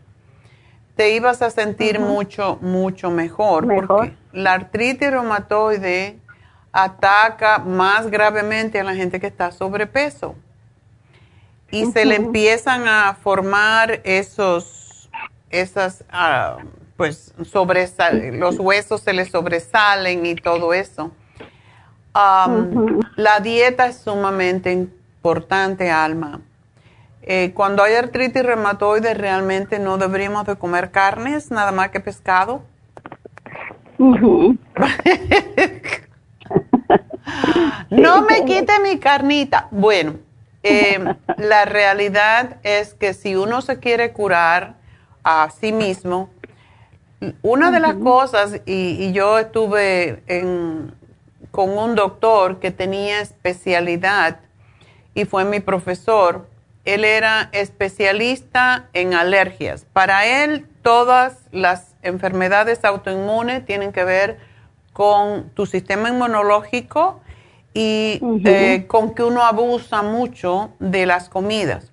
te 0.94 1.14
ibas 1.14 1.42
a 1.42 1.50
sentir 1.50 2.00
mucho, 2.00 2.59
mucho 2.60 3.10
mejor, 3.10 3.66
porque 3.66 4.14
la 4.32 4.55
artritis 4.55 5.10
reumatoide 5.10 6.18
ataca 6.72 7.58
más 7.58 8.10
gravemente 8.10 8.80
a 8.80 8.84
la 8.84 8.94
gente 8.94 9.20
que 9.20 9.26
está 9.26 9.52
sobrepeso. 9.52 10.34
Y 11.70 11.86
se 11.86 12.06
le 12.06 12.16
empiezan 12.16 12.88
a 12.88 13.14
formar 13.14 14.00
esos, 14.04 15.10
esas, 15.50 16.02
ah, 16.10 16.58
pues 16.96 17.34
los 17.36 18.58
huesos 18.58 19.02
se 19.02 19.12
les 19.12 19.30
sobresalen 19.30 20.24
y 20.24 20.34
todo 20.34 20.72
eso. 20.72 21.12
La 22.14 23.40
dieta 23.42 23.86
es 23.86 23.98
sumamente 23.98 24.72
importante, 24.72 25.90
Alma. 25.90 26.40
Eh, 27.22 27.52
cuando 27.54 27.82
hay 27.82 27.94
artritis 27.94 28.42
reumatoide, 28.42 29.12
realmente 29.12 29.78
no 29.78 29.98
deberíamos 29.98 30.46
de 30.46 30.56
comer 30.56 30.90
carnes, 30.90 31.50
nada 31.50 31.72
más 31.72 31.90
que 31.90 32.00
pescado. 32.00 32.62
no 37.90 38.22
me 38.22 38.44
quite 38.44 38.80
mi 38.80 38.98
carnita. 38.98 39.68
Bueno, 39.70 40.14
em, 40.62 41.14
la 41.36 41.64
realidad 41.64 42.56
es 42.62 42.94
que 42.94 43.14
si 43.14 43.36
uno 43.36 43.62
se 43.62 43.78
quiere 43.78 44.12
curar 44.12 44.74
a 45.24 45.48
sí 45.50 45.72
mismo, 45.72 46.30
una 47.42 47.70
de 47.70 47.80
las 47.80 47.94
cosas, 47.94 48.60
y, 48.64 49.12
yo 49.12 49.38
estuve 49.38 50.22
con 51.50 51.76
un 51.76 51.94
doctor 51.94 52.60
que 52.60 52.70
tenía 52.70 53.20
especialidad 53.20 54.40
y 55.14 55.24
fue 55.24 55.44
mi 55.44 55.60
profesor, 55.60 56.46
él 56.84 57.05
era 57.05 57.50
especialista 57.52 58.88
en 58.92 59.14
alergias. 59.14 59.84
Para 59.92 60.26
él, 60.26 60.66
todas 60.82 61.38
las 61.50 61.96
enfermedades 62.02 62.84
autoinmunes 62.84 63.64
tienen 63.66 63.92
que 63.92 64.05
ver 64.05 64.38
con 64.98 65.50
tu 65.50 65.64
sistema 65.64 66.08
inmunológico 66.08 67.20
y 67.72 68.20
eh, 68.44 68.86
con 68.88 69.14
que 69.14 69.22
uno 69.22 69.44
abusa 69.44 70.02
mucho 70.02 70.70
de 70.80 71.06
las 71.06 71.28
comidas. 71.28 71.92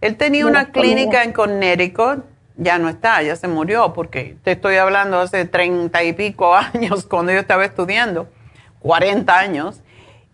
Él 0.00 0.16
tenía 0.16 0.46
una 0.46 0.72
clínica 0.72 1.24
en 1.24 1.34
Connecticut 1.34 2.24
ya 2.56 2.78
no 2.78 2.88
está, 2.88 3.22
ya 3.22 3.36
se 3.36 3.48
murió, 3.48 3.92
porque 3.92 4.34
te 4.42 4.52
estoy 4.52 4.76
hablando 4.76 5.20
hace 5.20 5.44
treinta 5.44 6.02
y 6.02 6.14
pico 6.14 6.54
años 6.74 7.04
cuando 7.04 7.32
yo 7.32 7.38
estaba 7.38 7.66
estudiando, 7.66 8.30
40 8.80 9.38
años, 9.38 9.82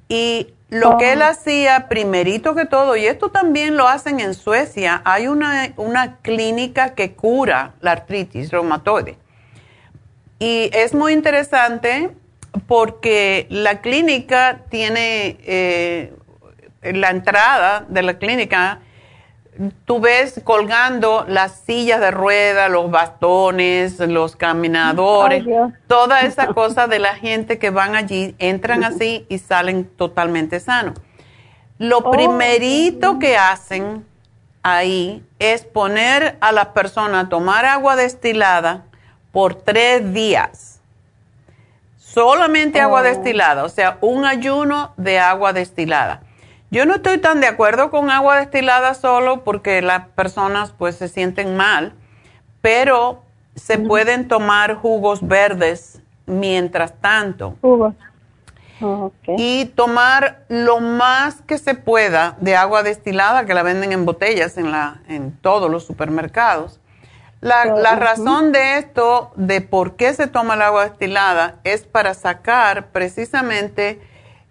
y 0.09 0.55
lo 0.70 0.97
que 0.97 1.15
él 1.15 1.20
oh. 1.20 1.27
hacía, 1.27 1.89
primerito 1.89 2.55
que 2.55 2.65
todo, 2.65 2.95
y 2.95 3.07
esto 3.07 3.32
también 3.32 3.77
lo 3.77 3.89
hacen 3.89 4.20
en 4.20 4.35
Suecia, 4.35 5.03
hay 5.05 5.27
una, 5.27 5.73
una 5.78 6.19
clínica 6.19 6.95
que 6.95 7.15
cura 7.15 7.74
la 7.81 7.91
artritis 7.91 8.53
reumatoide. 8.53 9.19
Y 10.39 10.70
es 10.73 10.94
muy 10.94 11.12
interesante 11.12 12.11
porque 12.66 13.47
la 13.51 13.81
clínica 13.81 14.62
tiene, 14.69 15.39
eh, 15.44 16.12
la 16.82 17.11
entrada 17.11 17.85
de 17.89 18.02
la 18.02 18.19
clínica 18.19 18.81
tú 19.85 20.01
ves 20.01 20.40
colgando 20.44 21.24
las 21.28 21.61
sillas 21.61 22.01
de 22.01 22.11
rueda, 22.11 22.69
los 22.69 22.90
bastones, 22.90 24.01
los 24.01 24.36
caminadores, 24.36 25.44
toda 25.86 26.23
esa 26.23 26.48
cosa 26.48 26.86
de 26.86 26.98
la 26.98 27.15
gente 27.15 27.59
que 27.59 27.70
van 27.70 27.94
allí, 27.94 28.35
entran 28.39 28.85
así 28.85 29.27
y 29.28 29.39
salen 29.39 29.85
totalmente 29.85 30.61
sanos. 30.61 30.94
Lo 31.78 31.98
oh, 31.98 32.11
primerito 32.11 33.19
que 33.19 33.36
hacen 33.36 34.05
ahí 34.62 35.24
es 35.39 35.65
poner 35.65 36.36
a 36.40 36.52
las 36.52 36.66
personas 36.66 37.27
a 37.27 37.28
tomar 37.28 37.65
agua 37.65 37.97
destilada 37.97 38.85
por 39.35 39.56
tres 39.56 40.15
días. 40.15 40.81
Solamente 41.98 42.81
agua 42.81 43.01
oh. 43.01 43.02
destilada, 43.02 43.65
o 43.65 43.69
sea, 43.69 43.98
un 44.01 44.24
ayuno 44.24 44.94
de 44.97 45.19
agua 45.19 45.52
destilada. 45.52 46.23
Yo 46.70 46.86
no 46.86 46.94
estoy 46.94 47.19
tan 47.19 47.40
de 47.40 47.48
acuerdo 47.48 47.90
con 47.90 48.11
agua 48.11 48.36
destilada 48.36 48.94
solo 48.94 49.43
porque 49.43 49.82
las 49.82 50.06
personas 50.09 50.70
pues 50.70 50.94
se 50.94 51.09
sienten 51.09 51.56
mal, 51.56 51.94
pero 52.62 53.23
se 53.56 53.78
pueden 53.78 54.28
tomar 54.28 54.77
jugos 54.77 55.27
verdes 55.27 56.01
mientras 56.27 56.94
tanto. 57.01 57.56
Jugos. 57.61 57.94
Oh, 58.81 59.12
y 59.36 59.66
tomar 59.66 60.44
lo 60.48 60.81
más 60.81 61.43
que 61.43 61.59
se 61.59 61.74
pueda 61.74 62.36
de 62.40 62.56
agua 62.56 62.82
destilada 62.82 63.47
que 63.47 63.55
la 63.55 63.62
venden 63.62 63.93
en 63.93 64.05
botellas 64.05 64.59
en, 64.59 64.70
la, 64.70 65.01
en 65.09 65.32
todos 65.32 65.70
los 65.70 65.85
supermercados. 65.85 66.81
La, 67.45 67.66
la 67.66 67.95
razón 67.97 68.53
de 68.53 68.79
esto, 68.79 69.31
de 69.37 69.61
por 69.61 69.97
qué 69.97 70.15
se 70.15 70.29
toma 70.29 70.55
el 70.55 70.62
agua 70.62 70.89
destilada, 70.89 71.61
es 71.62 71.83
para 71.83 72.15
sacar 72.15 72.87
precisamente 72.87 74.01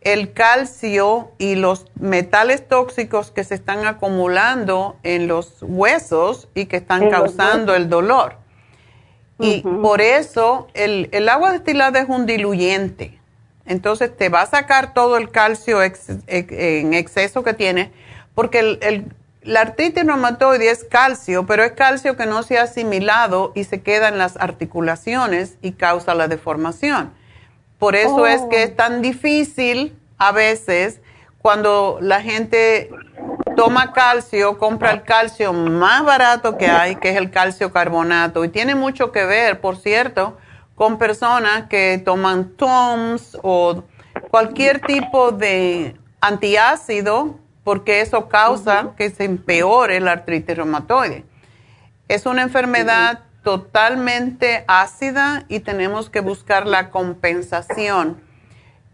el 0.01 0.31
calcio 0.31 1.31
y 1.39 1.55
los 1.55 1.87
metales 1.99 2.67
tóxicos 2.67 3.31
que 3.31 3.43
se 3.43 3.55
están 3.55 3.87
acumulando 3.87 4.97
en 5.01 5.27
los 5.27 5.57
huesos 5.63 6.49
y 6.53 6.67
que 6.67 6.77
están 6.77 7.09
causando 7.09 7.73
el 7.73 7.89
dolor. 7.89 8.37
Y 9.39 9.61
por 9.61 9.99
eso 9.99 10.67
el, 10.75 11.09
el, 11.13 11.29
agua 11.29 11.51
destilada 11.51 11.99
es 11.99 12.09
un 12.09 12.27
diluyente. 12.27 13.19
Entonces 13.65 14.15
te 14.15 14.29
va 14.29 14.43
a 14.43 14.45
sacar 14.45 14.93
todo 14.93 15.17
el 15.17 15.31
calcio 15.31 15.79
en 15.81 16.93
exceso 16.93 17.43
que 17.43 17.55
tiene, 17.55 17.91
porque 18.35 18.59
el, 18.59 19.11
la 19.43 19.61
artritis 19.61 20.05
reumatoide 20.05 20.69
es 20.69 20.83
calcio, 20.83 21.45
pero 21.45 21.63
es 21.63 21.73
calcio 21.73 22.15
que 22.15 22.25
no 22.25 22.43
se 22.43 22.57
ha 22.57 22.63
asimilado 22.63 23.51
y 23.55 23.65
se 23.65 23.81
queda 23.81 24.07
en 24.07 24.17
las 24.17 24.37
articulaciones 24.37 25.57
y 25.61 25.73
causa 25.73 26.15
la 26.15 26.27
deformación. 26.27 27.11
Por 27.79 27.95
eso 27.95 28.25
es 28.25 28.41
que 28.49 28.63
es 28.63 28.71
oh. 28.71 28.75
tan 28.75 29.01
difícil 29.01 29.97
a 30.17 30.31
veces 30.31 31.01
cuando 31.41 31.97
la 32.01 32.21
gente 32.21 32.89
toma 33.57 33.91
calcio, 33.91 34.57
compra 34.57 34.91
el 34.91 35.03
calcio 35.03 35.51
más 35.51 36.05
barato 36.05 36.57
que 36.57 36.67
hay, 36.67 36.95
que 36.95 37.09
es 37.09 37.17
el 37.17 37.31
calcio 37.31 37.73
carbonato. 37.73 38.45
Y 38.45 38.49
tiene 38.49 38.75
mucho 38.75 39.11
que 39.11 39.25
ver, 39.25 39.59
por 39.59 39.75
cierto, 39.75 40.37
con 40.75 40.97
personas 40.97 41.67
que 41.67 42.01
toman 42.03 42.51
TOMS 42.55 43.37
o 43.43 43.83
cualquier 44.31 44.79
tipo 44.79 45.31
de 45.31 45.97
antiácido, 46.21 47.37
porque 47.63 48.01
eso 48.01 48.27
causa 48.27 48.91
que 48.97 49.09
se 49.09 49.23
empeore 49.25 49.99
la 49.99 50.11
artritis 50.11 50.57
reumatoide. 50.57 51.25
Es 52.07 52.25
una 52.25 52.41
enfermedad 52.41 53.21
totalmente 53.43 54.63
ácida 54.67 55.45
y 55.47 55.59
tenemos 55.59 56.09
que 56.09 56.21
buscar 56.21 56.65
la 56.65 56.89
compensación. 56.89 58.21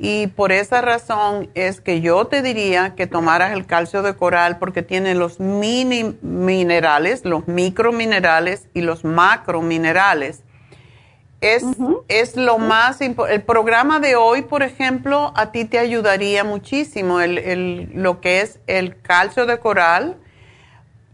Y 0.02 0.28
por 0.28 0.54
esa 0.54 0.82
razón 0.82 1.50
es 1.56 1.82
que 1.82 2.00
yo 2.00 2.26
te 2.26 2.42
diría 2.42 2.96
que 2.96 3.06
tomaras 3.06 3.52
el 3.52 3.66
calcio 3.66 4.02
de 4.02 4.16
coral 4.16 4.58
porque 4.58 4.82
tiene 4.82 5.14
los 5.14 5.42
mini 5.42 6.18
minerales, 6.22 7.26
los 7.26 7.48
microminerales 7.48 8.70
y 8.74 8.82
los 8.82 9.04
macrominerales. 9.04 10.44
Es, 11.42 11.64
es 12.10 12.36
lo 12.36 12.58
más 12.58 13.02
importante. 13.02 13.36
El 13.36 13.44
programa 13.44 14.00
de 14.00 14.16
hoy, 14.16 14.42
por 14.42 14.62
ejemplo, 14.62 15.32
a 15.36 15.52
ti 15.52 15.66
te 15.66 15.80
ayudaría 15.80 16.44
muchísimo 16.44 17.22
el, 17.22 17.38
el, 17.38 17.92
lo 17.94 18.20
que 18.20 18.42
es 18.42 18.60
el 18.68 19.00
calcio 19.02 19.46
de 19.46 19.58
coral 19.60 20.18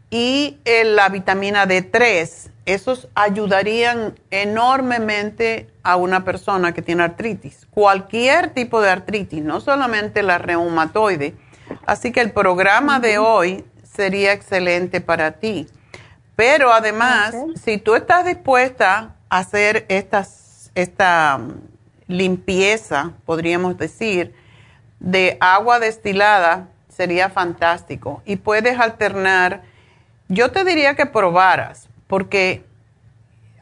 y 0.10 0.58
la 0.84 1.10
vitamina 1.10 1.68
D3 1.68 2.50
esos 2.66 3.08
ayudarían 3.14 4.16
enormemente 4.32 5.70
a 5.84 5.96
una 5.98 6.26
persona 6.26 6.74
que 6.74 6.82
tiene 6.82 7.04
artritis, 7.04 7.68
cualquier 7.70 8.50
tipo 8.50 8.82
de 8.82 8.90
artritis, 8.90 9.44
no 9.44 9.62
solamente 9.62 10.24
la 10.24 10.40
reumatoide. 10.40 11.36
Así 11.86 12.12
que 12.12 12.22
el 12.22 12.32
programa 12.32 13.00
de 13.00 13.20
hoy 13.20 13.66
sería 13.84 14.34
excelente 14.34 15.00
para 15.00 15.34
ti. 15.34 15.68
Pero 16.36 16.74
además, 16.74 17.36
si 17.64 17.78
tú 17.78 17.96
estás 17.96 18.26
dispuesta 18.26 19.15
hacer 19.30 19.86
estas, 19.90 20.72
esta 20.76 21.38
um, 21.40 21.54
limpieza, 22.08 23.14
podríamos 23.26 23.78
decir, 23.78 24.34
de 25.00 25.38
agua 25.40 25.80
destilada, 25.80 26.68
sería 26.90 27.30
fantástico. 27.30 28.22
Y 28.26 28.38
puedes 28.38 28.80
alternar, 28.80 29.64
yo 30.28 30.52
te 30.52 30.64
diría 30.64 30.96
que 30.96 31.06
probaras 31.06 31.90
porque 32.08 32.64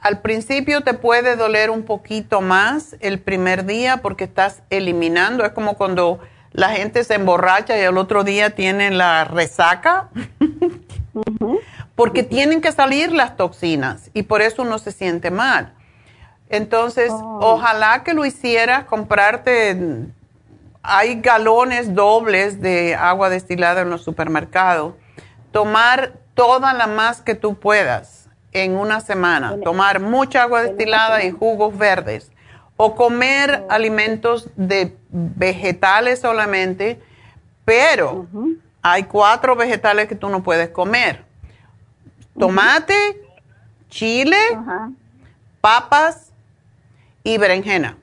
al 0.01 0.19
principio 0.19 0.81
te 0.81 0.93
puede 0.93 1.35
doler 1.35 1.69
un 1.69 1.83
poquito 1.83 2.41
más 2.41 2.95
el 2.99 3.19
primer 3.19 3.65
día 3.65 3.97
porque 3.97 4.25
estás 4.25 4.61
eliminando, 4.69 5.45
es 5.45 5.53
como 5.53 5.75
cuando 5.75 6.19
la 6.51 6.69
gente 6.69 7.03
se 7.03 7.15
emborracha 7.15 7.77
y 7.77 7.81
el 7.81 7.97
otro 7.97 8.23
día 8.23 8.51
tienen 8.51 8.97
la 8.97 9.23
resaca, 9.23 10.09
porque 11.95 12.23
tienen 12.23 12.61
que 12.61 12.71
salir 12.71 13.11
las 13.11 13.37
toxinas 13.37 14.09
y 14.13 14.23
por 14.23 14.41
eso 14.41 14.63
uno 14.63 14.79
se 14.79 14.91
siente 14.91 15.31
mal. 15.31 15.73
Entonces, 16.49 17.11
oh. 17.11 17.39
ojalá 17.41 18.03
que 18.03 18.13
lo 18.13 18.25
hicieras, 18.25 18.85
comprarte, 18.85 20.07
hay 20.81 21.21
galones 21.21 21.93
dobles 21.93 22.61
de 22.61 22.95
agua 22.95 23.29
destilada 23.29 23.81
en 23.81 23.89
los 23.89 24.03
supermercados, 24.03 24.93
tomar 25.51 26.13
toda 26.33 26.73
la 26.73 26.87
más 26.87 27.21
que 27.21 27.35
tú 27.35 27.59
puedas 27.59 28.27
en 28.51 28.75
una 28.75 28.99
semana, 28.99 29.55
tomar 29.63 29.99
mucha 29.99 30.43
agua 30.43 30.63
destilada 30.63 31.23
y 31.23 31.31
jugos 31.31 31.77
verdes. 31.77 32.31
O 32.75 32.95
comer 32.95 33.65
alimentos 33.69 34.49
de 34.55 34.97
vegetales 35.09 36.19
solamente, 36.21 36.99
pero 37.65 38.27
hay 38.81 39.03
cuatro 39.03 39.55
vegetales 39.55 40.07
que 40.07 40.15
tú 40.15 40.29
no 40.29 40.43
puedes 40.43 40.69
comer. 40.69 41.23
Tomate, 42.37 43.21
chile, 43.89 44.37
papas 45.61 46.31
y 47.23 47.37
berenjena. 47.37 47.97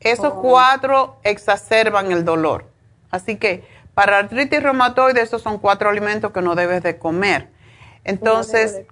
Esos 0.00 0.32
oh. 0.34 0.42
cuatro 0.42 1.16
exacerban 1.22 2.10
el 2.10 2.24
dolor. 2.24 2.66
Así 3.10 3.36
que 3.36 3.64
para 3.94 4.18
artritis 4.18 4.62
reumatoide, 4.62 5.20
esos 5.20 5.42
son 5.42 5.58
cuatro 5.58 5.90
alimentos 5.90 6.32
que 6.32 6.40
no 6.40 6.54
debes 6.54 6.82
de 6.82 6.98
comer. 6.98 7.48
Entonces, 8.04 8.82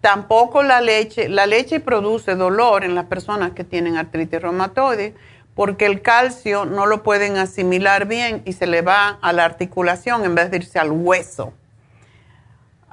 tampoco 0.00 0.62
la 0.62 0.80
leche, 0.80 1.28
la 1.28 1.46
leche 1.46 1.80
produce 1.80 2.34
dolor 2.34 2.84
en 2.84 2.94
las 2.94 3.06
personas 3.06 3.52
que 3.52 3.64
tienen 3.64 3.96
artritis 3.96 4.40
reumatoide 4.40 5.14
porque 5.54 5.86
el 5.86 6.02
calcio 6.02 6.64
no 6.64 6.86
lo 6.86 7.02
pueden 7.02 7.36
asimilar 7.36 8.06
bien 8.06 8.42
y 8.44 8.52
se 8.52 8.66
le 8.66 8.82
va 8.82 9.18
a 9.22 9.32
la 9.32 9.44
articulación 9.44 10.24
en 10.24 10.34
vez 10.34 10.50
de 10.50 10.58
irse 10.58 10.78
al 10.78 10.90
hueso. 10.90 11.52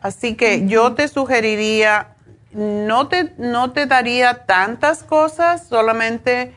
Así 0.02 0.36
que 0.36 0.68
yo 0.68 0.94
te 0.94 1.07
sugeriría, 1.07 2.15
no 2.53 3.07
te, 3.07 3.34
no 3.38 3.72
te 3.72 3.86
daría 3.86 4.45
tantas 4.45 5.03
cosas, 5.03 5.68
solamente 5.68 6.53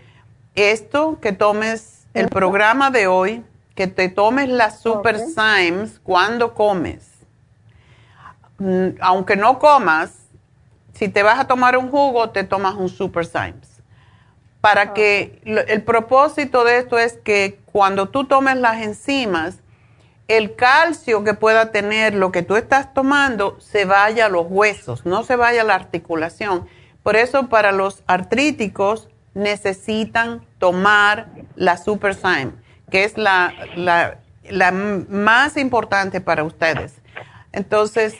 esto, 0.54 1.18
que 1.20 1.32
tomes 1.32 2.06
el 2.14 2.28
programa 2.28 2.90
de 2.90 3.06
hoy, 3.06 3.44
que 3.74 3.86
te 3.86 4.08
tomes 4.08 4.48
las 4.48 4.80
Super 4.80 5.18
Symes 5.18 6.00
cuando 6.02 6.54
comes. 6.54 7.10
Mm, 8.58 8.90
aunque 9.00 9.36
no 9.36 9.58
comas, 9.58 10.12
si 10.94 11.08
te 11.08 11.22
vas 11.22 11.38
a 11.38 11.46
tomar 11.46 11.76
un 11.76 11.90
jugo, 11.90 12.30
te 12.30 12.44
tomas 12.44 12.74
un 12.76 12.88
Super 12.88 13.26
Symes. 13.26 13.82
Para 14.60 14.94
que 14.94 15.42
el 15.44 15.82
propósito 15.82 16.64
de 16.64 16.78
esto 16.78 16.98
es 16.98 17.18
que 17.18 17.60
cuando 17.66 18.08
tú 18.08 18.24
tomes 18.24 18.56
las 18.56 18.80
enzimas, 18.80 19.58
el 20.28 20.54
calcio 20.56 21.22
que 21.22 21.34
pueda 21.34 21.70
tener 21.70 22.14
lo 22.14 22.32
que 22.32 22.42
tú 22.42 22.56
estás 22.56 22.94
tomando 22.94 23.58
se 23.60 23.84
vaya 23.84 24.26
a 24.26 24.28
los 24.28 24.46
huesos, 24.48 25.04
no 25.04 25.22
se 25.22 25.36
vaya 25.36 25.62
a 25.62 25.64
la 25.64 25.74
articulación. 25.74 26.66
Por 27.02 27.16
eso 27.16 27.48
para 27.48 27.72
los 27.72 28.02
artríticos 28.06 29.08
necesitan 29.34 30.46
tomar 30.58 31.28
la 31.56 31.76
Super 31.76 32.16
que 32.90 33.04
es 33.04 33.18
la, 33.18 33.52
la, 33.76 34.18
la 34.48 34.72
más 34.72 35.56
importante 35.56 36.20
para 36.20 36.44
ustedes. 36.44 36.94
Entonces, 37.52 38.16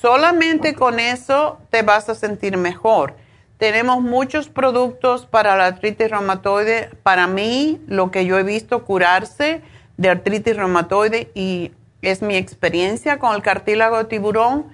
solamente 0.00 0.74
con 0.74 0.98
eso 0.98 1.58
te 1.70 1.82
vas 1.82 2.08
a 2.08 2.14
sentir 2.14 2.56
mejor. 2.56 3.14
Tenemos 3.58 4.00
muchos 4.00 4.48
productos 4.48 5.26
para 5.26 5.56
la 5.56 5.66
artritis 5.66 6.10
reumatoide. 6.10 6.90
Para 7.02 7.26
mí, 7.26 7.80
lo 7.86 8.10
que 8.10 8.24
yo 8.24 8.38
he 8.38 8.42
visto 8.42 8.84
curarse 8.84 9.62
de 9.96 10.08
artritis 10.10 10.56
reumatoide 10.56 11.30
y 11.34 11.72
es 12.02 12.22
mi 12.22 12.36
experiencia 12.36 13.18
con 13.18 13.34
el 13.34 13.42
cartílago 13.42 13.98
de 13.98 14.04
tiburón, 14.04 14.66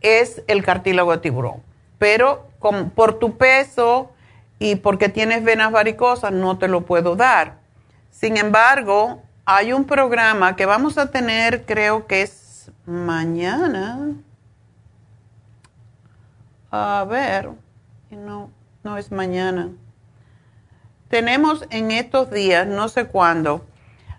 es 0.00 0.42
el 0.46 0.64
cartílago 0.64 1.12
de 1.12 1.18
tiburón. 1.18 1.62
Pero 1.98 2.48
por 2.94 3.18
tu 3.18 3.36
peso 3.36 4.10
y 4.58 4.76
porque 4.76 5.08
tienes 5.08 5.44
venas 5.44 5.70
varicosas, 5.70 6.32
no 6.32 6.58
te 6.58 6.68
lo 6.68 6.82
puedo 6.82 7.16
dar. 7.16 7.58
Sin 8.10 8.36
embargo, 8.36 9.22
hay 9.44 9.72
un 9.72 9.84
programa 9.84 10.56
que 10.56 10.66
vamos 10.66 10.98
a 10.98 11.10
tener, 11.10 11.64
creo 11.66 12.06
que 12.06 12.22
es 12.22 12.70
mañana. 12.86 14.14
A 16.70 17.06
ver, 17.08 17.50
no, 18.10 18.50
no 18.82 18.98
es 18.98 19.12
mañana. 19.12 19.68
Tenemos 21.08 21.64
en 21.70 21.92
estos 21.92 22.30
días, 22.30 22.66
no 22.66 22.88
sé 22.88 23.06
cuándo, 23.06 23.64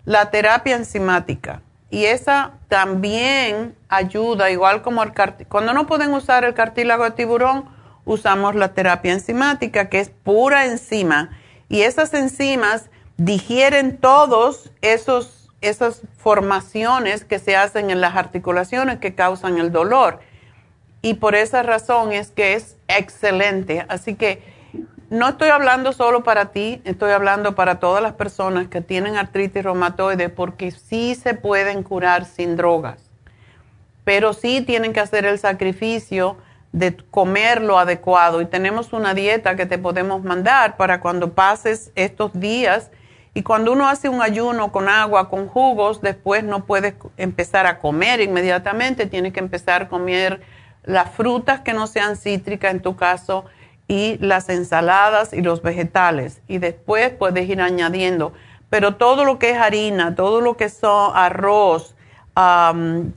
la 0.07 0.31
terapia 0.31 0.77
enzimática. 0.77 1.61
Y 1.89 2.05
esa 2.05 2.53
también 2.69 3.75
ayuda, 3.89 4.49
igual 4.49 4.81
como 4.81 5.03
el 5.03 5.11
Cuando 5.49 5.73
no 5.73 5.85
pueden 5.85 6.13
usar 6.13 6.45
el 6.45 6.53
cartílago 6.53 7.03
de 7.03 7.11
tiburón, 7.11 7.65
usamos 8.05 8.55
la 8.55 8.73
terapia 8.73 9.11
enzimática, 9.11 9.89
que 9.89 9.99
es 9.99 10.09
pura 10.09 10.65
enzima. 10.65 11.31
Y 11.67 11.81
esas 11.81 12.13
enzimas 12.13 12.89
digieren 13.17 13.97
todos 13.97 14.71
esos 14.81 15.49
esas 15.59 16.03
formaciones 16.17 17.25
que 17.25 17.39
se 17.39 17.57
hacen 17.57 17.89
en 17.89 17.99
las 17.99 18.15
articulaciones 18.15 18.99
que 18.99 19.13
causan 19.13 19.57
el 19.57 19.71
dolor. 19.73 20.21
y 21.01 21.15
por 21.15 21.35
esa 21.35 21.63
razón 21.63 22.11
es 22.13 22.31
que 22.31 22.53
es 22.53 22.75
excelente. 22.87 23.85
Así 23.89 24.15
que 24.15 24.41
no 25.09 25.29
estoy 25.29 25.49
hablando 25.49 25.93
solo 25.93 26.23
para 26.23 26.51
ti, 26.51 26.81
estoy 26.83 27.11
hablando 27.11 27.55
para 27.55 27.79
todas 27.79 28.03
las 28.03 28.13
personas 28.13 28.67
que 28.67 28.81
tienen 28.81 29.15
artritis 29.15 29.63
reumatoide 29.63 30.29
porque 30.29 30.71
sí 30.71 31.15
se 31.15 31.33
pueden 31.33 31.83
curar 31.83 32.25
sin 32.25 32.57
drogas, 32.57 32.99
pero 34.03 34.33
sí 34.33 34.61
tienen 34.61 34.91
que 34.91 34.99
hacer 34.99 35.25
el 35.25 35.39
sacrificio 35.39 36.37
de 36.73 36.95
comer 36.95 37.61
lo 37.61 37.79
adecuado. 37.79 38.41
Y 38.41 38.45
tenemos 38.45 38.91
una 38.91 39.13
dieta 39.13 39.55
que 39.55 39.65
te 39.65 39.77
podemos 39.77 40.23
mandar 40.23 40.75
para 40.75 40.99
cuando 40.99 41.33
pases 41.33 41.91
estos 41.95 42.37
días. 42.37 42.91
Y 43.33 43.43
cuando 43.43 43.71
uno 43.71 43.87
hace 43.87 44.09
un 44.09 44.21
ayuno 44.21 44.71
con 44.71 44.89
agua, 44.89 45.29
con 45.29 45.47
jugos, 45.47 46.01
después 46.01 46.43
no 46.43 46.65
puedes 46.65 46.95
empezar 47.17 47.65
a 47.65 47.79
comer 47.79 48.19
inmediatamente, 48.19 49.05
tienes 49.05 49.31
que 49.31 49.39
empezar 49.39 49.83
a 49.83 49.87
comer 49.87 50.41
las 50.83 51.11
frutas 51.11 51.61
que 51.61 51.73
no 51.73 51.87
sean 51.87 52.15
cítricas 52.15 52.71
en 52.71 52.81
tu 52.81 52.95
caso 52.95 53.45
y 53.87 54.17
las 54.19 54.49
ensaladas 54.49 55.33
y 55.33 55.41
los 55.41 55.61
vegetales 55.61 56.41
y 56.47 56.57
después 56.57 57.11
puedes 57.11 57.47
ir 57.49 57.61
añadiendo. 57.61 58.33
Pero 58.69 58.95
todo 58.95 59.23
lo 59.23 59.39
que 59.39 59.51
es 59.51 59.57
harina, 59.57 60.15
todo 60.15 60.41
lo 60.41 60.57
que 60.57 60.69
son 60.69 61.11
arroz, 61.15 61.95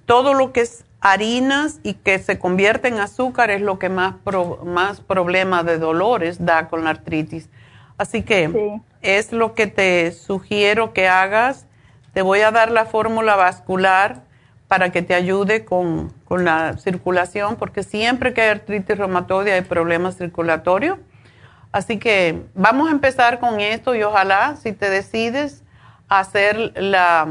todo 0.07 0.35
lo 0.35 0.53
que 0.53 0.61
es 0.61 0.85
harinas 1.01 1.81
y 1.83 1.95
que 1.95 2.19
se 2.19 2.39
convierte 2.39 2.89
en 2.89 3.01
azúcar 3.01 3.51
es 3.51 3.61
lo 3.61 3.79
que 3.79 3.89
más, 3.89 4.15
más 4.65 5.01
problemas 5.01 5.65
de 5.65 5.79
dolores 5.79 6.45
da 6.45 6.69
con 6.69 6.85
la 6.85 6.91
artritis. 6.91 7.49
Así 7.99 8.23
que 8.23 8.81
es 9.03 9.33
lo 9.33 9.55
que 9.55 9.67
te 9.67 10.13
sugiero 10.13 10.93
que 10.93 11.09
hagas. 11.09 11.67
Te 12.13 12.23
voy 12.23 12.41
a 12.41 12.51
dar 12.51 12.71
la 12.71 12.87
fórmula 12.87 13.37
vascular 13.37 14.23
para 14.71 14.93
que 14.93 15.03
te 15.03 15.15
ayude 15.15 15.65
con, 15.65 16.13
la 16.29 16.79
circulación, 16.79 17.57
porque 17.57 17.83
siempre 17.83 18.33
que 18.33 18.43
hay 18.43 18.51
artritis 18.51 18.97
reumatoide 18.97 19.53
hay 19.53 19.63
problemas 19.63 20.17
circulatorios. 20.17 20.97
Así 21.73 21.99
que 21.99 22.45
vamos 22.55 22.89
a 22.89 22.93
empezar 22.93 23.41
con 23.41 23.59
esto 23.59 23.97
y 23.97 24.05
ojalá 24.05 24.55
si 24.55 24.71
te 24.71 24.89
decides 24.89 25.65
hacer 26.09 26.73
la, 26.77 27.27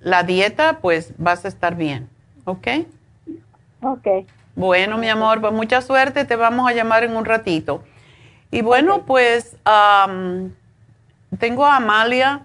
la 0.00 0.24
dieta, 0.24 0.80
pues 0.80 1.14
vas 1.18 1.44
a 1.44 1.48
estar 1.48 1.76
bien. 1.76 2.08
¿Ok? 2.44 2.66
Ok. 3.82 4.08
Bueno, 4.56 4.98
mi 4.98 5.08
amor, 5.08 5.40
pues 5.40 5.52
mucha 5.52 5.80
suerte, 5.82 6.24
te 6.24 6.34
vamos 6.34 6.68
a 6.68 6.74
llamar 6.74 7.04
en 7.04 7.16
un 7.16 7.24
ratito. 7.24 7.84
Y 8.50 8.62
bueno, 8.62 9.06
pues 9.06 9.56
tengo 11.38 11.64
a 11.64 11.76
Amalia, 11.76 12.44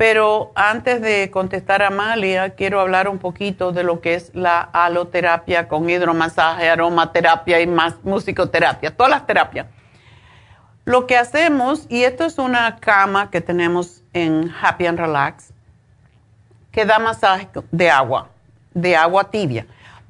pero 0.00 0.50
antes 0.54 1.02
de 1.02 1.30
contestar 1.30 1.82
a 1.82 1.88
Amalia, 1.88 2.54
quiero 2.54 2.80
hablar 2.80 3.06
un 3.06 3.18
poquito 3.18 3.70
de 3.70 3.82
lo 3.82 4.00
que 4.00 4.14
es 4.14 4.34
la 4.34 4.62
aloterapia 4.62 5.68
con 5.68 5.90
hidromasaje, 5.90 6.70
aromaterapia 6.70 7.60
y 7.60 7.66
más 7.66 7.96
musicoterapia, 8.02 8.96
todas 8.96 9.10
las 9.10 9.26
terapias. 9.26 9.66
Lo 10.86 11.06
que 11.06 11.18
hacemos, 11.18 11.84
y 11.90 12.04
esto 12.04 12.24
es 12.24 12.38
una 12.38 12.76
cama 12.76 13.30
que 13.30 13.42
tenemos 13.42 14.02
en 14.14 14.50
Happy 14.62 14.86
and 14.86 14.98
Relax, 14.98 15.52
que 16.72 16.86
da 16.86 16.98
masaje 16.98 17.50
de 17.70 17.90
agua, 17.90 18.30
de 18.72 18.96
agua 18.96 19.24
tibia. 19.24 19.66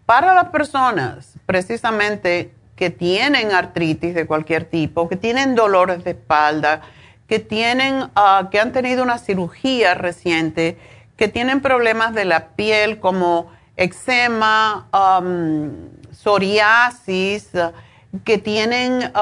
Para 0.07 0.35
las 0.35 0.51
personas 0.51 1.35
precisamente 1.47 2.55
que 2.77 2.91
tienen 2.91 3.51
artritis 3.51 4.15
de 4.15 4.25
cualquier 4.25 4.67
tipo, 4.67 5.09
que 5.09 5.17
tienen 5.17 5.57
dolores 5.57 6.05
de 6.05 6.13
espalda, 6.13 6.83
que 7.31 7.39
tienen, 7.39 8.11
ah, 8.17 8.49
que 8.51 8.59
han 8.59 8.73
tenido 8.73 9.05
una 9.05 9.17
cirugía 9.17 9.95
reciente, 9.95 10.77
que 11.17 11.29
tienen 11.29 11.61
problemas 11.61 12.13
de 12.13 12.25
la 12.25 12.49
piel 12.57 12.99
como 12.99 13.53
eczema, 13.77 14.89
psoriasis, 16.11 17.51
que 18.25 18.39
tienen 18.39 19.13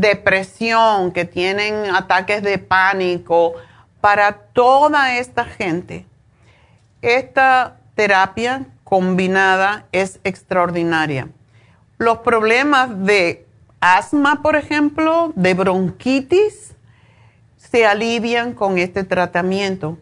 depresión, 0.00 1.10
que 1.10 1.24
tienen 1.24 1.96
ataques 1.96 2.44
de 2.44 2.58
pánico, 2.58 3.54
para 4.00 4.30
toda 4.52 5.18
esta 5.18 5.44
gente, 5.44 6.06
esta 7.02 7.78
terapia 7.96 8.66
combinada 8.84 9.86
es 9.90 10.20
extraordinaria. 10.22 11.26
Los 11.98 12.18
problemas 12.18 13.04
de 13.04 13.44
asma, 13.80 14.42
por 14.42 14.54
ejemplo, 14.54 15.32
de 15.34 15.54
bronquitis, 15.54 16.75
se 17.70 17.86
alivian 17.86 18.52
con 18.52 18.78
este 18.78 19.04
tratamiento. 19.04 19.98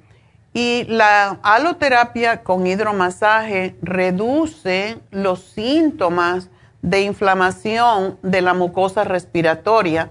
Y 0.52 0.84
la 0.84 1.38
aloterapia 1.42 2.42
con 2.42 2.66
hidromasaje 2.66 3.74
reduce 3.82 4.98
los 5.10 5.40
síntomas 5.40 6.48
de 6.82 7.00
inflamación 7.02 8.18
de 8.22 8.40
la 8.40 8.54
mucosa 8.54 9.04
respiratoria. 9.04 10.10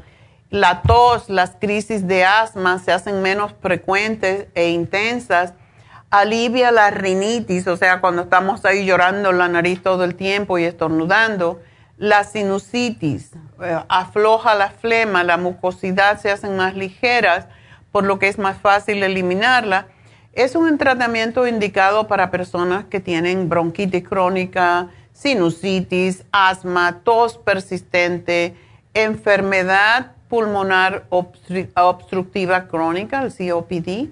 La 0.50 0.82
tos, 0.82 1.30
las 1.30 1.52
crisis 1.52 2.08
de 2.08 2.26
asma 2.26 2.80
se 2.80 2.92
hacen 2.92 3.22
menos 3.22 3.54
frecuentes 3.62 4.48
e 4.54 4.70
intensas 4.70 5.54
alivia 6.14 6.72
la 6.72 6.92
rinitis, 6.92 7.66
o 7.66 7.76
sea, 7.76 8.00
cuando 8.00 8.22
estamos 8.22 8.64
ahí 8.66 8.86
llorando 8.86 9.32
la 9.32 9.48
nariz 9.48 9.82
todo 9.82 10.04
el 10.04 10.14
tiempo 10.14 10.60
y 10.60 10.64
estornudando, 10.64 11.60
la 11.98 12.24
sinusitis, 12.24 13.32
afloja 13.88 14.56
la 14.56 14.70
flema, 14.70 15.24
la 15.24 15.38
mucosidad 15.38 16.20
se 16.20 16.32
hacen 16.32 16.56
más 16.56 16.76
ligeras, 16.76 17.48
por 17.92 18.04
lo 18.04 18.20
que 18.20 18.28
es 18.28 18.38
más 18.38 18.58
fácil 18.58 19.04
eliminarla. 19.04 19.88
Es 20.34 20.56
un 20.56 20.78
tratamiento 20.78 21.48
indicado 21.48 22.08
para 22.08 22.32
personas 22.32 22.86
que 22.86 23.00
tienen 23.00 23.50
bronquitis 23.50 24.04
crónica, 24.08 24.90
sinusitis, 25.12 26.26
asma, 26.32 27.02
tos 27.04 27.38
persistente, 27.38 28.56
enfermedad 28.94 30.14
pulmonar 30.28 31.06
obstructiva 31.10 32.68
crónica, 32.68 33.22
el 33.22 33.32
COPD 33.32 34.10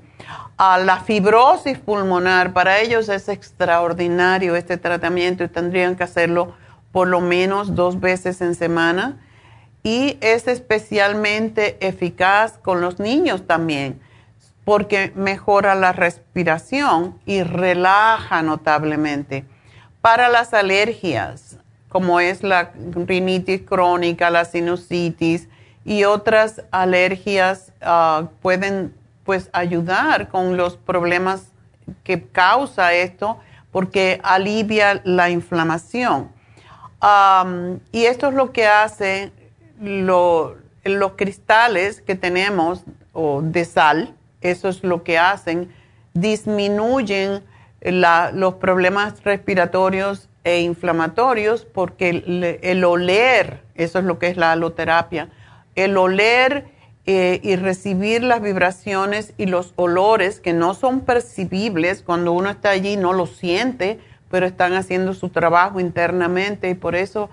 a 0.58 0.78
la 0.78 1.00
fibrosis 1.00 1.80
pulmonar. 1.80 2.54
Para 2.54 2.80
ellos 2.80 3.10
es 3.10 3.28
extraordinario 3.28 4.56
este 4.56 4.78
tratamiento 4.78 5.44
y 5.44 5.48
tendrían 5.48 5.96
que 5.96 6.04
hacerlo 6.04 6.54
por 6.92 7.08
lo 7.08 7.22
menos 7.22 7.74
dos 7.74 8.00
veces 8.00 8.42
en 8.42 8.54
semana. 8.54 9.18
Y 9.84 10.18
es 10.22 10.48
especialmente 10.48 11.78
eficaz 11.80 12.58
con 12.58 12.82
los 12.82 13.00
niños 13.00 13.48
también, 13.48 14.00
porque 14.64 15.12
mejora 15.16 15.74
la 15.76 15.92
respiración 15.92 17.20
y 17.26 17.44
relaja 17.44 18.44
notablemente. 18.44 19.46
Para 20.02 20.30
las 20.30 20.54
alergias, 20.54 21.58
como 21.90 22.20
es 22.20 22.44
la 22.44 22.72
rinitis 22.94 23.62
crónica, 23.64 24.30
la 24.30 24.46
sinusitis 24.46 25.50
y 25.84 26.04
otras 26.04 26.64
alergias, 26.72 27.74
ah, 27.82 28.30
pueden 28.42 28.94
pues 29.24 29.50
ayudar 29.54 30.30
con 30.30 30.58
los 30.58 30.78
problemas 30.78 31.52
que 32.04 32.24
causa 32.24 32.94
esto 32.94 33.40
porque 33.72 34.20
alivia 34.24 35.02
la 35.04 35.30
inflamación. 35.30 36.30
y 37.92 38.06
esto 38.06 38.28
es 38.28 38.34
lo 38.36 38.52
que 38.52 38.68
hace 38.68 39.32
los 39.82 41.12
cristales 41.16 42.02
que 42.02 42.16
tenemos 42.16 42.84
o 43.14 43.42
de 43.42 43.66
sal, 43.66 44.16
eso 44.42 44.70
es 44.70 44.84
lo 44.84 45.04
que 45.04 45.18
hacen, 45.18 45.72
disminuyen 46.14 47.44
los 47.82 48.56
problemas 48.56 49.24
respiratorios 49.24 50.30
e 50.44 50.62
inflamatorios 50.62 51.66
porque 51.66 52.10
el, 52.10 52.60
el, 52.62 52.84
oler, 52.84 53.62
eso 53.76 54.00
es 54.00 54.06
lo 54.06 54.20
que 54.20 54.28
es 54.28 54.38
la 54.38 54.52
aloterapia, 54.52 55.30
el 55.76 55.98
oler 55.98 56.66
eh, 57.06 57.40
y 57.44 57.56
recibir 57.56 58.24
las 58.24 58.42
vibraciones 58.42 59.34
y 59.38 59.48
los 59.48 59.74
olores 59.76 60.40
que 60.40 60.54
no 60.54 60.76
son 60.76 61.02
percibibles 61.02 62.04
cuando 62.04 62.32
uno 62.32 62.50
está 62.52 62.70
allí, 62.70 62.98
no 62.98 63.14
lo 63.14 63.26
siente, 63.26 64.00
pero 64.30 64.46
están 64.46 64.74
haciendo 64.74 65.14
su 65.14 65.30
trabajo 65.30 65.80
internamente 65.80 66.70
y 66.70 66.76
por 66.76 66.96
eso 66.96 67.30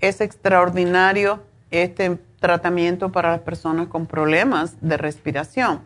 es 0.00 0.20
extraordinario 0.20 1.42
este 1.72 2.18
tratamiento 2.38 3.10
para 3.10 3.32
las 3.32 3.40
personas 3.40 3.88
con 3.88 4.06
problemas 4.06 4.76
de 4.80 4.96
respiración. 4.96 5.80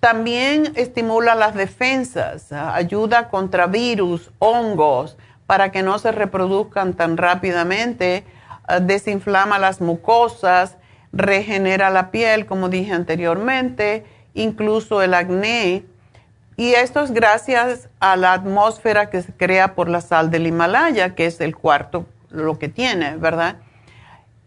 También 0.00 0.72
estimula 0.74 1.34
las 1.34 1.54
defensas, 1.54 2.50
ayuda 2.50 3.28
contra 3.28 3.66
virus, 3.66 4.30
hongos, 4.38 5.18
para 5.46 5.70
que 5.70 5.82
no 5.82 5.98
se 5.98 6.12
reproduzcan 6.12 6.94
tan 6.94 7.18
rápidamente, 7.18 8.24
desinflama 8.80 9.58
las 9.58 9.82
mucosas, 9.82 10.78
regenera 11.12 11.90
la 11.90 12.10
piel, 12.10 12.46
como 12.46 12.70
dije 12.70 12.92
anteriormente, 12.92 14.04
incluso 14.32 15.02
el 15.02 15.12
acné. 15.12 15.84
Y 16.56 16.72
esto 16.72 17.02
es 17.02 17.10
gracias 17.10 17.88
a 18.00 18.16
la 18.16 18.32
atmósfera 18.32 19.10
que 19.10 19.20
se 19.20 19.32
crea 19.32 19.74
por 19.74 19.88
la 19.88 20.00
sal 20.00 20.30
del 20.30 20.46
Himalaya, 20.46 21.14
que 21.14 21.26
es 21.26 21.40
el 21.40 21.54
cuarto 21.54 22.06
lo 22.30 22.58
que 22.58 22.68
tiene, 22.68 23.16
¿verdad? 23.16 23.56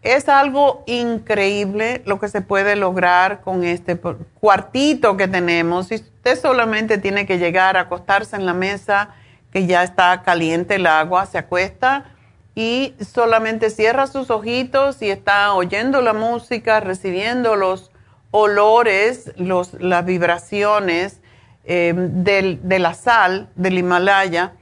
Es 0.08 0.30
algo 0.30 0.84
increíble 0.86 2.00
lo 2.06 2.18
que 2.18 2.28
se 2.28 2.40
puede 2.40 2.76
lograr 2.76 3.42
con 3.42 3.62
este 3.62 3.94
cuartito 4.40 5.18
que 5.18 5.28
tenemos. 5.28 5.92
Y 5.92 5.96
usted 5.96 6.40
solamente 6.40 6.96
tiene 6.96 7.26
que 7.26 7.36
llegar 7.36 7.76
a 7.76 7.80
acostarse 7.80 8.34
en 8.34 8.46
la 8.46 8.54
mesa, 8.54 9.10
que 9.52 9.66
ya 9.66 9.82
está 9.82 10.22
caliente 10.22 10.76
el 10.76 10.86
agua, 10.86 11.26
se 11.26 11.36
acuesta 11.36 12.06
y 12.54 12.94
solamente 13.00 13.68
cierra 13.68 14.06
sus 14.06 14.30
ojitos 14.30 15.02
y 15.02 15.10
está 15.10 15.52
oyendo 15.52 16.00
la 16.00 16.14
música, 16.14 16.80
recibiendo 16.80 17.54
los 17.54 17.90
olores, 18.30 19.34
los, 19.36 19.74
las 19.74 20.06
vibraciones 20.06 21.20
eh, 21.64 21.92
de 21.94 22.78
la 22.78 22.94
sal 22.94 23.50
del 23.56 23.76
Himalaya 23.76 24.54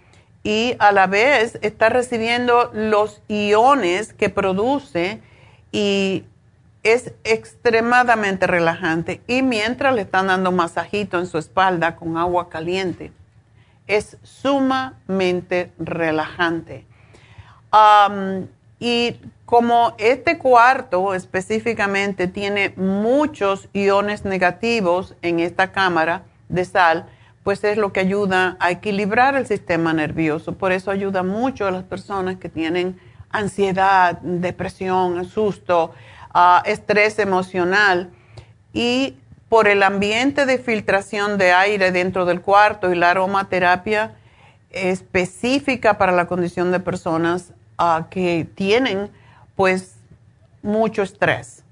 y 0.42 0.74
a 0.80 0.90
la 0.90 1.06
vez 1.06 1.56
está 1.62 1.88
recibiendo 1.88 2.72
los 2.74 3.22
iones 3.28 4.12
que 4.12 4.28
produce 4.28 5.20
y 5.76 6.24
es 6.82 7.12
extremadamente 7.22 8.46
relajante. 8.46 9.20
Y 9.26 9.42
mientras 9.42 9.94
le 9.94 10.00
están 10.02 10.28
dando 10.28 10.50
masajito 10.50 11.18
en 11.18 11.26
su 11.26 11.36
espalda 11.36 11.96
con 11.96 12.16
agua 12.16 12.48
caliente, 12.48 13.12
es 13.86 14.16
sumamente 14.22 15.70
relajante. 15.78 16.86
y 18.78 19.16
como 19.44 19.94
este 19.98 20.38
cuarto 20.38 21.12
específicamente 21.12 22.26
tiene 22.26 22.72
muchos 22.76 23.68
iones 23.74 24.24
negativos 24.24 25.14
en 25.20 25.40
esta 25.40 25.72
cámara 25.72 26.22
de 26.48 26.64
sal, 26.64 27.06
pues 27.42 27.64
es 27.64 27.76
lo 27.76 27.92
que 27.92 28.00
ayuda 28.00 28.56
a 28.60 28.70
equilibrar 28.70 29.36
el 29.36 29.46
sistema 29.46 29.92
nervioso. 29.92 30.54
Por 30.54 30.72
eso 30.72 30.90
ayuda 30.90 31.22
mucho 31.22 31.66
a 31.66 31.70
las 31.70 31.84
personas 31.84 32.36
que 32.38 32.48
tienen 32.48 32.98
ansiedad, 33.30 34.18
depresión, 34.20 35.24
susto, 35.24 35.92
uh, 36.34 36.60
estrés 36.64 37.18
emocional. 37.18 38.10
Y 38.72 39.16
por 39.48 39.68
el 39.68 39.82
ambiente 39.82 40.46
de 40.46 40.58
filtración 40.58 41.38
de 41.38 41.52
aire 41.52 41.92
dentro 41.92 42.24
del 42.24 42.40
cuarto 42.40 42.92
y 42.92 42.96
la 42.96 43.10
aromaterapia 43.10 44.14
específica 44.70 45.98
para 45.98 46.12
la 46.12 46.26
condición 46.26 46.72
de 46.72 46.80
personas 46.80 47.52
uh, 47.78 48.08
que 48.10 48.46
tienen 48.54 49.10
pues 49.54 49.94
mucho 50.62 51.02
estrés 51.02 51.64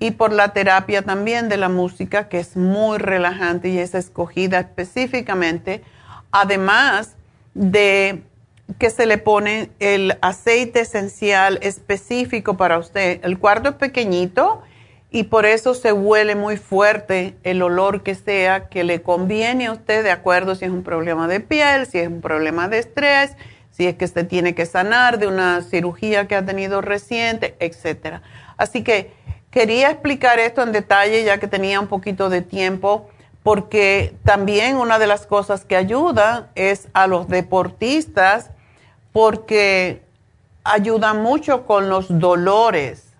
y 0.00 0.12
por 0.12 0.32
la 0.32 0.52
terapia 0.52 1.02
también 1.02 1.48
de 1.48 1.56
la 1.56 1.68
música, 1.68 2.28
que 2.28 2.38
es 2.38 2.56
muy 2.56 2.98
relajante 2.98 3.68
y 3.68 3.78
es 3.78 3.94
escogida 3.94 4.60
específicamente, 4.60 5.82
además 6.30 7.16
de 7.54 8.22
que 8.78 8.90
se 8.90 9.06
le 9.06 9.18
pone 9.18 9.70
el 9.78 10.18
aceite 10.20 10.80
esencial 10.80 11.58
específico 11.62 12.56
para 12.56 12.78
usted. 12.78 13.20
El 13.24 13.38
cuarto 13.38 13.70
es 13.70 13.74
pequeñito 13.76 14.62
y 15.10 15.24
por 15.24 15.46
eso 15.46 15.74
se 15.74 15.92
huele 15.92 16.34
muy 16.34 16.56
fuerte 16.56 17.34
el 17.42 17.62
olor 17.62 18.02
que 18.02 18.14
sea 18.14 18.68
que 18.68 18.84
le 18.84 19.00
conviene 19.00 19.66
a 19.66 19.72
usted, 19.72 20.04
de 20.04 20.10
acuerdo 20.10 20.54
si 20.54 20.66
es 20.66 20.70
un 20.70 20.82
problema 20.82 21.28
de 21.28 21.40
piel, 21.40 21.86
si 21.86 21.98
es 21.98 22.08
un 22.08 22.20
problema 22.20 22.68
de 22.68 22.78
estrés, 22.78 23.32
si 23.70 23.86
es 23.86 23.96
que 23.96 24.04
usted 24.04 24.26
tiene 24.26 24.54
que 24.54 24.66
sanar 24.66 25.18
de 25.18 25.26
una 25.26 25.62
cirugía 25.62 26.28
que 26.28 26.36
ha 26.36 26.44
tenido 26.44 26.82
reciente, 26.82 27.56
etc. 27.60 28.20
Así 28.58 28.82
que 28.82 29.12
Quería 29.50 29.90
explicar 29.90 30.38
esto 30.38 30.62
en 30.62 30.72
detalle 30.72 31.24
ya 31.24 31.38
que 31.38 31.48
tenía 31.48 31.80
un 31.80 31.86
poquito 31.86 32.28
de 32.28 32.42
tiempo, 32.42 33.08
porque 33.42 34.14
también 34.22 34.76
una 34.76 34.98
de 34.98 35.06
las 35.06 35.26
cosas 35.26 35.64
que 35.64 35.74
ayuda 35.74 36.50
es 36.54 36.88
a 36.92 37.06
los 37.06 37.28
deportistas, 37.28 38.50
porque 39.18 40.04
ayuda 40.62 41.12
mucho 41.12 41.66
con 41.66 41.88
los 41.88 42.20
dolores, 42.20 43.14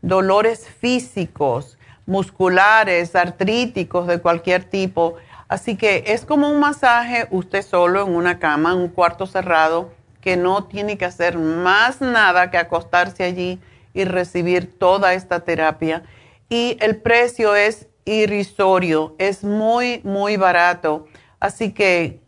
dolores 0.00 0.66
físicos, 0.66 1.76
musculares, 2.06 3.14
artríticos 3.14 4.06
de 4.06 4.18
cualquier 4.18 4.64
tipo. 4.64 5.16
Así 5.46 5.76
que 5.76 6.04
es 6.06 6.24
como 6.24 6.48
un 6.48 6.58
masaje 6.58 7.28
usted 7.30 7.60
solo 7.60 8.06
en 8.06 8.14
una 8.14 8.38
cama, 8.38 8.72
en 8.72 8.78
un 8.78 8.88
cuarto 8.88 9.26
cerrado, 9.26 9.92
que 10.22 10.38
no 10.38 10.64
tiene 10.64 10.96
que 10.96 11.04
hacer 11.04 11.36
más 11.36 12.00
nada 12.00 12.50
que 12.50 12.56
acostarse 12.56 13.22
allí 13.22 13.60
y 13.92 14.04
recibir 14.04 14.78
toda 14.78 15.12
esta 15.12 15.40
terapia. 15.40 16.02
Y 16.48 16.78
el 16.80 16.96
precio 16.96 17.54
es 17.54 17.88
irrisorio, 18.06 19.14
es 19.18 19.44
muy, 19.44 20.00
muy 20.02 20.38
barato. 20.38 21.06
Así 21.40 21.74
que 21.74 22.22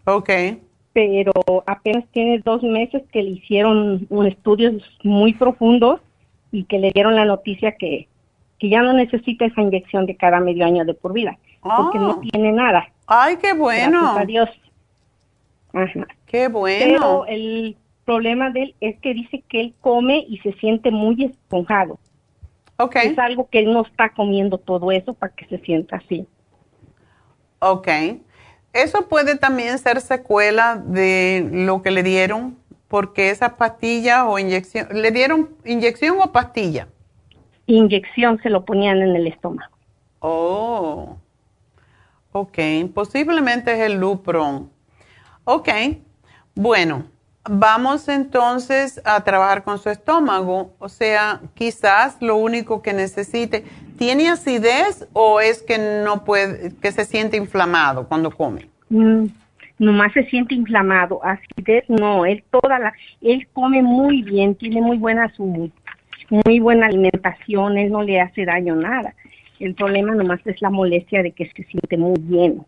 Okay 0.04 0.58
pero 1.00 1.32
apenas 1.66 2.04
tiene 2.12 2.40
dos 2.40 2.62
meses 2.62 3.02
que 3.10 3.22
le 3.22 3.30
hicieron 3.30 4.06
un 4.10 4.26
estudios 4.26 4.82
muy 5.02 5.32
profundos 5.32 5.98
y 6.52 6.64
que 6.64 6.78
le 6.78 6.92
dieron 6.92 7.14
la 7.14 7.24
noticia 7.24 7.72
que, 7.72 8.06
que 8.58 8.68
ya 8.68 8.82
no 8.82 8.92
necesita 8.92 9.46
esa 9.46 9.62
inyección 9.62 10.04
de 10.04 10.14
cada 10.14 10.40
medio 10.40 10.66
año 10.66 10.84
de 10.84 10.92
por 10.92 11.14
vida, 11.14 11.38
porque 11.62 11.98
no 11.98 12.10
ah. 12.10 12.20
tiene 12.30 12.52
nada. 12.52 12.86
¡Ay, 13.06 13.38
qué 13.40 13.54
bueno! 13.54 13.98
Gracias 14.00 14.22
a 14.22 14.26
Dios. 14.26 14.48
Ajá. 15.72 16.06
¡Qué 16.26 16.48
bueno! 16.48 16.84
Pero 16.84 17.26
el 17.26 17.76
problema 18.04 18.50
de 18.50 18.64
él 18.64 18.74
es 18.80 18.98
que 19.00 19.14
dice 19.14 19.42
que 19.48 19.60
él 19.60 19.74
come 19.80 20.22
y 20.28 20.36
se 20.40 20.52
siente 20.54 20.90
muy 20.90 21.24
esponjado. 21.24 21.98
Okay. 22.76 23.08
Es 23.08 23.18
algo 23.18 23.48
que 23.48 23.60
él 23.60 23.72
no 23.72 23.86
está 23.86 24.10
comiendo 24.10 24.58
todo 24.58 24.92
eso 24.92 25.14
para 25.14 25.32
que 25.32 25.46
se 25.46 25.58
sienta 25.64 25.96
así. 25.96 26.26
Ok 27.60 27.88
Eso 28.72 29.08
puede 29.08 29.36
también 29.36 29.78
ser 29.78 30.00
secuela 30.00 30.76
de 30.76 31.48
lo 31.50 31.82
que 31.82 31.90
le 31.90 32.02
dieron, 32.02 32.56
porque 32.88 33.30
esas 33.30 33.54
pastillas 33.54 34.24
o 34.26 34.38
inyección, 34.38 34.88
¿le 34.92 35.10
dieron 35.10 35.50
inyección 35.64 36.18
o 36.20 36.32
pastilla? 36.32 36.88
Inyección 37.66 38.40
se 38.42 38.50
lo 38.50 38.64
ponían 38.64 39.02
en 39.02 39.14
el 39.14 39.26
estómago. 39.26 39.76
Oh, 40.20 41.16
ok, 42.32 42.58
posiblemente 42.94 43.72
es 43.72 43.80
el 43.80 43.98
Lupron. 43.98 44.70
Ok, 45.44 45.68
bueno, 46.54 47.04
vamos 47.44 48.08
entonces 48.08 49.00
a 49.04 49.22
trabajar 49.24 49.64
con 49.64 49.78
su 49.78 49.88
estómago, 49.88 50.74
o 50.78 50.88
sea, 50.88 51.40
quizás 51.54 52.16
lo 52.20 52.36
único 52.36 52.82
que 52.82 52.92
necesite, 52.92 53.64
¿tiene 54.00 54.30
acidez 54.30 55.06
o 55.12 55.42
es 55.42 55.62
que 55.62 55.76
no 55.76 56.24
puede, 56.24 56.74
que 56.76 56.90
se 56.90 57.04
siente 57.04 57.36
inflamado 57.36 58.08
cuando 58.08 58.30
come? 58.30 58.66
Mm, 58.88 59.26
nomás 59.78 60.14
se 60.14 60.24
siente 60.24 60.54
inflamado, 60.54 61.20
acidez 61.22 61.84
no, 61.86 62.24
él 62.24 62.42
toda 62.50 62.78
la, 62.78 62.94
él 63.20 63.46
come 63.52 63.82
muy 63.82 64.22
bien, 64.22 64.54
tiene 64.54 64.80
muy 64.80 64.96
buena 64.96 65.30
su, 65.34 65.70
muy 66.30 66.60
buena 66.60 66.86
alimentación, 66.86 67.76
él 67.76 67.92
no 67.92 68.02
le 68.02 68.22
hace 68.22 68.46
daño 68.46 68.74
nada. 68.74 69.14
El 69.58 69.74
problema 69.74 70.14
nomás 70.14 70.40
es 70.46 70.62
la 70.62 70.70
molestia 70.70 71.22
de 71.22 71.32
que 71.32 71.50
se 71.50 71.62
siente 71.64 71.98
muy 71.98 72.16
lleno, 72.26 72.64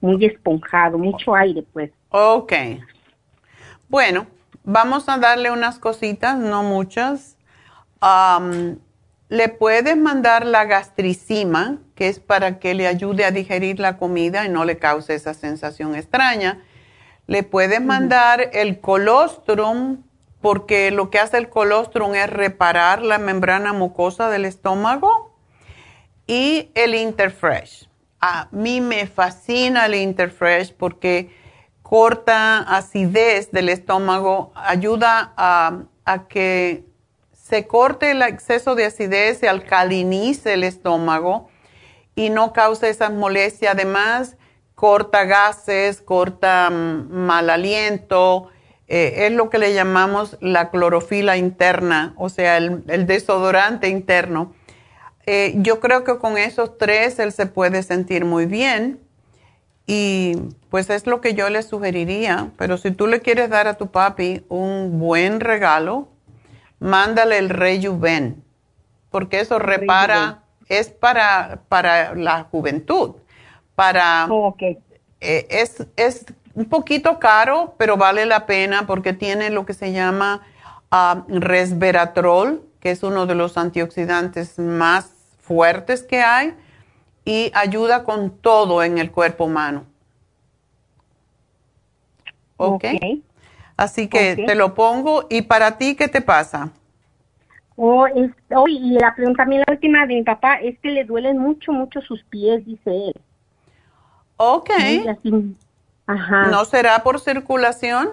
muy 0.00 0.24
esponjado, 0.24 0.98
mucho 0.98 1.36
aire, 1.36 1.62
pues. 1.72 1.92
Ok. 2.08 2.54
Bueno, 3.88 4.26
vamos 4.64 5.08
a 5.08 5.16
darle 5.16 5.52
unas 5.52 5.78
cositas, 5.78 6.36
no 6.36 6.64
muchas. 6.64 7.36
Le 9.32 9.48
puedes 9.48 9.96
mandar 9.96 10.44
la 10.44 10.66
gastricima, 10.66 11.78
que 11.94 12.08
es 12.08 12.20
para 12.20 12.58
que 12.58 12.74
le 12.74 12.86
ayude 12.86 13.24
a 13.24 13.30
digerir 13.30 13.80
la 13.80 13.96
comida 13.96 14.44
y 14.44 14.50
no 14.50 14.66
le 14.66 14.76
cause 14.76 15.14
esa 15.14 15.32
sensación 15.32 15.94
extraña. 15.94 16.62
Le 17.26 17.42
puedes 17.42 17.80
mandar 17.80 18.50
el 18.52 18.78
colostrum, 18.78 20.02
porque 20.42 20.90
lo 20.90 21.08
que 21.08 21.18
hace 21.18 21.38
el 21.38 21.48
colostrum 21.48 22.14
es 22.14 22.28
reparar 22.28 23.00
la 23.00 23.16
membrana 23.16 23.72
mucosa 23.72 24.28
del 24.28 24.44
estómago. 24.44 25.34
Y 26.26 26.70
el 26.74 26.94
Interfresh. 26.94 27.88
A 28.20 28.48
mí 28.50 28.82
me 28.82 29.06
fascina 29.06 29.86
el 29.86 29.94
Interfresh 29.94 30.74
porque 30.74 31.34
corta 31.80 32.58
acidez 32.58 33.50
del 33.50 33.70
estómago, 33.70 34.52
ayuda 34.54 35.32
a, 35.38 35.84
que 36.28 36.91
se 37.52 37.66
corte 37.66 38.12
el 38.12 38.22
exceso 38.22 38.74
de 38.74 38.86
acidez 38.86 39.42
y 39.42 39.46
alcalinice 39.46 40.54
el 40.54 40.64
estómago 40.64 41.50
y 42.14 42.30
no 42.30 42.54
cause 42.54 42.88
esa 42.88 43.10
molestia. 43.10 43.72
Además, 43.72 44.38
corta 44.74 45.24
gases, 45.24 46.00
corta 46.00 46.70
mm, 46.70 47.12
mal 47.12 47.50
aliento. 47.50 48.48
Eh, 48.88 49.26
es 49.26 49.32
lo 49.32 49.50
que 49.50 49.58
le 49.58 49.74
llamamos 49.74 50.38
la 50.40 50.70
clorofila 50.70 51.36
interna, 51.36 52.14
o 52.16 52.30
sea, 52.30 52.56
el, 52.56 53.06
desodorante 53.06 53.90
interno. 53.90 54.54
Eh, 55.26 55.52
yo 55.56 55.78
creo 55.78 56.04
que 56.04 56.16
con 56.16 56.38
esos 56.38 56.78
tres 56.78 57.18
él 57.18 57.32
se 57.32 57.44
puede 57.44 57.82
sentir 57.82 58.24
muy 58.24 58.46
bien. 58.46 58.98
Y 59.86 60.38
pues 60.70 60.88
es 60.88 61.06
lo 61.06 61.20
que 61.20 61.34
yo 61.34 61.50
le 61.50 61.62
sugeriría, 61.62 62.50
pero 62.56 62.78
si 62.78 62.92
tú 62.92 63.06
le 63.08 63.20
quieres 63.20 63.50
dar 63.50 63.68
a 63.68 63.74
tu 63.74 63.88
papi 63.88 64.46
un 64.48 64.98
buen 64.98 65.40
regalo, 65.40 66.11
mándale 66.82 67.38
el 67.38 67.48
Rejuven, 67.48 68.42
porque 69.10 69.40
eso 69.40 69.58
repara, 69.58 70.42
es 70.68 70.90
para, 70.90 71.62
para 71.68 72.14
la 72.14 72.44
juventud, 72.44 73.12
para... 73.74 74.26
Oh, 74.28 74.54
eh, 74.60 75.46
es, 75.48 75.86
es 75.96 76.26
un 76.54 76.64
poquito 76.64 77.18
caro, 77.18 77.74
pero 77.78 77.96
vale 77.96 78.26
la 78.26 78.46
pena 78.46 78.86
porque 78.86 79.12
tiene 79.12 79.50
lo 79.50 79.64
que 79.64 79.74
se 79.74 79.92
llama 79.92 80.42
ah, 80.90 81.24
resveratrol, 81.28 82.62
que 82.80 82.90
es 82.90 83.02
uno 83.04 83.26
de 83.26 83.36
los 83.36 83.56
antioxidantes 83.56 84.58
más 84.58 85.12
fuertes 85.40 86.02
que 86.02 86.20
hay 86.20 86.54
y 87.24 87.52
ayuda 87.54 88.02
con 88.02 88.30
todo 88.30 88.82
en 88.82 88.98
el 88.98 89.12
cuerpo 89.12 89.44
humano. 89.44 89.84
¿Ok? 92.56 92.84
Así 93.82 94.08
que 94.08 94.36
te 94.36 94.54
lo 94.54 94.74
pongo. 94.74 95.26
¿Y 95.28 95.42
para 95.42 95.76
ti 95.76 95.96
qué 95.96 96.08
te 96.08 96.20
pasa? 96.20 96.70
Oh, 97.76 98.06
oh, 98.54 98.68
y 98.68 98.90
la 98.92 99.14
pregunta 99.14 99.42
también 99.42 99.64
la 99.66 99.72
última 99.72 100.06
de 100.06 100.14
mi 100.14 100.22
papá 100.22 100.56
es 100.56 100.78
que 100.78 100.90
le 100.90 101.04
duelen 101.04 101.38
mucho, 101.38 101.72
mucho 101.72 102.00
sus 102.02 102.22
pies, 102.24 102.64
dice 102.64 102.90
él. 102.90 103.14
Ok. 104.36 104.70
Ajá. 106.06 106.48
¿No 106.48 106.64
será 106.64 107.02
por 107.02 107.18
circulación? 107.18 108.10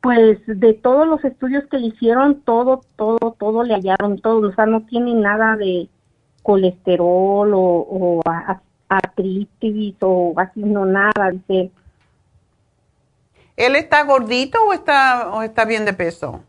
Pues 0.00 0.38
de 0.46 0.74
todos 0.74 1.06
los 1.06 1.24
estudios 1.24 1.64
que 1.70 1.78
le 1.78 1.88
hicieron, 1.88 2.42
todo, 2.42 2.82
todo, 2.96 3.36
todo 3.38 3.62
le 3.62 3.74
hallaron, 3.74 4.18
todo. 4.20 4.48
O 4.48 4.52
sea, 4.52 4.66
no 4.66 4.82
tiene 4.82 5.14
nada 5.14 5.56
de, 5.56 5.88
colesterol 6.42 7.52
o, 7.54 8.22
artritis 8.88 9.96
o 10.00 10.34
así, 10.36 10.60
no 10.60 10.86
nada, 10.86 11.30
dice. 11.32 11.60
¿Él 11.60 11.70
está 13.58 14.04
gordito 14.04 14.58
o 14.64 14.72
está, 14.72 15.30
o 15.32 15.42
está 15.42 15.64
bien 15.64 15.84
de 15.84 15.92
peso? 15.92 16.42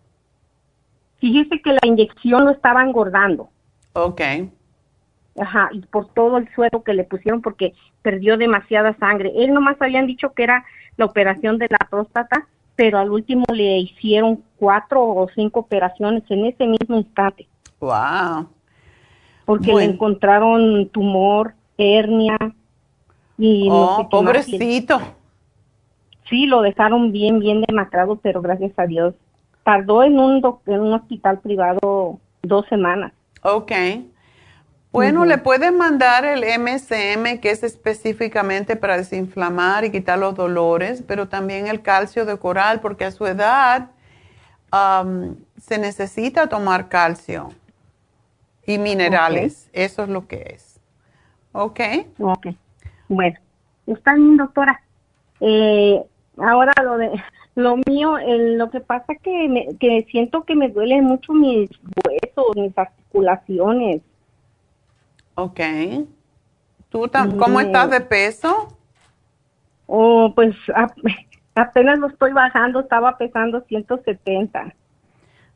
Fíjese 1.20 1.62
que 1.62 1.74
la 1.74 1.80
inyección 1.84 2.46
lo 2.46 2.52
estaba 2.52 2.84
engordando. 2.84 3.50
Ok. 3.94 4.22
Ajá, 5.40 5.70
y 5.72 5.82
por 5.82 6.08
todo 6.14 6.38
el 6.38 6.54
suero 6.54 6.84
que 6.84 6.94
le 6.94 7.04
pusieron 7.04 7.42
porque 7.42 7.74
perdió 8.02 8.38
demasiada 8.38 8.96
sangre. 8.98 9.32
Él 9.36 9.54
nomás 9.54 9.78
habían 9.82 10.08
dicho 10.08 10.34
que 10.34 10.44
era 10.44 10.66
la 10.98 11.06
operación 11.06 11.58
de 11.58 11.68
la 11.70 11.80
próstata, 11.90 12.48
pero 12.76 13.00
al 13.00 13.10
último 13.12 13.46
le 13.54 13.80
hicieron 13.80 14.44
cuatro 14.58 15.04
o 15.04 15.28
cinco 15.36 15.62
operaciones 15.62 16.24
en 16.30 16.46
ese 16.46 16.66
mismo 16.68 16.98
instante. 16.98 17.48
Wow 17.80 18.48
porque 19.50 19.74
le 19.74 19.84
encontraron 19.84 20.90
tumor, 20.90 21.56
hernia 21.76 22.38
y 23.36 23.68
oh, 23.72 24.08
pobrecito. 24.08 25.02
Sí, 26.30 26.46
lo 26.46 26.62
dejaron 26.62 27.12
bien, 27.12 27.40
bien 27.40 27.62
demacrado, 27.62 28.18
pero 28.18 28.42
gracias 28.42 28.72
a 28.78 28.86
Dios. 28.86 29.16
Tardó 29.64 30.04
en 30.04 30.20
un, 30.20 30.42
en 30.68 30.80
un 30.80 30.94
hospital 30.94 31.40
privado 31.40 32.20
dos 32.42 32.66
semanas. 32.68 33.14
Ok. 33.42 33.72
Bueno, 34.92 35.24
le 35.26 35.38
puedes 35.38 35.72
mandar 35.72 36.26
el 36.26 36.40
MSM, 36.40 37.40
que 37.40 37.52
es 37.52 37.64
específicamente 37.64 38.76
para 38.76 38.98
desinflamar 38.98 39.86
y 39.86 39.92
quitar 39.92 40.18
los 40.18 40.34
dolores, 40.34 41.04
pero 41.08 41.28
también 41.28 41.68
el 41.68 41.82
calcio 41.84 42.26
de 42.26 42.38
coral, 42.38 42.80
porque 42.80 43.06
a 43.06 43.12
su 43.12 43.28
edad 43.28 43.92
se 45.60 45.78
necesita 45.78 46.48
tomar 46.48 46.90
calcio 46.90 47.50
y 48.66 48.80
minerales. 48.80 49.70
Eso 49.74 50.04
es 50.04 50.10
lo 50.10 50.28
que 50.28 50.56
es. 50.56 50.80
¿Ok? 51.52 51.80
Ok. 52.20 52.48
Bueno, 53.08 53.40
está 53.86 54.16
bien, 54.16 54.38
doctora. 54.38 54.82
Eh, 55.40 56.04
ahora 56.42 56.74
lo 56.84 56.98
de 56.98 57.12
lo 57.56 57.78
mío, 57.88 58.18
lo 58.26 58.70
que 58.70 58.80
pasa 58.80 59.16
que 59.16 59.48
me, 59.50 59.76
que 59.78 60.06
siento 60.10 60.44
que 60.44 60.56
me 60.56 60.70
duelen 60.70 61.04
mucho 61.04 61.34
mis 61.34 61.70
huesos, 62.06 62.56
mis 62.56 62.78
articulaciones. 62.78 64.02
Ok. 65.36 65.60
¿Tú 66.90 67.10
cómo 67.38 67.60
estás 67.60 67.90
de 67.92 68.02
peso? 68.02 68.76
Oh, 69.86 70.32
pues 70.34 70.56
apenas 71.56 72.00
lo 72.00 72.08
estoy 72.08 72.32
bajando, 72.32 72.80
estaba 72.80 73.18
pesando 73.18 73.62
170. 73.68 74.74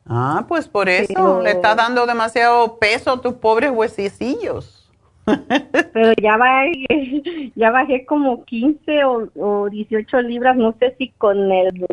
Ah, 0.06 0.44
pues 0.46 0.68
por 0.68 0.88
eso 0.88 1.40
le 1.40 1.52
está 1.52 1.74
dando 1.74 2.06
demasiado 2.06 2.78
peso 2.78 3.12
a 3.12 3.20
tus 3.20 3.34
pobres 3.34 3.70
huesecillos. 3.70 4.83
Pero 5.92 6.12
ya 6.20 6.36
bajé, 6.36 7.52
ya 7.54 7.70
bajé 7.70 8.04
como 8.04 8.44
15 8.44 9.04
o, 9.04 9.28
o 9.36 9.70
18 9.70 10.20
libras, 10.22 10.56
no 10.56 10.74
sé 10.78 10.94
si 10.98 11.10
con 11.10 11.50
el, 11.50 11.86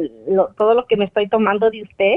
todo 0.58 0.74
lo 0.74 0.86
que 0.88 0.98
me 0.98 1.06
estoy 1.06 1.30
tomando 1.30 1.70
de 1.70 1.84
usted. 1.84 2.16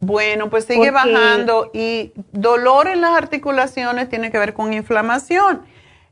Bueno, 0.00 0.50
pues 0.50 0.64
sigue 0.66 0.90
bajando 0.90 1.70
y 1.72 2.12
dolor 2.32 2.86
en 2.86 3.00
las 3.00 3.16
articulaciones 3.16 4.08
tiene 4.08 4.30
que 4.30 4.38
ver 4.38 4.52
con 4.52 4.72
inflamación. 4.72 5.62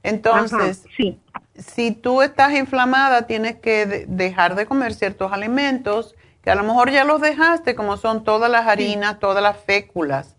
Entonces, 0.02 0.84
sí. 0.96 1.18
si 1.54 1.92
tú 1.92 2.22
estás 2.22 2.54
inflamada, 2.54 3.26
tienes 3.26 3.56
que 3.56 4.06
dejar 4.08 4.54
de 4.54 4.66
comer 4.66 4.94
ciertos 4.94 5.32
alimentos 5.32 6.14
que 6.42 6.50
a 6.50 6.54
lo 6.54 6.62
mejor 6.62 6.90
ya 6.90 7.04
los 7.04 7.22
dejaste, 7.22 7.74
como 7.74 7.96
son 7.96 8.22
todas 8.22 8.50
las 8.50 8.66
harinas, 8.66 9.18
todas 9.18 9.42
las 9.42 9.56
féculas, 9.56 10.36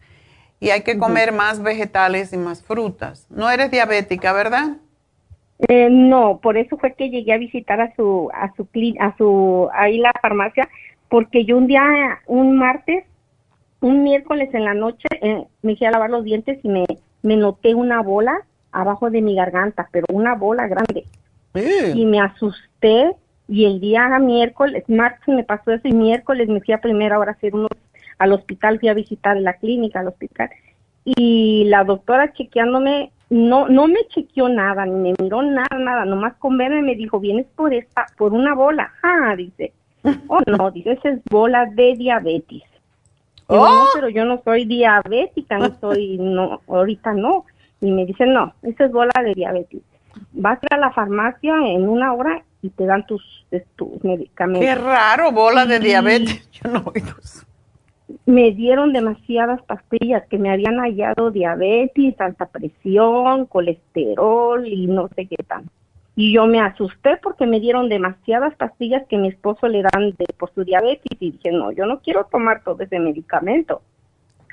y 0.60 0.70
hay 0.70 0.82
que 0.82 0.98
comer 0.98 1.32
más 1.32 1.62
vegetales 1.62 2.34
y 2.34 2.38
más 2.38 2.64
frutas. 2.64 3.28
No 3.30 3.50
eres 3.50 3.72
diabética, 3.72 4.34
¿verdad? 4.34 4.78
Eh, 5.68 5.90
no, 5.90 6.40
por 6.42 6.58
eso 6.58 6.78
fue 6.78 6.94
que 6.94 7.10
llegué 7.10 7.34
a 7.34 7.38
visitar 7.38 7.80
a 7.80 7.96
su, 7.96 8.30
a 8.34 8.54
su, 8.56 8.68
a 9.00 9.18
su, 9.18 9.70
ahí 9.74 9.98
la 9.98 10.12
farmacia, 10.22 10.68
porque 11.10 11.46
yo 11.46 11.58
un 11.58 11.68
día, 11.68 11.84
un 12.28 12.58
martes, 12.58 13.06
un 13.80 14.04
miércoles 14.04 14.50
en 14.54 14.66
la 14.66 14.74
noche, 14.74 15.08
eh, 15.22 15.46
me 15.62 15.76
fui 15.76 15.88
a 15.88 15.92
lavar 15.92 16.10
los 16.10 16.24
dientes 16.24 16.60
y 16.64 16.70
me, 16.70 16.86
me 17.22 17.38
noté 17.38 17.76
una 17.76 18.02
bola 18.02 18.42
abajo 18.72 19.10
de 19.10 19.22
mi 19.22 19.36
garganta, 19.36 19.88
pero 19.92 20.06
una 20.12 20.36
bola 20.36 20.68
grande. 20.68 21.06
y 21.94 22.06
me 22.06 22.20
asusté 22.20 23.12
y 23.48 23.66
el 23.66 23.80
día 23.80 24.08
miércoles, 24.20 24.84
martes 24.88 25.28
me 25.28 25.44
pasó 25.44 25.72
eso 25.72 25.88
y 25.88 25.94
miércoles 25.94 26.50
me 26.50 26.62
fui 26.62 26.74
a 26.74 26.82
primera 26.82 27.20
hora 27.20 27.32
a 27.32 27.36
hacer 27.36 27.54
unos 27.54 27.70
al 28.18 28.34
hospital, 28.34 28.80
fui 28.80 28.90
a 28.90 28.94
visitar 28.94 29.38
la 29.38 29.54
clínica, 29.54 30.00
al 30.00 30.08
hospital 30.08 30.50
y 31.06 31.66
la 31.66 31.84
doctora 31.84 32.34
chequeándome 32.34 33.12
no 33.30 33.68
no 33.70 33.88
me 33.88 34.08
chequeó 34.10 34.50
nada, 34.50 34.86
ni 34.86 35.12
me 35.12 35.14
miró 35.22 35.42
nada, 35.44 35.78
nada, 35.80 36.06
nomás 36.06 36.34
con 36.36 36.58
verme 36.58 36.82
me 36.82 36.96
dijo, 36.96 37.20
vienes 37.20 37.46
por 37.56 37.74
esta, 37.74 38.08
por 38.18 38.34
una 38.34 38.54
bola, 38.56 38.92
ah, 39.04 39.36
dice, 39.36 39.74
oh 40.28 40.42
no, 40.48 40.72
dice, 40.72 40.94
esa 40.94 41.10
es 41.10 41.20
bola 41.30 41.66
de 41.68 41.96
diabetes. 41.96 42.64
Digo, 43.48 43.66
no, 43.68 43.84
Oh. 43.84 43.88
pero 43.94 44.10
yo 44.10 44.26
no 44.26 44.42
soy 44.44 44.66
diabética, 44.66 45.60
no 45.60 45.76
soy, 45.80 46.18
no, 46.18 46.62
ahorita 46.68 47.14
no. 47.14 47.46
Y 47.80 47.92
me 47.92 48.06
dice, 48.06 48.26
no, 48.26 48.56
esa 48.64 48.86
es 48.86 48.92
bola 48.92 49.12
de 49.24 49.36
diabetes. 49.36 49.82
Vas 50.32 50.58
a 50.64 50.66
ir 50.66 50.74
a 50.74 50.78
la 50.78 50.92
farmacia 50.92 51.54
en 51.68 51.88
una 51.88 52.14
hora 52.14 52.44
y 52.64 52.70
te 52.72 52.86
dan 52.86 53.06
tus, 53.06 53.46
tus 53.76 54.04
medicamentos. 54.04 54.66
Qué 54.66 54.74
raro, 54.74 55.32
bola 55.32 55.68
de 55.68 55.80
diabetes. 55.80 56.50
Yo 56.64 56.72
no 56.72 56.84
oigo 56.86 57.12
eso. 57.22 57.46
Me 58.26 58.52
dieron 58.52 58.94
demasiadas 58.94 59.62
pastillas 59.64 60.28
que 60.28 60.38
me 60.38 60.52
habían 60.52 60.78
hallado 60.78 61.32
diabetes, 61.32 62.20
alta 62.20 62.46
presión, 62.46 63.46
colesterol 63.46 64.68
y 64.68 64.88
no 64.88 65.08
sé 65.16 65.28
qué 65.28 65.38
tan. 65.44 65.66
Y 66.16 66.34
yo 66.34 66.48
me 66.48 66.62
asusté 66.62 67.18
porque 67.18 67.46
me 67.46 67.60
dieron 67.60 67.90
demasiadas 67.90 68.56
pastillas 68.56 69.06
que 69.08 69.18
mi 69.18 69.28
esposo 69.28 69.68
le 69.68 69.82
dan 69.82 70.12
de, 70.18 70.26
por 70.38 70.54
su 70.54 70.64
diabetes 70.64 71.12
y 71.20 71.32
dije, 71.32 71.52
no, 71.52 71.72
yo 71.72 71.86
no 71.86 72.00
quiero 72.00 72.26
tomar 72.26 72.64
todo 72.64 72.82
ese 72.82 73.00
medicamento. 73.00 73.82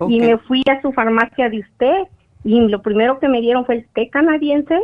Y 0.09 0.19
me 0.21 0.39
fui 0.39 0.63
a 0.69 0.81
su 0.83 0.93
farmacia 0.93 1.49
de 1.49 1.61
usted 1.61 2.09
y 2.45 2.61
lo 2.69 2.83
primero 2.83 3.21
que 3.21 3.29
me 3.29 3.41
dieron 3.41 3.65
fue 3.65 3.77
el 3.77 3.87
té 3.89 4.09
canadiense 4.09 4.77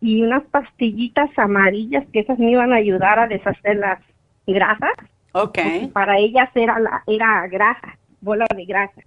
y 0.00 0.22
unas 0.22 0.44
pastillitas 0.44 1.30
amarillas 1.36 2.06
que 2.12 2.20
esas 2.20 2.38
me 2.38 2.52
iban 2.52 2.72
a 2.72 2.76
ayudar 2.76 3.18
a 3.18 3.26
deshacer 3.26 3.76
las 3.76 4.00
grasas. 4.46 4.92
Ok. 5.36 5.58
Porque 5.62 5.90
para 5.92 6.18
ellas 6.18 6.48
era 6.54 6.78
la 6.78 7.02
era 7.06 7.46
grasa, 7.48 7.98
bola 8.20 8.46
de 8.54 8.64
grasa. 8.64 9.02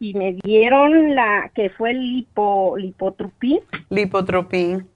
Y 0.00 0.14
me 0.14 0.32
dieron 0.32 1.14
la 1.14 1.50
que 1.54 1.70
fue 1.70 1.90
el 1.90 2.00
lipo, 2.00 2.76
lipotropín 2.76 3.60
Lipotropín. 3.90 4.88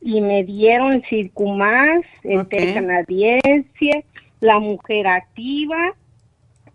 y 0.00 0.20
me 0.20 0.44
dieron 0.44 1.02
Circumás, 1.08 2.00
el 2.22 2.46
té 2.48 2.74
canadiense, 2.74 4.04
la 4.40 4.58
mujer 4.58 5.06
activa 5.06 5.94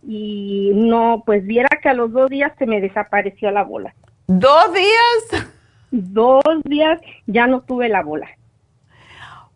y 0.08 0.72
no, 0.76 1.24
pues 1.26 1.46
viera 1.46 1.70
que 1.82 1.90
a 1.90 1.94
los 1.94 2.12
dos 2.12 2.30
días 2.30 2.52
se 2.60 2.68
me 2.68 2.82
desapareció 2.82 3.50
la 3.50 3.64
bola. 3.64 3.96
¿Dos 4.28 4.74
días? 4.74 5.50
Dos 5.92 6.44
días 6.66 7.00
ya 7.26 7.48
no 7.48 7.62
tuve 7.62 7.90
la 7.90 8.04
bola. 8.04 8.28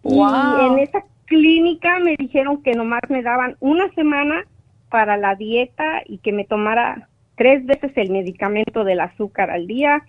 Wow. 0.02 0.62
Y 0.62 0.68
en 0.68 0.80
esa 0.80 1.04
clínica 1.30 2.00
me 2.00 2.16
dijeron 2.18 2.62
que 2.64 2.74
nomás 2.74 3.02
me 3.10 3.22
daban 3.22 3.56
una 3.62 3.90
semana 3.94 4.44
para 4.90 5.16
la 5.16 5.36
dieta 5.36 6.02
y 6.06 6.18
que 6.18 6.32
me 6.34 6.44
tomara 6.44 7.08
tres 7.36 7.66
veces 7.66 7.92
el 7.96 8.10
medicamento 8.10 8.84
del 8.84 9.00
azúcar 9.00 9.50
al 9.52 9.68
día, 9.68 10.02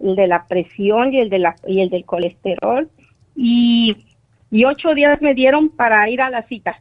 el 0.00 0.16
de 0.16 0.26
la 0.26 0.46
presión 0.46 1.14
y 1.14 1.20
el 1.20 1.30
de 1.30 1.38
la 1.38 1.54
y 1.66 1.80
el 1.80 1.88
del 1.88 2.04
colesterol. 2.04 2.90
Y, 3.36 3.96
y 4.50 4.64
ocho 4.64 4.94
días 4.94 5.22
me 5.22 5.34
dieron 5.34 5.70
para 5.70 6.08
ir 6.10 6.20
a 6.20 6.28
la 6.30 6.42
cita. 6.42 6.80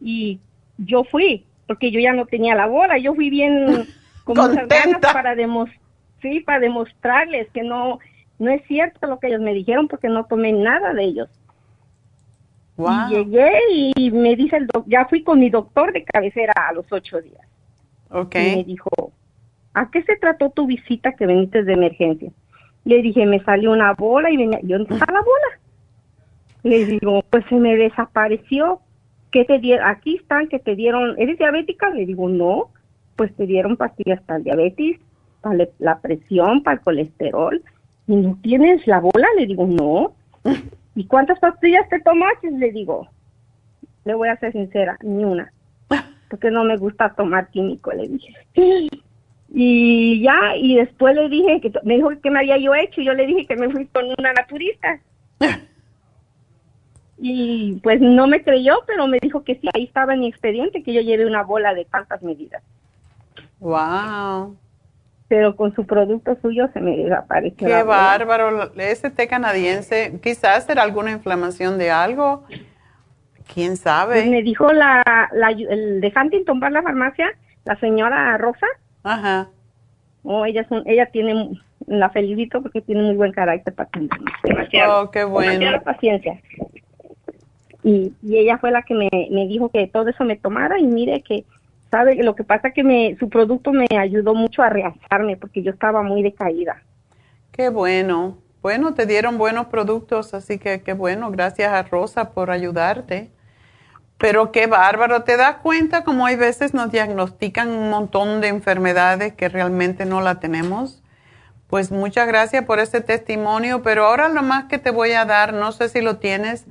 Y 0.00 0.38
yo 0.78 1.04
fui 1.04 1.44
porque 1.66 1.90
yo 1.90 2.00
ya 2.00 2.12
no 2.12 2.26
tenía 2.26 2.54
la 2.54 2.66
bola, 2.66 2.98
yo 2.98 3.14
fui 3.14 3.30
bien 3.30 3.66
con 4.24 4.36
muchas 4.48 4.66
ganas 4.68 5.00
para 5.12 5.34
demos- 5.34 5.70
sí, 6.22 6.40
para 6.40 6.60
demostrarles 6.60 7.48
que 7.50 7.62
no 7.62 7.98
no 8.38 8.50
es 8.50 8.62
cierto 8.66 9.06
lo 9.06 9.18
que 9.18 9.26
ellos 9.26 9.42
me 9.42 9.52
dijeron 9.52 9.86
porque 9.86 10.08
no 10.08 10.24
tomé 10.24 10.52
nada 10.52 10.94
de 10.94 11.04
ellos. 11.04 11.28
Y 13.10 13.14
llegué 13.14 13.50
y 13.96 14.10
me 14.10 14.36
dice 14.36 14.56
el 14.56 14.66
doc- 14.66 14.86
ya 14.86 15.06
fui 15.06 15.22
con 15.22 15.40
mi 15.40 15.50
doctor 15.50 15.92
de 15.92 16.04
cabecera 16.04 16.52
a 16.68 16.72
los 16.72 16.90
ocho 16.90 17.20
días. 17.20 17.46
Ok. 18.10 18.34
Y 18.36 18.56
me 18.56 18.64
dijo, 18.64 18.90
¿a 19.74 19.90
qué 19.90 20.02
se 20.02 20.16
trató 20.16 20.50
tu 20.50 20.66
visita 20.66 21.12
que 21.12 21.26
viniste 21.26 21.62
de 21.62 21.72
emergencia? 21.72 22.30
Le 22.84 23.02
dije, 23.02 23.26
me 23.26 23.42
salió 23.44 23.72
una 23.72 23.92
bola 23.92 24.30
y 24.30 24.36
venía, 24.36 24.58
¿y 24.62 24.68
dónde 24.68 24.94
está 24.94 25.12
la 25.12 25.20
bola? 25.20 25.60
Le 26.62 26.86
digo, 26.86 27.22
pues 27.30 27.44
se 27.48 27.56
me 27.56 27.76
desapareció. 27.76 28.80
¿Qué 29.30 29.44
te 29.44 29.58
dieron? 29.58 29.86
Aquí 29.86 30.16
están 30.16 30.48
que 30.48 30.58
te 30.58 30.74
dieron, 30.74 31.14
¿eres 31.18 31.38
diabética? 31.38 31.90
Le 31.90 32.04
digo, 32.06 32.28
no, 32.28 32.70
pues 33.16 33.34
te 33.36 33.46
dieron 33.46 33.76
pastillas 33.76 34.20
para 34.22 34.38
el 34.38 34.44
diabetes, 34.44 34.98
para 35.40 35.68
la 35.78 36.00
presión, 36.00 36.62
para 36.62 36.78
el 36.78 36.80
colesterol. 36.80 37.62
¿Y 38.08 38.16
no 38.16 38.36
tienes 38.42 38.86
la 38.86 38.98
bola? 39.00 39.26
Le 39.38 39.46
digo, 39.46 39.66
no. 39.66 40.14
¿Y 41.00 41.06
cuántas 41.06 41.38
pastillas 41.38 41.88
te 41.88 41.98
tomaste? 42.00 42.50
Le 42.50 42.72
digo, 42.72 43.08
le 44.04 44.12
voy 44.12 44.28
a 44.28 44.36
ser 44.36 44.52
sincera, 44.52 44.98
ni 45.00 45.24
una. 45.24 45.50
Porque 46.28 46.50
no 46.50 46.62
me 46.62 46.76
gusta 46.76 47.14
tomar 47.14 47.48
químico, 47.48 47.90
le 47.90 48.06
dije. 48.06 48.34
Y 49.48 50.20
ya, 50.22 50.54
y 50.56 50.76
después 50.76 51.16
le 51.16 51.30
dije, 51.30 51.62
que 51.62 51.72
me 51.84 51.94
dijo 51.94 52.10
que 52.22 52.30
me 52.30 52.40
había 52.40 52.58
yo 52.58 52.74
hecho, 52.74 53.00
y 53.00 53.06
yo 53.06 53.14
le 53.14 53.24
dije 53.24 53.46
que 53.46 53.56
me 53.56 53.70
fui 53.70 53.86
con 53.86 54.04
una 54.18 54.34
naturista. 54.34 55.00
Y 57.16 57.80
pues 57.82 57.98
no 58.02 58.26
me 58.26 58.42
creyó, 58.42 58.74
pero 58.86 59.06
me 59.06 59.16
dijo 59.22 59.42
que 59.42 59.54
sí, 59.54 59.70
ahí 59.72 59.84
estaba 59.84 60.12
en 60.12 60.20
mi 60.20 60.28
expediente, 60.28 60.82
que 60.82 60.92
yo 60.92 61.00
llevé 61.00 61.24
una 61.24 61.44
bola 61.44 61.72
de 61.72 61.86
tantas 61.86 62.22
medidas. 62.22 62.62
Wow. 63.58 64.54
Pero 65.30 65.54
con 65.54 65.72
su 65.76 65.86
producto 65.86 66.36
suyo 66.42 66.68
se 66.74 66.80
me 66.80 66.96
desapareció. 66.96 67.68
Qué 67.68 67.82
bárbaro. 67.84 68.72
Ese 68.76 69.10
té 69.10 69.28
canadiense, 69.28 70.18
quizás 70.20 70.64
será 70.64 70.82
alguna 70.82 71.12
inflamación 71.12 71.78
de 71.78 71.92
algo. 71.92 72.42
¿Quién 73.54 73.76
sabe? 73.76 74.14
Pues 74.16 74.26
me 74.28 74.42
dijo 74.42 74.72
la, 74.72 75.04
la 75.32 75.50
el 75.50 76.00
de 76.00 76.12
Huntington 76.20 76.58
Bar, 76.58 76.72
la 76.72 76.82
farmacia, 76.82 77.28
la 77.64 77.76
señora 77.78 78.36
Rosa. 78.38 78.66
Ajá. 79.04 79.48
Oh, 80.24 80.44
ella, 80.44 80.62
es 80.62 80.70
un- 80.72 80.82
ella 80.84 81.06
tiene, 81.06 81.50
la 81.86 82.10
felicito 82.10 82.60
porque 82.60 82.80
tiene 82.80 83.02
muy 83.02 83.14
buen 83.14 83.30
carácter 83.30 83.72
para. 83.72 83.88
Demasiado. 84.42 85.02
Oh, 85.04 85.10
qué 85.12 85.22
bueno. 85.22 85.52
Demasiada 85.52 85.80
paciencia. 85.84 86.40
Y, 87.84 88.12
y 88.20 88.36
ella 88.36 88.58
fue 88.58 88.72
la 88.72 88.82
que 88.82 88.94
me, 88.94 89.08
me 89.30 89.46
dijo 89.46 89.68
que 89.68 89.86
todo 89.86 90.08
eso 90.08 90.24
me 90.24 90.34
tomara 90.36 90.80
y 90.80 90.86
mire 90.88 91.22
que, 91.22 91.44
sabe, 91.90 92.16
lo 92.22 92.34
que 92.34 92.44
pasa 92.44 92.70
que 92.70 93.16
su 93.18 93.28
producto 93.28 93.72
me 93.72 93.86
ayudó 93.98 94.34
mucho 94.34 94.62
a 94.62 94.70
realzarme 94.70 95.36
porque 95.36 95.62
yo 95.62 95.72
estaba 95.72 96.02
muy 96.02 96.22
decaída. 96.22 96.82
Qué 97.52 97.68
bueno. 97.68 98.38
Bueno, 98.62 98.94
te 98.94 99.06
dieron 99.06 99.38
buenos 99.38 99.66
productos, 99.66 100.34
así 100.34 100.58
que 100.58 100.82
qué 100.82 100.92
bueno. 100.92 101.30
Gracias 101.30 101.72
a 101.72 101.82
Rosa 101.82 102.30
por 102.30 102.50
ayudarte. 102.50 103.30
Pero 104.18 104.52
qué 104.52 104.66
bárbaro. 104.66 105.22
¿Te 105.22 105.38
das 105.38 105.56
cuenta 105.56 106.04
como 106.04 106.26
hay 106.26 106.36
veces 106.36 106.74
nos 106.74 106.92
diagnostican 106.92 107.70
un 107.70 107.88
montón 107.88 108.42
de 108.42 108.48
enfermedades 108.48 109.32
que 109.32 109.48
realmente 109.48 110.04
no 110.04 110.20
la 110.20 110.40
tenemos? 110.40 111.02
Pues 111.68 111.90
muchas 111.90 112.26
gracias 112.26 112.64
por 112.64 112.80
ese 112.80 113.00
testimonio, 113.00 113.82
pero 113.82 114.04
ahora 114.04 114.28
lo 114.28 114.42
más 114.42 114.64
que 114.64 114.78
te 114.78 114.90
voy 114.90 115.12
a 115.12 115.24
dar, 115.24 115.54
no 115.54 115.72
sé 115.72 115.88
si 115.88 116.00
lo 116.00 116.18
tienes, 116.18 116.66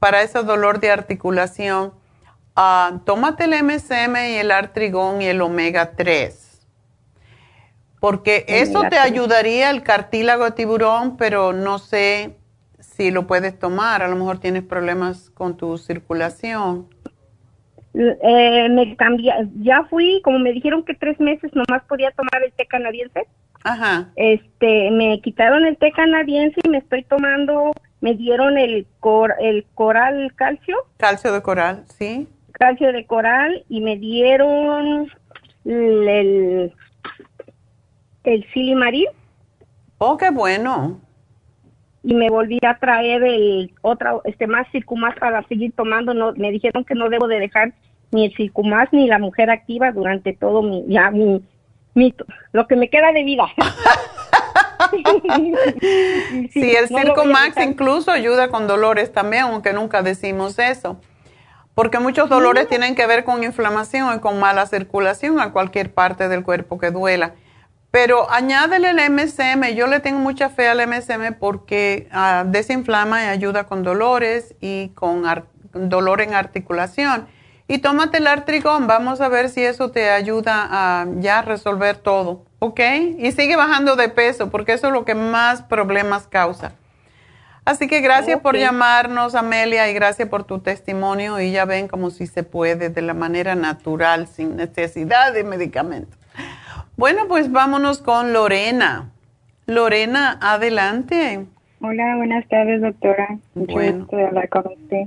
para 0.00 0.20
ese 0.22 0.42
dolor 0.42 0.80
de 0.80 0.90
articulación, 0.90 1.92
ah, 2.56 3.00
tómate 3.04 3.44
el 3.44 3.64
MSM 3.64 4.16
y 4.30 4.36
el 4.36 4.50
artrigón 4.50 5.22
y 5.22 5.26
el 5.26 5.40
omega 5.40 5.92
3. 5.96 6.60
Porque 8.00 8.44
eso 8.48 8.82
te 8.82 8.90
3. 8.90 9.00
ayudaría 9.00 9.70
el 9.70 9.82
cartílago 9.82 10.44
de 10.44 10.50
tiburón, 10.52 11.16
pero 11.16 11.52
no 11.52 11.78
sé 11.78 12.36
si 12.80 13.10
lo 13.10 13.26
puedes 13.26 13.58
tomar. 13.58 14.02
A 14.02 14.08
lo 14.08 14.16
mejor 14.16 14.38
tienes 14.38 14.64
problemas 14.64 15.30
con 15.30 15.56
tu 15.56 15.78
circulación. 15.78 16.88
Eh, 17.94 18.68
me 18.70 18.96
cambié, 18.96 19.32
ya 19.60 19.84
fui, 19.84 20.20
como 20.24 20.38
me 20.38 20.52
dijeron 20.52 20.82
que 20.82 20.94
tres 20.94 21.20
meses 21.20 21.50
nomás 21.54 21.84
podía 21.84 22.10
tomar 22.12 22.42
el 22.44 22.52
té 22.52 22.66
canadiense. 22.66 23.26
Ajá. 23.64 24.10
Este, 24.16 24.90
me 24.90 25.20
quitaron 25.20 25.66
el 25.66 25.76
té 25.76 25.92
canadiense 25.92 26.58
y 26.64 26.68
me 26.68 26.78
estoy 26.78 27.04
tomando, 27.04 27.72
me 28.00 28.14
dieron 28.14 28.58
el 28.58 28.86
cor, 28.98 29.34
el 29.40 29.64
coral 29.74 30.32
calcio, 30.34 30.76
Calcio 30.96 31.32
de 31.32 31.42
coral, 31.42 31.84
¿sí? 31.86 32.26
Calcio 32.62 32.92
de 32.92 33.04
coral 33.06 33.64
y 33.68 33.80
me 33.80 33.96
dieron 33.96 35.10
el, 35.64 36.72
el, 38.22 38.46
silimarín 38.54 39.06
Oh, 39.98 40.16
qué 40.16 40.30
bueno. 40.30 41.00
y 42.04 42.14
me 42.14 42.30
volví 42.30 42.60
a 42.64 42.78
traer 42.78 43.24
el 43.24 43.72
otro, 43.82 44.22
este 44.24 44.46
más 44.46 44.68
circumás 44.70 45.16
para 45.18 45.42
seguir 45.48 45.72
tomando. 45.76 46.14
No, 46.14 46.32
me 46.36 46.52
dijeron 46.52 46.84
que 46.84 46.94
no 46.94 47.08
debo 47.08 47.26
de 47.26 47.40
dejar 47.40 47.72
ni 48.12 48.26
el 48.26 48.36
circumás 48.36 48.88
ni 48.92 49.08
la 49.08 49.18
mujer 49.18 49.50
activa 49.50 49.90
durante 49.90 50.32
todo 50.32 50.62
mi, 50.62 50.84
ya 50.86 51.10
mi, 51.10 51.42
mi, 51.94 52.14
lo 52.52 52.68
que 52.68 52.76
me 52.76 52.88
queda 52.90 53.10
de 53.12 53.24
vida. 53.24 53.46
Sí, 56.52 56.76
el 56.76 56.86
no 56.90 56.98
lo 57.04 57.14
Circo 57.14 57.22
voy 57.22 57.30
a 57.30 57.32
Max 57.32 57.54
dejar. 57.56 57.70
incluso 57.70 58.10
ayuda 58.12 58.48
con 58.50 58.66
dolores 58.68 59.12
también, 59.12 59.42
aunque 59.44 59.72
nunca 59.72 60.02
decimos 60.02 60.58
eso. 60.58 61.00
Porque 61.74 61.98
muchos 61.98 62.28
dolores 62.28 62.68
tienen 62.68 62.94
que 62.94 63.06
ver 63.06 63.24
con 63.24 63.42
inflamación 63.44 64.16
y 64.16 64.20
con 64.20 64.38
mala 64.38 64.66
circulación 64.66 65.40
a 65.40 65.52
cualquier 65.52 65.92
parte 65.92 66.28
del 66.28 66.42
cuerpo 66.42 66.78
que 66.78 66.90
duela. 66.90 67.34
Pero 67.90 68.30
añádele 68.30 68.90
el 68.90 69.10
MSM. 69.10 69.74
Yo 69.74 69.86
le 69.86 70.00
tengo 70.00 70.18
mucha 70.18 70.48
fe 70.48 70.68
al 70.68 70.86
MSM 70.86 71.34
porque 71.38 72.08
ah, 72.10 72.44
desinflama 72.46 73.24
y 73.24 73.26
ayuda 73.26 73.64
con 73.64 73.82
dolores 73.82 74.54
y 74.60 74.88
con 74.90 75.24
dolor 75.72 76.20
en 76.20 76.34
articulación. 76.34 77.26
Y 77.68 77.78
tómate 77.78 78.18
el 78.18 78.26
artrigón. 78.26 78.86
Vamos 78.86 79.20
a 79.20 79.28
ver 79.28 79.48
si 79.48 79.62
eso 79.62 79.90
te 79.90 80.10
ayuda 80.10 80.68
a 80.70 81.06
ya 81.20 81.42
resolver 81.42 81.96
todo. 81.96 82.44
¿Ok? 82.58 82.80
Y 83.18 83.32
sigue 83.32 83.56
bajando 83.56 83.96
de 83.96 84.08
peso 84.08 84.50
porque 84.50 84.72
eso 84.72 84.88
es 84.88 84.92
lo 84.92 85.04
que 85.04 85.14
más 85.14 85.62
problemas 85.62 86.26
causa. 86.26 86.72
Así 87.64 87.86
que 87.86 88.00
gracias 88.00 88.40
por 88.40 88.56
llamarnos, 88.56 89.36
Amelia, 89.36 89.88
y 89.88 89.94
gracias 89.94 90.28
por 90.28 90.44
tu 90.44 90.58
testimonio. 90.58 91.40
Y 91.40 91.52
ya 91.52 91.64
ven 91.64 91.86
como 91.86 92.10
si 92.10 92.26
se 92.26 92.42
puede 92.42 92.88
de 92.88 93.02
la 93.02 93.14
manera 93.14 93.54
natural, 93.54 94.26
sin 94.26 94.56
necesidad 94.56 95.32
de 95.32 95.44
medicamentos. 95.44 96.18
Bueno, 96.96 97.28
pues 97.28 97.52
vámonos 97.52 98.02
con 98.02 98.32
Lorena. 98.32 99.10
Lorena, 99.66 100.38
adelante. 100.42 101.46
Hola, 101.80 102.16
buenas 102.16 102.46
tardes, 102.48 102.80
doctora. 102.80 103.38
Mucho 103.54 103.74
gusto 103.74 104.16
de 104.16 104.26
hablar 104.26 104.48
con 104.48 104.66
usted. 104.66 105.06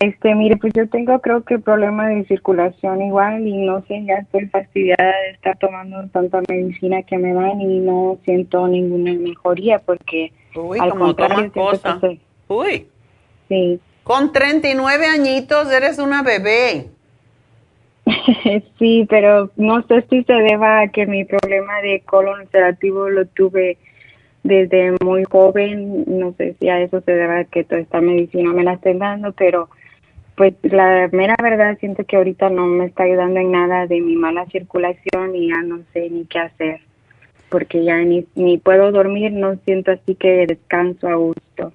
Este, 0.00 0.34
mire, 0.34 0.56
pues 0.56 0.72
yo 0.72 0.88
tengo 0.88 1.20
creo 1.20 1.44
que 1.44 1.58
problema 1.58 2.08
de 2.08 2.24
circulación 2.24 3.00
igual 3.02 3.46
y 3.46 3.64
no 3.64 3.82
sé, 3.86 4.04
ya 4.04 4.14
estoy 4.14 4.46
fastidiada 4.46 5.12
de 5.26 5.30
estar 5.30 5.56
tomando 5.58 6.04
tanta 6.08 6.40
medicina 6.48 7.02
que 7.02 7.16
me 7.16 7.32
dan 7.32 7.60
y 7.60 7.78
no 7.78 8.18
siento 8.24 8.66
ninguna 8.66 9.12
mejoría 9.12 9.78
porque 9.78 10.32
Uy, 10.54 10.78
al 10.80 10.90
como 10.90 11.14
tomas 11.14 11.50
cosas. 11.52 12.00
Uy. 12.48 12.88
Sí. 13.48 13.80
Con 14.02 14.32
39 14.32 15.06
añitos 15.06 15.72
eres 15.72 15.98
una 15.98 16.22
bebé. 16.22 16.90
sí, 18.78 19.06
pero 19.08 19.50
no 19.56 19.82
sé 19.86 20.04
si 20.10 20.24
se 20.24 20.34
deba 20.34 20.80
a 20.80 20.88
que 20.88 21.06
mi 21.06 21.24
problema 21.24 21.80
de 21.80 22.00
colon 22.00 22.40
ulcerativo 22.40 23.08
lo 23.08 23.26
tuve 23.26 23.78
desde 24.42 24.94
muy 25.02 25.24
joven, 25.24 26.04
no 26.06 26.34
sé 26.36 26.54
si 26.60 26.68
a 26.68 26.80
eso 26.80 27.00
se 27.00 27.12
debe 27.12 27.40
a 27.40 27.44
que 27.44 27.64
toda 27.64 27.80
esta 27.80 28.02
medicina 28.02 28.52
me 28.52 28.62
la 28.62 28.74
estén 28.74 28.98
dando, 28.98 29.32
pero 29.32 29.70
pues 30.36 30.52
la 30.62 31.08
mera 31.12 31.34
verdad 31.42 31.78
siento 31.78 32.04
que 32.04 32.16
ahorita 32.16 32.50
no 32.50 32.66
me 32.66 32.86
está 32.86 33.04
ayudando 33.04 33.40
en 33.40 33.52
nada 33.52 33.86
de 33.86 34.00
mi 34.02 34.16
mala 34.16 34.44
circulación 34.46 35.34
y 35.34 35.48
ya 35.48 35.62
no 35.62 35.80
sé 35.94 36.10
ni 36.10 36.26
qué 36.26 36.40
hacer, 36.40 36.80
porque 37.54 37.84
ya 37.84 37.98
ni, 37.98 38.26
ni 38.34 38.58
puedo 38.58 38.90
dormir, 38.90 39.30
no 39.30 39.54
siento 39.64 39.92
así 39.92 40.16
que 40.16 40.44
descanso 40.44 41.06
a 41.06 41.14
gusto. 41.14 41.72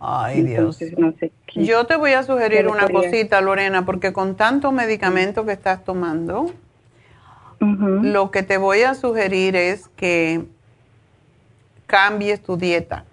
Ay, 0.00 0.42
Dios. 0.42 0.80
No 0.96 1.12
sé 1.12 1.30
Yo 1.54 1.86
te 1.86 1.94
voy 1.94 2.14
a 2.14 2.24
sugerir 2.24 2.66
una 2.66 2.88
cosita, 2.88 3.40
Lorena, 3.40 3.86
porque 3.86 4.12
con 4.12 4.34
tanto 4.34 4.72
medicamento 4.72 5.46
que 5.46 5.52
estás 5.52 5.84
tomando, 5.84 6.50
lo 7.60 8.32
que 8.32 8.42
te 8.42 8.56
voy 8.56 8.82
a 8.82 8.96
sugerir 8.96 9.54
es 9.54 9.86
que 9.90 10.42
cambies 11.86 12.42
tu 12.42 12.56
dieta. 12.56 13.04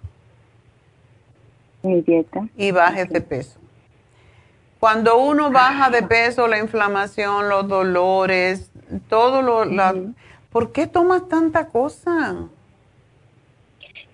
Mi 1.84 2.00
dieta. 2.00 2.48
Y 2.56 2.72
bajes 2.72 3.08
de 3.08 3.20
peso. 3.20 3.60
Cuando 4.80 5.16
uno 5.18 5.52
baja 5.52 5.90
de 5.90 6.02
peso, 6.02 6.48
la 6.48 6.58
inflamación, 6.58 7.48
los 7.48 7.68
dolores, 7.68 8.72
todo 9.08 9.42
lo... 9.42 9.64
La, 9.64 9.94
¿Por 10.56 10.72
qué 10.72 10.86
tomas 10.86 11.28
tanta 11.28 11.66
cosa? 11.68 12.48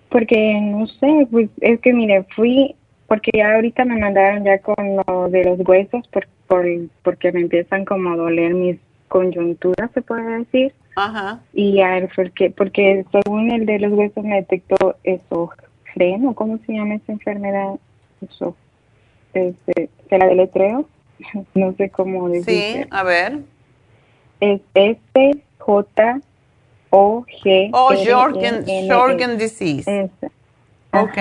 Porque, 0.09 0.59
no 0.61 0.87
sé, 0.87 1.25
pues 1.31 1.49
es 1.61 1.79
que 1.79 1.93
mire, 1.93 2.25
fui, 2.35 2.75
porque 3.07 3.31
ya 3.33 3.55
ahorita 3.55 3.85
me 3.85 3.97
mandaron 3.97 4.43
ya 4.43 4.59
con 4.59 4.75
lo 5.07 5.29
de 5.29 5.45
los 5.45 5.65
huesos, 5.65 6.05
por, 6.09 6.27
por, 6.47 6.65
porque 7.01 7.31
me 7.31 7.39
empiezan 7.39 7.85
como 7.85 8.11
a 8.11 8.17
doler 8.17 8.55
mis 8.55 8.77
coyunturas, 9.07 9.89
se 9.93 10.01
puede 10.01 10.39
decir. 10.39 10.73
Ajá. 10.97 11.39
Y 11.53 11.75
ya, 11.75 12.09
porque, 12.13 12.49
porque 12.49 13.05
según 13.13 13.49
el 13.49 13.65
de 13.65 13.79
los 13.79 13.93
huesos 13.93 14.21
me 14.25 14.35
detectó 14.35 14.97
esofreno, 15.05 16.35
¿cómo 16.35 16.59
se 16.65 16.73
llama 16.73 16.95
esa 16.95 17.13
enfermedad? 17.13 17.75
Eso, 18.19 18.53
este, 19.33 19.89
¿se 20.09 20.17
la 20.17 20.25
deletreo? 20.25 20.89
no 21.53 21.73
sé 21.77 21.89
cómo 21.89 22.27
decir. 22.27 22.83
Sí, 22.83 22.85
a 22.91 23.03
ver. 23.03 23.39
Es 24.41 24.59
S-J 24.73 26.21
o 26.95 27.25
G. 27.25 27.71
Oh, 27.73 27.91
Jorgen, 28.05 29.37
disease. 29.39 30.11
Ok. 30.91 31.17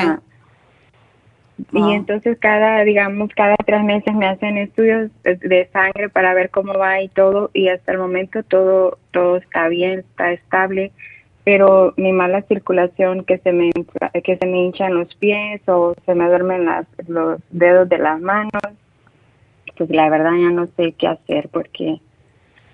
Y 1.72 1.92
entonces 1.92 2.36
cada, 2.38 2.84
digamos, 2.84 3.30
cada 3.34 3.56
tres 3.56 3.82
meses 3.82 4.14
me 4.14 4.26
hacen 4.26 4.58
estudios 4.58 5.10
de 5.22 5.68
sangre 5.72 6.10
para 6.10 6.34
ver 6.34 6.50
cómo 6.50 6.74
va 6.74 7.00
y 7.00 7.08
todo 7.08 7.50
y 7.54 7.68
hasta 7.68 7.92
el 7.92 7.98
momento 7.98 8.42
todo, 8.42 8.98
todo 9.12 9.36
está 9.36 9.68
bien, 9.68 10.00
está 10.00 10.32
estable, 10.32 10.92
pero 11.44 11.94
mi 11.96 12.12
mala 12.12 12.42
circulación 12.42 13.24
que 13.24 13.38
se 13.38 13.52
me, 13.52 13.70
que 14.24 14.36
se 14.36 14.46
me 14.46 14.64
hinchan 14.64 14.94
los 14.94 15.14
pies 15.14 15.62
o 15.68 15.94
se 16.04 16.14
me 16.14 16.26
duermen 16.26 16.66
las, 16.66 16.86
los 17.06 17.40
dedos 17.50 17.88
de 17.88 17.98
las 17.98 18.20
manos, 18.20 18.62
pues 19.78 19.88
la 19.88 20.10
verdad 20.10 20.32
ya 20.32 20.50
no 20.50 20.68
sé 20.76 20.92
qué 20.92 21.08
hacer 21.08 21.48
porque 21.48 22.00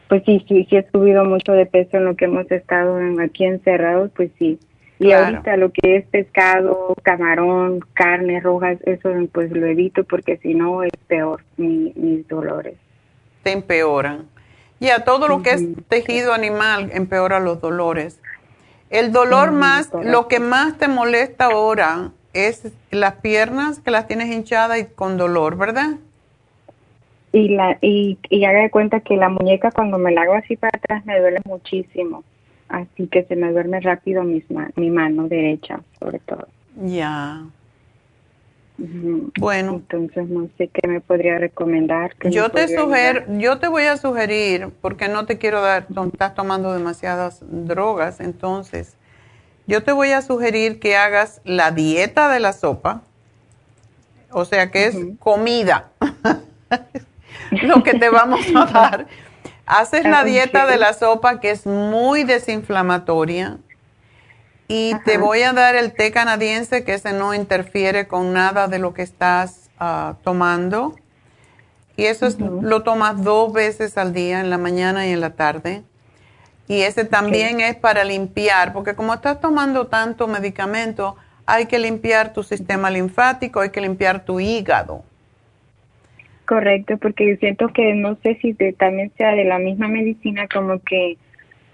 pues 0.09 0.23
sí, 0.25 0.45
sí, 0.49 0.67
sí 0.69 0.77
he 0.77 0.91
subido 0.91 1.25
mucho 1.25 1.53
de 1.53 1.67
peso 1.67 1.99
en 1.99 2.05
lo 2.05 2.17
que 2.17 2.25
hemos 2.27 2.51
estado 2.51 2.99
aquí 3.21 3.45
encerrados, 3.45 4.11
pues 4.17 4.31
sí. 4.39 4.59
Y 5.01 5.13
ahorita 5.13 5.57
lo 5.57 5.71
que 5.71 5.97
es 5.97 6.07
pescado, 6.07 6.95
camarón, 7.03 7.81
carne 7.95 8.41
rojas, 8.41 8.79
eso 8.85 9.11
pues 9.33 9.53
lo 9.53 9.67
evito 9.67 10.03
porque 10.05 10.39
si 10.39 10.55
no 10.55 10.83
es 10.83 10.91
peor 11.07 11.45
mis 11.57 12.27
dolores. 12.27 12.75
Te 13.45 13.53
empeoran. 13.53 14.27
Ya, 14.81 15.05
todo 15.05 15.29
lo 15.29 15.43
que 15.43 15.51
es 15.51 15.65
tejido 15.89 16.33
animal 16.33 16.91
empeora 16.93 17.39
los 17.39 17.61
dolores. 17.61 18.21
El 18.91 19.13
dolor 19.13 19.53
más, 19.53 19.91
lo 20.03 20.29
que 20.29 20.41
más 20.41 20.79
te 20.79 20.89
molesta 20.89 21.47
ahora 21.47 22.11
es 22.33 22.73
las 22.91 23.15
piernas 23.15 23.81
que 23.81 23.91
las 23.91 24.07
tienes 24.07 24.29
hinchadas 24.33 24.79
y 24.79 24.85
con 24.87 25.17
dolor, 25.17 25.57
¿verdad? 25.57 25.97
Y 27.33 27.49
la 27.49 27.79
y, 27.81 28.19
y 28.31 28.45
haga 28.45 28.63
de 28.63 28.71
cuenta 28.71 29.01
que 29.01 29.17
la 29.17 29.29
muñeca 29.29 29.71
cuando 29.71 29.99
me 29.99 30.13
la 30.13 30.23
hago 30.23 30.35
así 30.35 30.57
para 30.57 30.77
atrás 30.77 31.05
me 31.07 31.19
duele 31.19 31.41
muchísimo. 31.45 32.25
Así 32.69 33.07
que 33.07 33.25
se 33.25 33.35
me 33.37 33.51
duerme 33.51 33.81
rápido 33.81 34.25
mi 34.25 34.91
mano 34.91 35.29
derecha 35.29 35.81
sobre 35.99 36.19
todo. 36.19 36.47
Ya. 36.77 37.45
Bueno. 38.79 39.73
Entonces 39.73 40.29
no 40.29 40.49
sé 40.57 40.69
qué 40.69 40.87
me 40.87 41.01
podría 41.01 41.39
recomendar 41.39 42.15
yo 42.31 42.49
te 42.51 42.69
sugiero 42.69 43.25
yo 43.39 43.59
te 43.59 43.67
voy 43.67 43.83
a 43.85 43.97
sugerir 43.97 44.69
porque 44.81 45.09
no 45.09 45.27
te 45.27 45.37
quiero 45.37 45.61
dar 45.61 45.87
estás 46.13 46.37
tomando 46.37 46.73
demasiadas 46.73 47.43
drogas 47.43 48.21
entonces 48.21 48.97
yo 49.67 49.83
te 49.83 49.91
voy 49.91 50.11
a 50.11 50.23
sugerir 50.23 50.79
que 50.79 50.97
hagas 50.97 51.41
la 51.45 51.73
dieta 51.73 52.33
de 52.33 52.39
la 52.39 52.53
sopa 52.53 53.03
o 54.31 54.45
sea 54.45 54.71
que 54.71 54.87
es 54.87 54.97
comida 55.19 55.91
lo 57.63 57.83
que 57.83 57.95
te 57.95 58.11
vamos 58.11 58.47
a 58.55 58.65
dar. 58.73 59.07
Haces 59.67 60.05
la 60.05 60.25
dieta 60.25 60.67
de 60.67 60.79
la 60.79 60.95
sopa 60.95 61.41
que 61.41 61.51
es 61.51 61.67
muy 61.67 62.25
desinflamatoria 62.25 63.59
y 64.67 64.95
te 65.05 65.17
voy 65.17 65.43
a 65.43 65.53
dar 65.53 65.77
el 65.77 65.93
té 65.93 66.11
canadiense 66.13 66.85
que 66.85 66.95
ese 66.95 67.13
no 67.13 67.35
interfiere 67.35 68.07
con 68.07 68.33
nada 68.33 68.69
de 68.69 68.79
lo 68.79 68.93
que 68.93 69.03
estás 69.03 69.71
ah, 69.79 70.15
tomando. 70.23 70.95
Y 71.97 72.05
eso 72.05 72.29
lo 72.39 72.83
tomas 72.83 73.25
dos 73.25 73.53
veces 73.53 73.99
al 73.99 74.13
día, 74.13 74.41
en 74.41 74.51
la 74.51 74.59
mañana 74.59 75.07
y 75.07 75.13
en 75.13 75.21
la 75.21 75.31
tarde. 75.31 75.83
Y 76.69 76.83
ese 76.83 77.05
también 77.05 77.61
es 77.61 77.77
para 77.77 78.05
limpiar, 78.05 78.75
porque 78.75 78.95
como 78.95 79.15
estás 79.15 79.41
tomando 79.41 79.87
tanto 79.87 80.29
medicamento, 80.29 81.17
hay 81.47 81.65
que 81.65 81.79
limpiar 81.79 82.35
tu 82.35 82.43
sistema 82.43 82.91
linfático, 82.91 83.61
hay 83.61 83.71
que 83.71 83.81
limpiar 83.81 84.25
tu 84.27 84.39
hígado. 84.39 85.03
Correcto, 86.49 86.97
porque 86.97 87.37
siento 87.37 87.69
que 87.69 87.93
no 87.93 88.17
sé 88.23 88.39
si 88.41 88.55
también 88.73 89.13
sea 89.19 89.35
de 89.35 89.45
la 89.45 89.59
misma 89.59 89.87
medicina, 89.87 90.49
como 90.49 90.79
que 90.79 91.19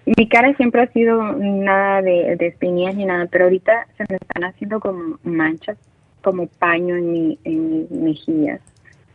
mi 0.05 0.29
cara 0.29 0.53
siempre 0.57 0.83
ha 0.83 0.93
sido 0.93 1.23
nada 1.35 2.03
de, 2.03 2.35
de 2.35 2.49
espinillas 2.49 2.97
ni 2.97 3.05
nada, 3.05 3.29
pero 3.31 3.45
ahorita 3.45 3.87
se 3.97 4.05
me 4.09 4.17
están 4.17 4.43
haciendo 4.43 4.81
como 4.81 5.17
manchas, 5.23 5.79
como 6.25 6.49
paño 6.49 6.97
en, 6.97 7.13
mi, 7.13 7.39
en 7.45 7.71
mis 7.71 7.91
mejillas 7.93 8.61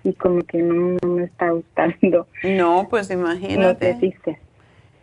y 0.06 0.14
como 0.14 0.44
que 0.44 0.60
no, 0.60 0.98
me 1.06 1.26
está 1.26 1.50
gustando. 1.50 2.26
No, 2.44 2.88
pues 2.90 3.12
imagínate. 3.12 3.98
No 4.02 4.38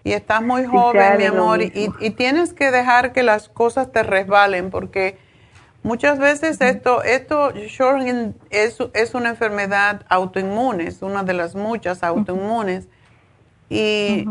Y 0.05 0.13
estás 0.13 0.43
muy 0.43 0.65
joven, 0.65 1.19
mi 1.19 1.25
amor, 1.25 1.61
y, 1.61 1.91
y, 2.01 2.11
tienes 2.13 2.55
que 2.55 2.71
dejar 2.71 3.13
que 3.13 3.23
las 3.23 3.51
cosas 3.51 3.93
te 3.93 4.03
resbalen 4.03 4.71
porque 4.71 5.19
Muchas 5.87 6.19
veces 6.19 6.61
esto, 6.61 7.05
esto 7.05 7.53
es, 8.51 8.79
es 8.93 9.15
una 9.15 9.29
enfermedad 9.29 10.05
autoinmune, 10.09 10.89
es 10.89 11.01
una 11.01 11.23
de 11.23 11.33
las 11.33 11.55
muchas 11.55 12.03
autoinmunes. 12.03 12.89
Y 13.71 14.27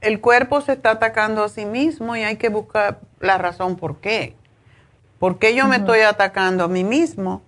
el 0.00 0.20
cuerpo 0.22 0.62
se 0.62 0.72
está 0.72 0.92
atacando 0.92 1.44
a 1.44 1.50
sí 1.50 1.66
mismo 1.66 2.16
y 2.16 2.22
hay 2.22 2.36
que 2.36 2.48
buscar 2.48 3.00
la 3.20 3.36
razón 3.36 3.76
por 3.76 3.96
qué. 3.96 4.34
¿Por 5.18 5.38
qué 5.38 5.54
yo 5.54 5.68
me 5.68 5.76
estoy 5.76 6.00
atacando 6.00 6.64
a 6.64 6.68
mí 6.68 6.82
mismo? 6.82 7.42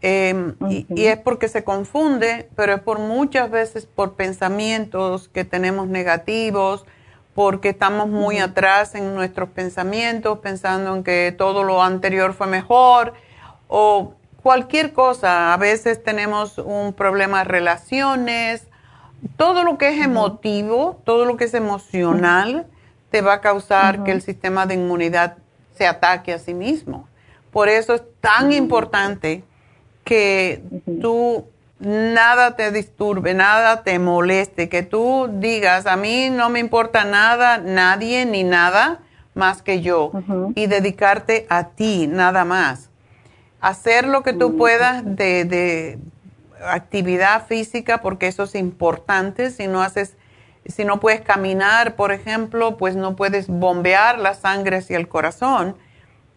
Em, 0.00 0.54
y, 0.68 0.86
y, 0.94 1.06
es 1.06 1.18
porque 1.18 1.48
se 1.48 1.64
confunde, 1.64 2.48
pero 2.54 2.74
es 2.74 2.80
por 2.80 3.00
muchas 3.00 3.50
veces 3.50 3.86
por 3.86 4.14
pensamientos 4.14 5.28
que 5.28 5.44
tenemos 5.44 5.88
negativos, 5.88 6.86
porque 7.34 7.70
estamos 7.70 8.08
muy 8.08 8.38
atrás 8.38 8.94
en 8.94 9.14
nuestros 9.14 9.50
pensamientos, 9.50 10.38
pensando 10.40 10.94
en 10.94 11.04
que 11.04 11.34
todo 11.36 11.64
lo 11.64 11.82
anterior 11.82 12.34
fue 12.34 12.46
mejor 12.46 13.14
o 13.68 14.14
cualquier 14.42 14.92
cosa. 14.92 15.54
A 15.54 15.56
veces 15.56 16.02
tenemos 16.02 16.58
un 16.58 16.92
problema 16.92 17.38
de 17.38 17.44
relaciones, 17.44 18.66
todo 19.36 19.64
lo 19.64 19.78
que 19.78 19.88
es 19.88 20.04
emotivo, 20.04 21.00
todo 21.04 21.24
lo 21.24 21.36
que 21.36 21.44
es 21.44 21.54
emocional, 21.54 22.66
te 23.10 23.22
va 23.22 23.34
a 23.34 23.40
causar 23.40 24.04
que 24.04 24.12
el 24.12 24.22
sistema 24.22 24.66
de 24.66 24.74
inmunidad 24.74 25.36
se 25.76 25.86
ataque 25.86 26.32
a 26.32 26.38
sí 26.38 26.54
mismo. 26.54 27.08
Por 27.52 27.68
eso 27.68 27.94
es 27.94 28.02
tan 28.20 28.52
importante 28.52 29.44
que 30.04 30.62
tú 31.00 31.46
nada 31.80 32.56
te 32.56 32.70
disturbe, 32.70 33.34
nada 33.34 33.82
te 33.82 33.98
moleste, 33.98 34.68
que 34.68 34.82
tú 34.82 35.28
digas, 35.32 35.86
a 35.86 35.96
mí 35.96 36.30
no 36.30 36.50
me 36.50 36.60
importa 36.60 37.04
nada, 37.04 37.58
nadie 37.58 38.26
ni 38.26 38.44
nada 38.44 39.00
más 39.34 39.62
que 39.62 39.80
yo, 39.80 40.12
y 40.54 40.66
dedicarte 40.66 41.46
a 41.48 41.68
ti, 41.68 42.06
nada 42.06 42.44
más. 42.44 42.90
Hacer 43.60 44.06
lo 44.06 44.22
que 44.22 44.32
tú 44.32 44.56
puedas 44.56 45.02
de, 45.04 45.44
de 45.44 45.98
actividad 46.66 47.46
física, 47.46 48.00
porque 48.02 48.26
eso 48.26 48.44
es 48.44 48.54
importante, 48.54 49.50
si 49.50 49.66
no 49.66 49.82
haces 49.82 50.16
si 50.66 50.84
no 50.84 51.00
puedes 51.00 51.22
caminar, 51.22 51.96
por 51.96 52.12
ejemplo, 52.12 52.76
pues 52.76 52.96
no 52.96 53.16
puedes 53.16 53.48
bombear 53.48 54.18
la 54.18 54.34
sangre 54.34 54.76
hacia 54.76 54.98
el 54.98 55.08
corazón 55.08 55.76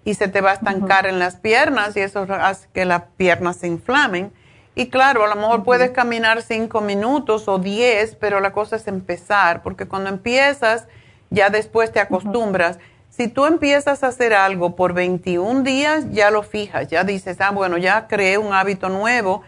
y 0.05 0.15
se 0.15 0.27
te 0.27 0.41
va 0.41 0.51
a 0.51 0.53
estancar 0.53 1.05
en 1.05 1.19
las 1.19 1.35
piernas 1.35 1.95
y 1.95 2.01
eso 2.01 2.25
hace 2.29 2.67
que 2.73 2.85
las 2.85 3.03
piernas 3.17 3.57
se 3.57 3.67
inflamen. 3.67 4.31
Y 4.75 4.87
claro, 4.87 5.23
a 5.23 5.27
lo 5.27 5.35
mejor 5.35 5.63
puedes 5.63 5.91
caminar 5.91 6.41
cinco 6.41 6.81
minutos 6.81 7.47
o 7.47 7.59
diez, 7.59 8.15
pero 8.15 8.39
la 8.39 8.51
cosa 8.51 8.77
es 8.77 8.87
empezar, 8.87 9.61
porque 9.61 9.85
cuando 9.85 10.09
empiezas, 10.09 10.87
ya 11.29 11.49
después 11.49 11.91
te 11.91 11.99
acostumbras. 11.99 12.79
Si 13.09 13.27
tú 13.27 13.45
empiezas 13.45 14.03
a 14.03 14.07
hacer 14.07 14.33
algo 14.33 14.75
por 14.75 14.93
21 14.93 15.61
días, 15.61 16.05
ya 16.11 16.31
lo 16.31 16.41
fijas, 16.41 16.87
ya 16.87 17.03
dices, 17.03 17.39
ah, 17.41 17.51
bueno, 17.51 17.77
ya 17.77 18.07
creé 18.07 18.39
un 18.39 18.53
hábito 18.53 18.89
nuevo 18.89 19.43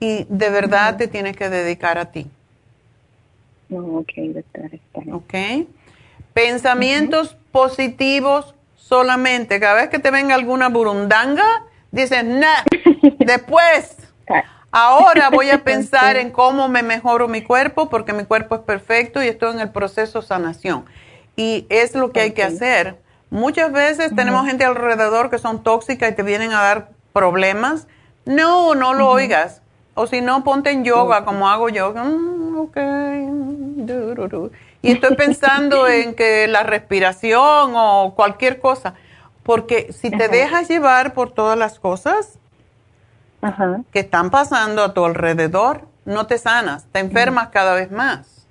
y 0.00 0.26
de 0.28 0.50
verdad 0.50 0.96
te 0.96 1.06
tienes 1.06 1.36
que 1.36 1.48
dedicar 1.48 1.98
a 1.98 2.10
ti. 2.10 2.26
ok, 3.70 4.12
doctora. 4.16 4.68
Ok. 5.12 5.34
Pensamientos 6.32 7.36
positivos 7.52 8.56
solamente. 8.74 9.60
Cada 9.60 9.74
vez 9.74 9.88
que 9.88 10.00
te 10.00 10.10
venga 10.10 10.34
alguna 10.34 10.68
burundanga, 10.68 11.64
dices, 11.92 12.24
nah, 12.24 12.64
después. 13.20 13.96
Ahora 14.76 15.30
voy 15.30 15.50
a 15.50 15.62
pensar 15.64 16.16
en 16.16 16.32
cómo 16.32 16.68
me 16.68 16.82
mejoro 16.82 17.28
mi 17.28 17.42
cuerpo 17.42 17.88
porque 17.88 18.12
mi 18.12 18.24
cuerpo 18.24 18.56
es 18.56 18.60
perfecto 18.62 19.22
y 19.22 19.28
estoy 19.28 19.52
en 19.52 19.60
el 19.60 19.70
proceso 19.70 20.20
de 20.20 20.26
sanación. 20.26 20.84
Y 21.36 21.66
es 21.68 21.94
lo 21.94 22.10
que 22.10 22.20
hay 22.20 22.32
que 22.32 22.42
hacer. 22.42 22.96
Muchas 23.30 23.70
veces 23.70 24.14
tenemos 24.16 24.44
gente 24.46 24.64
alrededor 24.64 25.30
que 25.30 25.38
son 25.38 25.62
tóxicas 25.62 26.10
y 26.10 26.14
te 26.16 26.24
vienen 26.24 26.52
a 26.52 26.60
dar 26.60 26.88
problemas. 27.12 27.86
No, 28.24 28.74
no 28.74 28.94
lo 28.94 29.08
oigas. 29.10 29.62
O 29.94 30.08
si 30.08 30.20
no, 30.20 30.42
ponte 30.42 30.72
en 30.72 30.84
yoga 30.84 31.24
como 31.24 31.48
hago 31.48 31.68
yo. 31.68 31.94
Mm, 31.94 32.58
ok. 32.58 32.76
Y 34.82 34.90
estoy 34.90 35.14
pensando 35.14 35.86
en 35.88 36.14
que 36.14 36.48
la 36.48 36.64
respiración 36.64 37.74
o 37.76 38.14
cualquier 38.16 38.58
cosa. 38.58 38.94
Porque 39.44 39.92
si 39.92 40.10
te 40.10 40.28
dejas 40.28 40.68
llevar 40.68 41.14
por 41.14 41.30
todas 41.30 41.56
las 41.56 41.78
cosas, 41.78 42.40
que 43.92 44.00
están 44.00 44.30
pasando 44.30 44.82
a 44.82 44.94
tu 44.94 45.04
alrededor, 45.04 45.86
no 46.04 46.26
te 46.26 46.38
sanas, 46.38 46.86
te 46.92 47.00
enfermas 47.00 47.48
cada 47.48 47.74
vez 47.74 47.90
más. 47.90 48.46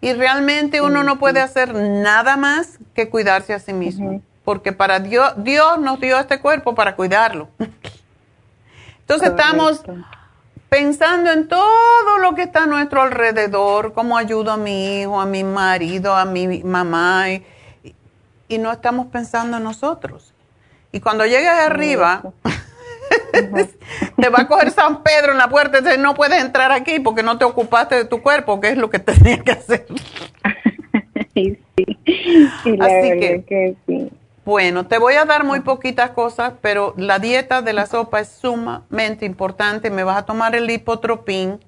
Y 0.00 0.12
realmente 0.14 0.80
uno 0.80 1.04
no 1.04 1.18
puede 1.18 1.40
hacer 1.40 1.74
nada 1.74 2.36
más 2.36 2.78
que 2.94 3.08
cuidarse 3.08 3.54
a 3.54 3.58
sí 3.58 3.72
mismo, 3.72 4.20
porque 4.44 4.72
para 4.72 4.98
Dios, 4.98 5.32
Dios 5.38 5.78
nos 5.78 6.00
dio 6.00 6.18
este 6.18 6.40
cuerpo 6.40 6.74
para 6.74 6.96
cuidarlo. 6.96 7.48
Entonces 9.00 9.30
estamos 9.30 9.82
pensando 10.68 11.30
en 11.30 11.48
todo 11.48 12.18
lo 12.18 12.34
que 12.34 12.42
está 12.42 12.64
a 12.64 12.66
nuestro 12.66 13.02
alrededor, 13.02 13.92
cómo 13.92 14.16
ayudo 14.16 14.52
a 14.52 14.56
mi 14.56 15.00
hijo, 15.00 15.20
a 15.20 15.26
mi 15.26 15.44
marido, 15.44 16.14
a 16.14 16.24
mi 16.24 16.62
mamá, 16.64 17.30
y, 17.30 17.44
y 18.48 18.58
no 18.58 18.72
estamos 18.72 19.06
pensando 19.06 19.58
en 19.58 19.64
nosotros. 19.64 20.32
Y 20.90 21.00
cuando 21.00 21.24
llegues 21.24 21.48
arriba, 21.48 22.22
te 24.16 24.28
va 24.28 24.40
a 24.40 24.48
coger 24.48 24.70
San 24.70 25.02
Pedro 25.02 25.32
en 25.32 25.38
la 25.38 25.48
puerta 25.48 25.78
y 25.78 25.82
dice, 25.82 25.98
no 25.98 26.14
puedes 26.14 26.42
entrar 26.42 26.72
aquí 26.72 27.00
porque 27.00 27.22
no 27.22 27.38
te 27.38 27.44
ocupaste 27.44 27.96
de 27.96 28.04
tu 28.04 28.22
cuerpo, 28.22 28.60
que 28.60 28.70
es 28.70 28.76
lo 28.76 28.90
que 28.90 28.98
tenías 29.00 29.42
que 29.42 29.52
hacer. 29.52 29.86
sí, 31.34 31.58
Así 32.80 33.10
que, 33.18 33.74
bueno, 34.44 34.86
te 34.86 34.98
voy 34.98 35.14
a 35.14 35.24
dar 35.24 35.44
muy 35.44 35.60
poquitas 35.60 36.10
cosas, 36.10 36.54
pero 36.60 36.94
la 36.96 37.20
dieta 37.20 37.62
de 37.62 37.72
la 37.72 37.86
sopa 37.86 38.20
es 38.20 38.28
sumamente 38.28 39.24
importante. 39.24 39.88
Me 39.90 40.02
vas 40.02 40.16
a 40.16 40.26
tomar 40.26 40.56
el 40.56 40.66
lipotropín 40.66 41.60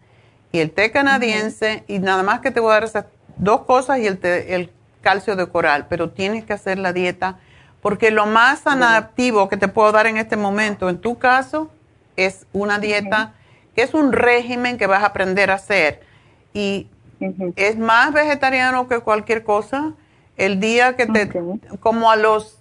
y 0.50 0.58
el 0.58 0.72
té 0.72 0.90
canadiense 0.90 1.84
y 1.86 2.00
nada 2.00 2.24
más 2.24 2.40
que 2.40 2.50
te 2.50 2.58
voy 2.58 2.70
a 2.70 2.74
dar 2.74 2.84
esas 2.84 3.04
dos 3.36 3.62
cosas 3.62 4.00
y 4.00 4.06
el, 4.06 4.18
el 4.22 4.70
calcio 5.02 5.36
de 5.36 5.46
coral, 5.46 5.86
pero 5.88 6.10
tienes 6.10 6.44
que 6.44 6.52
hacer 6.52 6.78
la 6.78 6.92
dieta 6.92 7.38
porque 7.84 8.10
lo 8.10 8.24
más 8.24 8.66
adaptivo 8.66 9.50
que 9.50 9.58
te 9.58 9.68
puedo 9.68 9.92
dar 9.92 10.06
en 10.06 10.16
este 10.16 10.38
momento, 10.38 10.88
en 10.88 10.96
tu 11.02 11.18
caso, 11.18 11.70
es 12.16 12.46
una 12.54 12.78
dieta 12.78 13.34
que 13.76 13.82
es 13.82 13.92
un 13.92 14.14
régimen 14.14 14.78
que 14.78 14.86
vas 14.86 15.02
a 15.02 15.08
aprender 15.08 15.50
a 15.50 15.56
hacer. 15.56 16.00
Y 16.54 16.86
es 17.56 17.76
más 17.76 18.14
vegetariano 18.14 18.88
que 18.88 19.00
cualquier 19.00 19.44
cosa. 19.44 19.92
El 20.38 20.60
día 20.60 20.96
que 20.96 21.04
te, 21.04 21.30
como 21.80 22.10
a 22.10 22.16
los 22.16 22.56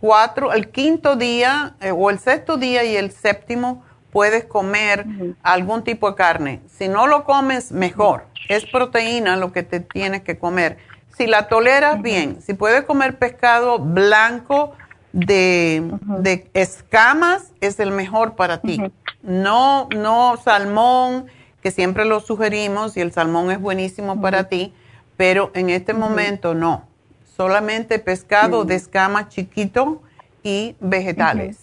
cuatro, 0.00 0.52
el 0.52 0.70
quinto 0.70 1.14
día 1.14 1.76
eh, 1.80 1.92
o 1.92 2.10
el 2.10 2.18
sexto 2.18 2.56
día 2.56 2.82
y 2.82 2.96
el 2.96 3.12
séptimo, 3.12 3.84
puedes 4.10 4.46
comer 4.46 5.06
algún 5.44 5.84
tipo 5.84 6.10
de 6.10 6.16
carne. 6.16 6.60
Si 6.66 6.88
no 6.88 7.06
lo 7.06 7.22
comes, 7.22 7.70
mejor. 7.70 8.26
Es 8.48 8.66
proteína 8.66 9.36
lo 9.36 9.52
que 9.52 9.62
te 9.62 9.78
tienes 9.78 10.22
que 10.22 10.40
comer 10.40 10.78
si 11.20 11.26
la 11.26 11.48
toleras 11.48 12.00
bien, 12.00 12.40
si 12.40 12.54
puedes 12.54 12.84
comer 12.84 13.18
pescado 13.18 13.78
blanco 13.78 14.72
de, 15.12 16.48
escamas, 16.54 17.52
es 17.60 17.78
el 17.78 17.90
mejor 17.90 18.36
para 18.36 18.62
ti. 18.62 18.80
No, 19.22 19.86
no 19.94 20.38
salmón, 20.42 21.26
que 21.62 21.72
siempre 21.72 22.06
lo 22.06 22.20
sugerimos 22.20 22.96
y 22.96 23.02
el 23.02 23.12
salmón 23.12 23.50
es 23.50 23.60
buenísimo 23.60 24.18
para 24.18 24.44
ti, 24.44 24.72
pero 25.18 25.50
en 25.52 25.68
este 25.68 25.92
momento 25.92 26.54
no. 26.54 26.88
Solamente 27.36 27.98
pescado 27.98 28.64
de 28.64 28.76
escamas 28.76 29.28
chiquito 29.28 30.00
y 30.42 30.74
vegetales. 30.80 31.58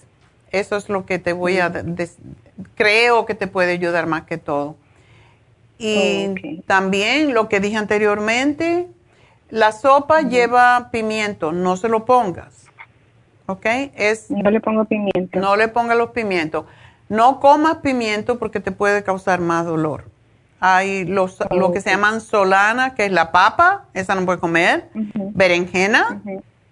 Eso 0.51 0.75
es 0.75 0.87
lo 0.87 1.07
que 1.07 1.17
te 1.17 1.33
voy 1.33 1.57
a, 1.57 1.73
creo 2.75 3.25
que 3.25 3.33
te 3.33 3.47
puede 3.47 3.71
ayudar 3.71 4.05
más 4.05 4.21
que 4.25 4.37
todo. 4.37 4.75
Y 5.79 6.61
también 6.67 7.33
lo 7.33 7.49
que 7.49 7.59
dije 7.59 7.77
anteriormente, 7.77 8.87
la 9.49 9.71
sopa 9.71 10.21
lleva 10.21 10.89
pimiento, 10.91 11.51
no 11.51 11.77
se 11.77 11.89
lo 11.89 12.05
pongas. 12.05 12.65
¿Ok? 13.45 13.65
Es, 13.95 14.29
no 14.29 14.49
le 14.51 14.59
pongo 14.59 14.85
pimiento. 14.85 15.39
No 15.39 15.55
le 15.55 15.69
pongas 15.69 15.97
los 15.97 16.09
pimientos. 16.11 16.65
No 17.09 17.39
comas 17.39 17.77
pimiento 17.77 18.39
porque 18.39 18.59
te 18.59 18.71
puede 18.71 19.03
causar 19.03 19.39
más 19.39 19.65
dolor. 19.65 20.09
Hay 20.59 21.05
los, 21.05 21.37
lo 21.51 21.71
que 21.71 21.81
se 21.81 21.91
llaman 21.91 22.19
solana, 22.19 22.95
que 22.95 23.05
es 23.05 23.11
la 23.11 23.31
papa, 23.31 23.85
esa 23.93 24.15
no 24.15 24.25
puede 24.25 24.39
comer, 24.39 24.89
berenjena, 25.33 26.21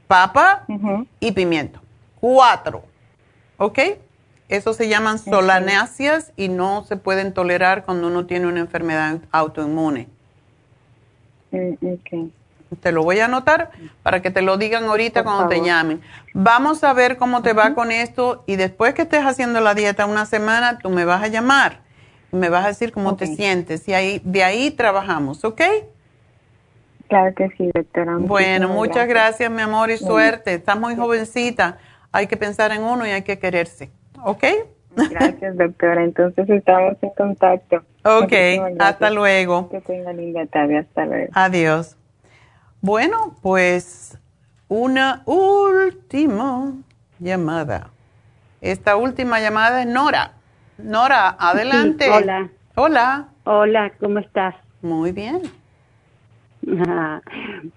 papa 0.07 0.65
y 1.19 1.31
pimiento. 1.31 1.79
Cuatro. 2.19 2.83
¿Ok? 3.57 3.79
Eso 4.49 4.73
se 4.73 4.89
llaman 4.89 5.17
solanáceas 5.17 6.33
y 6.35 6.49
no 6.49 6.83
se 6.83 6.97
pueden 6.97 7.33
tolerar 7.33 7.85
cuando 7.85 8.07
uno 8.07 8.25
tiene 8.25 8.47
una 8.47 8.59
enfermedad 8.59 9.19
autoinmune. 9.31 10.07
Mm, 11.51 11.73
okay. 11.93 12.31
Te 12.79 12.91
lo 12.91 13.03
voy 13.03 13.19
a 13.19 13.25
anotar 13.25 13.71
para 14.03 14.21
que 14.21 14.31
te 14.31 14.41
lo 14.41 14.57
digan 14.57 14.85
ahorita 14.85 15.23
cuando 15.23 15.47
te 15.47 15.61
llamen. 15.61 16.01
Vamos 16.33 16.83
a 16.83 16.93
ver 16.93 17.17
cómo 17.17 17.41
te 17.41 17.53
va 17.53 17.73
con 17.73 17.91
esto 17.91 18.43
y 18.47 18.55
después 18.55 18.93
que 18.93 19.03
estés 19.03 19.23
haciendo 19.23 19.61
la 19.61 19.73
dieta 19.73 20.05
una 20.05 20.25
semana, 20.25 20.79
tú 20.79 20.89
me 20.89 21.05
vas 21.05 21.23
a 21.23 21.27
llamar 21.27 21.81
y 22.31 22.37
me 22.37 22.49
vas 22.49 22.65
a 22.65 22.69
decir 22.69 22.91
cómo 22.91 23.15
te 23.15 23.27
sientes 23.27 23.87
y 23.87 23.93
ahí, 23.93 24.21
de 24.23 24.43
ahí 24.43 24.71
trabajamos, 24.71 25.43
¿ok? 25.45 25.61
Claro 27.07 27.35
que 27.35 27.49
sí, 27.57 27.69
doctora. 27.73 28.17
Bueno, 28.17 28.67
muchas 28.69 29.07
gracias. 29.07 29.51
mi 29.51 29.61
amor, 29.61 29.91
y 29.91 29.97
suerte. 29.97 30.55
Estás 30.55 30.79
muy 30.79 30.95
jovencita. 30.95 31.77
Hay 32.11 32.27
que 32.27 32.37
pensar 32.37 32.71
en 32.71 32.81
uno 32.81 33.05
y 33.05 33.11
hay 33.11 33.21
que 33.21 33.37
quererse, 33.37 33.91
¿ok? 34.23 34.43
Gracias, 35.11 35.57
doctora. 35.57 36.03
Entonces 36.03 36.49
estamos 36.49 36.95
en 37.01 37.09
contacto. 37.11 37.83
Ok, 38.03 38.33
hasta 38.79 39.09
luego. 39.09 39.69
Que 39.69 39.81
tenga 39.81 40.13
linda 40.13 40.45
tarde. 40.45 40.77
Hasta 40.79 41.05
luego. 41.05 41.31
Adiós. 41.33 41.97
Bueno, 42.85 43.35
pues 43.41 44.15
una 44.67 45.23
última 45.25 46.71
llamada. 47.17 47.89
Esta 48.61 48.95
última 48.95 49.39
llamada 49.39 49.81
es 49.81 49.87
Nora. 49.87 50.33
Nora, 50.77 51.29
adelante. 51.29 52.07
hola. 52.11 52.47
Hola. 52.75 53.29
Hola, 53.45 53.91
¿cómo 53.99 54.19
estás? 54.19 54.53
Muy 54.83 55.11
bien. 55.13 55.41
Ah, 56.87 57.21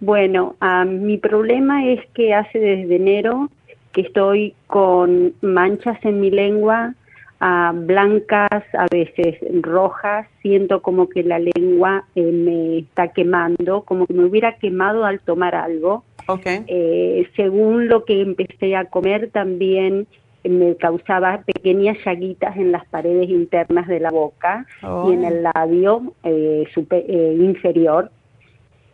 bueno, 0.01 0.57
ah, 0.61 0.85
mi 0.85 1.17
problema 1.17 1.87
es 1.87 2.01
que 2.13 2.35
hace 2.35 2.59
desde 2.59 2.97
enero 2.97 3.49
que 3.93 4.03
estoy 4.03 4.55
con 4.67 5.33
manchas 5.41 5.97
en 6.03 6.21
mi 6.21 6.31
lengua, 6.31 6.93
ah, 7.41 7.73
blancas, 7.75 8.63
a 8.73 8.87
veces 8.91 9.37
rojas, 9.63 10.27
siento 10.43 10.83
como 10.83 11.09
que 11.09 11.23
la 11.23 11.39
lengua 11.39 12.05
eh, 12.15 12.23
me 12.33 12.79
está 12.79 13.09
quemando, 13.09 13.83
como 13.83 14.07
que 14.07 14.15
me 14.15 14.25
hubiera 14.25 14.57
quemado 14.59 15.05
al 15.05 15.21
tomar 15.21 15.55
algo. 15.55 16.05
Okay. 16.27 16.65
Eh, 16.67 17.29
según 17.37 17.89
lo 17.89 18.05
que 18.05 18.21
empecé 18.21 18.77
a 18.77 18.85
comer, 18.85 19.31
también 19.31 20.07
me 20.45 20.77
causaba 20.77 21.43
pequeñas 21.45 21.97
llaguitas 22.05 22.57
en 22.57 22.73
las 22.73 22.87
paredes 22.87 23.29
internas 23.29 23.89
de 23.89 24.01
la 24.01 24.11
boca 24.11 24.67
y 24.83 25.13
en 25.13 25.25
el 25.25 25.43
labio 25.43 26.13
eh, 26.23 26.65
super- 26.75 27.05
eh, 27.09 27.37
inferior. 27.39 28.11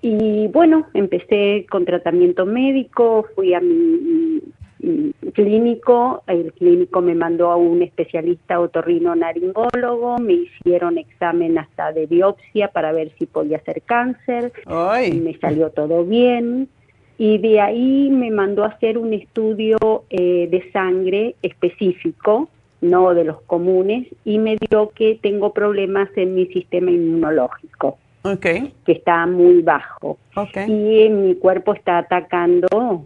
Y 0.01 0.49
bueno, 0.49 0.87
empecé 0.95 1.67
con 1.71 1.85
tratamiento 1.85 2.45
médico, 2.45 3.27
fui 3.35 3.55
a 3.55 3.61
mi 3.61 4.41
clínico, 5.33 6.23
el 6.27 6.53
clínico 6.53 7.01
me 7.01 7.15
mandó 7.15 7.51
a 7.51 7.57
un 7.57 7.83
especialista 7.83 8.61
otorrino 8.61 9.15
naringólogo, 9.15 10.19
me 10.19 10.35
hicieron 10.35 10.99
examen 10.99 11.59
hasta 11.59 11.93
de 11.93 12.07
biopsia 12.07 12.69
para 12.69 12.93
ver 12.93 13.13
si 13.19 13.27
podía 13.27 13.61
ser 13.61 13.83
cáncer, 13.83 14.53
y 15.07 15.21
me 15.21 15.39
salió 15.39 15.71
todo 15.71 16.05
bien 16.05 16.69
y 17.19 17.39
de 17.39 17.61
ahí 17.61 18.11
me 18.11 18.31
mandó 18.31 18.65
a 18.65 18.69
hacer 18.69 18.99
un 18.99 19.13
estudio 19.13 19.77
eh, 20.11 20.49
de 20.51 20.71
sangre 20.73 21.37
específico, 21.43 22.49
no 22.81 23.15
de 23.15 23.25
los 23.25 23.41
comunes, 23.43 24.09
y 24.25 24.39
me 24.39 24.57
dio 24.57 24.91
que 24.91 25.19
tengo 25.23 25.53
problemas 25.53 26.09
en 26.17 26.35
mi 26.35 26.47
sistema 26.47 26.91
inmunológico, 26.91 27.99
Okay. 28.27 28.73
que 28.87 28.93
está 28.93 29.27
muy 29.27 29.61
bajo. 29.61 30.17
Okay. 30.35 30.65
Y 30.67 31.03
en 31.03 31.27
mi 31.27 31.35
cuerpo 31.35 31.75
está 31.75 31.99
atacando 31.99 33.05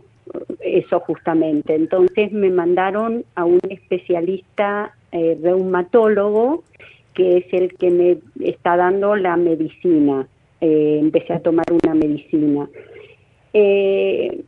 eso 0.61 1.01
justamente. 1.01 1.75
Entonces 1.75 2.33
me 2.33 2.51
mandaron 2.51 3.25
a 3.35 3.45
un 3.45 3.61
especialista 3.69 4.95
eh, 5.13 5.39
reumatólogo, 5.43 6.65
que 7.15 7.39
es 7.39 7.53
el 7.53 7.75
que 7.75 7.91
me 7.91 8.19
está 8.47 8.77
dando 8.77 9.17
la 9.17 9.37
medicina. 9.37 10.27
Eh, 10.61 10.99
empecé 11.01 11.33
a 11.33 11.41
tomar 11.41 11.67
una 11.71 11.95
medicina. 11.95 12.69
Eh, 13.53 14.43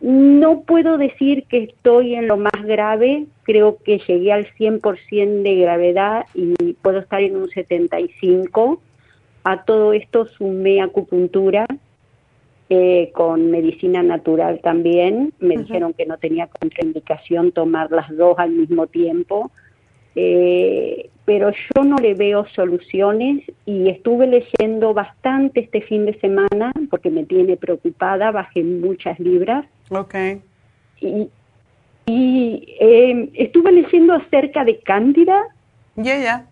no 0.00 0.62
puedo 0.62 0.98
decir 0.98 1.44
que 1.48 1.64
estoy 1.64 2.14
en 2.14 2.28
lo 2.28 2.36
más 2.36 2.62
grave, 2.64 3.26
creo 3.44 3.78
que 3.82 3.98
llegué 4.06 4.32
al 4.32 4.46
100% 4.54 5.42
de 5.42 5.54
gravedad 5.56 6.26
y 6.34 6.74
puedo 6.74 6.98
estar 6.98 7.22
en 7.22 7.36
un 7.36 7.48
75%. 7.48 8.78
A 9.44 9.64
todo 9.64 9.92
esto 9.92 10.26
sumé 10.26 10.82
acupuntura 10.82 11.66
eh, 12.76 13.10
con 13.12 13.50
medicina 13.50 14.02
natural 14.02 14.60
también. 14.62 15.32
Me 15.38 15.56
dijeron 15.56 15.92
que 15.92 16.06
no 16.06 16.16
tenía 16.18 16.48
contraindicación 16.48 17.52
tomar 17.52 17.90
las 17.92 18.08
dos 18.16 18.36
al 18.38 18.50
mismo 18.50 18.86
tiempo. 18.86 19.50
Eh, 20.16 21.10
pero 21.24 21.50
yo 21.50 21.84
no 21.84 21.96
le 21.96 22.14
veo 22.14 22.46
soluciones 22.54 23.42
y 23.66 23.88
estuve 23.88 24.26
leyendo 24.26 24.92
bastante 24.94 25.60
este 25.60 25.80
fin 25.80 26.04
de 26.06 26.18
semana 26.20 26.72
porque 26.90 27.10
me 27.10 27.24
tiene 27.24 27.56
preocupada, 27.56 28.30
bajé 28.30 28.62
muchas 28.62 29.18
libras 29.18 29.64
Okay. 29.90 30.40
y, 31.00 31.28
y 32.06 32.76
eh, 32.80 33.30
estuve 33.34 33.72
leyendo 33.72 34.14
acerca 34.14 34.64
de 34.64 34.78
cándida 34.80 35.40
Ya, 35.96 36.16
ya. 36.18 36.46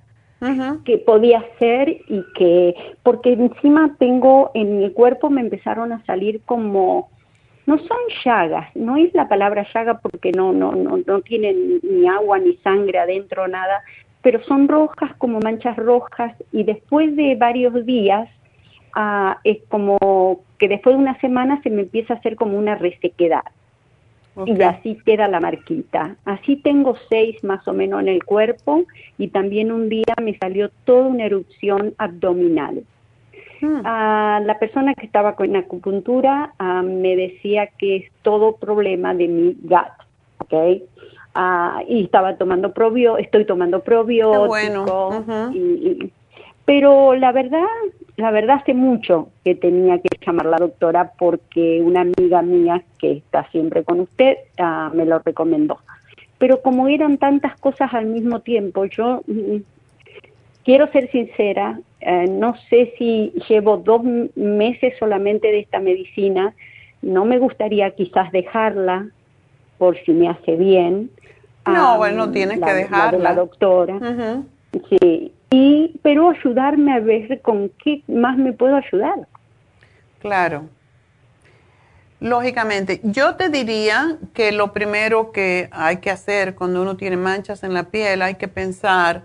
Que 0.84 0.98
podía 0.98 1.44
ser 1.58 1.88
y 1.88 2.24
que 2.34 2.74
porque 3.02 3.32
encima 3.32 3.94
tengo 3.98 4.50
en 4.54 4.78
mi 4.78 4.90
cuerpo 4.90 5.30
me 5.30 5.40
empezaron 5.40 5.92
a 5.92 6.04
salir 6.04 6.42
como 6.44 7.10
no 7.66 7.78
son 7.78 7.98
llagas, 8.24 8.74
no 8.74 8.96
es 8.96 9.14
la 9.14 9.28
palabra 9.28 9.64
llaga 9.72 10.00
porque 10.00 10.32
no 10.32 10.52
no 10.52 10.72
no 10.72 10.98
no 11.06 11.20
tienen 11.20 11.80
ni 11.82 12.08
agua 12.08 12.40
ni 12.40 12.56
sangre 12.56 12.98
adentro 12.98 13.46
nada, 13.46 13.82
pero 14.20 14.42
son 14.42 14.66
rojas 14.66 15.14
como 15.18 15.38
manchas 15.38 15.76
rojas 15.76 16.34
y 16.50 16.64
después 16.64 17.14
de 17.14 17.36
varios 17.36 17.86
días 17.86 18.28
ah, 18.94 19.38
es 19.44 19.58
como 19.68 20.40
que 20.58 20.66
después 20.66 20.96
de 20.96 21.02
una 21.02 21.20
semana 21.20 21.60
se 21.62 21.70
me 21.70 21.82
empieza 21.82 22.14
a 22.14 22.16
hacer 22.16 22.34
como 22.34 22.58
una 22.58 22.74
resequedad 22.74 23.44
y 24.46 24.62
así 24.62 24.98
queda 25.04 25.28
la 25.28 25.40
marquita. 25.40 26.16
Así 26.24 26.56
tengo 26.56 26.96
seis 27.08 27.36
más 27.44 27.66
o 27.68 27.72
menos 27.72 28.00
en 28.02 28.08
el 28.08 28.24
cuerpo 28.24 28.84
y 29.18 29.28
también 29.28 29.70
un 29.70 29.88
día 29.88 30.14
me 30.22 30.36
salió 30.38 30.70
toda 30.84 31.06
una 31.06 31.24
erupción 31.26 31.94
abdominal. 31.98 32.82
Ah, 33.84 34.40
la 34.44 34.58
persona 34.58 34.94
que 34.94 35.06
estaba 35.06 35.36
con 35.36 35.54
acupuntura 35.54 36.52
ah, 36.58 36.82
me 36.82 37.14
decía 37.16 37.68
que 37.78 37.96
es 37.96 38.04
todo 38.22 38.56
problema 38.56 39.14
de 39.14 39.28
mi 39.28 39.56
gut, 39.62 39.92
¿ok? 40.38 40.82
Ah, 41.34 41.82
y 41.88 42.04
estaba 42.04 42.36
tomando 42.36 42.72
probio, 42.72 43.18
estoy 43.18 43.44
tomando 43.44 43.80
probióticos, 43.80 44.48
bueno. 45.26 45.50
y- 45.54 45.58
y- 45.58 46.12
pero 46.64 47.14
la 47.14 47.32
verdad, 47.32 47.66
la 48.22 48.30
verdad 48.30 48.58
hace 48.62 48.72
mucho 48.72 49.30
que 49.44 49.56
tenía 49.56 49.98
que 49.98 50.08
llamar 50.24 50.46
la 50.46 50.56
doctora 50.58 51.10
porque 51.18 51.82
una 51.82 52.02
amiga 52.02 52.40
mía 52.40 52.80
que 53.00 53.12
está 53.14 53.48
siempre 53.50 53.82
con 53.82 53.98
usted 53.98 54.36
ah, 54.58 54.90
me 54.94 55.04
lo 55.04 55.18
recomendó. 55.18 55.78
Pero 56.38 56.62
como 56.62 56.86
eran 56.86 57.18
tantas 57.18 57.58
cosas 57.58 57.92
al 57.92 58.06
mismo 58.06 58.38
tiempo, 58.40 58.84
yo 58.84 59.22
mm, 59.26 59.56
quiero 60.64 60.86
ser 60.92 61.10
sincera, 61.10 61.80
eh, 62.00 62.26
no 62.28 62.54
sé 62.70 62.94
si 62.96 63.32
llevo 63.48 63.76
dos 63.78 64.02
meses 64.36 64.94
solamente 65.00 65.48
de 65.48 65.58
esta 65.58 65.80
medicina, 65.80 66.54
no 67.02 67.24
me 67.24 67.38
gustaría 67.38 67.90
quizás 67.90 68.30
dejarla 68.30 69.08
por 69.78 69.98
si 70.04 70.12
me 70.12 70.28
hace 70.28 70.54
bien. 70.54 71.10
No, 71.66 71.94
Ah, 71.94 71.96
bueno, 71.98 72.30
tienes 72.30 72.58
la- 72.60 72.66
que 72.66 72.72
la 72.72 72.76
de 72.76 72.82
dejarla. 72.84 73.18
La 73.18 73.34
doctora. 73.34 73.98
Sí, 74.88 75.32
y 75.52 76.00
pero 76.02 76.30
ayudarme 76.30 76.94
a 76.94 77.00
ver 77.00 77.42
con 77.42 77.70
qué 77.84 78.02
más 78.08 78.38
me 78.38 78.54
puedo 78.54 78.74
ayudar. 78.74 79.28
Claro. 80.18 80.64
Lógicamente, 82.20 83.00
yo 83.02 83.34
te 83.34 83.50
diría 83.50 84.16
que 84.32 84.52
lo 84.52 84.72
primero 84.72 85.30
que 85.30 85.68
hay 85.72 85.98
que 85.98 86.10
hacer 86.10 86.54
cuando 86.54 86.80
uno 86.80 86.96
tiene 86.96 87.16
manchas 87.16 87.64
en 87.64 87.74
la 87.74 87.84
piel, 87.84 88.22
hay 88.22 88.36
que 88.36 88.48
pensar, 88.48 89.24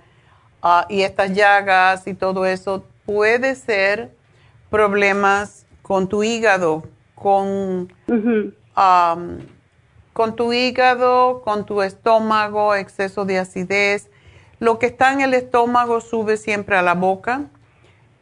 ah, 0.62 0.86
y 0.90 1.04
estas 1.04 1.34
llagas 1.34 2.08
y 2.08 2.14
todo 2.14 2.46
eso, 2.46 2.84
puede 3.06 3.56
ser 3.56 4.12
problemas 4.70 5.66
con 5.82 6.10
tu 6.10 6.24
hígado, 6.24 6.84
con, 7.16 7.94
con 10.12 10.36
tu 10.36 10.52
hígado, 10.52 11.42
con 11.42 11.66
tu 11.66 11.82
estómago, 11.82 12.76
exceso 12.76 13.24
de 13.24 13.40
acidez. 13.40 14.10
Lo 14.60 14.80
que 14.80 14.88
está 14.88 15.14
en 15.14 15.22
el 15.22 15.34
estómago 15.34 16.02
sube 16.02 16.38
siempre 16.38 16.78
a 16.78 16.82
la 16.82 16.96
boca 16.96 17.46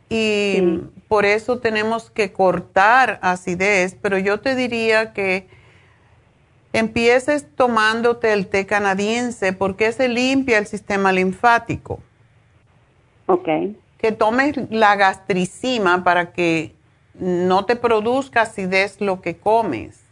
y 0.10 0.82
por 1.08 1.26
eso 1.26 1.60
tenemos 1.60 2.12
que 2.12 2.32
cortar 2.32 3.20
acidez, 3.22 3.96
pero 4.02 4.18
yo 4.18 4.40
te 4.40 4.56
diría 4.56 5.14
que 5.14 5.48
empieces 6.74 7.48
tomándote 7.56 8.34
el 8.34 8.48
té 8.48 8.66
canadiense 8.66 9.54
porque 9.54 9.92
se 9.92 10.10
limpia 10.10 10.58
el 10.58 10.68
sistema 10.68 11.12
linfático. 11.12 12.00
Ok. 13.28 13.48
Que 13.98 14.12
tomes 14.12 14.56
la 14.70 14.96
gastricima 14.96 16.04
para 16.04 16.34
que 16.34 16.76
no 17.14 17.66
te 17.66 17.76
produzca 17.76 18.42
acidez 18.42 19.00
lo 19.00 19.22
que 19.22 19.38
comes. 19.38 20.05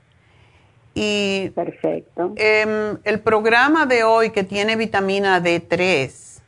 Y 0.95 1.49
Perfecto. 1.55 2.33
em, 2.35 2.97
el 3.03 3.19
programa 3.19 3.85
de 3.85 4.03
hoy 4.03 4.29
que 4.29 4.43
tiene 4.43 4.75
vitamina 4.75 5.41
D3, 5.41 6.41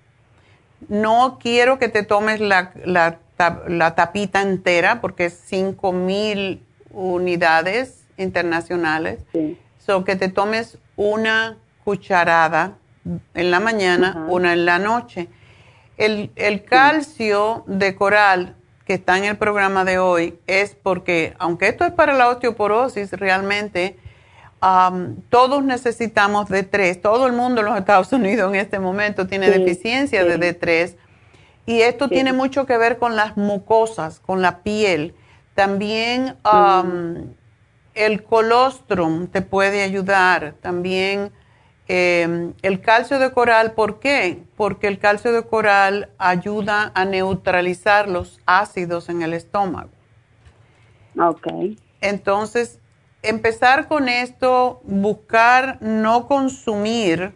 no 0.87 1.39
quiero 1.41 1.79
que 1.79 1.89
te 1.89 2.03
tomes 2.03 2.39
la, 2.39 2.71
la, 2.83 3.17
ta- 3.37 3.63
la 3.67 3.95
tapita 3.95 4.41
entera 4.41 5.01
porque 5.01 5.25
es 5.25 5.41
5 5.45 5.91
mil 5.91 6.61
unidades 6.91 8.05
internacionales. 8.17 9.19
So 9.79 10.03
que 10.03 10.15
te 10.15 10.29
tomes 10.29 10.77
una 10.95 11.57
cucharada 11.83 12.73
en 13.33 13.51
la 13.51 13.59
mañana, 13.59 14.25
una 14.29 14.53
en 14.53 14.65
la 14.65 14.79
noche. 14.79 15.27
El, 15.97 16.31
el 16.35 16.63
calcio 16.63 17.63
de 17.67 17.95
coral 17.95 18.55
que 18.85 18.93
está 18.95 19.17
en 19.17 19.23
el 19.25 19.37
programa 19.37 19.85
de 19.85 19.97
hoy 19.97 20.37
es 20.45 20.75
porque, 20.75 21.33
aunque 21.39 21.67
esto 21.67 21.85
es 21.85 21.91
para 21.91 22.13
la 22.13 22.29
osteoporosis, 22.29 23.11
realmente 23.13 23.97
am, 24.65 25.21
todos 25.29 25.63
necesitamos 25.63 26.49
D3. 26.49 26.99
Todo 27.01 27.27
el 27.27 27.33
mundo 27.33 27.61
en 27.61 27.67
los 27.67 27.77
Estados 27.77 28.11
Unidos 28.11 28.51
en 28.53 28.59
este 28.59 28.79
momento 28.79 29.27
tiene 29.27 29.51
Sí, 29.51 29.59
deficiencia 29.59 30.23
sí. 30.23 30.27
de 30.27 30.39
D3. 30.39 30.95
Y 31.67 31.81
esto 31.81 32.05
Sí. 32.05 32.15
tiene 32.15 32.33
mucho 32.33 32.65
que 32.65 32.77
ver 32.77 32.97
con 32.97 33.15
las 33.15 33.37
mucosas, 33.37 34.19
con 34.19 34.41
la 34.41 34.59
piel. 34.63 35.13
También 35.53 36.35
am, 36.43 37.33
el 37.93 38.23
colostrum 38.23 39.27
te 39.27 39.41
puede 39.41 39.83
ayudar. 39.83 40.55
También 40.61 41.31
eh, 41.87 42.51
el 42.63 42.81
calcio 42.81 43.19
de 43.19 43.31
coral, 43.31 43.73
¿por 43.73 43.99
qué? 43.99 44.41
Porque 44.57 44.87
el 44.87 44.97
calcio 44.97 45.31
de 45.31 45.43
coral 45.43 46.09
ayuda 46.17 46.91
a 46.95 47.05
neutralizar 47.05 48.09
los 48.09 48.39
ácidos 48.47 49.07
en 49.09 49.21
el 49.21 49.33
estómago. 49.35 49.91
Ok. 51.19 51.47
Entonces, 52.01 52.79
empezar 53.29 53.87
con 53.87 54.09
esto, 54.09 54.81
buscar 54.83 55.77
no 55.81 56.27
consumir. 56.27 57.33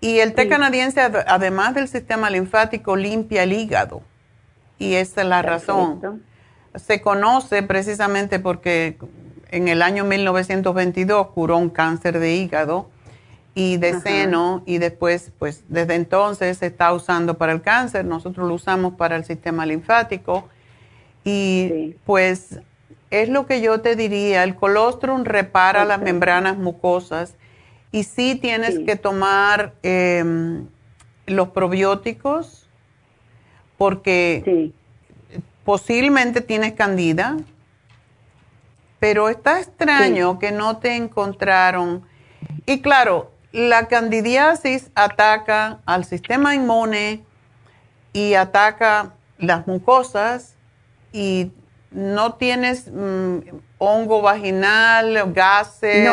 Y 0.00 0.20
el 0.20 0.34
té 0.34 0.48
canadiense, 0.48 1.00
además 1.00 1.74
del 1.74 1.88
sistema 1.88 2.30
linfático, 2.30 2.96
limpia 2.96 3.42
el 3.42 3.52
hígado. 3.52 4.02
Y 4.78 4.94
esa 4.94 5.22
es 5.22 5.26
la 5.26 5.42
razón. 5.42 6.22
Se 6.76 7.00
conoce 7.00 7.62
precisamente 7.62 8.38
porque 8.38 8.96
en 9.50 9.68
el 9.68 9.82
año 9.82 10.04
1922 10.04 11.28
curó 11.28 11.56
un 11.56 11.70
cáncer 11.70 12.18
de 12.18 12.36
hígado 12.36 12.88
y 13.54 13.76
de 13.78 14.00
seno 14.00 14.62
y 14.66 14.78
después, 14.78 15.32
pues 15.38 15.64
desde 15.68 15.96
entonces 15.96 16.58
se 16.58 16.66
está 16.66 16.92
usando 16.92 17.38
para 17.38 17.52
el 17.52 17.60
cáncer, 17.60 18.04
nosotros 18.04 18.46
lo 18.46 18.54
usamos 18.54 18.94
para 18.94 19.16
el 19.16 19.24
sistema 19.24 19.66
linfático 19.66 20.48
y 21.24 21.96
pues 22.06 22.60
es 23.10 23.28
lo 23.28 23.46
que 23.46 23.60
yo 23.60 23.80
te 23.80 23.96
diría, 23.96 24.44
el 24.44 24.54
colostrum 24.54 25.24
repara 25.24 25.84
las 25.84 26.00
membranas 26.00 26.58
mucosas 26.58 27.34
y 27.90 28.04
sí 28.04 28.34
tienes 28.34 28.78
que 28.80 28.96
tomar 28.96 29.74
em, 29.82 30.66
los 31.26 31.48
probióticos 31.48 32.68
porque 33.78 34.72
posiblemente 35.64 36.40
tienes 36.40 36.72
candida, 36.72 37.36
pero 38.98 39.28
está 39.28 39.60
extraño 39.60 40.38
que 40.38 40.50
no 40.50 40.78
te 40.78 40.96
encontraron. 40.96 42.02
Y 42.66 42.80
claro, 42.80 43.30
la 43.52 43.86
candidiasis 43.86 44.90
ataca 44.94 45.78
al 45.86 46.04
sistema 46.04 46.54
inmune 46.54 47.22
y 48.12 48.34
ataca 48.34 49.14
las 49.38 49.66
mucosas 49.66 50.56
y 51.12 51.52
no 51.90 52.34
tienes 52.34 52.90
mm, 52.92 53.38
hongo 53.78 54.22
vaginal, 54.22 55.32
gases, 55.32 56.12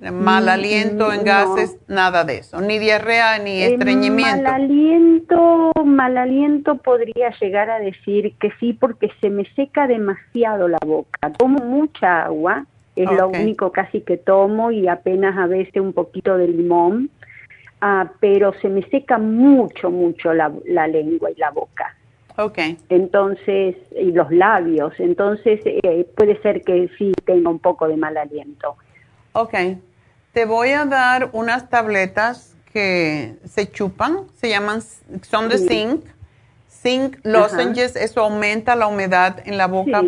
mal 0.00 0.44
mm, 0.44 0.48
aliento 0.48 1.12
en 1.12 1.24
gases, 1.24 1.76
nada 1.88 2.24
de 2.24 2.38
eso, 2.38 2.60
ni 2.60 2.78
diarrea 2.78 3.38
ni 3.38 3.62
eh, 3.62 3.74
estreñimiento. 3.74 4.42
Mal 4.42 4.46
aliento, 4.46 5.72
mal 5.84 6.16
aliento 6.16 6.76
podría 6.76 7.30
llegar 7.40 7.70
a 7.70 7.78
decir 7.78 8.34
que 8.38 8.50
sí 8.60 8.72
porque 8.72 9.10
se 9.20 9.30
me 9.30 9.44
seca 9.54 9.86
demasiado 9.86 10.68
la 10.68 10.78
boca. 10.84 11.32
Tomo 11.36 11.64
mucha 11.64 12.24
agua, 12.24 12.66
es 12.96 13.10
lo 13.10 13.28
único 13.28 13.72
casi 13.72 14.00
que 14.02 14.16
tomo 14.16 14.70
y 14.70 14.88
apenas 14.88 15.36
a 15.38 15.46
veces 15.46 15.80
un 15.80 15.92
poquito 15.92 16.36
de 16.36 16.48
limón, 16.48 17.10
ah, 17.80 18.10
pero 18.20 18.52
se 18.60 18.68
me 18.68 18.82
seca 18.88 19.18
mucho, 19.18 19.90
mucho 19.90 20.32
la, 20.34 20.52
la 20.66 20.86
lengua 20.86 21.30
y 21.30 21.38
la 21.38 21.50
boca. 21.50 21.96
Okay. 22.40 22.78
Entonces, 22.88 23.76
y 23.94 24.12
los 24.12 24.30
labios, 24.30 24.94
entonces 24.98 25.60
eh, 25.64 26.08
puede 26.16 26.40
ser 26.40 26.62
que 26.62 26.88
sí 26.96 27.12
tenga 27.26 27.50
un 27.50 27.58
poco 27.58 27.86
de 27.86 27.96
mal 27.98 28.16
aliento. 28.16 28.76
Ok, 29.32 29.54
te 30.32 30.46
voy 30.46 30.70
a 30.70 30.86
dar 30.86 31.28
unas 31.32 31.68
tabletas 31.68 32.56
que 32.72 33.36
se 33.44 33.70
chupan, 33.70 34.26
se 34.34 34.48
llaman, 34.48 34.80
son 35.22 35.50
de 35.50 35.58
zinc, 35.58 36.06
zinc 36.68 37.18
lozenges, 37.24 37.94
eso 37.94 38.22
aumenta 38.22 38.74
la 38.74 38.86
humedad 38.86 39.42
en 39.44 39.58
la 39.58 39.66
boca, 39.66 40.02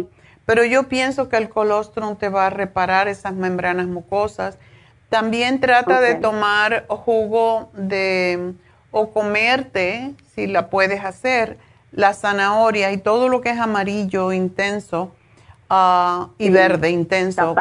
pero 0.46 0.64
yo 0.64 0.88
pienso 0.88 1.28
que 1.28 1.36
el 1.36 1.50
colostrum 1.50 2.16
te 2.16 2.30
va 2.30 2.46
a 2.46 2.50
reparar 2.50 3.08
esas 3.08 3.34
membranas 3.34 3.88
mucosas. 3.88 4.58
También 5.10 5.60
trata 5.60 6.00
de 6.00 6.14
tomar 6.14 6.86
jugo 6.88 7.70
de, 7.74 8.54
o 8.90 9.10
comerte, 9.10 10.14
si 10.34 10.46
la 10.46 10.70
puedes 10.70 11.04
hacer, 11.04 11.58
la 11.92 12.14
zanahoria 12.14 12.90
y 12.92 12.98
todo 12.98 13.28
lo 13.28 13.40
que 13.40 13.50
es 13.50 13.58
amarillo 13.58 14.32
intenso 14.32 15.14
ah, 15.70 16.30
y 16.38 16.50
verde 16.50 16.90
intenso. 16.90 17.54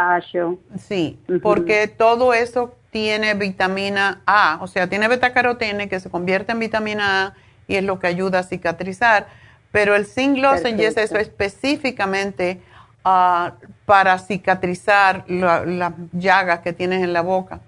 Sí, 0.78 1.20
porque 1.44 1.88
todo 1.88 2.34
eso 2.34 2.76
tiene 2.92 3.34
vitamina 3.34 4.22
A, 4.26 4.58
o 4.62 4.68
sea, 4.68 4.88
tiene 4.88 5.08
betacarotene 5.08 5.88
que 5.88 6.00
se 6.00 6.10
convierte 6.10 6.52
en 6.52 6.60
vitamina 6.60 7.26
A 7.26 7.34
y 7.68 7.76
es 7.76 7.84
lo 7.84 8.00
que 8.00 8.08
ayuda 8.08 8.40
a 8.40 8.44
cicatrizar. 8.44 9.28
Pero 9.72 9.96
el 9.96 10.06
zinc 10.06 10.38
lozenges 10.38 10.98
es 10.98 11.12
específicamente 11.14 12.62
ah, 13.06 13.54
para 13.86 14.18
cicatrizar 14.20 15.24
las 15.30 15.94
llagas 16.12 16.60
que 16.60 16.74
tienes 16.74 17.04
en 17.04 17.14
la 17.14 17.22
boca 17.22 17.62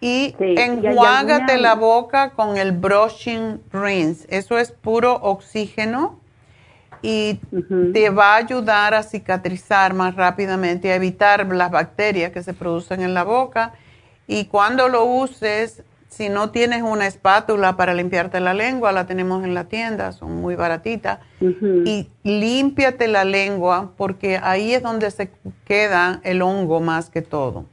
y 0.00 0.34
enjuágate 0.38 1.58
la 1.58 1.74
boca 1.74 2.30
con 2.30 2.56
el 2.56 2.72
brushing 2.72 3.60
rinse. 3.72 4.26
Eso 4.30 4.58
es 4.58 4.70
puro 4.70 5.14
oxígeno 5.14 6.20
y 7.02 7.40
te 7.92 8.10
va 8.10 8.34
a 8.34 8.36
ayudar 8.36 8.94
a 8.94 9.02
cicatrizar 9.02 9.94
más 9.94 10.14
rápidamente, 10.14 10.90
a 10.92 10.96
evitar 10.96 11.46
las 11.46 11.70
bacterias 11.70 12.32
que 12.32 12.42
se 12.42 12.54
producen 12.54 13.02
en 13.02 13.14
la 13.14 13.24
boca. 13.24 13.72
Y 14.26 14.46
cuando 14.46 14.88
lo 14.88 15.04
uses, 15.04 15.82
si 16.08 16.28
no 16.28 16.50
tienes 16.50 16.82
una 16.82 17.06
espátula 17.06 17.76
para 17.76 17.94
limpiarte 17.94 18.40
la 18.40 18.54
lengua, 18.54 18.92
la 18.92 19.06
tenemos 19.06 19.44
en 19.44 19.54
la 19.54 19.64
tienda, 19.64 20.12
son 20.12 20.40
muy 20.40 20.54
baratitas. 20.54 21.20
Y 21.40 22.08
límpiate 22.24 23.08
la 23.08 23.24
lengua 23.24 23.92
porque 23.96 24.38
ahí 24.42 24.74
es 24.74 24.82
donde 24.82 25.10
se 25.10 25.30
queda 25.64 26.20
el 26.24 26.42
hongo 26.42 26.80
más 26.80 27.10
que 27.10 27.22
todo. 27.22 27.66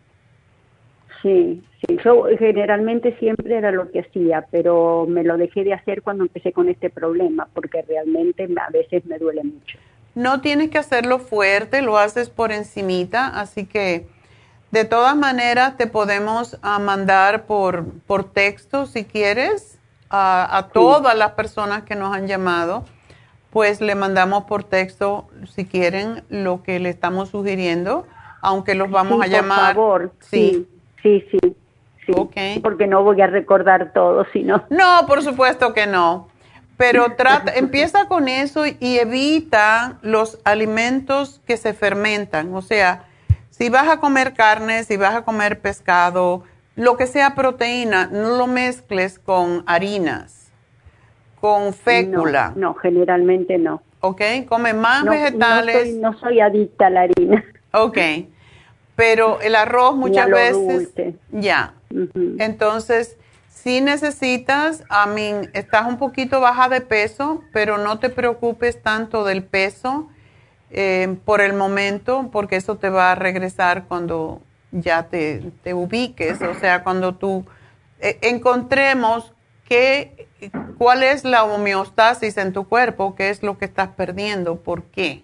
Sí, 1.22 1.64
sí, 1.88 1.98
yo 2.04 2.26
generalmente 2.38 3.18
siempre 3.20 3.58
era 3.58 3.72
lo 3.72 3.92
que 3.92 4.02
hacía, 4.02 4.46
pero 4.52 5.06
me 5.08 5.24
lo 5.24 5.38
dejé 5.38 5.64
de 5.64 5.74
hacer 5.74 6.02
cuando 6.02 6.24
empecé 6.24 6.52
con 6.52 6.70
este 6.70 6.90
problema, 6.90 7.48
porque 7.54 7.82
realmente 7.82 8.48
a 8.60 8.70
veces 8.72 9.06
me 9.06 9.18
duele 9.18 9.44
mucho. 9.44 9.78
No 10.14 10.42
tienes 10.42 10.70
que 10.70 10.78
hacerlo 10.78 11.20
fuerte, 11.20 11.82
lo 11.82 11.98
haces 11.98 12.30
por 12.30 12.52
encimita, 12.52 13.28
así 13.28 13.66
que 13.66 14.08
de 14.72 14.86
todas 14.86 15.16
maneras 15.16 15.78
te 15.78 15.88
podemos 15.88 16.58
ah, 16.62 16.80
mandar 16.80 17.46
por, 17.46 17.86
por 18.08 18.32
texto 18.32 18.86
si 18.86 19.04
quieres 19.04 19.80
a, 20.10 20.70
todas 20.74 21.18
las 21.18 21.32
personas 21.32 21.84
que 21.84 21.96
nos 21.96 22.16
han 22.16 22.28
llamado, 22.28 22.86
pues 23.50 23.82
le 23.82 23.96
mandamos 23.96 24.46
por 24.46 24.64
texto 24.64 25.28
si 25.46 25.66
quieren 25.66 26.24
lo 26.30 26.64
que 26.64 26.80
le 26.80 26.90
estamos 26.90 27.30
sugiriendo, 27.30 28.06
aunque 28.42 28.76
los 28.76 28.90
vamos 28.90 29.22
a 29.22 29.28
llamar. 29.28 29.76
Por 29.76 29.84
favor, 29.84 30.12
sí 30.22 30.68
Sí, 31.06 31.22
sí, 31.32 31.40
sí. 31.44 31.56
Porque 32.62 32.88
no 32.88 33.04
voy 33.04 33.22
a 33.22 33.28
recordar 33.28 33.92
todo, 33.94 34.26
sino. 34.32 34.64
No, 34.70 35.06
por 35.08 35.22
supuesto 35.24 35.74
que 35.74 35.88
no. 35.88 36.28
Pero 36.78 37.12
trata, 37.18 37.54
empieza 37.56 38.08
con 38.08 38.28
eso 38.28 38.66
y 38.66 38.98
evita 38.98 40.00
los 40.02 40.40
alimentos 40.44 41.42
que 41.46 41.58
se 41.58 41.74
fermentan. 41.74 42.54
O 42.54 42.62
sea, 42.62 43.06
si 43.50 43.70
vas 43.70 43.88
a 43.88 44.00
comer 44.00 44.34
carne, 44.34 44.84
si 44.84 44.98
vas 44.98 45.16
a 45.16 45.22
comer 45.24 45.62
pescado, 45.62 46.44
lo 46.76 46.98
que 46.98 47.08
sea 47.08 47.36
proteína, 47.36 48.08
no 48.12 48.38
lo 48.38 48.48
mezcles 48.48 49.18
con 49.20 49.64
harinas, 49.66 50.52
con 51.40 51.74
fécula. 51.74 52.54
No, 52.56 52.74
generalmente 52.74 53.58
no. 53.58 53.82
Ok, 54.02 54.22
come 54.48 54.74
más 54.74 55.06
vegetales. 55.06 55.76
No 55.76 55.82
soy, 55.82 56.00
no 56.00 56.20
soy 56.20 56.40
adicta 56.40 56.88
a 56.88 56.90
la 56.90 57.02
harina. 57.02 57.44
Ok. 57.72 57.98
Pero 58.96 59.42
el 59.42 59.56
arroz 59.56 59.96
muchas 59.96 60.30
veces, 60.30 60.90
ya. 61.32 61.74
Entonces, 62.40 63.18
si 63.50 63.82
necesitas, 63.82 64.84
a 64.90 65.08
mí, 65.08 65.34
estás 65.54 65.88
un 65.88 65.98
poquito 65.98 66.40
baja 66.40 66.70
de 66.70 66.82
peso, 66.82 67.44
pero 67.52 67.78
no 67.78 68.00
te 68.00 68.10
preocupes 68.10 68.82
tanto 68.82 69.24
del 69.24 69.44
peso 69.44 70.08
eh, 70.70 71.18
por 71.26 71.42
el 71.42 71.54
momento, 71.54 72.30
porque 72.32 72.58
eso 72.58 72.76
te 72.78 72.90
va 72.90 73.12
a 73.12 73.16
regresar 73.16 73.86
cuando 73.88 74.42
ya 74.72 75.04
te, 75.08 75.52
te 75.64 75.74
ubiques, 75.74 76.42
o 76.42 76.54
sea, 76.54 76.84
cuando 76.84 77.16
tú 77.16 77.46
eh, 78.00 78.18
encontremos 78.22 79.34
qué, 79.68 80.28
cuál 80.78 81.04
es 81.04 81.24
la 81.24 81.44
homeostasis 81.44 82.38
en 82.38 82.54
tu 82.54 82.68
cuerpo, 82.68 83.16
qué 83.16 83.30
es 83.30 83.42
lo 83.42 83.58
que 83.58 83.66
estás 83.66 83.90
perdiendo, 83.90 84.58
por 84.58 84.84
qué. 84.84 85.24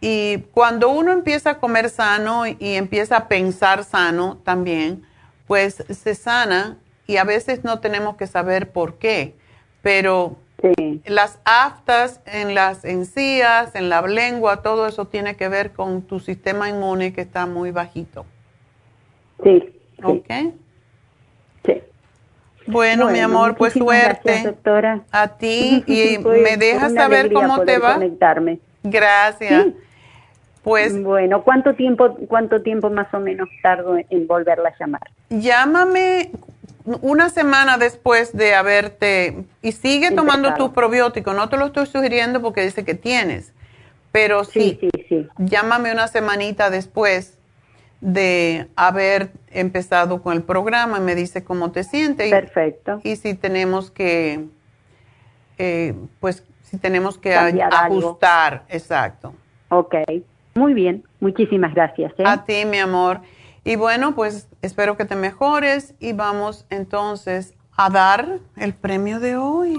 Y 0.00 0.38
cuando 0.52 0.90
uno 0.90 1.12
empieza 1.12 1.50
a 1.50 1.58
comer 1.58 1.90
sano 1.90 2.46
y 2.46 2.74
empieza 2.74 3.16
a 3.16 3.28
pensar 3.28 3.84
sano 3.84 4.38
también, 4.44 5.02
pues 5.46 5.84
se 5.88 6.14
sana 6.14 6.78
y 7.06 7.16
a 7.16 7.24
veces 7.24 7.64
no 7.64 7.80
tenemos 7.80 8.16
que 8.16 8.26
saber 8.26 8.70
por 8.70 8.98
qué, 8.98 9.34
pero 9.82 10.36
las 11.04 11.38
aftas 11.44 12.20
en 12.26 12.54
las 12.54 12.84
encías, 12.84 13.74
en 13.74 13.88
la 13.88 14.02
lengua, 14.02 14.62
todo 14.62 14.86
eso 14.86 15.06
tiene 15.06 15.36
que 15.36 15.48
ver 15.48 15.72
con 15.72 16.02
tu 16.02 16.20
sistema 16.20 16.68
inmune 16.68 17.12
que 17.12 17.20
está 17.20 17.46
muy 17.46 17.70
bajito. 17.70 18.26
Sí. 19.42 19.74
¿Ok? 20.02 20.28
Sí. 21.64 21.82
Bueno, 22.66 23.08
mi 23.08 23.20
amor, 23.20 23.56
pues 23.56 23.72
suerte 23.72 24.42
doctora. 24.44 25.02
a 25.10 25.28
ti 25.28 25.84
y 25.86 26.18
me 26.18 26.56
dejas 26.56 26.92
saber 26.92 27.32
cómo 27.32 27.64
te 27.64 27.78
va. 27.78 27.94
Conectarme. 27.94 28.58
Gracias. 28.82 29.66
Pues 30.68 31.02
bueno, 31.02 31.44
¿cuánto 31.44 31.74
tiempo 31.74 32.14
cuánto 32.28 32.60
tiempo 32.60 32.90
más 32.90 33.12
o 33.14 33.20
menos 33.20 33.48
tardo 33.62 33.96
en 33.96 34.26
volverla 34.26 34.68
a 34.68 34.74
llamar? 34.78 35.00
Llámame 35.30 36.30
una 37.00 37.30
semana 37.30 37.78
después 37.78 38.36
de 38.36 38.54
haberte 38.54 39.46
y 39.62 39.72
sigue 39.72 40.10
tomando 40.10 40.52
tu 40.54 40.74
probiótico. 40.74 41.32
No 41.32 41.48
te 41.48 41.56
lo 41.56 41.66
estoy 41.66 41.86
sugiriendo 41.86 42.42
porque 42.42 42.60
dice 42.60 42.84
que 42.84 42.92
tienes, 42.92 43.54
pero 44.12 44.44
sí, 44.44 44.78
sí. 45.08 45.26
Llámame 45.38 45.90
una 45.90 46.06
semanita 46.06 46.68
después 46.68 47.38
de 48.02 48.68
haber 48.76 49.30
empezado 49.50 50.22
con 50.22 50.34
el 50.34 50.42
programa 50.42 50.98
y 50.98 51.00
me 51.00 51.14
dice 51.14 51.44
cómo 51.44 51.72
te 51.72 51.82
sientes. 51.82 52.30
Perfecto. 52.30 53.00
Y, 53.04 53.16
si 53.16 53.32
tenemos 53.32 53.90
que, 53.90 54.44
eh, 55.56 55.94
pues, 56.20 56.44
si 56.60 56.76
tenemos 56.76 57.16
que 57.16 57.34
ajustar, 57.34 58.64
exacto. 58.68 59.32
Ok, 59.70 59.94
muy 60.58 60.74
bien, 60.74 61.04
muchísimas 61.20 61.72
gracias. 61.74 62.12
¿eh? 62.18 62.24
A 62.26 62.44
ti, 62.44 62.64
mi 62.66 62.78
amor. 62.78 63.22
Y 63.64 63.76
bueno, 63.76 64.14
pues 64.14 64.48
espero 64.60 64.96
que 64.96 65.04
te 65.04 65.14
mejores 65.16 65.94
y 66.00 66.12
vamos 66.12 66.66
entonces 66.70 67.54
a 67.76 67.90
dar 67.90 68.38
el 68.56 68.74
premio 68.74 69.20
de 69.20 69.36
hoy. 69.36 69.78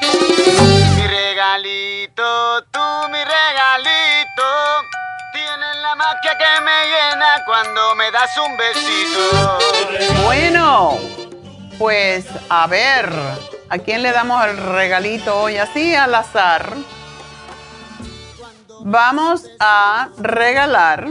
Mi 0.00 1.06
regalito, 1.06 2.62
tú 2.70 2.80
mi 3.10 3.18
regalito, 3.18 4.48
tienes 5.32 5.76
la 5.82 5.94
magia 5.94 6.36
que 6.38 6.60
me 6.64 6.78
llena 6.90 7.44
cuando 7.46 7.94
me 7.94 8.10
das 8.10 8.30
un 8.38 8.56
besito. 8.56 10.24
Bueno, 10.24 10.98
pues 11.78 12.26
a 12.48 12.66
ver, 12.66 13.08
¿a 13.68 13.78
quién 13.78 14.02
le 14.02 14.10
damos 14.12 14.44
el 14.46 14.56
regalito 14.56 15.38
hoy? 15.38 15.58
Así 15.58 15.94
al 15.94 16.14
azar. 16.14 16.74
Vamos 18.88 19.50
a 19.58 20.10
regalar. 20.16 21.08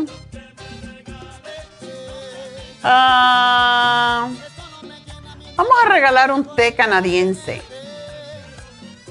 Ah, 2.81 4.29
vamos 5.57 5.73
a 5.83 5.89
regalar 5.89 6.31
un 6.31 6.45
té 6.55 6.73
canadiense. 6.73 7.61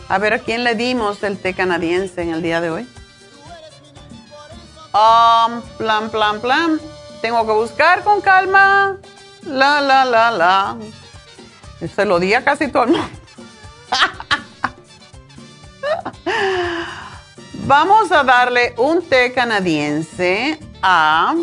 A 0.09 0.17
ver, 0.17 0.33
¿a 0.33 0.39
quién 0.39 0.65
le 0.65 0.75
dimos 0.75 1.23
el 1.25 1.37
té 1.39 1.53
canadiense 1.53 2.23
en 2.23 2.31
el 2.33 2.41
día 2.41 2.63
de 2.63 2.71
hoy? 2.71 2.89
Um, 4.95 5.61
plan, 5.77 6.09
plan, 6.09 6.41
plan. 6.41 6.81
Tengo 7.21 7.45
que 7.47 7.53
buscar 7.53 8.03
con 8.03 8.23
calma. 8.23 8.97
La, 9.43 9.83
la, 9.83 10.07
la, 10.07 10.31
la. 10.31 10.79
Se 11.95 12.07
lo 12.07 12.19
di 12.19 12.33
a 12.33 12.43
casi 12.43 12.69
todo 12.69 12.85
el 12.85 12.93
mundo. 12.93 13.09
Vamos 17.67 18.13
a 18.13 18.23
darle 18.23 18.75
un 18.77 19.01
té 19.01 19.33
canadiense 19.33 20.59
a... 20.83 21.35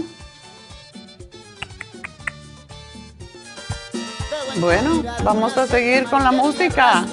Bueno, 4.57 5.03
vamos 5.23 5.57
a 5.57 5.65
seguir 5.65 6.03
con 6.05 6.23
la 6.23 6.31
música. 6.31 7.05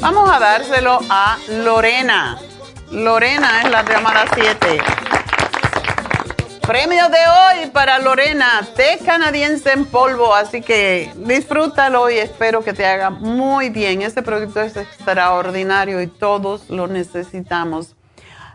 Vamos 0.00 0.30
a 0.30 0.38
dárselo 0.38 0.98
a 1.10 1.36
Lorena. 1.48 2.38
Lorena 2.90 3.62
es 3.62 3.70
la 3.70 3.82
llamada 3.82 4.24
7. 4.34 4.80
Premio 6.68 7.08
de 7.08 7.16
hoy 7.16 7.70
para 7.70 7.98
Lorena, 7.98 8.60
té 8.76 8.98
canadiense 9.02 9.72
en 9.72 9.86
polvo, 9.86 10.34
así 10.34 10.60
que 10.60 11.10
disfrútalo 11.16 12.10
y 12.10 12.18
espero 12.18 12.62
que 12.62 12.74
te 12.74 12.84
haga 12.84 13.08
muy 13.08 13.70
bien. 13.70 14.02
Este 14.02 14.20
producto 14.20 14.60
es 14.60 14.76
extraordinario 14.76 16.02
y 16.02 16.08
todos 16.08 16.68
lo 16.68 16.86
necesitamos. 16.86 17.96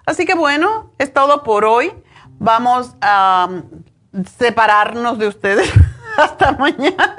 Así 0.05 0.27
que 0.27 0.35
bueno, 0.35 0.91
es 0.99 1.11
todo 1.11 1.41
por 1.41 1.65
hoy. 1.65 1.91
Vamos 2.37 2.95
a 3.01 3.47
um, 3.49 4.23
separarnos 4.37 5.17
de 5.17 5.29
ustedes 5.29 5.73
hasta 6.15 6.51
mañana. 6.51 7.15